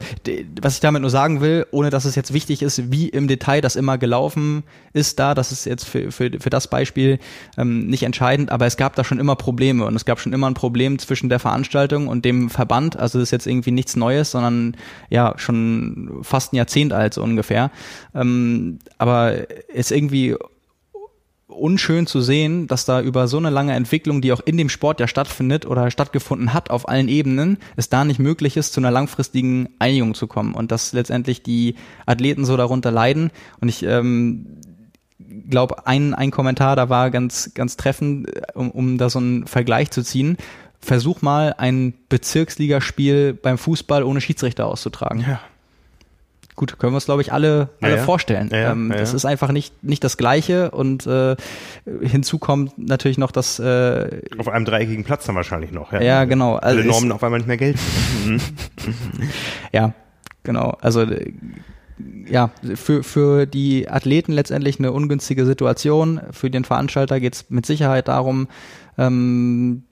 was 0.61 0.75
ich 0.75 0.81
damit 0.81 1.03
nur 1.03 1.11
sagen 1.11 1.41
will, 1.41 1.67
ohne 1.71 1.91
dass 1.91 2.05
es 2.05 2.15
jetzt 2.15 2.33
wichtig 2.33 2.63
ist, 2.63 2.91
wie 2.93 3.09
im 3.09 3.29
Detail 3.29 3.61
das 3.61 3.77
immer 3.77 3.99
gelaufen 3.99 4.63
ist, 4.93 5.19
da, 5.19 5.35
das 5.35 5.53
ist 5.53 5.65
jetzt 5.65 5.85
für, 5.85 6.11
für, 6.13 6.31
für 6.39 6.51
das 6.51 6.69
Beispiel 6.69 7.19
ähm, 7.57 7.87
nicht 7.87 8.03
entscheidend, 8.03 8.51
aber 8.51 8.67
es 8.67 8.77
gab 8.77 8.95
da 8.97 9.05
schon 9.05 9.19
immer 9.19 9.37
Probleme 9.37 9.85
und 9.85 9.97
es 9.97 10.05
gab 10.05 10.21
schon 10.21 10.33
immer 10.33 10.49
ein 10.49 10.55
Problem 10.55 10.99
zwischen 10.99 11.29
der 11.29 11.39
Veranstaltung 11.39 12.09
und 12.09 12.25
dem 12.25 12.51
Verband. 12.51 12.97
Also 12.97 13.19
das 13.19 13.29
ist 13.29 13.33
jetzt 13.33 13.47
irgendwie 13.47 13.71
nichts 13.71 13.97
Neues, 13.97 14.31
sondern 14.31 14.77
ja 15.11 15.35
schon 15.37 16.22
fast 16.23 16.53
ein 16.53 16.57
Jahrzehnt 16.57 16.93
alt 16.93 17.15
so 17.15 17.23
ungefähr. 17.23 17.71
Ähm, 18.15 18.79
aber 18.99 19.51
ist 19.69 19.93
irgendwie 19.93 20.37
unschön 21.53 22.07
zu 22.07 22.21
sehen, 22.21 22.67
dass 22.67 22.85
da 22.85 23.01
über 23.01 23.29
so 23.29 23.37
eine 23.37 23.51
lange 23.51 23.75
Entwicklung, 23.75 24.23
die 24.23 24.33
auch 24.33 24.41
in 24.45 24.57
dem 24.57 24.69
Sport 24.69 25.01
ja 25.01 25.07
stattfindet 25.07 25.67
oder 25.67 25.91
stattgefunden 25.91 26.53
hat 26.53 26.71
auf 26.71 26.89
allen 26.89 27.09
Ebenen, 27.09 27.59
es 27.77 27.89
da 27.89 28.05
nicht 28.05 28.19
möglich 28.19 28.57
ist, 28.57 28.73
zu 28.73 28.81
einer 28.81 28.91
langfristigen 28.91 29.69
Einigung 29.79 30.15
zu 30.15 30.27
kommen 30.27 30.55
und 30.55 30.73
dass 30.73 30.93
letztendlich 30.93 31.43
die 31.43 31.77
Athleten 32.07 32.45
so 32.45 32.57
darunter 32.57 32.91
leiden. 32.91 33.31
Und 33.61 33.69
ich 33.69 33.83
ähm, 33.83 34.47
glaube, 35.49 35.87
ein, 35.87 36.15
ein 36.15 36.31
Kommentar 36.31 36.75
da 36.75 36.89
war 36.89 37.11
ganz, 37.11 37.53
ganz 37.55 37.77
treffend, 37.77 38.31
um, 38.55 38.71
um 38.71 38.99
da 38.99 39.11
so 39.11 39.19
einen 39.19 39.47
Vergleich 39.47 39.91
zu 39.91 40.03
ziehen 40.03 40.37
versuch 40.85 41.23
mal 41.23 41.55
ein 41.57 41.95
Bezirksligaspiel 42.09 43.35
beim 43.35 43.57
Fußball 43.57 44.03
ohne 44.03 44.21
Schiedsrichter 44.21 44.67
auszutragen. 44.67 45.21
Ja. 45.21 45.41
Gut, 46.55 46.79
können 46.79 46.93
wir 46.93 46.97
uns, 46.97 47.07
glaube 47.07 47.23
ich, 47.23 47.33
alle, 47.33 47.71
alle 47.81 47.97
ja, 47.97 48.03
vorstellen. 48.03 48.51
Ja, 48.53 48.73
ähm, 48.73 48.91
das 48.95 49.15
ist 49.15 49.25
einfach 49.25 49.53
nicht, 49.53 49.83
nicht 49.83 50.05
das 50.05 50.19
Gleiche 50.19 50.71
und 50.71 51.07
äh, 51.07 51.35
hinzu 52.03 52.39
kommt 52.39 52.77
natürlich 52.77 53.17
noch 53.17 53.31
das 53.31 53.59
äh, 53.59 54.21
Auf 54.37 54.49
einem 54.49 54.67
dreieckigen 54.67 55.03
Platz 55.03 55.25
dann 55.25 55.35
wahrscheinlich 55.35 55.73
noch, 55.73 55.93
ja. 55.93 56.03
Ja, 56.03 56.25
genau. 56.25 56.57
Also 56.57 56.79
Alle 56.79 56.87
Normen 56.87 57.13
auf 57.13 57.25
einmal 57.25 57.41
nicht 57.41 57.47
mehr 57.47 57.57
gelten. 57.57 57.81
ja, 59.73 59.95
genau. 60.43 60.77
Also 60.83 61.07
ja, 62.27 62.51
für, 62.75 63.03
für 63.03 63.47
die 63.47 63.89
Athleten 63.89 64.33
letztendlich 64.33 64.79
eine 64.79 64.93
ungünstige 64.93 65.47
Situation. 65.47 66.21
Für 66.33 66.51
den 66.51 66.65
Veranstalter 66.65 67.19
geht 67.19 67.35
es 67.35 67.51
mit 67.51 67.65
Sicherheit 67.65 68.09
darum, 68.09 68.49
ähm, 68.99 69.85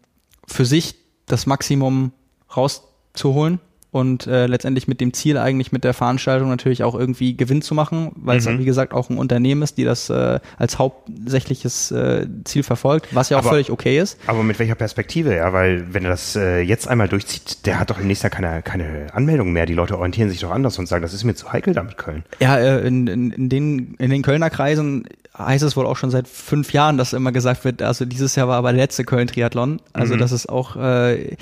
für 0.46 0.66
sich 0.66 0.96
das 1.24 1.46
Maximum 1.46 2.12
rauszuholen 2.54 3.60
und 3.90 4.26
äh, 4.26 4.46
letztendlich 4.46 4.88
mit 4.88 5.00
dem 5.00 5.12
Ziel 5.12 5.36
eigentlich 5.36 5.72
mit 5.72 5.84
der 5.84 5.94
Veranstaltung 5.94 6.48
natürlich 6.48 6.84
auch 6.84 6.94
irgendwie 6.94 7.36
Gewinn 7.36 7.62
zu 7.62 7.74
machen, 7.74 8.12
weil 8.16 8.40
mhm. 8.40 8.46
es 8.46 8.58
wie 8.58 8.64
gesagt 8.64 8.92
auch 8.92 9.10
ein 9.10 9.18
Unternehmen 9.18 9.62
ist, 9.62 9.78
die 9.78 9.84
das 9.84 10.10
äh, 10.10 10.38
als 10.58 10.78
hauptsächliches 10.78 11.90
äh, 11.90 12.26
Ziel 12.44 12.62
verfolgt, 12.62 13.14
was 13.14 13.30
ja 13.30 13.36
auch 13.36 13.42
aber, 13.42 13.50
völlig 13.50 13.70
okay 13.70 13.98
ist. 13.98 14.18
Aber 14.26 14.42
mit 14.42 14.58
welcher 14.58 14.74
Perspektive, 14.74 15.34
ja, 15.34 15.52
weil 15.52 15.92
wenn 15.92 16.04
er 16.04 16.10
das 16.10 16.36
äh, 16.36 16.60
jetzt 16.60 16.88
einmal 16.88 17.08
durchzieht, 17.08 17.66
der 17.66 17.80
hat 17.80 17.90
doch 17.90 17.98
im 17.98 18.06
nächsten 18.06 18.26
Jahr 18.26 18.30
keine, 18.30 18.62
keine 18.62 19.06
Anmeldung 19.12 19.52
mehr. 19.52 19.66
Die 19.66 19.74
Leute 19.74 19.96
orientieren 19.96 20.30
sich 20.30 20.40
doch 20.40 20.50
anders 20.50 20.78
und 20.78 20.86
sagen, 20.86 21.02
das 21.02 21.14
ist 21.14 21.24
mir 21.24 21.34
zu 21.34 21.52
heikel 21.52 21.74
damit 21.74 21.96
Köln. 21.96 22.24
Ja, 22.40 22.56
äh, 22.58 22.86
in, 22.86 23.06
in, 23.06 23.30
in, 23.32 23.48
den, 23.48 23.94
in 23.98 24.10
den 24.10 24.22
Kölner 24.22 24.50
Kreisen 24.50 25.04
heißt 25.36 25.64
es 25.64 25.76
wohl 25.76 25.86
auch 25.86 25.96
schon 25.96 26.10
seit 26.10 26.28
fünf 26.28 26.72
Jahren, 26.72 26.98
dass 26.98 27.12
immer 27.12 27.32
gesagt 27.32 27.64
wird, 27.64 27.82
also 27.82 28.04
dieses 28.04 28.34
Jahr 28.36 28.48
war 28.48 28.56
aber 28.56 28.72
der 28.72 28.82
letzte 28.82 29.04
Köln-Triathlon. 29.04 29.80
Also 29.92 30.14
mhm. 30.14 30.18
das 30.18 30.32
ist 30.32 30.48
auch, 30.48 30.76
äh, 30.76 31.36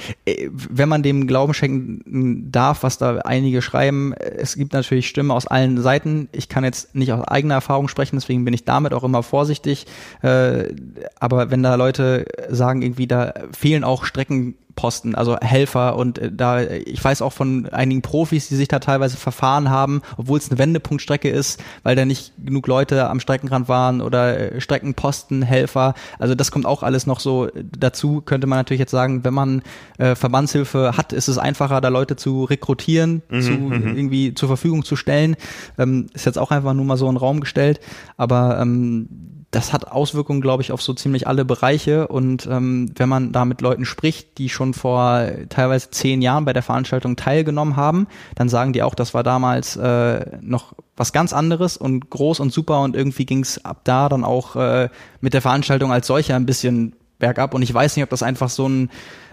wenn 0.51 0.89
man 0.89 1.03
dem 1.03 1.27
Glauben 1.27 1.55
schenken 1.55 2.38
darf, 2.39 2.83
was 2.83 2.99
da 2.99 3.19
einige 3.19 3.63
schreiben, 3.63 4.15
es 4.15 4.57
gibt 4.57 4.73
natürlich 4.73 5.09
Stimmen 5.09 5.31
aus 5.31 5.47
allen 5.47 5.81
Seiten. 5.81 6.29
Ich 6.33 6.49
kann 6.49 6.65
jetzt 6.65 6.95
nicht 6.95 7.13
aus 7.13 7.27
eigener 7.27 7.55
Erfahrung 7.55 7.89
sprechen, 7.89 8.17
deswegen 8.17 8.45
bin 8.45 8.55
ich 8.55 8.65
damit 8.65 8.93
auch 8.93 9.05
immer 9.05 9.23
vorsichtig. 9.23 9.87
Äh, 10.23 10.75
aber 11.19 11.51
wenn 11.51 11.63
da 11.63 11.75
Leute 11.75 12.27
sagen, 12.49 12.83
irgendwie 12.83 13.07
da 13.07 13.35
fehlen 13.53 13.85
auch 13.85 14.05
Strecken 14.05 14.55
Posten, 14.79 15.17
also 15.17 15.37
Helfer 15.41 15.97
und 15.97 16.21
äh, 16.21 16.31
da, 16.33 16.63
ich 16.63 17.03
weiß 17.03 17.21
auch 17.21 17.33
von 17.33 17.69
einigen 17.71 18.01
Profis, 18.01 18.49
die 18.49 18.55
sich 18.55 18.69
da 18.69 18.79
teilweise 18.79 19.17
verfahren 19.17 19.71
haben, 19.71 20.03
obwohl 20.17 20.39
es 20.39 20.49
eine 20.49 20.59
Wendepunktstrecke 20.61 21.29
ist, 21.29 21.61
weil 21.83 21.97
da 21.97 22.05
nicht 22.05 22.33
genug 22.43 22.69
Leute 22.69 23.11
am 23.11 23.19
Streckenrand 23.19 23.69
waren 23.69 24.01
oder 24.01 24.53
äh, 24.53 24.61
Streckenposten, 24.61 25.43
Helfer. 25.43 25.95
Also 26.21 26.37
das 26.37 26.53
kommt 26.53 26.65
auch 26.65 26.85
alles 26.85 27.09
noch 27.09 27.19
so 27.19 27.49
dazu, 27.77 28.23
könnte 28.25 28.47
man 28.47 28.61
natürlich 28.61 28.79
jetzt 28.79 28.93
sagen, 28.93 29.25
wenn 29.25 29.35
man 29.35 29.63
äh, 29.99 30.15
Verbandshilfe 30.15 30.97
hat, 30.97 31.13
ist 31.13 31.27
es 31.27 31.39
einfacher, 31.39 31.81
da 31.81 31.89
Leute 31.89 32.15
zu 32.15 32.45
rekrutieren, 32.45 33.23
mhm, 33.31 33.43
zu 33.43 33.51
mhm. 33.51 33.97
irgendwie 33.97 34.33
zur 34.35 34.47
Verfügung 34.47 34.85
zu 34.85 34.95
stellen. 34.95 35.35
Ähm, 35.77 36.07
ist 36.15 36.25
jetzt 36.25 36.39
auch 36.39 36.53
einfach 36.53 36.73
nur 36.73 36.85
mal 36.85 36.97
so 36.97 37.07
in 37.09 37.15
den 37.15 37.19
Raum 37.19 37.41
gestellt. 37.41 37.81
Aber 38.17 38.61
ähm, 38.61 39.38
das 39.51 39.73
hat 39.73 39.91
Auswirkungen, 39.91 40.43
glaube 40.43 40.63
ich, 40.63 40.73
auf 40.73 40.83
so 40.83 40.93
ziemlich 40.93 41.27
alle 41.27 41.45
Bereiche. 41.45 42.09
Und 42.09 42.47
ähm, 42.47 42.91
wenn 42.97 43.09
man 43.09 43.33
da 43.33 43.47
mit 43.47 43.63
Leuten 43.63 43.87
spricht, 43.87 44.37
die 44.37 44.51
schon 44.51 44.75
vor 44.75 45.27
teilweise 45.49 45.91
zehn 45.91 46.21
Jahren 46.21 46.45
bei 46.45 46.53
der 46.53 46.63
Veranstaltung 46.63 47.17
teilgenommen 47.17 47.77
haben, 47.77 48.09
dann 48.35 48.51
sagen 48.51 48.75
die 48.75 48.83
auch, 48.83 48.95
das 48.95 49.15
war 49.15 49.23
damals 49.23 49.77
äh, 49.77 50.39
noch 50.43 50.75
was 50.97 51.13
ganz 51.13 51.33
anderes 51.33 51.79
und 51.79 52.11
groß 52.11 52.41
und 52.41 52.53
super 52.53 52.81
und 52.83 52.95
irgendwie 52.95 53.25
ging 53.25 53.41
es 53.41 53.65
ab 53.65 53.83
da 53.85 54.09
dann 54.09 54.25
auch 54.25 54.57
äh, 54.57 54.91
mit 55.21 55.33
der 55.33 55.41
Veranstaltung 55.41 55.93
als 55.93 56.07
solcher 56.07 56.37
ein 56.37 56.45
bisschen 56.45 56.95
bergab. 57.19 57.55
Und 57.55 57.63
ich 57.63 57.73
weiß 57.73 57.97
nicht, 57.97 58.03
ob 58.03 58.11
das 58.11 58.23
einfach 58.23 58.51
so 58.51 58.69
ein 58.69 58.91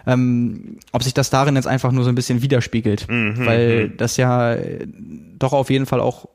ähm, 0.08 0.78
ob 0.92 1.04
sich 1.04 1.16
das 1.16 1.32
darin 1.32 1.56
jetzt 1.56 1.68
einfach 1.68 1.92
nur 1.92 2.04
so 2.04 2.10
ein 2.10 2.16
bisschen 2.16 2.42
widerspiegelt, 2.42 3.10
mhm, 3.10 3.46
weil 3.46 3.88
mhm. 3.88 3.98
das 3.98 4.18
ja 4.18 4.56
doch 5.40 5.52
auf 5.52 5.72
jeden 5.72 5.88
Fall 5.88 6.00
auch 6.00 6.30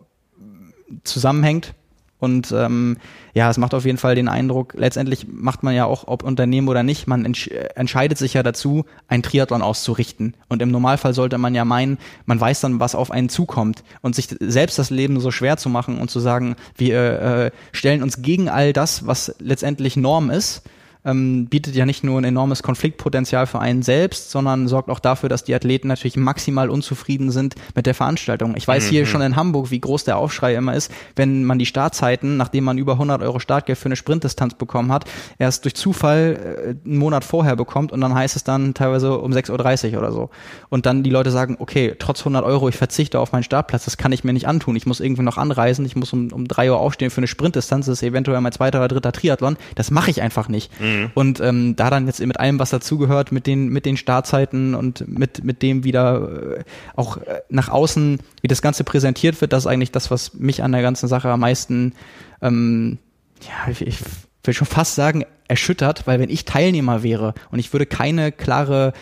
zusammenhängt 1.05 1.73
und 2.21 2.53
ähm, 2.53 2.99
ja, 3.33 3.51
es 3.51 3.57
macht 3.59 3.75
auf 3.75 3.87
jeden 3.87 3.99
Fall 3.99 4.15
den 4.15 4.29
Eindruck, 4.29 4.75
letztendlich 4.77 5.27
macht 5.29 5.63
man 5.63 5.75
ja 5.75 5.87
auch, 5.87 6.07
ob 6.07 6.23
Unternehmen 6.23 6.69
oder 6.69 6.83
nicht, 6.83 7.07
man 7.07 7.25
entsch 7.25 7.49
entscheidet 7.75 8.19
sich 8.19 8.35
ja 8.35 8.43
dazu, 8.43 8.85
ein 9.09 9.23
Triathlon 9.23 9.63
auszurichten. 9.63 10.35
Und 10.49 10.61
im 10.61 10.71
Normalfall 10.71 11.15
sollte 11.15 11.39
man 11.39 11.55
ja 11.55 11.65
meinen, 11.65 11.99
man 12.27 12.41
weiß 12.41 12.61
dann, 12.61 12.79
was 12.79 12.95
auf 12.95 13.11
einen 13.11 13.31
zukommt. 13.31 13.83
Und 14.03 14.15
sich 14.15 14.29
selbst 14.39 14.79
das 14.79 14.91
Leben 14.91 15.19
so 15.19 15.31
schwer 15.31 15.57
zu 15.57 15.71
machen 15.71 15.99
und 15.99 16.11
zu 16.11 16.21
sagen, 16.21 16.57
wir 16.77 17.21
äh, 17.21 17.51
stellen 17.73 18.03
uns 18.03 18.21
gegen 18.21 18.49
all 18.49 18.73
das, 18.73 19.07
was 19.07 19.35
letztendlich 19.39 19.97
Norm 19.97 20.31
ist, 20.31 20.63
ähm, 21.05 21.47
bietet 21.47 21.75
ja 21.75 21.87
nicht 21.87 22.05
nur 22.05 22.21
ein 22.21 22.25
enormes 22.25 22.63
Konfliktpotenzial 22.63 23.47
für 23.47 23.59
einen 23.59 23.83
selbst, 23.83 24.31
sondern 24.31 24.69
sorgt 24.69 24.91
auch 24.91 24.99
dafür, 24.99 25.29
dass 25.29 25.45
die 25.45 25.55
Athleten 25.55 25.89
natürlich 25.89 26.17
maximal 26.17 26.69
unzufrieden 26.69 27.31
sind 27.31 27.55
mit 27.75 27.87
der 27.87 27.95
Veranstaltung. 27.95 28.55
Ich 28.57 28.69
weiß 28.69 28.87
mhm. 28.87 28.91
hier 28.91 29.07
schon 29.07 29.23
in 29.23 29.37
Hamburg, 29.37 29.71
wie 29.71 29.81
groß 29.81 30.05
der 30.05 30.19
Aufschrei 30.19 30.55
immer 30.55 30.75
ist, 30.75 30.93
wenn 31.17 31.45
man 31.45 31.59
die 31.59 31.67
Startzeiten, 31.67 32.37
nachdem 32.37 32.65
man 32.65 32.79
über 32.79 32.93
100 32.93 33.23
Euro 33.23 33.39
Startgeld 33.39 33.79
für 33.79 33.87
eine 33.87 33.97
Sprintdistanz 33.97 34.55
bekommen 34.55 34.93
hat, 34.93 35.05
erst 35.39 35.65
durch 35.65 35.75
Zufall 35.75 36.77
äh, 36.85 36.89
einen 36.89 36.99
Monat 36.99 37.25
vorher 37.25 37.57
bekommt 37.57 37.93
und 37.93 38.01
dann 38.01 38.15
heißt 38.15 38.37
es 38.37 38.45
dann 38.45 38.75
teilweise 38.75 39.19
um 39.19 39.33
6.30 39.33 39.93
Uhr 39.93 39.99
oder 39.99 40.13
so. 40.13 40.31
Und 40.69 40.87
dann 40.87 41.03
die 41.03 41.11
Leute 41.11 41.31
sagen, 41.31 41.57
okay, 41.59 41.95
trotz 41.99 42.21
100 42.21 42.45
Euro, 42.45 42.69
ich 42.69 42.77
verzichte 42.77 43.19
auf 43.19 43.33
meinen 43.33 43.43
Startplatz, 43.43 43.85
das 43.85 43.97
kann 43.97 44.13
ich 44.13 44.25
mir 44.25 44.33
nicht 44.33 44.47
antun. 44.47 44.77
Ich 44.77 44.87
muss 44.87 45.01
irgendwie 45.01 45.23
noch 45.23 45.39
anreisen, 45.39 45.87
ich 45.87 45.97
muss 45.97 46.13
um, 46.13 46.31
um 46.33 46.47
3 46.47 46.71
Uhr 46.71 46.79
aufstehen 46.79 47.11
für 47.11 47.19
eine 47.19 47.27
Sprintdistanz, 47.27 47.87
das 47.87 47.99
ist 47.99 48.03
eventuell 48.03 48.41
mein 48.41 48.53
zweiter 48.53 48.79
oder 48.79 48.89
dritter 48.89 49.13
Triathlon. 49.13 49.57
Das 49.75 49.91
mache 49.91 50.11
ich 50.11 50.21
einfach 50.21 50.49
nicht. 50.49 50.71
Mhm. 50.81 50.90
Mhm. 50.91 51.11
Und 51.15 51.41
ähm, 51.41 51.77
da 51.77 51.91
dann 51.91 52.07
jetzt 52.07 52.21
mit 52.21 52.39
allem, 52.39 52.59
was 52.59 52.71
dazugehört, 52.71 53.33
mit 53.33 53.47
den, 53.47 53.69
mit 53.69 53.87
den 53.87 53.97
Startzeiten 53.97 54.75
und 54.75 55.07
mit, 55.07 55.45
mit 55.45 55.63
dem 55.63 55.85
wieder 55.85 56.59
äh, 56.59 56.65
auch 56.97 57.19
äh, 57.19 57.41
nach 57.49 57.69
außen, 57.69 58.19
wie 58.43 58.49
das 58.49 58.63
Ganze 58.63 58.85
präsentiert 58.85 59.41
wird, 59.41 59.53
das 59.53 59.65
ist 59.65 59.67
eigentlich 59.67 59.93
das, 59.93 60.11
was 60.11 60.35
mich 60.35 60.63
an 60.63 60.73
der 60.73 60.83
ganzen 60.83 61.09
Sache 61.09 61.29
am 61.29 61.41
meisten, 61.41 61.95
ähm, 62.43 62.99
ja, 63.43 63.71
ich, 63.71 63.87
ich 63.87 63.99
will 64.45 64.55
schon 64.55 64.67
fast 64.67 64.95
sagen, 64.95 65.25
erschüttert, 65.49 66.07
weil 66.07 66.21
wenn 66.21 66.31
ich 66.31 66.45
Teilnehmer 66.45 67.03
wäre 67.03 67.35
und 67.51 67.59
ich 67.59 67.73
würde 67.73 67.87
keine 67.87 68.33
klare 68.33 68.93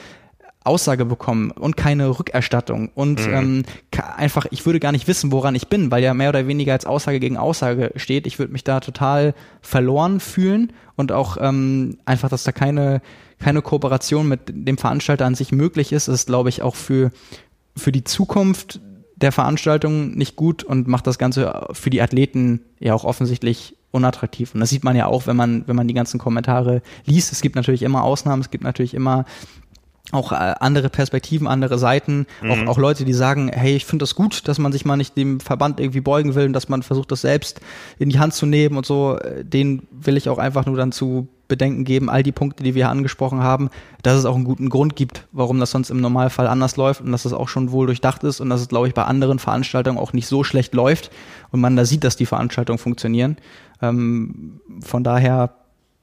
Aussage 0.68 1.04
bekommen 1.04 1.50
und 1.50 1.76
keine 1.76 2.18
Rückerstattung 2.18 2.90
und 2.94 3.26
mhm. 3.26 3.34
ähm, 3.34 3.62
einfach, 4.16 4.46
ich 4.50 4.64
würde 4.66 4.78
gar 4.78 4.92
nicht 4.92 5.08
wissen, 5.08 5.32
woran 5.32 5.54
ich 5.54 5.68
bin, 5.68 5.90
weil 5.90 6.02
ja 6.02 6.14
mehr 6.14 6.28
oder 6.28 6.46
weniger 6.46 6.74
als 6.74 6.86
Aussage 6.86 7.18
gegen 7.18 7.36
Aussage 7.36 7.92
steht. 7.96 8.26
Ich 8.26 8.38
würde 8.38 8.52
mich 8.52 8.64
da 8.64 8.80
total 8.80 9.34
verloren 9.60 10.20
fühlen 10.20 10.72
und 10.96 11.10
auch 11.10 11.36
ähm, 11.40 11.98
einfach, 12.04 12.28
dass 12.28 12.44
da 12.44 12.52
keine, 12.52 13.00
keine 13.38 13.62
Kooperation 13.62 14.28
mit 14.28 14.40
dem 14.48 14.78
Veranstalter 14.78 15.26
an 15.26 15.34
sich 15.34 15.50
möglich 15.50 15.92
ist, 15.92 16.08
ist, 16.08 16.26
glaube 16.26 16.50
ich, 16.50 16.62
auch 16.62 16.76
für, 16.76 17.10
für 17.76 17.90
die 17.90 18.04
Zukunft 18.04 18.80
der 19.16 19.32
Veranstaltung 19.32 20.12
nicht 20.12 20.36
gut 20.36 20.62
und 20.62 20.86
macht 20.86 21.06
das 21.06 21.18
Ganze 21.18 21.66
für 21.72 21.90
die 21.90 22.02
Athleten 22.02 22.60
ja 22.78 22.94
auch 22.94 23.04
offensichtlich 23.04 23.74
unattraktiv. 23.90 24.54
Und 24.54 24.60
das 24.60 24.70
sieht 24.70 24.84
man 24.84 24.96
ja 24.96 25.06
auch, 25.06 25.26
wenn 25.26 25.36
man, 25.36 25.66
wenn 25.66 25.76
man 25.76 25.88
die 25.88 25.94
ganzen 25.94 26.18
Kommentare 26.18 26.82
liest. 27.04 27.32
Es 27.32 27.40
gibt 27.40 27.56
natürlich 27.56 27.82
immer 27.82 28.04
Ausnahmen, 28.04 28.42
es 28.42 28.50
gibt 28.50 28.64
natürlich 28.64 28.94
immer 28.94 29.24
auch 30.12 30.32
äh, 30.32 30.54
andere 30.61 30.88
Perspektiven, 30.88 31.46
andere 31.46 31.78
Seiten, 31.78 32.26
mhm. 32.42 32.50
auch, 32.50 32.66
auch 32.66 32.78
Leute, 32.78 33.04
die 33.04 33.12
sagen, 33.12 33.50
hey, 33.52 33.76
ich 33.76 33.84
finde 33.84 34.04
das 34.04 34.14
gut, 34.14 34.48
dass 34.48 34.59
man 34.59 34.72
sich 34.72 34.84
mal 34.84 34.96
nicht 34.96 35.16
dem 35.16 35.40
Verband 35.40 35.80
irgendwie 35.80 36.00
beugen 36.00 36.34
will 36.34 36.46
und 36.46 36.52
dass 36.52 36.68
man 36.68 36.82
versucht, 36.82 37.12
das 37.12 37.20
selbst 37.20 37.61
in 37.98 38.09
die 38.09 38.18
Hand 38.18 38.34
zu 38.34 38.46
nehmen 38.46 38.76
und 38.76 38.86
so, 38.86 39.18
äh, 39.18 39.44
den 39.44 39.86
will 39.90 40.16
ich 40.16 40.28
auch 40.28 40.38
einfach 40.38 40.66
nur 40.66 40.76
dann 40.76 40.92
zu 40.92 41.28
bedenken 41.48 41.84
geben, 41.84 42.11
all 42.11 42.22
die 42.22 42.32
Punkte, 42.32 42.62
die 42.62 42.74
wir 42.74 42.90
angesprochen 42.90 43.42
haben, 43.42 43.70
dass 44.02 44.18
es 44.18 44.26
auch 44.26 44.34
einen 44.34 44.44
guten 44.44 44.68
Grund 44.68 44.96
gibt, 44.96 45.26
warum 45.32 45.59
das 45.59 45.70
sonst 45.70 45.90
im 45.90 46.00
Normalfall 46.00 46.46
anders 46.46 46.76
läuft 46.76 47.00
und 47.00 47.11
dass 47.11 47.24
es 47.24 47.32
auch 47.32 47.48
schon 47.48 47.72
wohl 47.72 47.86
durchdacht 47.86 48.22
ist 48.22 48.40
und 48.40 48.50
dass 48.50 48.61
es, 48.61 48.68
glaube 48.68 48.86
ich, 48.86 48.94
bei 48.94 49.04
anderen 49.04 49.38
Veranstaltungen 49.38 49.98
auch 49.98 50.12
nicht 50.12 50.26
so 50.26 50.44
schlecht 50.44 50.74
läuft 50.74 51.11
und 51.50 51.61
man 51.61 51.74
da 51.74 51.86
sieht, 51.86 52.04
dass 52.04 52.16
die 52.16 52.26
Veranstaltungen 52.26 52.78
funktionieren. 52.78 53.38
Ähm, 53.80 54.61
von 54.80 55.02
daher, 55.02 55.54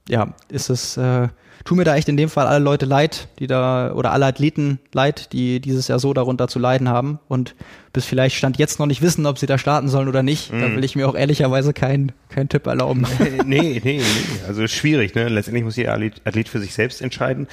ja, 0.10 0.34
ist 0.50 0.70
es 0.70 0.98
äh, 0.98 1.28
tut 1.66 1.78
mir 1.78 1.84
da 1.84 1.96
echt 1.96 2.08
in 2.08 2.16
dem 2.16 2.30
Fall 2.30 2.48
alle 2.48 2.64
Leute 2.64 2.86
leid, 2.86 3.28
die 3.40 3.48
da, 3.48 3.92
oder 3.94 4.12
alle 4.12 4.28
Athleten 4.28 4.80
leid, 4.94 5.34
die 5.34 5.60
dieses 5.60 5.88
Jahr 5.88 6.00
so 6.00 6.14
darunter 6.14 6.48
zu 6.48 6.60
leiden 6.60 6.88
haben 6.88 7.20
und 7.28 7.56
bis 7.92 8.06
vielleicht 8.06 8.36
Stand 8.36 8.58
jetzt 8.58 8.80
noch 8.80 8.86
nicht 8.86 9.02
wissen, 9.02 9.26
ob 9.26 9.40
sie 9.40 9.48
da 9.48 9.58
starten 9.58 9.90
sollen 9.90 10.08
oder 10.08 10.22
nicht. 10.22 10.54
Mhm. 10.54 10.62
Da 10.62 10.76
will 10.76 10.84
ich 10.84 10.96
mir 10.96 11.10
auch 11.10 11.16
ehrlicherweise 11.16 11.74
keinen 11.74 12.12
keinen 12.30 12.50
Tipp 12.50 12.68
erlauben. 12.68 13.06
Nee, 13.46 13.82
nee, 13.84 13.98
nee. 13.98 14.02
Also 14.48 14.68
schwierig, 14.68 15.16
ne? 15.16 15.28
Letztendlich 15.30 15.64
muss 15.64 15.76
jeder 15.76 15.94
Athlet 15.94 16.48
für 16.48 16.60
sich 16.60 16.74
selbst 16.74 17.02
entscheiden. 17.02 17.48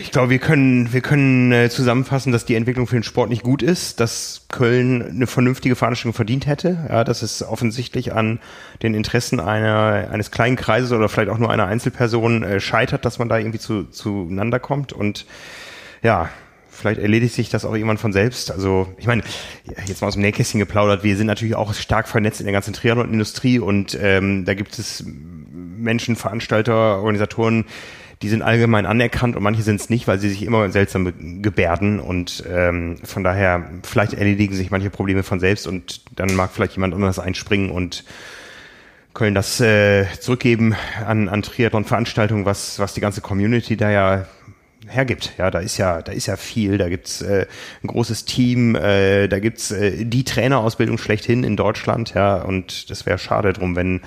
Ich 0.00 0.10
glaube, 0.10 0.30
wir 0.30 0.38
können, 0.38 0.92
wir 0.92 1.00
können 1.00 1.52
äh, 1.52 1.70
zusammenfassen, 1.70 2.32
dass 2.32 2.44
die 2.44 2.54
Entwicklung 2.54 2.86
für 2.86 2.96
den 2.96 3.02
Sport 3.02 3.30
nicht 3.30 3.42
gut 3.42 3.62
ist, 3.62 3.98
dass 3.98 4.46
Köln 4.48 5.02
eine 5.02 5.26
vernünftige 5.26 5.74
Veranstaltung 5.74 6.12
verdient 6.12 6.46
hätte, 6.46 6.86
ja, 6.88 7.04
dass 7.04 7.22
es 7.22 7.42
offensichtlich 7.42 8.12
an 8.12 8.38
den 8.82 8.94
Interessen 8.94 9.40
einer, 9.40 10.10
eines 10.10 10.30
kleinen 10.30 10.56
Kreises 10.56 10.92
oder 10.92 11.08
vielleicht 11.08 11.30
auch 11.30 11.38
nur 11.38 11.50
einer 11.50 11.66
Einzelperson 11.66 12.42
äh, 12.42 12.60
scheitert, 12.60 13.04
dass 13.04 13.18
man 13.18 13.28
da 13.28 13.38
irgendwie 13.38 13.58
zu, 13.58 13.84
zueinander 13.84 14.60
kommt 14.60 14.92
und 14.92 15.24
ja, 16.02 16.28
vielleicht 16.68 17.00
erledigt 17.00 17.34
sich 17.34 17.48
das 17.48 17.64
auch 17.64 17.74
irgendwann 17.74 17.98
von 17.98 18.12
selbst. 18.12 18.50
Also 18.50 18.92
ich 18.98 19.06
meine, 19.06 19.22
jetzt 19.86 20.00
mal 20.00 20.08
aus 20.08 20.14
dem 20.14 20.22
Nähkästchen 20.22 20.58
geplaudert, 20.58 21.04
wir 21.04 21.16
sind 21.16 21.26
natürlich 21.26 21.54
auch 21.54 21.74
stark 21.74 22.08
vernetzt 22.08 22.40
in 22.40 22.46
der 22.46 22.52
ganzen 22.52 22.72
Triathlon-Industrie 22.72 23.58
und 23.60 23.96
ähm, 24.00 24.44
da 24.44 24.54
gibt 24.54 24.78
es 24.78 25.04
Menschen, 25.06 26.16
Veranstalter, 26.16 26.98
Organisatoren, 26.98 27.66
die 28.22 28.28
sind 28.28 28.42
allgemein 28.42 28.86
anerkannt 28.86 29.36
und 29.36 29.42
manche 29.42 29.62
sind 29.62 29.80
es 29.80 29.90
nicht, 29.90 30.06
weil 30.06 30.18
sie 30.18 30.28
sich 30.28 30.42
immer 30.44 30.70
seltsam 30.70 31.42
gebärden 31.42 31.98
und 31.98 32.44
ähm, 32.48 32.98
von 33.02 33.24
daher 33.24 33.68
vielleicht 33.82 34.14
erledigen 34.14 34.54
sich 34.54 34.70
manche 34.70 34.90
Probleme 34.90 35.22
von 35.22 35.40
selbst 35.40 35.66
und 35.66 36.02
dann 36.16 36.34
mag 36.34 36.50
vielleicht 36.52 36.74
jemand 36.74 36.94
anderes 36.94 37.18
einspringen 37.18 37.70
und 37.70 38.04
können 39.12 39.34
das 39.34 39.60
äh, 39.60 40.06
zurückgeben 40.20 40.74
an, 41.04 41.28
an 41.28 41.42
Triathlon-Veranstaltungen, 41.42 42.46
was, 42.46 42.78
was 42.78 42.94
die 42.94 43.00
ganze 43.00 43.20
Community 43.20 43.76
da 43.76 43.90
ja 43.90 44.26
hergibt. 44.86 45.32
Ja, 45.38 45.50
da 45.50 45.58
ist 45.58 45.76
ja, 45.76 46.02
da 46.02 46.12
ist 46.12 46.26
ja 46.26 46.36
viel. 46.36 46.78
Da 46.78 46.88
gibt's 46.88 47.22
äh, 47.22 47.46
ein 47.82 47.86
großes 47.88 48.24
Team, 48.24 48.74
äh, 48.74 49.28
da 49.28 49.38
gibt's 49.38 49.70
äh, 49.70 50.04
die 50.04 50.24
Trainerausbildung 50.24 50.98
schlechthin 50.98 51.44
in 51.44 51.56
Deutschland, 51.56 52.14
ja, 52.14 52.36
und 52.36 52.90
das 52.90 53.04
wäre 53.06 53.18
schade 53.18 53.52
drum, 53.52 53.76
wenn 53.76 54.00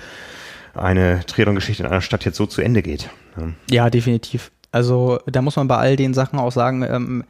eine 0.74 1.24
Triathlon-Geschichte 1.26 1.82
in 1.82 1.88
einer 1.88 2.02
Stadt 2.02 2.24
jetzt 2.24 2.36
so 2.36 2.46
zu 2.46 2.60
Ende 2.62 2.82
geht. 2.82 3.08
Ja. 3.36 3.52
ja, 3.70 3.90
definitiv. 3.90 4.50
Also 4.72 5.18
da 5.26 5.42
muss 5.42 5.56
man 5.56 5.68
bei 5.68 5.76
all 5.76 5.96
den 5.96 6.14
Sachen 6.14 6.38
auch 6.38 6.52
sagen, 6.52 6.82
ähm, 6.82 7.24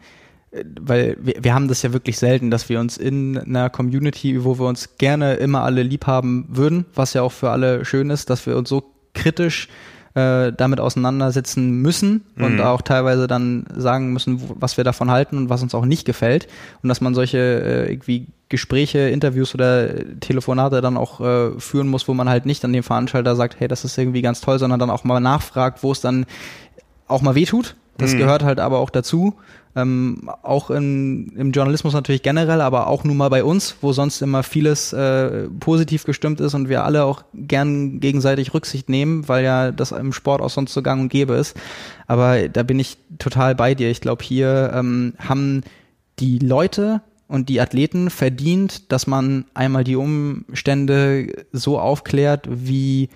weil 0.80 1.16
wir, 1.20 1.34
wir 1.42 1.54
haben 1.54 1.68
das 1.68 1.82
ja 1.82 1.92
wirklich 1.92 2.18
selten, 2.18 2.50
dass 2.50 2.68
wir 2.68 2.80
uns 2.80 2.96
in 2.96 3.38
einer 3.38 3.70
Community, 3.70 4.44
wo 4.44 4.59
wir 4.59 4.66
uns 4.66 4.96
gerne 4.98 5.34
immer 5.34 5.62
alle 5.62 5.82
lieb 5.82 6.07
haben 6.07 6.46
würden, 6.48 6.86
was 6.94 7.14
ja 7.14 7.22
auch 7.22 7.32
für 7.32 7.50
alle 7.50 7.84
schön 7.84 8.11
ist, 8.11 8.30
dass 8.30 8.46
wir 8.46 8.57
uns 8.57 8.68
so 8.68 8.84
kritisch 9.14 9.68
äh, 10.14 10.52
damit 10.52 10.80
auseinandersetzen 10.80 11.82
müssen 11.82 12.24
und 12.36 12.54
mhm. 12.54 12.61
auch 12.62 12.80
teilweise 12.80 13.26
dann 13.26 13.66
sagen 13.76 14.12
müssen, 14.12 14.40
was 14.54 14.76
wir 14.76 14.84
davon 14.84 15.11
halten 15.11 15.36
und 15.36 15.50
was 15.50 15.62
uns 15.62 15.74
auch 15.74 15.84
nicht 15.84 16.07
gefällt. 16.07 16.48
Und 16.82 16.88
dass 16.88 17.00
man 17.00 17.14
solche 17.14 17.38
äh, 17.38 17.92
irgendwie 17.92 18.26
Gespräche, 18.49 19.09
Interviews 19.09 19.55
oder 19.55 20.18
Telefonate 20.20 20.80
dann 20.80 20.97
auch 20.97 21.20
äh, 21.20 21.59
führen 21.59 21.88
muss, 21.88 22.07
wo 22.07 22.14
man 22.14 22.28
halt 22.28 22.47
nicht 22.47 22.64
an 22.64 22.72
dem 22.72 22.82
Veranstalter 22.82 23.34
sagt, 23.36 23.59
hey, 23.59 23.68
das 23.68 23.84
ist 23.84 23.99
irgendwie 23.99 24.22
ganz 24.22 24.40
toll, 24.40 24.59
sondern 24.59 24.78
dann 24.78 24.90
auch 24.90 25.05
mal 25.05 25.20
nachfragt, 25.20 25.82
wo 25.82 25.92
es 25.92 26.01
dann 26.01 26.26
auch 27.09 27.22
mal 27.22 27.34
wehtut. 27.34 27.76
Das 27.99 28.14
mhm. 28.14 28.18
gehört 28.18 28.44
halt 28.44 28.61
aber 28.61 28.78
auch 28.78 28.90
dazu 28.90 29.34
ähm, 29.76 30.30
auch 30.42 30.70
in, 30.70 31.28
im 31.36 31.53
Journalismus 31.53 31.92
natürlich 31.92 32.22
generell, 32.22 32.62
aber 32.62 32.86
auch 32.86 33.05
nun 33.05 33.18
mal 33.18 33.28
bei 33.28 33.44
uns, 33.44 33.76
wo 33.82 33.92
sonst 33.92 34.22
immer 34.22 34.42
vieles 34.42 34.94
äh, 34.94 35.49
positiv 35.61 36.05
gestimmt 36.05 36.40
ist 36.40 36.55
und 36.55 36.70
wir 36.70 36.82
alle 36.84 37.05
auch 37.05 37.22
gern 37.34 38.01
gegenseitig 38.01 38.55
Rücksicht 38.55 38.88
nehmen, 38.88 39.28
weil 39.28 39.44
ja 39.44 39.72
das 39.72 39.92
im 39.92 40.14
Sport 40.14 40.40
auch 40.40 40.49
sonst 40.49 40.72
so 40.72 40.80
gang 40.80 41.03
und 41.03 41.09
gäbe 41.11 41.34
ist. 41.34 41.57
Aber 42.07 42.49
da 42.49 42.62
bin 42.62 42.80
ich 42.80 42.97
total 43.18 43.55
bei 43.55 43.74
dir. 43.74 43.90
Ich 43.90 44.01
glaube, 44.01 44.24
hier 44.24 44.72
ähm, 44.74 45.12
haben 45.18 45.62
die 46.18 46.38
Leute 46.38 47.03
und 47.29 47.49
die 47.49 47.61
Athleten 47.61 48.11
verdient, 48.11 48.93
dass 48.93 49.07
man 49.07 49.47
einmal 49.55 49.85
die 49.85 49.97
Umstände 49.97 51.47
so 51.53 51.79
aufklärt, 51.79 52.47
wie 52.49 53.09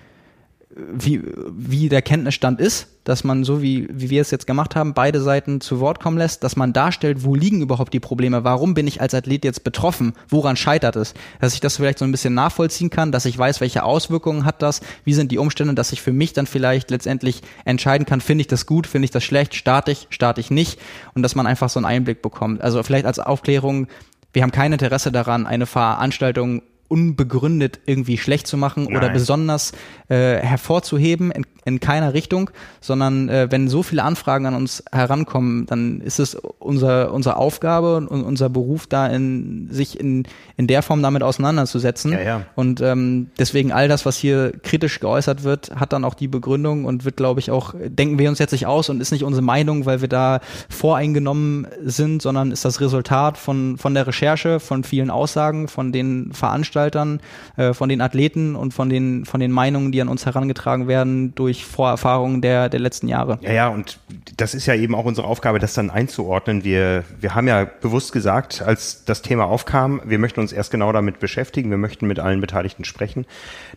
wie, 0.75 1.21
wie 1.51 1.89
der 1.89 2.01
Kenntnisstand 2.01 2.61
ist, 2.61 2.87
dass 3.03 3.23
man 3.23 3.43
so 3.43 3.61
wie, 3.61 3.87
wie 3.91 4.09
wir 4.09 4.21
es 4.21 4.31
jetzt 4.31 4.47
gemacht 4.47 4.75
haben, 4.75 4.93
beide 4.93 5.21
Seiten 5.21 5.59
zu 5.59 5.79
Wort 5.79 5.99
kommen 5.99 6.17
lässt, 6.17 6.43
dass 6.43 6.55
man 6.55 6.71
darstellt, 6.71 7.23
wo 7.23 7.35
liegen 7.35 7.61
überhaupt 7.61 7.93
die 7.93 7.99
Probleme, 7.99 8.43
warum 8.43 8.73
bin 8.73 8.87
ich 8.87 9.01
als 9.01 9.13
Athlet 9.13 9.43
jetzt 9.43 9.63
betroffen, 9.63 10.13
woran 10.29 10.55
scheitert 10.55 10.95
es, 10.95 11.13
dass 11.39 11.53
ich 11.53 11.59
das 11.59 11.77
vielleicht 11.77 11.99
so 11.99 12.05
ein 12.05 12.11
bisschen 12.11 12.33
nachvollziehen 12.33 12.89
kann, 12.89 13.11
dass 13.11 13.25
ich 13.25 13.37
weiß, 13.37 13.59
welche 13.59 13.83
Auswirkungen 13.83 14.45
hat 14.45 14.61
das, 14.61 14.81
wie 15.03 15.13
sind 15.13 15.31
die 15.31 15.39
Umstände, 15.39 15.73
dass 15.73 15.91
ich 15.91 16.01
für 16.01 16.13
mich 16.13 16.33
dann 16.33 16.45
vielleicht 16.45 16.91
letztendlich 16.91 17.41
entscheiden 17.65 18.05
kann, 18.05 18.21
finde 18.21 18.41
ich 18.41 18.47
das 18.47 18.65
gut, 18.65 18.87
finde 18.87 19.05
ich 19.05 19.11
das 19.11 19.23
schlecht, 19.23 19.55
starte 19.55 19.91
ich, 19.91 20.07
starte 20.09 20.39
ich 20.39 20.51
nicht? 20.51 20.79
Und 21.13 21.23
dass 21.23 21.35
man 21.35 21.47
einfach 21.47 21.69
so 21.69 21.79
einen 21.79 21.85
Einblick 21.85 22.21
bekommt. 22.21 22.61
Also 22.61 22.83
vielleicht 22.83 23.05
als 23.05 23.19
Aufklärung, 23.19 23.87
wir 24.31 24.43
haben 24.43 24.51
kein 24.51 24.71
Interesse 24.71 25.11
daran, 25.11 25.45
eine 25.45 25.65
Veranstaltung 25.65 26.61
unbegründet 26.91 27.79
irgendwie 27.85 28.17
schlecht 28.17 28.47
zu 28.47 28.57
machen 28.57 28.83
Nein. 28.83 28.97
oder 28.97 29.09
besonders 29.09 29.71
äh, 30.09 30.37
hervorzuheben 30.37 31.31
in, 31.31 31.45
in 31.63 31.79
keiner 31.79 32.13
Richtung, 32.13 32.49
sondern 32.79 33.29
äh, 33.29 33.47
wenn 33.51 33.67
so 33.67 33.83
viele 33.83 34.03
Anfragen 34.03 34.45
an 34.45 34.55
uns 34.55 34.83
herankommen, 34.91 35.65
dann 35.67 36.01
ist 36.01 36.19
es 36.19 36.35
unser, 36.59 37.13
unsere 37.13 37.35
Aufgabe 37.35 37.97
und 37.97 38.23
unser 38.23 38.49
Beruf 38.49 38.87
da 38.87 39.07
in 39.07 39.67
sich 39.71 39.99
in, 39.99 40.25
in 40.57 40.67
der 40.67 40.81
Form 40.81 41.03
damit 41.03 41.21
auseinanderzusetzen. 41.21 42.13
Ja, 42.13 42.21
ja. 42.21 42.45
Und 42.55 42.81
ähm, 42.81 43.29
deswegen 43.37 43.71
all 43.71 43.87
das, 43.87 44.05
was 44.05 44.17
hier 44.17 44.53
kritisch 44.63 44.99
geäußert 44.99 45.43
wird, 45.43 45.71
hat 45.75 45.93
dann 45.93 46.03
auch 46.03 46.15
die 46.15 46.27
Begründung 46.27 46.85
und 46.85 47.05
wird, 47.05 47.17
glaube 47.17 47.39
ich, 47.39 47.51
auch, 47.51 47.75
denken 47.77 48.17
wir 48.17 48.29
uns 48.29 48.39
jetzt 48.39 48.51
nicht 48.51 48.65
aus 48.65 48.89
und 48.89 48.99
ist 48.99 49.11
nicht 49.11 49.23
unsere 49.23 49.43
Meinung, 49.43 49.85
weil 49.85 50.01
wir 50.01 50.07
da 50.07 50.39
voreingenommen 50.69 51.67
sind, 51.83 52.21
sondern 52.21 52.51
ist 52.51 52.65
das 52.65 52.81
Resultat 52.81 53.37
von, 53.37 53.77
von 53.77 53.93
der 53.93 54.07
Recherche, 54.07 54.59
von 54.59 54.83
vielen 54.83 55.11
Aussagen, 55.11 55.67
von 55.67 55.91
den 55.91 56.31
Veranstaltern, 56.33 57.19
äh, 57.57 57.73
von 57.73 57.87
den 57.87 58.01
Athleten 58.01 58.55
und 58.55 58.73
von 58.73 58.89
den, 58.89 59.25
von 59.25 59.39
den 59.39 59.51
Meinungen, 59.51 59.91
die 59.91 60.01
an 60.01 60.07
uns 60.07 60.25
herangetragen 60.25 60.87
werden 60.87 61.35
durch 61.35 61.50
Vorerfahrungen 61.53 62.41
der, 62.41 62.69
der 62.69 62.79
letzten 62.79 63.07
Jahre. 63.07 63.39
Ja, 63.41 63.51
ja, 63.51 63.67
und 63.67 63.99
das 64.37 64.53
ist 64.53 64.65
ja 64.65 64.75
eben 64.75 64.95
auch 64.95 65.05
unsere 65.05 65.27
Aufgabe, 65.27 65.59
das 65.59 65.73
dann 65.73 65.89
einzuordnen. 65.89 66.63
Wir, 66.63 67.03
wir 67.19 67.35
haben 67.35 67.47
ja 67.47 67.65
bewusst 67.65 68.11
gesagt, 68.11 68.61
als 68.61 69.05
das 69.05 69.21
Thema 69.21 69.45
aufkam, 69.45 70.01
wir 70.05 70.19
möchten 70.19 70.39
uns 70.39 70.51
erst 70.51 70.71
genau 70.71 70.91
damit 70.91 71.19
beschäftigen, 71.19 71.69
wir 71.69 71.77
möchten 71.77 72.07
mit 72.07 72.19
allen 72.19 72.41
Beteiligten 72.41 72.85
sprechen, 72.85 73.25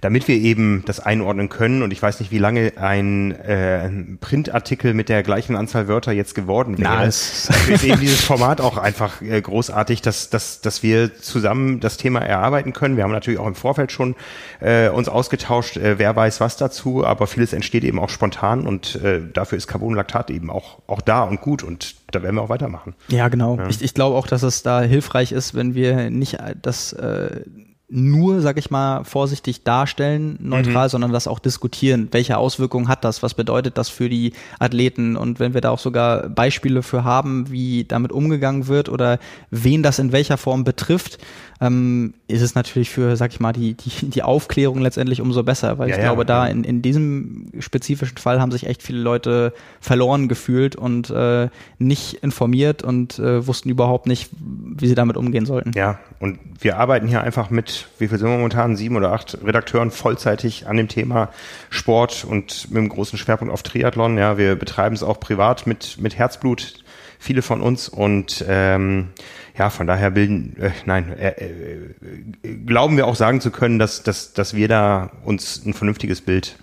damit 0.01 0.29
wir 0.29 0.37
eben 0.37 0.83
das 0.87 1.01
einordnen 1.01 1.49
können. 1.49 1.83
Und 1.83 1.93
ich 1.93 2.03
weiß 2.03 2.21
nicht, 2.21 2.31
wie 2.31 2.39
lange 2.39 2.73
ein 2.77 3.33
äh, 3.33 3.91
Printartikel 4.21 4.95
mit 4.95 5.09
der 5.09 5.23
gleichen 5.23 5.57
Anzahl 5.57 5.89
Wörter 5.89 6.13
jetzt 6.13 6.35
geworden 6.35 6.79
wäre. 6.79 6.89
Na, 6.89 7.05
es 7.05 7.49
ist 7.69 7.85
eben 7.85 8.01
dieses 8.01 8.23
Format 8.23 8.61
auch 8.61 8.79
einfach 8.79 9.21
äh, 9.23 9.41
großartig, 9.41 10.03
dass, 10.03 10.31
dass, 10.31 10.61
dass 10.61 10.83
wir 10.83 11.15
zusammen 11.17 11.81
das 11.81 11.97
Thema 11.97 12.21
erarbeiten 12.21 12.73
können. 12.73 12.97
Wir 12.97 13.05
haben 13.05 13.13
natürlich 13.13 13.41
auch 13.41 13.47
im 13.47 13.55
Vorfeld 13.55 13.93
schon 13.93 14.15
äh, 14.61 14.89
uns 14.89 15.09
ausgetauscht, 15.09 15.77
äh, 15.77 15.99
wer 15.99 16.15
weiß 16.15 16.41
was 16.41 16.57
dazu, 16.57 17.05
aber 17.05 17.27
vieles 17.27 17.53
entsteht 17.65 17.85
eben 17.85 17.99
auch 17.99 18.11
spontan 18.11 18.67
und 18.67 18.97
äh, 18.97 19.23
dafür 19.33 19.57
ist 19.57 19.67
Carbonlaktat 19.67 20.31
eben 20.31 20.51
auch, 20.51 20.81
auch 20.87 21.01
da 21.01 21.23
und 21.23 21.41
gut 21.41 21.63
und 21.63 21.95
da 22.11 22.23
werden 22.23 22.37
wir 22.37 22.43
auch 22.43 22.51
weitermachen. 22.51 22.95
Ja, 23.09 23.29
genau. 23.29 23.57
Ja. 23.57 23.69
Ich, 23.69 23.81
ich 23.81 23.95
glaube 23.95 24.17
auch, 24.17 24.27
dass 24.27 24.43
es 24.43 24.63
da 24.63 24.83
hilfreich 24.83 25.33
ist, 25.33 25.55
wenn 25.55 25.75
wir 25.75 26.11
nicht 26.11 26.37
das 26.61 26.93
äh, 26.93 27.41
nur, 27.89 28.41
sag 28.41 28.59
ich 28.59 28.71
mal, 28.71 29.05
vorsichtig 29.05 29.63
darstellen, 29.63 30.37
neutral, 30.41 30.87
mhm. 30.87 30.91
sondern 30.91 31.13
das 31.13 31.27
auch 31.27 31.39
diskutieren. 31.39 32.09
Welche 32.11 32.37
Auswirkungen 32.37 32.89
hat 32.89 33.05
das? 33.05 33.23
Was 33.23 33.35
bedeutet 33.35 33.79
das 33.79 33.89
für 33.89 34.09
die 34.09 34.33
Athleten? 34.59 35.17
Und 35.17 35.39
wenn 35.39 35.55
wir 35.55 35.61
da 35.61 35.71
auch 35.71 35.79
sogar 35.79 36.29
Beispiele 36.29 36.83
für 36.83 37.05
haben, 37.05 37.51
wie 37.51 37.85
damit 37.85 38.11
umgegangen 38.11 38.67
wird 38.67 38.89
oder 38.89 39.19
wen 39.51 39.83
das 39.83 39.99
in 39.99 40.13
welcher 40.13 40.39
Form 40.39 40.65
betrifft, 40.65 41.19
ähm, 41.65 42.15
ist 42.29 42.43
es 42.43 42.55
natürlich 42.55 42.91
für, 42.91 43.17
sag 43.17 43.33
ich 43.33 43.41
mal, 43.41 43.53
die, 43.53 43.75
die, 43.75 44.11
die 44.11 44.23
Aufklärung 44.23 44.81
letztendlich 44.81 45.21
umso 45.21 45.43
besser, 45.43 45.79
weil 45.79 45.89
ja, 45.89 45.95
ich 45.95 46.03
ja, 46.03 46.09
glaube, 46.09 46.23
ja. 46.23 46.27
da 46.27 46.47
in, 46.47 46.65
in 46.65 46.83
diesem 46.83 47.47
spezifischen 47.59 48.19
Fall 48.19 48.41
haben 48.41 48.53
sich 48.53 48.67
echt 48.67 48.83
viele 48.83 49.01
Leute 49.01 49.53
verloren 49.81 50.29
gefühlt 50.29 50.77
und 50.77 51.11
äh, 51.11 51.49
nicht 51.79 52.15
informiert 52.23 52.83
und 52.83 53.19
äh, 53.19 53.47
wussten 53.47 53.69
überhaupt 53.69 54.07
nicht, 54.07 54.31
wie 54.41 54.87
sie 54.87 54.95
damit 54.95 55.17
umgehen 55.17 55.47
sollten. 55.47 55.73
Ja, 55.75 55.99
und 56.21 56.39
wir 56.61 56.79
arbeiten 56.79 57.07
hier 57.07 57.23
einfach 57.23 57.51
mit, 57.51 57.87
wie 57.99 58.09
viel 58.09 58.19
sind 58.19 58.29
wir 58.29 58.37
momentan, 58.37 58.77
sieben 58.77 58.97
oder 58.97 59.13
acht 59.13 59.39
Redakteuren 59.45 59.91
vollzeitig 59.91 60.67
an 60.67 60.77
dem 60.77 60.89
Thema 60.89 61.31
Sport 61.71 62.25
und 62.29 62.71
mit 62.71 62.79
einem 62.79 62.89
großen 62.89 63.19
Schwerpunkt 63.19 63.53
auf 63.53 63.63
Triathlon. 63.63 64.19
Ja, 64.19 64.39
wir 64.39 64.57
betreiben 64.57 64.95
es 64.95 65.03
auch 65.03 65.21
privat 65.21 65.67
mit, 65.67 65.99
mit 65.99 66.17
Herzblut, 66.17 66.84
viele 67.25 67.41
von 67.41 67.63
uns 67.63 67.89
und 67.89 68.45
ähm, 68.47 69.09
ja, 69.57 69.71
von 69.71 69.87
daher 69.87 70.11
bilden, 70.11 70.57
äh, 70.61 70.71
nein, 70.85 71.17
äh, 71.19 71.29
äh, 71.31 72.55
glauben 72.67 72.99
wir 72.99 73.07
auch 73.07 73.15
sagen 73.15 73.41
zu 73.41 73.51
können, 73.51 73.79
dass, 73.79 74.03
dass, 74.03 74.35
dass 74.35 74.55
wir 74.55 74.69
da 74.69 75.11
uns 75.25 75.65
ein 75.65 75.73
vernünftiges 75.73 76.21
Bild 76.21 76.59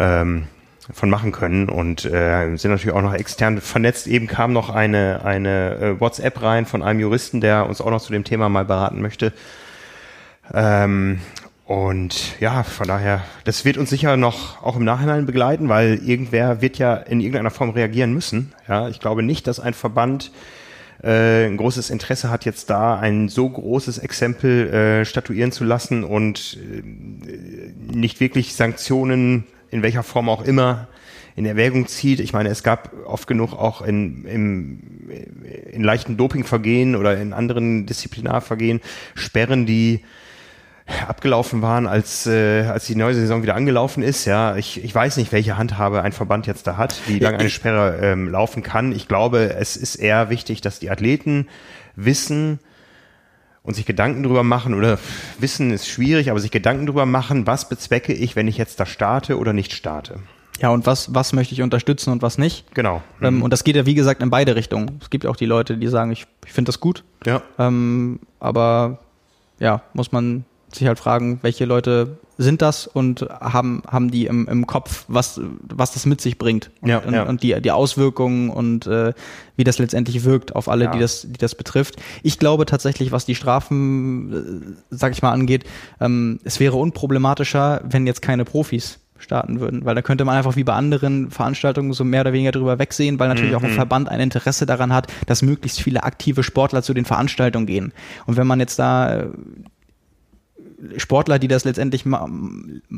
ähm, 0.00 0.48
von 0.92 1.10
machen 1.10 1.30
können 1.30 1.68
und 1.68 2.04
äh, 2.04 2.56
sind 2.56 2.72
natürlich 2.72 2.94
auch 2.94 3.02
noch 3.02 3.14
extern 3.14 3.60
vernetzt. 3.60 4.08
Eben 4.08 4.26
kam 4.26 4.52
noch 4.52 4.68
eine, 4.68 5.24
eine 5.24 5.76
äh, 5.76 6.00
WhatsApp 6.00 6.42
rein 6.42 6.66
von 6.66 6.82
einem 6.82 6.98
Juristen, 6.98 7.40
der 7.40 7.66
uns 7.68 7.80
auch 7.80 7.90
noch 7.90 8.02
zu 8.02 8.12
dem 8.12 8.24
Thema 8.24 8.48
mal 8.48 8.64
beraten 8.64 9.00
möchte. 9.00 9.32
Ähm, 10.52 11.20
und 11.66 12.40
ja, 12.40 12.62
von 12.62 12.86
daher, 12.86 13.24
das 13.42 13.64
wird 13.64 13.76
uns 13.76 13.90
sicher 13.90 14.16
noch 14.16 14.62
auch 14.62 14.76
im 14.76 14.84
Nachhinein 14.84 15.26
begleiten, 15.26 15.68
weil 15.68 16.00
irgendwer 16.04 16.62
wird 16.62 16.78
ja 16.78 16.94
in 16.94 17.20
irgendeiner 17.20 17.50
Form 17.50 17.70
reagieren 17.70 18.14
müssen. 18.14 18.52
Ja, 18.68 18.88
ich 18.88 19.00
glaube 19.00 19.24
nicht, 19.24 19.48
dass 19.48 19.58
ein 19.58 19.74
Verband 19.74 20.30
äh, 21.02 21.46
ein 21.46 21.56
großes 21.56 21.90
Interesse 21.90 22.30
hat, 22.30 22.44
jetzt 22.44 22.70
da 22.70 22.96
ein 22.96 23.28
so 23.28 23.48
großes 23.50 23.98
Exempel 23.98 24.72
äh, 24.72 25.04
statuieren 25.04 25.50
zu 25.50 25.64
lassen 25.64 26.04
und 26.04 26.56
äh, 26.60 26.82
nicht 27.92 28.20
wirklich 28.20 28.54
Sanktionen 28.54 29.44
in 29.70 29.82
welcher 29.82 30.04
Form 30.04 30.28
auch 30.28 30.42
immer 30.42 30.86
in 31.34 31.46
Erwägung 31.46 31.88
zieht. 31.88 32.20
Ich 32.20 32.32
meine, 32.32 32.48
es 32.48 32.62
gab 32.62 32.92
oft 33.06 33.26
genug 33.26 33.52
auch 33.52 33.82
in, 33.82 34.24
im, 34.24 35.10
in 35.72 35.82
leichten 35.82 36.16
Dopingvergehen 36.16 36.94
oder 36.94 37.20
in 37.20 37.32
anderen 37.32 37.86
Disziplinarvergehen 37.86 38.80
Sperren, 39.16 39.66
die 39.66 40.02
abgelaufen 40.86 41.62
waren, 41.62 41.86
als, 41.86 42.26
äh, 42.26 42.62
als 42.62 42.86
die 42.86 42.94
neue 42.94 43.14
Saison 43.14 43.42
wieder 43.42 43.54
angelaufen 43.54 44.02
ist. 44.02 44.24
Ja, 44.24 44.56
ich, 44.56 44.82
ich 44.82 44.94
weiß 44.94 45.16
nicht, 45.16 45.32
welche 45.32 45.58
Handhabe 45.58 46.02
ein 46.02 46.12
Verband 46.12 46.46
jetzt 46.46 46.66
da 46.66 46.76
hat, 46.76 47.00
wie 47.06 47.18
lange 47.18 47.38
eine 47.38 47.50
Sperre 47.50 47.98
ähm, 48.00 48.28
laufen 48.28 48.62
kann. 48.62 48.92
Ich 48.92 49.08
glaube, 49.08 49.54
es 49.54 49.76
ist 49.76 49.96
eher 49.96 50.30
wichtig, 50.30 50.60
dass 50.60 50.78
die 50.78 50.90
Athleten 50.90 51.48
wissen 51.96 52.60
und 53.62 53.74
sich 53.74 53.84
Gedanken 53.84 54.22
drüber 54.22 54.44
machen 54.44 54.74
oder 54.74 54.98
wissen 55.40 55.72
ist 55.72 55.88
schwierig, 55.88 56.30
aber 56.30 56.38
sich 56.38 56.52
Gedanken 56.52 56.86
drüber 56.86 57.04
machen, 57.04 57.48
was 57.48 57.68
bezwecke 57.68 58.12
ich, 58.12 58.36
wenn 58.36 58.46
ich 58.46 58.56
jetzt 58.56 58.78
da 58.78 58.86
starte 58.86 59.38
oder 59.38 59.52
nicht 59.52 59.72
starte. 59.72 60.20
Ja, 60.60 60.70
und 60.70 60.86
was, 60.86 61.14
was 61.14 61.32
möchte 61.32 61.52
ich 61.52 61.62
unterstützen 61.62 62.10
und 62.12 62.22
was 62.22 62.38
nicht. 62.38 62.74
Genau. 62.74 63.02
Ähm, 63.20 63.36
mhm. 63.36 63.42
und 63.42 63.52
das 63.52 63.64
geht 63.64 63.76
ja, 63.76 63.84
wie 63.84 63.94
gesagt, 63.94 64.22
in 64.22 64.30
beide 64.30 64.54
Richtungen. 64.54 65.00
Es 65.02 65.10
gibt 65.10 65.26
auch 65.26 65.36
die 65.36 65.46
Leute, 65.46 65.76
die 65.76 65.88
sagen, 65.88 66.12
ich, 66.12 66.26
ich 66.46 66.52
finde 66.52 66.68
das 66.68 66.80
gut. 66.80 67.04
Ja. 67.26 67.42
Ähm, 67.58 68.20
aber 68.38 69.00
ja, 69.58 69.82
muss 69.92 70.12
man 70.12 70.44
sich 70.72 70.86
halt 70.86 70.98
fragen, 70.98 71.38
welche 71.42 71.64
Leute 71.64 72.18
sind 72.38 72.60
das 72.60 72.86
und 72.86 73.22
haben, 73.22 73.82
haben 73.88 74.10
die 74.10 74.26
im, 74.26 74.46
im 74.46 74.66
Kopf, 74.66 75.04
was, 75.08 75.40
was 75.62 75.92
das 75.92 76.04
mit 76.04 76.20
sich 76.20 76.36
bringt 76.36 76.70
und, 76.82 76.88
ja, 76.88 76.98
und, 76.98 77.14
ja. 77.14 77.22
und 77.22 77.42
die, 77.42 77.60
die 77.60 77.70
Auswirkungen 77.70 78.50
und 78.50 78.86
äh, 78.86 79.14
wie 79.56 79.64
das 79.64 79.78
letztendlich 79.78 80.24
wirkt 80.24 80.54
auf 80.54 80.68
alle, 80.68 80.84
ja. 80.84 80.90
die, 80.90 80.98
das, 80.98 81.22
die 81.22 81.38
das 81.38 81.54
betrifft. 81.54 81.96
Ich 82.22 82.38
glaube 82.38 82.66
tatsächlich, 82.66 83.10
was 83.10 83.24
die 83.24 83.34
Strafen, 83.34 84.76
äh, 84.90 84.94
sag 84.94 85.12
ich 85.12 85.22
mal, 85.22 85.32
angeht, 85.32 85.64
ähm, 86.00 86.38
es 86.44 86.60
wäre 86.60 86.76
unproblematischer, 86.76 87.80
wenn 87.84 88.06
jetzt 88.06 88.20
keine 88.20 88.44
Profis 88.44 89.00
starten 89.18 89.60
würden, 89.60 89.86
weil 89.86 89.94
da 89.94 90.02
könnte 90.02 90.26
man 90.26 90.36
einfach 90.36 90.56
wie 90.56 90.64
bei 90.64 90.74
anderen 90.74 91.30
Veranstaltungen 91.30 91.94
so 91.94 92.04
mehr 92.04 92.20
oder 92.20 92.34
weniger 92.34 92.52
drüber 92.52 92.78
wegsehen, 92.78 93.18
weil 93.18 93.28
natürlich 93.28 93.52
mhm. 93.52 93.56
auch 93.56 93.62
ein. 93.62 93.70
Verband 93.70 94.08
ein 94.08 94.20
Interesse 94.20 94.66
daran 94.66 94.92
hat, 94.92 95.12
dass 95.26 95.42
möglichst 95.42 95.80
viele 95.80 96.02
aktive 96.02 96.42
Sportler 96.42 96.82
zu 96.82 96.92
den 96.92 97.04
Veranstaltungen 97.04 97.66
gehen. 97.66 97.92
Und 98.26 98.36
wenn 98.36 98.46
man 98.46 98.60
jetzt 98.60 98.78
da 98.78 99.20
äh, 99.20 99.26
Sportler, 100.96 101.38
die 101.38 101.48
das 101.48 101.64
letztendlich 101.64 102.04
ma 102.04 102.28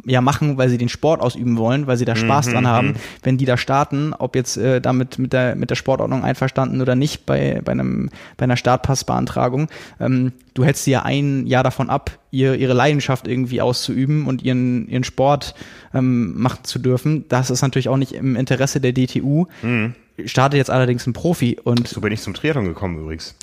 ja 0.05 0.21
machen, 0.21 0.59
weil 0.59 0.69
sie 0.69 0.79
den 0.79 0.89
Sport 0.89 1.21
ausüben 1.21 1.57
wollen, 1.57 1.87
weil 1.87 1.97
sie 1.97 2.05
da 2.05 2.17
Spaß 2.17 2.47
mhm, 2.47 2.53
dran 2.53 2.67
haben, 2.67 2.89
mhm. 2.89 2.95
wenn 3.23 3.39
die 3.39 3.45
da 3.45 3.57
starten, 3.57 4.15
ob 4.19 4.37
jetzt 4.37 4.57
äh, 4.57 4.81
damit 4.81 5.19
mit 5.19 5.33
der 5.33 5.55
mit 5.57 5.71
der 5.71 5.77
Sportordnung 5.77 6.25
einverstanden 6.25 6.81
oder 6.81 6.95
nicht 6.95 7.27
bei 7.27 7.61
bei 7.65 7.73
einem 7.73 8.11
bei 8.37 8.45
einer 8.45 8.57
Startpassbeantragung, 8.57 9.69
ähm, 10.01 10.33
du 10.55 10.65
hältst 10.65 10.85
sie 10.85 10.93
ja 10.93 11.03
ein 11.03 11.47
Jahr 11.47 11.63
davon 11.63 11.91
ab, 11.91 12.19
ihr, 12.31 12.55
ihre 12.55 12.75
Leidenschaft 12.75 13.29
irgendwie 13.29 13.61
auszuüben 13.61 14.27
und 14.27 14.43
ihren 14.43 14.89
ihren 14.89 15.05
Sport 15.05 15.55
ähm, 15.95 16.41
machen 16.41 16.65
zu 16.65 16.79
dürfen. 16.79 17.27
Das 17.29 17.51
ist 17.51 17.63
natürlich 17.63 17.89
auch 17.89 17.97
nicht 17.97 18.13
im 18.13 18.37
Interesse 18.37 18.81
der 18.81 18.93
DTU. 18.93 19.47
Mhm. 19.63 19.95
Startet 20.25 20.59
jetzt 20.59 20.71
allerdings 20.71 21.07
ein 21.07 21.13
Profi 21.13 21.59
und 21.63 21.87
so 21.87 22.01
bin 22.01 22.13
ich 22.13 22.21
zum 22.21 22.35
Triathlon 22.35 22.65
gekommen 22.65 22.99
übrigens. 22.99 23.37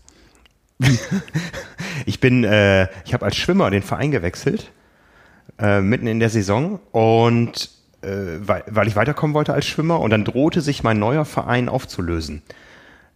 ich 2.06 2.20
bin, 2.20 2.44
äh, 2.44 2.88
ich 3.06 3.14
habe 3.14 3.26
als 3.26 3.36
Schwimmer 3.36 3.70
den 3.70 3.84
Verein 3.84 4.12
gewechselt, 4.12 4.72
äh, 5.60 5.82
mitten 5.82 6.08
in 6.08 6.20
der 6.20 6.30
Saison 6.30 6.80
und 6.92 7.70
äh, 8.02 8.08
weil, 8.40 8.64
weil 8.68 8.88
ich 8.88 8.96
weiterkommen 8.96 9.34
wollte 9.34 9.54
als 9.54 9.66
Schwimmer 9.66 10.00
und 10.00 10.12
dann 10.12 10.26
drohte 10.26 10.62
sich 10.62 10.84
mein 10.84 11.00
neuer 11.00 11.26
Verein 11.26 11.70
aufzulösen. 11.70 12.42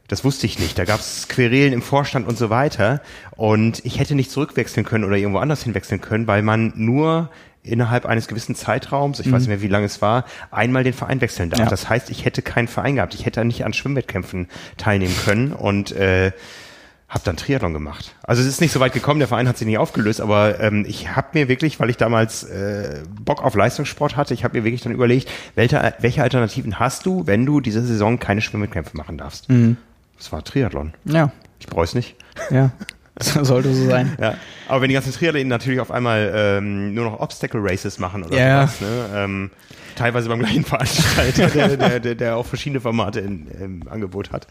Das 0.07 0.23
wusste 0.23 0.48
ich 0.48 0.57
nicht. 0.57 0.77
Da 0.80 0.86
gab 0.86 0.99
es 0.99 1.27
Querelen 1.27 1.72
im 1.72 1.84
Vorstand 1.84 2.27
und 2.27 2.36
so 2.36 2.49
weiter. 2.49 3.02
Und 3.36 3.86
ich 3.86 3.99
hätte 3.99 4.15
nicht 4.15 4.31
zurückwechseln 4.31 4.84
können 4.84 5.03
oder 5.03 5.15
irgendwo 5.15 5.38
anders 5.38 5.61
hinwechseln 5.64 6.02
können, 6.02 6.26
weil 6.26 6.41
man 6.41 6.73
nur 6.76 7.30
innerhalb 7.61 8.07
eines 8.07 8.27
gewissen 8.27 8.56
Zeitraums, 8.56 9.19
ich 9.19 9.27
mhm. 9.27 9.34
weiß 9.34 9.41
nicht 9.41 9.49
mehr, 9.49 9.61
wie 9.61 9.68
lange 9.68 9.86
es 9.86 10.02
war, 10.02 10.26
einmal 10.49 10.84
den 10.84 10.94
Verein 10.94 11.22
wechseln 11.22 11.52
darf. 11.52 11.60
Ja. 11.60 11.65
Das 11.68 11.90
heißt, 11.90 12.10
ich 12.10 12.26
hätte 12.26 12.41
keinen 12.41 12.68
Verein 12.68 12.95
gehabt. 12.95 13.14
Ich 13.14 13.27
hätte 13.27 13.45
nicht 13.45 13.64
an 13.65 13.73
Schwimmwettkämpfen 13.73 14.48
teilnehmen 14.77 15.15
können. 15.23 15.53
Und 15.53 15.91
äh, 15.91 16.31
habe 17.10 17.23
dann 17.23 17.38
Triathlon 17.38 17.73
gemacht. 17.73 18.15
Also 18.22 18.41
es 18.41 18.48
ist 18.48 18.61
nicht 18.61 18.72
so 18.72 18.80
weit 18.80 18.94
gekommen, 18.94 19.19
der 19.19 19.27
Verein 19.27 19.48
hat 19.48 19.57
sich 19.57 19.65
nicht 19.65 19.80
aufgelöst, 19.80 20.22
aber 20.22 20.60
ähm, 20.60 20.86
ich 20.88 21.15
habe 21.15 21.30
mir 21.34 21.48
wirklich, 21.48 21.80
weil 21.80 21.90
ich 21.90 21.98
damals 21.98 22.44
äh, 22.44 23.02
Bock 23.19 23.44
auf 23.44 23.56
Leistungssport 23.56 24.15
hatte, 24.15 24.36
ich 24.36 24.44
habe 24.44 24.57
mir 24.57 24.64
wirklich 24.64 24.81
dann 24.81 24.91
überlegt, 24.91 25.30
welche, 25.56 25.95
welche 25.99 26.22
Alternativen 26.22 26.80
hast 26.80 27.07
du, 27.07 27.26
wenn 27.26 27.48
du 27.48 27.61
diese 27.61 27.84
Saison 27.84 28.19
keine 28.19 28.41
Schwimmwettkämpfe 28.41 28.95
machen 28.95 29.18
darfst? 29.18 29.49
Mhm. 29.49 29.77
Das 30.18 30.31
war 30.31 30.44
Triathlon. 30.44 30.94
Ja. 31.06 31.31
Ich 31.60 31.68
bereue 31.68 31.86
es 31.86 31.95
nicht. 31.95 32.15
Ja. 32.52 32.72
Sollte 33.19 33.73
so 33.73 33.90
sein. 33.90 34.15
Ja. 34.22 34.36
Aber 34.68 34.81
wenn 34.81 34.90
die 34.90 34.94
ganzen 34.94 35.11
Triathleten 35.11 35.49
natürlich 35.49 35.80
auf 35.80 35.91
einmal 35.91 36.31
ähm, 36.34 36.94
nur 36.94 37.06
noch 37.06 37.19
Obstacle 37.19 37.60
Races 37.61 37.99
machen 37.99 38.23
oder 38.23 38.38
ja. 38.38 38.68
sowas, 38.68 38.81
ne? 38.81 39.06
ähm, 39.15 39.52
teilweise 39.95 40.30
beim 40.30 40.40
gleichen 40.40 40.64
Veranstalter, 40.64 41.48
der, 41.48 41.76
der, 41.76 41.99
der, 41.99 42.15
der 42.15 42.38
auch 42.38 42.45
verschiedene 42.45 42.80
Formate 42.80 43.19
in, 43.19 43.48
im 43.48 43.88
Angebot 43.90 44.31
hat. 44.31 44.48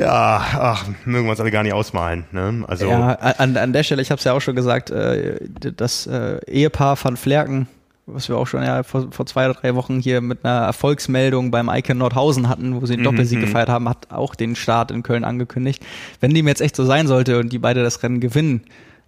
Ja, 0.00 0.44
ach, 0.58 0.84
mögen 1.04 1.26
wir 1.26 1.30
uns 1.30 1.40
alle 1.40 1.50
gar 1.50 1.62
nicht 1.62 1.72
ausmalen. 1.72 2.24
Ne? 2.32 2.64
Also 2.66 2.88
ja, 2.88 3.14
an, 3.14 3.56
an 3.56 3.72
der 3.72 3.82
Stelle, 3.82 4.02
ich 4.02 4.10
habe 4.10 4.18
es 4.18 4.24
ja 4.24 4.32
auch 4.32 4.40
schon 4.40 4.56
gesagt, 4.56 4.90
äh, 4.90 5.38
das 5.76 6.06
äh, 6.06 6.40
Ehepaar 6.46 6.96
von 6.96 7.16
Flerken, 7.16 7.68
was 8.06 8.28
wir 8.28 8.36
auch 8.36 8.46
schon 8.46 8.62
ja 8.62 8.82
vor, 8.82 9.08
vor 9.10 9.26
zwei 9.26 9.46
oder 9.48 9.54
drei 9.54 9.74
Wochen 9.74 10.00
hier 10.00 10.20
mit 10.20 10.44
einer 10.44 10.66
Erfolgsmeldung 10.66 11.50
beim 11.50 11.68
Icon 11.68 11.98
Nordhausen 11.98 12.48
hatten, 12.48 12.80
wo 12.80 12.86
sie 12.86 12.94
den 12.94 13.00
mhm, 13.00 13.04
Doppelsieg 13.04 13.38
mhm. 13.38 13.42
gefeiert 13.42 13.68
haben, 13.68 13.88
hat 13.88 14.10
auch 14.10 14.34
den 14.34 14.56
Start 14.56 14.90
in 14.90 15.02
Köln 15.02 15.24
angekündigt. 15.24 15.84
Wenn 16.20 16.34
dem 16.34 16.48
jetzt 16.48 16.60
echt 16.60 16.76
so 16.76 16.84
sein 16.84 17.06
sollte 17.06 17.38
und 17.38 17.52
die 17.52 17.58
beide 17.58 17.82
das 17.82 18.02
Rennen 18.02 18.20
gewinnen, 18.20 18.62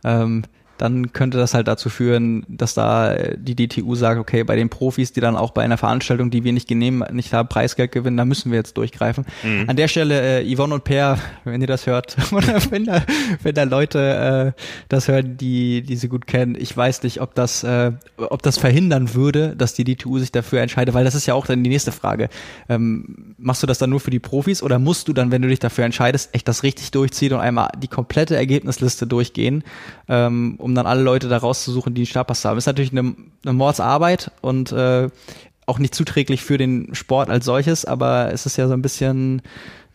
ähm, 0.05 0.45
dann 0.81 1.13
könnte 1.13 1.37
das 1.37 1.53
halt 1.53 1.69
dazu 1.69 1.91
führen, 1.91 2.45
dass 2.49 2.75
da 2.75 3.15
die 3.37 3.55
DTU 3.55 3.95
sagt, 3.95 4.19
okay, 4.19 4.45
bei 4.45 4.57
den 4.57 4.71
Profis, 4.71 5.13
die 5.13 5.21
dann 5.21 5.37
auch 5.37 5.51
bei 5.51 5.63
einer 5.63 5.77
Veranstaltung, 5.77 6.31
die 6.31 6.43
wir 6.43 6.53
nicht 6.53 6.69
genehm, 6.69 7.05
nicht 7.13 7.35
haben, 7.35 7.49
Preisgeld 7.49 7.93
gewinnen, 7.93 8.17
da 8.17 8.25
müssen 8.25 8.51
wir 8.51 8.57
jetzt 8.57 8.79
durchgreifen. 8.79 9.27
Mhm. 9.43 9.65
An 9.69 9.77
der 9.77 9.89
Stelle, 9.89 10.41
äh, 10.41 10.55
Yvonne 10.55 10.75
und 10.75 10.85
Per, 10.85 11.19
wenn 11.45 11.61
ihr 11.61 11.67
das 11.67 11.87
hört, 11.87 12.17
oder 12.33 12.61
wenn 12.71 12.87
da, 12.87 13.03
wenn 13.43 13.55
da 13.55 13.65
Leute 13.65 14.55
äh, 14.57 14.63
das 14.89 15.09
hören, 15.09 15.37
die, 15.37 15.83
die 15.83 15.97
sie 15.97 16.09
gut 16.09 16.27
kennen, 16.27 16.57
ich 16.59 16.75
weiß 16.75 17.03
nicht, 17.03 17.21
ob 17.21 17.35
das, 17.35 17.63
äh, 17.63 17.93
ob 18.17 18.43
das 18.43 18.57
verhindern 18.57 19.15
würde, 19.15 19.55
dass 19.57 19.75
die 19.75 19.85
DTU 19.85 20.19
sich 20.19 20.33
dafür 20.33 20.63
entscheidet, 20.63 20.95
weil 20.95 21.05
das 21.05 21.15
ist 21.15 21.27
ja 21.27 21.35
auch 21.35 21.47
dann 21.47 21.63
die 21.63 21.71
nächste 21.71 21.93
Frage. 21.93 22.31
Ähm, 22.71 23.35
machst 23.37 23.63
du 23.63 23.67
das 23.67 23.79
dann 23.79 23.91
nur 23.91 24.01
für 24.01 24.11
die 24.11 24.19
Profis 24.19 24.63
oder 24.63 24.79
musst 24.79 25.09
du 25.09 25.13
dann, 25.13 25.31
wenn 25.31 25.43
du 25.43 25.49
dich 25.49 25.59
dafür 25.59 25.85
entscheidest, 25.85 26.35
echt 26.35 26.49
das 26.49 26.63
richtig 26.63 26.91
durchziehen 26.91 27.35
und 27.35 27.41
einmal 27.41 27.69
die 27.77 27.89
komplette 27.89 28.37
Ergebnisliste 28.37 29.07
durchgehen, 29.07 29.63
ähm, 30.09 30.55
um 30.59 30.70
um 30.71 30.75
dann 30.75 30.87
alle 30.87 31.03
Leute 31.03 31.29
da 31.29 31.37
rauszusuchen, 31.37 31.95
die 31.95 32.03
einen 32.03 32.07
Startpass 32.07 32.45
haben. 32.45 32.57
Ist 32.57 32.67
natürlich 32.67 32.93
eine, 32.93 33.15
eine 33.45 33.53
Mordsarbeit 33.53 34.31
und 34.41 34.73
äh, 34.73 35.09
auch 35.67 35.79
nicht 35.79 35.95
zuträglich 35.95 36.43
für 36.43 36.59
den 36.59 36.95
Sport 36.95 37.31
als 37.31 37.45
solches, 37.45 37.85
aber 37.85 38.33
es 38.33 38.47
ist 38.47 38.57
ja 38.57 38.67
so 38.67 38.75
ein 38.75 38.83
bisschen 38.83 39.43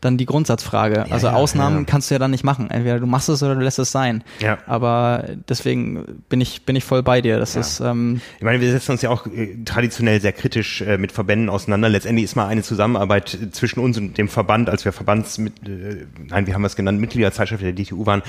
dann 0.02 0.18
die 0.18 0.26
Grundsatzfrage. 0.26 0.96
Ja, 0.96 1.06
also 1.10 1.28
ja, 1.28 1.34
Ausnahmen 1.34 1.80
ja. 1.80 1.84
kannst 1.86 2.10
du 2.10 2.16
ja 2.16 2.20
dann 2.20 2.32
nicht 2.32 2.44
machen. 2.44 2.70
Entweder 2.70 3.00
du 3.00 3.08
machst 3.08 3.28
es 3.28 3.42
oder 3.42 3.56
du 3.56 3.62
lässt 3.62 3.80
es 3.80 3.92
sein. 3.92 4.24
Ja. 4.40 4.60
Aber 4.68 5.26
deswegen 5.50 6.24
bin 6.30 6.42
ich, 6.42 6.64
bin 6.64 6.76
ich 6.76 6.84
voll 6.84 7.02
bei 7.02 7.22
dir. 7.22 7.40
Das 7.40 7.56
ist, 7.56 7.80
ähm 7.80 8.22
ich 8.38 8.44
meine, 8.44 8.62
wir 8.62 8.72
setzen 8.72 8.92
uns 8.92 9.02
ja 9.02 9.10
auch 9.10 9.26
äh, 9.26 9.58
traditionell 9.66 10.22
sehr 10.22 10.34
kritisch 10.34 10.82
äh, 10.82 10.98
mit 10.98 11.12
Verbänden 11.12 11.50
auseinander. 11.50 11.90
Letztendlich 11.90 12.26
ist 12.26 12.36
mal 12.36 12.48
eine 12.48 12.62
Zusammenarbeit 12.62 13.38
zwischen 13.52 13.80
uns 13.80 13.98
und 13.98 14.18
dem 14.18 14.30
Verband, 14.30 14.70
als 14.70 14.86
wir 14.86 14.92
Verbands 14.92 15.38
mit, 15.40 15.68
äh, 15.68 16.06
nein, 16.28 16.46
wie 16.46 16.54
haben 16.54 16.62
wir 16.62 16.68
es 16.68 16.76
genannt, 16.76 17.00
Mitgliederzeitschrift 17.00 17.64
der 17.64 17.74
DTU 17.74 18.06
waren, 18.06 18.22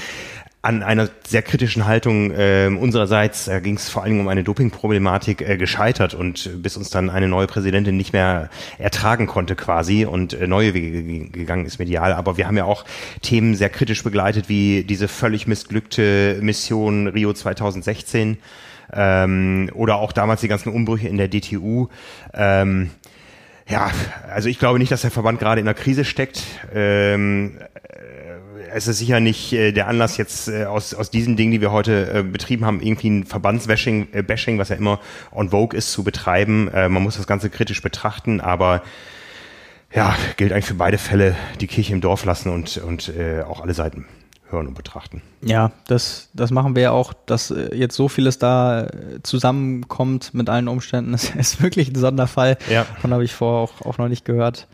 an 0.66 0.82
einer 0.82 1.08
sehr 1.24 1.42
kritischen 1.42 1.86
Haltung 1.86 2.32
äh, 2.32 2.66
unsererseits 2.66 3.46
äh, 3.46 3.60
ging 3.60 3.76
es 3.76 3.88
vor 3.88 4.02
allen 4.02 4.10
Dingen 4.10 4.20
um 4.22 4.28
eine 4.28 4.42
Dopingproblematik 4.42 5.40
äh, 5.40 5.56
gescheitert 5.56 6.12
und 6.12 6.60
bis 6.60 6.76
uns 6.76 6.90
dann 6.90 7.08
eine 7.08 7.28
neue 7.28 7.46
Präsidentin 7.46 7.96
nicht 7.96 8.12
mehr 8.12 8.50
ertragen 8.76 9.28
konnte 9.28 9.54
quasi 9.54 10.04
und 10.04 10.32
äh, 10.32 10.48
neue 10.48 10.74
Wege 10.74 11.28
gegangen 11.28 11.66
ist 11.66 11.78
medial. 11.78 12.12
Aber 12.12 12.36
wir 12.36 12.48
haben 12.48 12.56
ja 12.56 12.64
auch 12.64 12.84
Themen 13.22 13.54
sehr 13.54 13.70
kritisch 13.70 14.02
begleitet, 14.02 14.48
wie 14.48 14.82
diese 14.82 15.06
völlig 15.06 15.46
missglückte 15.46 16.38
Mission 16.42 17.06
Rio 17.06 17.32
2016 17.32 18.38
ähm, 18.92 19.70
oder 19.72 19.96
auch 19.96 20.10
damals 20.10 20.40
die 20.40 20.48
ganzen 20.48 20.70
Umbrüche 20.70 21.06
in 21.06 21.16
der 21.16 21.28
DTU. 21.28 21.86
Ähm, 22.34 22.90
ja, 23.68 23.92
also 24.28 24.48
ich 24.48 24.58
glaube 24.58 24.80
nicht, 24.80 24.90
dass 24.90 25.02
der 25.02 25.12
Verband 25.12 25.38
gerade 25.38 25.60
in 25.60 25.68
einer 25.68 25.74
Krise 25.74 26.04
steckt. 26.04 26.42
Ähm, 26.74 27.58
es 28.72 28.86
ist 28.86 28.98
sicher 28.98 29.20
nicht 29.20 29.52
äh, 29.52 29.72
der 29.72 29.88
Anlass 29.88 30.16
jetzt 30.16 30.48
äh, 30.48 30.64
aus, 30.64 30.94
aus 30.94 31.10
diesen 31.10 31.36
Dingen, 31.36 31.52
die 31.52 31.60
wir 31.60 31.72
heute 31.72 32.12
äh, 32.12 32.22
betrieben 32.22 32.64
haben, 32.64 32.80
irgendwie 32.80 33.10
ein 33.10 33.24
Verbandsbashing, 33.24 34.08
äh, 34.12 34.22
Bashing, 34.22 34.58
was 34.58 34.68
ja 34.68 34.76
immer 34.76 35.00
on 35.32 35.50
vogue 35.50 35.76
ist, 35.76 35.92
zu 35.92 36.04
betreiben. 36.04 36.68
Äh, 36.72 36.88
man 36.88 37.02
muss 37.02 37.16
das 37.16 37.26
Ganze 37.26 37.50
kritisch 37.50 37.82
betrachten, 37.82 38.40
aber 38.40 38.82
ja, 39.94 40.14
gilt 40.36 40.52
eigentlich 40.52 40.66
für 40.66 40.74
beide 40.74 40.98
Fälle 40.98 41.36
die 41.60 41.66
Kirche 41.66 41.92
im 41.92 42.00
Dorf 42.00 42.24
lassen 42.24 42.50
und, 42.50 42.76
und 42.78 43.08
äh, 43.08 43.42
auch 43.42 43.60
alle 43.60 43.74
Seiten 43.74 44.06
hören 44.50 44.68
und 44.68 44.74
betrachten. 44.74 45.22
Ja, 45.42 45.72
das, 45.86 46.28
das 46.34 46.50
machen 46.50 46.76
wir 46.76 46.82
ja 46.82 46.90
auch, 46.92 47.12
dass 47.26 47.50
äh, 47.50 47.74
jetzt 47.74 47.96
so 47.96 48.08
vieles 48.08 48.38
da 48.38 48.84
äh, 48.84 49.22
zusammenkommt 49.22 50.34
mit 50.34 50.48
allen 50.48 50.68
Umständen. 50.68 51.12
Das 51.16 51.30
ist 51.34 51.62
wirklich 51.62 51.88
ein 51.88 51.96
Sonderfall. 51.96 52.58
Ja. 52.70 52.84
Davon 52.84 53.12
habe 53.12 53.24
ich 53.24 53.34
vorher 53.34 53.60
auch, 53.60 53.86
auch 53.86 53.98
noch 53.98 54.08
nicht 54.08 54.24
gehört. 54.24 54.68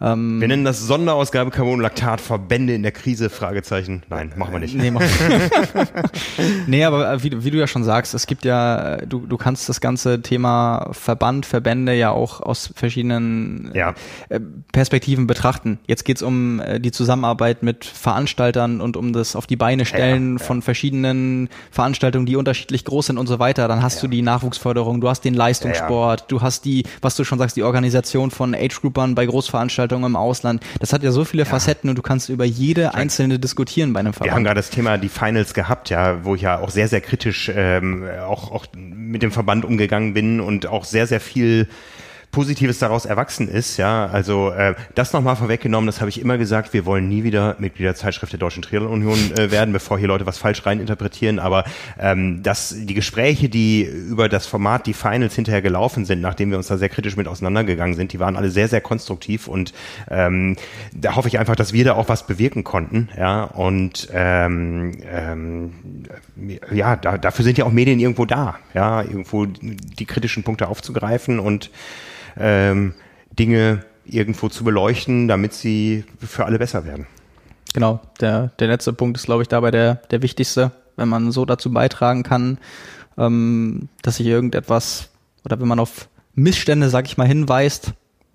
Ähm, 0.00 0.40
wir 0.40 0.46
nennen 0.46 0.64
das 0.64 0.80
Sonderausgabe 0.80 1.50
Carbonlaktat 1.50 2.20
Verbände 2.20 2.74
in 2.74 2.82
der 2.82 2.92
Krise, 2.92 3.30
Fragezeichen. 3.30 4.02
Nein, 4.08 4.32
machen 4.36 4.52
wir 4.52 4.60
nicht. 4.60 4.76
Nee, 4.76 4.92
mach 4.92 5.02
nee 6.66 6.84
aber 6.84 7.12
äh, 7.12 7.22
wie, 7.24 7.44
wie, 7.44 7.50
du 7.50 7.58
ja 7.58 7.66
schon 7.66 7.82
sagst, 7.82 8.14
es 8.14 8.26
gibt 8.26 8.44
ja, 8.44 8.98
du, 8.98 9.26
du 9.26 9.36
kannst 9.36 9.68
das 9.68 9.80
ganze 9.80 10.22
Thema 10.22 10.90
Verband, 10.92 11.46
Verbände 11.46 11.94
ja 11.94 12.10
auch 12.10 12.40
aus 12.40 12.70
verschiedenen 12.76 13.72
ja. 13.74 13.94
Äh, 14.28 14.40
Perspektiven 14.72 15.26
betrachten. 15.26 15.80
Jetzt 15.86 16.04
geht's 16.04 16.22
um 16.22 16.60
äh, 16.60 16.78
die 16.78 16.92
Zusammenarbeit 16.92 17.64
mit 17.64 17.84
Veranstaltern 17.84 18.80
und 18.80 18.96
um 18.96 19.12
das 19.12 19.34
auf 19.34 19.48
die 19.48 19.56
Beine 19.56 19.84
stellen 19.84 20.34
ja, 20.34 20.38
ja. 20.38 20.46
von 20.46 20.62
verschiedenen 20.62 21.48
Veranstaltungen, 21.72 22.26
die 22.26 22.36
unterschiedlich 22.36 22.84
groß 22.84 23.06
sind 23.06 23.18
und 23.18 23.26
so 23.26 23.40
weiter. 23.40 23.66
Dann 23.66 23.82
hast 23.82 24.00
du 24.02 24.06
die 24.06 24.22
Nachwuchsförderung, 24.22 25.00
du 25.00 25.08
hast 25.08 25.24
den 25.24 25.34
Leistungssport, 25.34 26.26
du 26.28 26.40
hast 26.40 26.64
die, 26.64 26.84
was 27.02 27.16
du 27.16 27.24
schon 27.24 27.38
sagst, 27.38 27.56
die 27.56 27.64
Organisation 27.64 28.30
von 28.30 28.54
Age-Groupern 28.54 29.16
bei 29.16 29.26
Großveranstaltungen 29.26 29.87
Veranstaltungen 29.88 30.04
im 30.04 30.16
Ausland. 30.16 30.62
Das 30.80 30.92
hat 30.92 31.02
ja 31.02 31.10
so 31.10 31.24
viele 31.24 31.44
ja. 31.44 31.48
Facetten 31.48 31.90
und 31.90 31.96
du 31.96 32.02
kannst 32.02 32.28
über 32.28 32.44
jede 32.44 32.94
einzelne 32.94 33.38
diskutieren 33.38 33.92
bei 33.92 34.00
einem 34.00 34.12
Verband. 34.12 34.30
Wir 34.30 34.34
haben 34.34 34.44
gerade 34.44 34.58
das 34.58 34.70
Thema 34.70 34.98
die 34.98 35.08
Finals 35.08 35.54
gehabt, 35.54 35.90
ja, 35.90 36.24
wo 36.24 36.34
ich 36.34 36.42
ja 36.42 36.58
auch 36.58 36.70
sehr, 36.70 36.88
sehr 36.88 37.00
kritisch 37.00 37.50
ähm, 37.54 38.04
auch, 38.26 38.50
auch 38.52 38.66
mit 38.76 39.22
dem 39.22 39.32
Verband 39.32 39.64
umgegangen 39.64 40.14
bin 40.14 40.40
und 40.40 40.66
auch 40.66 40.84
sehr, 40.84 41.06
sehr 41.06 41.20
viel 41.20 41.68
Positives 42.30 42.78
daraus 42.78 43.06
erwachsen 43.06 43.48
ist. 43.48 43.76
Ja, 43.78 44.06
also 44.06 44.50
äh, 44.50 44.74
das 44.94 45.12
nochmal 45.12 45.36
vorweggenommen, 45.36 45.86
das 45.86 46.00
habe 46.00 46.10
ich 46.10 46.20
immer 46.20 46.38
gesagt, 46.38 46.72
wir 46.72 46.84
wollen 46.84 47.08
nie 47.08 47.24
wieder 47.24 47.56
Mitglied 47.58 47.86
der 47.86 47.94
Zeitschrift 47.94 48.32
der 48.32 48.38
Deutschen 48.38 48.62
Triathlon 48.62 48.92
Union 48.92 49.32
äh, 49.36 49.50
werden, 49.50 49.72
bevor 49.72 49.98
hier 49.98 50.08
Leute 50.08 50.26
was 50.26 50.38
falsch 50.38 50.64
reininterpretieren. 50.66 51.38
Aber 51.38 51.64
ähm, 51.98 52.42
dass 52.42 52.74
die 52.76 52.94
Gespräche, 52.94 53.48
die 53.48 53.82
über 53.82 54.28
das 54.28 54.46
Format, 54.46 54.86
die 54.86 54.94
Finals 54.94 55.34
hinterher 55.34 55.62
gelaufen 55.62 56.04
sind, 56.04 56.20
nachdem 56.20 56.50
wir 56.50 56.58
uns 56.58 56.68
da 56.68 56.76
sehr 56.76 56.88
kritisch 56.88 57.16
mit 57.16 57.28
auseinandergegangen 57.28 57.94
sind, 57.94 58.12
die 58.12 58.20
waren 58.20 58.36
alle 58.36 58.50
sehr, 58.50 58.68
sehr 58.68 58.80
konstruktiv 58.80 59.48
und 59.48 59.72
ähm, 60.10 60.56
da 60.92 61.16
hoffe 61.16 61.28
ich 61.28 61.38
einfach, 61.38 61.56
dass 61.56 61.72
wir 61.72 61.84
da 61.84 61.94
auch 61.94 62.08
was 62.08 62.26
bewirken 62.26 62.62
konnten. 62.64 63.08
Ja, 63.16 63.44
und 63.44 64.08
ähm, 64.12 64.92
ähm, 65.10 65.72
ja, 66.70 66.96
da, 66.96 67.18
dafür 67.18 67.44
sind 67.44 67.58
ja 67.58 67.64
auch 67.64 67.72
Medien 67.72 67.98
irgendwo 68.00 68.26
da, 68.26 68.58
ja, 68.74 69.02
irgendwo 69.02 69.46
die 69.46 70.06
kritischen 70.06 70.42
Punkte 70.42 70.68
aufzugreifen 70.68 71.40
und 71.40 71.70
ähm, 72.38 72.94
Dinge 73.38 73.84
irgendwo 74.04 74.48
zu 74.48 74.64
beleuchten, 74.64 75.28
damit 75.28 75.52
sie 75.52 76.04
für 76.18 76.46
alle 76.46 76.58
besser 76.58 76.84
werden. 76.84 77.06
Genau, 77.74 78.00
der, 78.20 78.52
der 78.58 78.68
letzte 78.68 78.92
Punkt 78.92 79.18
ist, 79.18 79.26
glaube 79.26 79.42
ich, 79.42 79.48
dabei 79.48 79.70
der, 79.70 79.96
der 80.10 80.22
wichtigste, 80.22 80.72
wenn 80.96 81.08
man 81.08 81.30
so 81.30 81.44
dazu 81.44 81.70
beitragen 81.70 82.22
kann, 82.22 82.58
ähm, 83.18 83.88
dass 84.02 84.16
sich 84.16 84.26
irgendetwas 84.26 85.10
oder 85.44 85.60
wenn 85.60 85.68
man 85.68 85.80
auf 85.80 86.08
Missstände, 86.34 86.88
sag 86.88 87.06
ich 87.06 87.16
mal, 87.18 87.26
hinweist, 87.26 87.92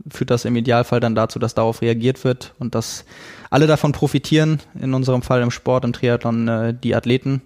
führt 0.09 0.29
das 0.29 0.45
im 0.45 0.55
Idealfall 0.55 0.99
dann 0.99 1.15
dazu, 1.15 1.39
dass 1.39 1.55
darauf 1.55 1.81
reagiert 1.81 2.23
wird 2.23 2.53
und 2.59 2.75
dass 2.75 3.05
alle 3.49 3.67
davon 3.67 3.91
profitieren, 3.91 4.59
in 4.79 4.93
unserem 4.93 5.21
Fall 5.21 5.41
im 5.41 5.51
Sport, 5.51 5.85
im 5.85 5.93
Triathlon, 5.93 6.47
äh, 6.47 6.73
die 6.73 6.95
Athleten. 6.95 7.41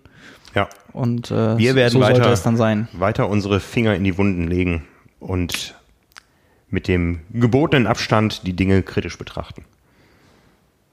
Ja. 0.55 0.69
Und 0.93 1.29
äh, 1.31 1.57
wir 1.57 1.75
werden 1.75 1.93
so 1.93 1.99
weiter, 1.99 2.31
es 2.31 2.43
dann 2.43 2.57
sein. 2.57 2.87
weiter 2.93 3.29
unsere 3.29 3.59
Finger 3.59 3.95
in 3.95 4.03
die 4.03 4.17
Wunden 4.17 4.47
legen 4.47 4.87
und 5.19 5.75
mit 6.69 6.87
dem 6.87 7.21
gebotenen 7.31 7.87
Abstand 7.87 8.45
die 8.45 8.53
Dinge 8.53 8.83
kritisch 8.83 9.17
betrachten. 9.17 9.63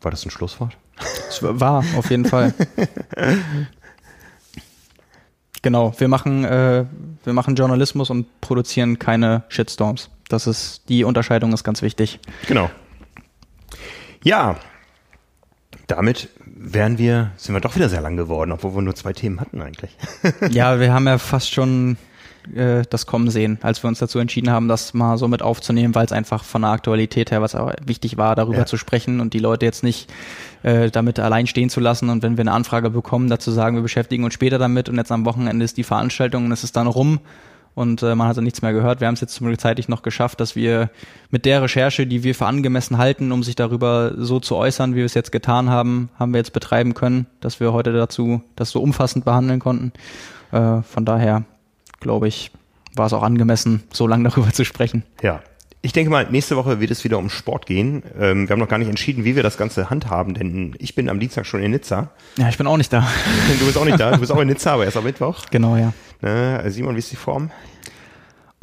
War 0.02 0.10
das 0.10 0.24
ein 0.24 0.30
Schlusswort? 0.30 0.76
Es 1.28 1.42
war, 1.42 1.84
auf 1.96 2.10
jeden 2.10 2.24
Fall. 2.24 2.54
genau, 5.62 5.92
wir 5.98 6.08
machen, 6.08 6.44
äh, 6.44 6.84
wir 7.24 7.32
machen 7.32 7.56
Journalismus 7.56 8.10
und 8.10 8.40
produzieren 8.40 8.98
keine 8.98 9.42
Shitstorms. 9.48 10.10
Das 10.28 10.46
ist, 10.46 10.88
die 10.88 11.04
Unterscheidung 11.04 11.52
ist 11.52 11.64
ganz 11.64 11.82
wichtig. 11.82 12.20
Genau. 12.46 12.70
Ja, 14.22 14.56
damit 15.86 16.28
wären 16.46 16.98
wir, 16.98 17.32
sind 17.36 17.54
wir 17.54 17.60
doch 17.60 17.74
wieder 17.74 17.88
sehr 17.88 18.00
lang 18.00 18.16
geworden, 18.16 18.52
obwohl 18.52 18.74
wir 18.74 18.82
nur 18.82 18.94
zwei 18.94 19.12
Themen 19.12 19.40
hatten 19.40 19.60
eigentlich. 19.60 19.96
ja, 20.50 20.80
wir 20.80 20.92
haben 20.92 21.06
ja 21.06 21.18
fast 21.18 21.52
schon 21.52 21.96
äh, 22.54 22.82
das 22.88 23.06
kommen 23.06 23.30
sehen, 23.30 23.58
als 23.62 23.82
wir 23.82 23.88
uns 23.88 23.98
dazu 23.98 24.18
entschieden 24.18 24.50
haben, 24.50 24.68
das 24.68 24.94
mal 24.94 25.18
so 25.18 25.28
mit 25.28 25.42
aufzunehmen, 25.42 25.94
weil 25.94 26.06
es 26.06 26.12
einfach 26.12 26.44
von 26.44 26.62
der 26.62 26.70
Aktualität 26.70 27.30
her 27.30 27.42
was 27.42 27.54
auch 27.54 27.72
wichtig 27.84 28.16
war, 28.16 28.34
darüber 28.34 28.58
ja. 28.58 28.66
zu 28.66 28.76
sprechen 28.76 29.20
und 29.20 29.34
die 29.34 29.38
Leute 29.38 29.66
jetzt 29.66 29.82
nicht 29.82 30.12
äh, 30.62 30.90
damit 30.90 31.18
allein 31.18 31.46
stehen 31.46 31.70
zu 31.70 31.80
lassen 31.80 32.10
und 32.10 32.22
wenn 32.22 32.36
wir 32.36 32.42
eine 32.42 32.52
Anfrage 32.52 32.90
bekommen, 32.90 33.28
dazu 33.28 33.50
sagen, 33.50 33.76
wir 33.76 33.82
beschäftigen 33.82 34.24
uns 34.24 34.34
später 34.34 34.58
damit 34.58 34.88
und 34.88 34.96
jetzt 34.96 35.12
am 35.12 35.24
Wochenende 35.24 35.64
ist 35.64 35.76
die 35.76 35.84
Veranstaltung 35.84 36.46
und 36.46 36.52
es 36.52 36.64
ist 36.64 36.76
dann 36.76 36.86
rum 36.86 37.20
und 37.74 38.02
äh, 38.02 38.14
man 38.14 38.28
hat 38.28 38.36
nichts 38.38 38.62
mehr 38.62 38.72
gehört. 38.72 39.00
Wir 39.00 39.08
haben 39.08 39.14
es 39.14 39.20
jetzt 39.20 39.34
zum 39.34 39.46
Glück 39.46 39.60
zeitig 39.60 39.88
noch 39.88 40.02
geschafft, 40.02 40.40
dass 40.40 40.56
wir 40.56 40.90
mit 41.30 41.44
der 41.44 41.62
Recherche, 41.62 42.06
die 42.06 42.22
wir 42.22 42.34
für 42.34 42.46
angemessen 42.46 42.98
halten, 42.98 43.32
um 43.32 43.42
sich 43.42 43.56
darüber 43.56 44.12
so 44.16 44.40
zu 44.40 44.56
äußern, 44.56 44.92
wie 44.92 44.98
wir 44.98 45.04
es 45.04 45.14
jetzt 45.14 45.32
getan 45.32 45.70
haben, 45.70 46.08
haben 46.18 46.32
wir 46.32 46.38
jetzt 46.38 46.52
betreiben 46.52 46.94
können, 46.94 47.26
dass 47.40 47.60
wir 47.60 47.72
heute 47.72 47.92
dazu 47.92 48.42
das 48.56 48.70
so 48.70 48.80
umfassend 48.80 49.24
behandeln 49.24 49.60
konnten. 49.60 49.92
Äh, 50.52 50.82
von 50.82 51.04
daher 51.04 51.44
glaube 52.00 52.28
ich, 52.28 52.50
war 52.94 53.06
es 53.06 53.12
auch 53.12 53.22
angemessen, 53.22 53.84
so 53.92 54.06
lange 54.06 54.28
darüber 54.28 54.52
zu 54.52 54.64
sprechen. 54.64 55.04
Ja. 55.22 55.40
Ich 55.82 55.92
denke 55.92 56.10
mal, 56.10 56.26
nächste 56.30 56.56
Woche 56.56 56.80
wird 56.80 56.90
es 56.90 57.04
wieder 57.04 57.18
um 57.18 57.28
Sport 57.28 57.66
gehen. 57.66 58.02
Ähm, 58.18 58.48
wir 58.48 58.54
haben 58.54 58.60
noch 58.60 58.68
gar 58.68 58.78
nicht 58.78 58.88
entschieden, 58.88 59.24
wie 59.24 59.36
wir 59.36 59.42
das 59.42 59.58
Ganze 59.58 59.90
handhaben, 59.90 60.32
denn 60.32 60.74
ich 60.78 60.94
bin 60.94 61.10
am 61.10 61.20
Dienstag 61.20 61.44
schon 61.44 61.62
in 61.62 61.72
Nizza. 61.72 62.08
Ja, 62.38 62.48
ich 62.48 62.56
bin 62.56 62.66
auch 62.66 62.78
nicht 62.78 62.90
da. 62.90 63.00
du 63.58 63.66
bist 63.66 63.76
auch 63.76 63.84
nicht 63.84 64.00
da. 64.00 64.12
Du 64.12 64.18
bist 64.18 64.32
auch 64.32 64.40
in 64.40 64.48
Nizza, 64.48 64.72
aber 64.72 64.86
erst 64.86 64.96
am 64.96 65.04
Mittwoch. 65.04 65.44
Genau, 65.50 65.76
ja. 65.76 65.92
Ne? 66.22 66.64
Simon, 66.70 66.94
wie 66.94 67.00
ist 67.00 67.12
die 67.12 67.16
Form? 67.16 67.50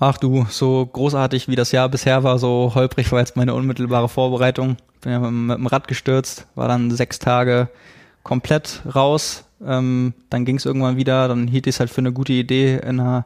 Ach 0.04 0.18
du, 0.18 0.48
so 0.50 0.84
großartig 0.88 1.48
wie 1.48 1.56
das 1.56 1.72
Jahr 1.72 1.88
bisher 1.88 2.24
war, 2.24 2.40
so 2.40 2.72
holprig 2.74 3.12
war 3.12 3.20
jetzt 3.20 3.36
meine 3.36 3.54
unmittelbare 3.54 4.10
Vorbereitung. 4.10 4.78
Bin 5.02 5.12
ja 5.12 5.20
mit 5.20 5.60
dem 5.60 5.68
Rad 5.68 5.88
gestürzt, 5.88 6.48
war 6.56 6.68
dann 6.68 6.90
sechs 6.90 7.20
Tage 7.20 7.70
komplett 8.24 8.82
raus. 8.96 9.46
Ähm, 9.66 10.14
dann 10.30 10.46
ging 10.46 10.58
es 10.58 10.66
irgendwann 10.66 10.98
wieder, 10.98 11.28
dann 11.28 11.48
hielt 11.48 11.68
ich 11.68 11.76
es 11.76 11.80
halt 11.80 11.90
für 11.90 12.00
eine 12.00 12.12
gute 12.12 12.34
Idee, 12.34 12.78
in 12.78 13.00
einer 13.00 13.26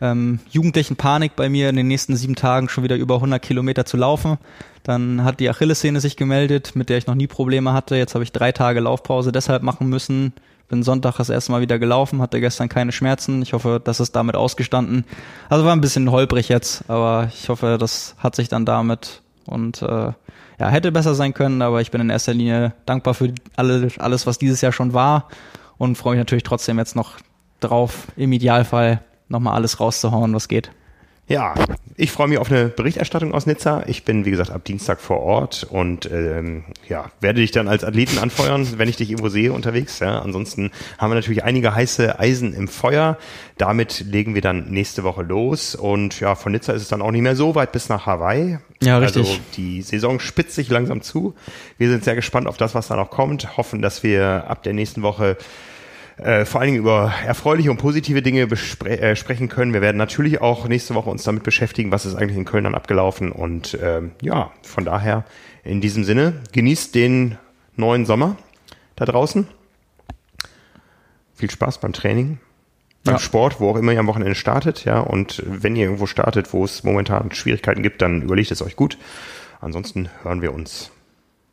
ähm, 0.00 0.40
jugendlichen 0.50 0.96
Panik 0.96 1.36
bei 1.36 1.48
mir 1.48 1.68
in 1.68 1.76
den 1.76 1.88
nächsten 1.88 2.16
sieben 2.16 2.34
Tagen 2.34 2.68
schon 2.68 2.84
wieder 2.84 2.96
über 2.96 3.16
100 3.16 3.40
Kilometer 3.40 3.84
zu 3.84 3.96
laufen. 3.96 4.38
Dann 4.82 5.24
hat 5.24 5.40
die 5.40 5.48
Achillessehne 5.48 6.00
sich 6.00 6.16
gemeldet, 6.16 6.72
mit 6.74 6.88
der 6.88 6.98
ich 6.98 7.06
noch 7.06 7.14
nie 7.14 7.26
Probleme 7.26 7.72
hatte. 7.72 7.96
Jetzt 7.96 8.14
habe 8.14 8.24
ich 8.24 8.32
drei 8.32 8.52
Tage 8.52 8.80
Laufpause 8.80 9.32
deshalb 9.32 9.62
machen 9.62 9.88
müssen. 9.88 10.32
Bin 10.68 10.82
Sonntag 10.82 11.16
das 11.16 11.30
erste 11.30 11.52
Mal 11.52 11.60
wieder 11.60 11.78
gelaufen, 11.78 12.20
hatte 12.20 12.40
gestern 12.40 12.68
keine 12.68 12.92
Schmerzen. 12.92 13.42
Ich 13.42 13.52
hoffe, 13.52 13.80
das 13.82 14.00
ist 14.00 14.16
damit 14.16 14.34
ausgestanden. 14.34 15.04
Also 15.48 15.64
war 15.64 15.72
ein 15.72 15.80
bisschen 15.80 16.10
holprig 16.10 16.48
jetzt, 16.48 16.88
aber 16.88 17.30
ich 17.32 17.48
hoffe, 17.48 17.76
das 17.78 18.14
hat 18.18 18.34
sich 18.34 18.48
dann 18.48 18.64
damit 18.64 19.22
und 19.46 19.82
äh, 19.82 20.12
ja, 20.58 20.68
hätte 20.68 20.92
besser 20.92 21.14
sein 21.14 21.34
können, 21.34 21.60
aber 21.62 21.80
ich 21.80 21.90
bin 21.90 22.00
in 22.00 22.10
erster 22.10 22.32
Linie 22.32 22.72
dankbar 22.86 23.14
für 23.14 23.32
alle, 23.56 23.88
alles, 23.98 24.26
was 24.26 24.38
dieses 24.38 24.60
Jahr 24.60 24.72
schon 24.72 24.94
war 24.94 25.28
und 25.78 25.96
freue 25.96 26.14
mich 26.14 26.20
natürlich 26.20 26.42
trotzdem 26.44 26.78
jetzt 26.78 26.96
noch 26.96 27.18
drauf, 27.60 28.08
im 28.16 28.32
Idealfall 28.32 29.02
nochmal 29.28 29.54
alles 29.54 29.80
rauszuhauen, 29.80 30.34
was 30.34 30.48
geht. 30.48 30.70
Ja, 31.26 31.54
ich 31.96 32.12
freue 32.12 32.28
mich 32.28 32.38
auf 32.38 32.50
eine 32.50 32.68
Berichterstattung 32.68 33.32
aus 33.32 33.46
Nizza. 33.46 33.84
Ich 33.86 34.04
bin, 34.04 34.26
wie 34.26 34.30
gesagt, 34.30 34.50
ab 34.50 34.64
Dienstag 34.64 35.00
vor 35.00 35.20
Ort 35.20 35.66
und 35.70 36.10
ähm, 36.10 36.64
ja, 36.86 37.10
werde 37.20 37.40
dich 37.40 37.50
dann 37.50 37.66
als 37.66 37.82
Athleten 37.82 38.18
anfeuern, 38.18 38.66
wenn 38.76 38.90
ich 38.90 38.96
dich 38.96 39.10
irgendwo 39.10 39.30
sehe 39.30 39.52
unterwegs. 39.52 40.00
Ja. 40.00 40.20
Ansonsten 40.20 40.70
haben 40.98 41.10
wir 41.10 41.14
natürlich 41.14 41.44
einige 41.44 41.74
heiße 41.74 42.18
Eisen 42.18 42.52
im 42.52 42.68
Feuer. 42.68 43.16
Damit 43.56 44.00
legen 44.00 44.34
wir 44.34 44.42
dann 44.42 44.70
nächste 44.70 45.02
Woche 45.02 45.22
los. 45.22 45.74
Und 45.74 46.20
ja, 46.20 46.34
von 46.34 46.52
Nizza 46.52 46.74
ist 46.74 46.82
es 46.82 46.88
dann 46.88 47.00
auch 47.00 47.10
nicht 47.10 47.22
mehr 47.22 47.36
so 47.36 47.54
weit 47.54 47.72
bis 47.72 47.88
nach 47.88 48.04
Hawaii. 48.04 48.58
Ja, 48.82 48.98
richtig. 48.98 49.26
Also 49.26 49.40
die 49.56 49.80
Saison 49.80 50.20
spitzt 50.20 50.56
sich 50.56 50.68
langsam 50.68 51.00
zu. 51.00 51.34
Wir 51.78 51.88
sind 51.88 52.04
sehr 52.04 52.16
gespannt 52.16 52.48
auf 52.48 52.58
das, 52.58 52.74
was 52.74 52.88
da 52.88 52.96
noch 52.96 53.08
kommt. 53.08 53.56
Hoffen, 53.56 53.80
dass 53.80 54.02
wir 54.02 54.44
ab 54.48 54.62
der 54.62 54.74
nächsten 54.74 55.00
Woche 55.02 55.38
äh, 56.16 56.44
vor 56.44 56.60
allen 56.60 56.68
Dingen 56.70 56.80
über 56.80 57.12
erfreuliche 57.26 57.70
und 57.70 57.78
positive 57.78 58.22
Dinge 58.22 58.42
äh, 58.42 59.16
sprechen 59.16 59.48
können. 59.48 59.72
Wir 59.72 59.80
werden 59.80 59.96
natürlich 59.96 60.40
auch 60.40 60.68
nächste 60.68 60.94
Woche 60.94 61.10
uns 61.10 61.24
damit 61.24 61.42
beschäftigen, 61.42 61.90
was 61.90 62.06
ist 62.06 62.14
eigentlich 62.14 62.36
in 62.36 62.44
Köln 62.44 62.64
dann 62.64 62.74
abgelaufen. 62.74 63.32
Und 63.32 63.76
ähm, 63.82 64.12
ja, 64.20 64.52
von 64.62 64.84
daher 64.84 65.24
in 65.64 65.80
diesem 65.80 66.04
Sinne, 66.04 66.34
genießt 66.52 66.94
den 66.94 67.38
neuen 67.76 68.06
Sommer 68.06 68.36
da 68.96 69.06
draußen. 69.06 69.48
Viel 71.34 71.50
Spaß 71.50 71.78
beim 71.78 71.92
Training, 71.92 72.38
beim 73.02 73.14
ja. 73.14 73.18
Sport, 73.18 73.60
wo 73.60 73.70
auch 73.70 73.76
immer 73.76 73.92
ihr 73.92 73.98
am 73.98 74.06
Wochenende 74.06 74.36
startet, 74.36 74.84
ja. 74.84 75.00
Und 75.00 75.42
wenn 75.46 75.74
ihr 75.74 75.84
irgendwo 75.84 76.06
startet, 76.06 76.52
wo 76.52 76.64
es 76.64 76.84
momentan 76.84 77.32
Schwierigkeiten 77.32 77.82
gibt, 77.82 78.02
dann 78.02 78.22
überlegt 78.22 78.50
es 78.50 78.62
euch 78.62 78.76
gut. 78.76 78.98
Ansonsten 79.60 80.10
hören 80.22 80.42
wir 80.42 80.52
uns 80.52 80.92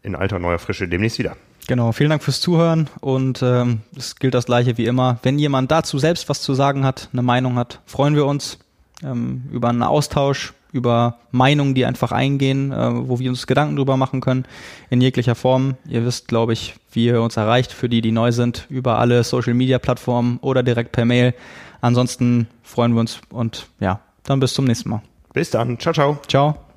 in 0.04 0.16
alter 0.16 0.38
neuer 0.38 0.60
Frische 0.60 0.88
demnächst 0.88 1.18
wieder. 1.18 1.36
Genau, 1.68 1.92
vielen 1.92 2.10
Dank 2.10 2.24
fürs 2.24 2.42
Zuhören 2.42 2.90
und 3.00 3.42
ähm, 3.44 3.82
es 3.96 4.16
gilt 4.16 4.34
das 4.34 4.46
gleiche 4.46 4.78
wie 4.78 4.86
immer. 4.86 5.20
Wenn 5.24 5.40
jemand 5.40 5.72
dazu 5.72 6.00
selbst 6.00 6.28
was 6.28 6.42
zu 6.42 6.54
sagen 6.54 6.84
hat, 6.84 7.10
eine 7.14 7.22
Meinung 7.22 7.56
hat, 7.56 7.80
freuen 7.86 8.16
wir 8.16 8.26
uns 8.26 8.58
ähm, 9.04 9.44
über 9.52 9.70
einen 9.70 9.84
Austausch, 9.84 10.54
über 10.72 11.18
Meinungen, 11.32 11.76
die 11.76 11.86
einfach 11.86 12.12
eingehen, 12.12 12.72
äh, 12.72 13.08
wo 13.08 13.20
wir 13.20 13.30
uns 13.30 13.48
Gedanken 13.48 13.76
drüber 13.76 13.98
machen 13.98 14.22
können, 14.22 14.46
in 14.90 15.02
jeglicher 15.02 15.36
Form. 15.36 15.76
Ihr 15.88 16.06
wisst, 16.06 16.28
glaube 16.28 16.54
ich, 16.54 16.76
wie 16.92 17.06
ihr 17.06 17.22
uns 17.22 17.38
erreicht, 17.38 17.72
für 17.72 17.90
die, 17.90 18.02
die 18.02 18.12
neu 18.12 18.32
sind, 18.32 18.66
über 18.70 19.00
alle 19.00 19.24
Social-Media-Plattformen 19.24 20.40
oder 20.42 20.64
direkt 20.64 20.92
per 20.92 21.06
Mail. 21.06 21.34
Ansonsten 21.82 22.48
freuen 22.64 22.94
wir 22.94 23.02
uns 23.02 23.20
und 23.30 23.68
ja, 23.80 24.00
dann 24.24 24.40
bis 24.40 24.54
zum 24.54 24.66
nächsten 24.66 24.90
Mal. 24.90 25.02
Bis 25.34 25.50
dann. 25.50 25.80
Ciao, 25.80 25.94
ciao. 25.94 26.20
Ciao. 26.28 26.71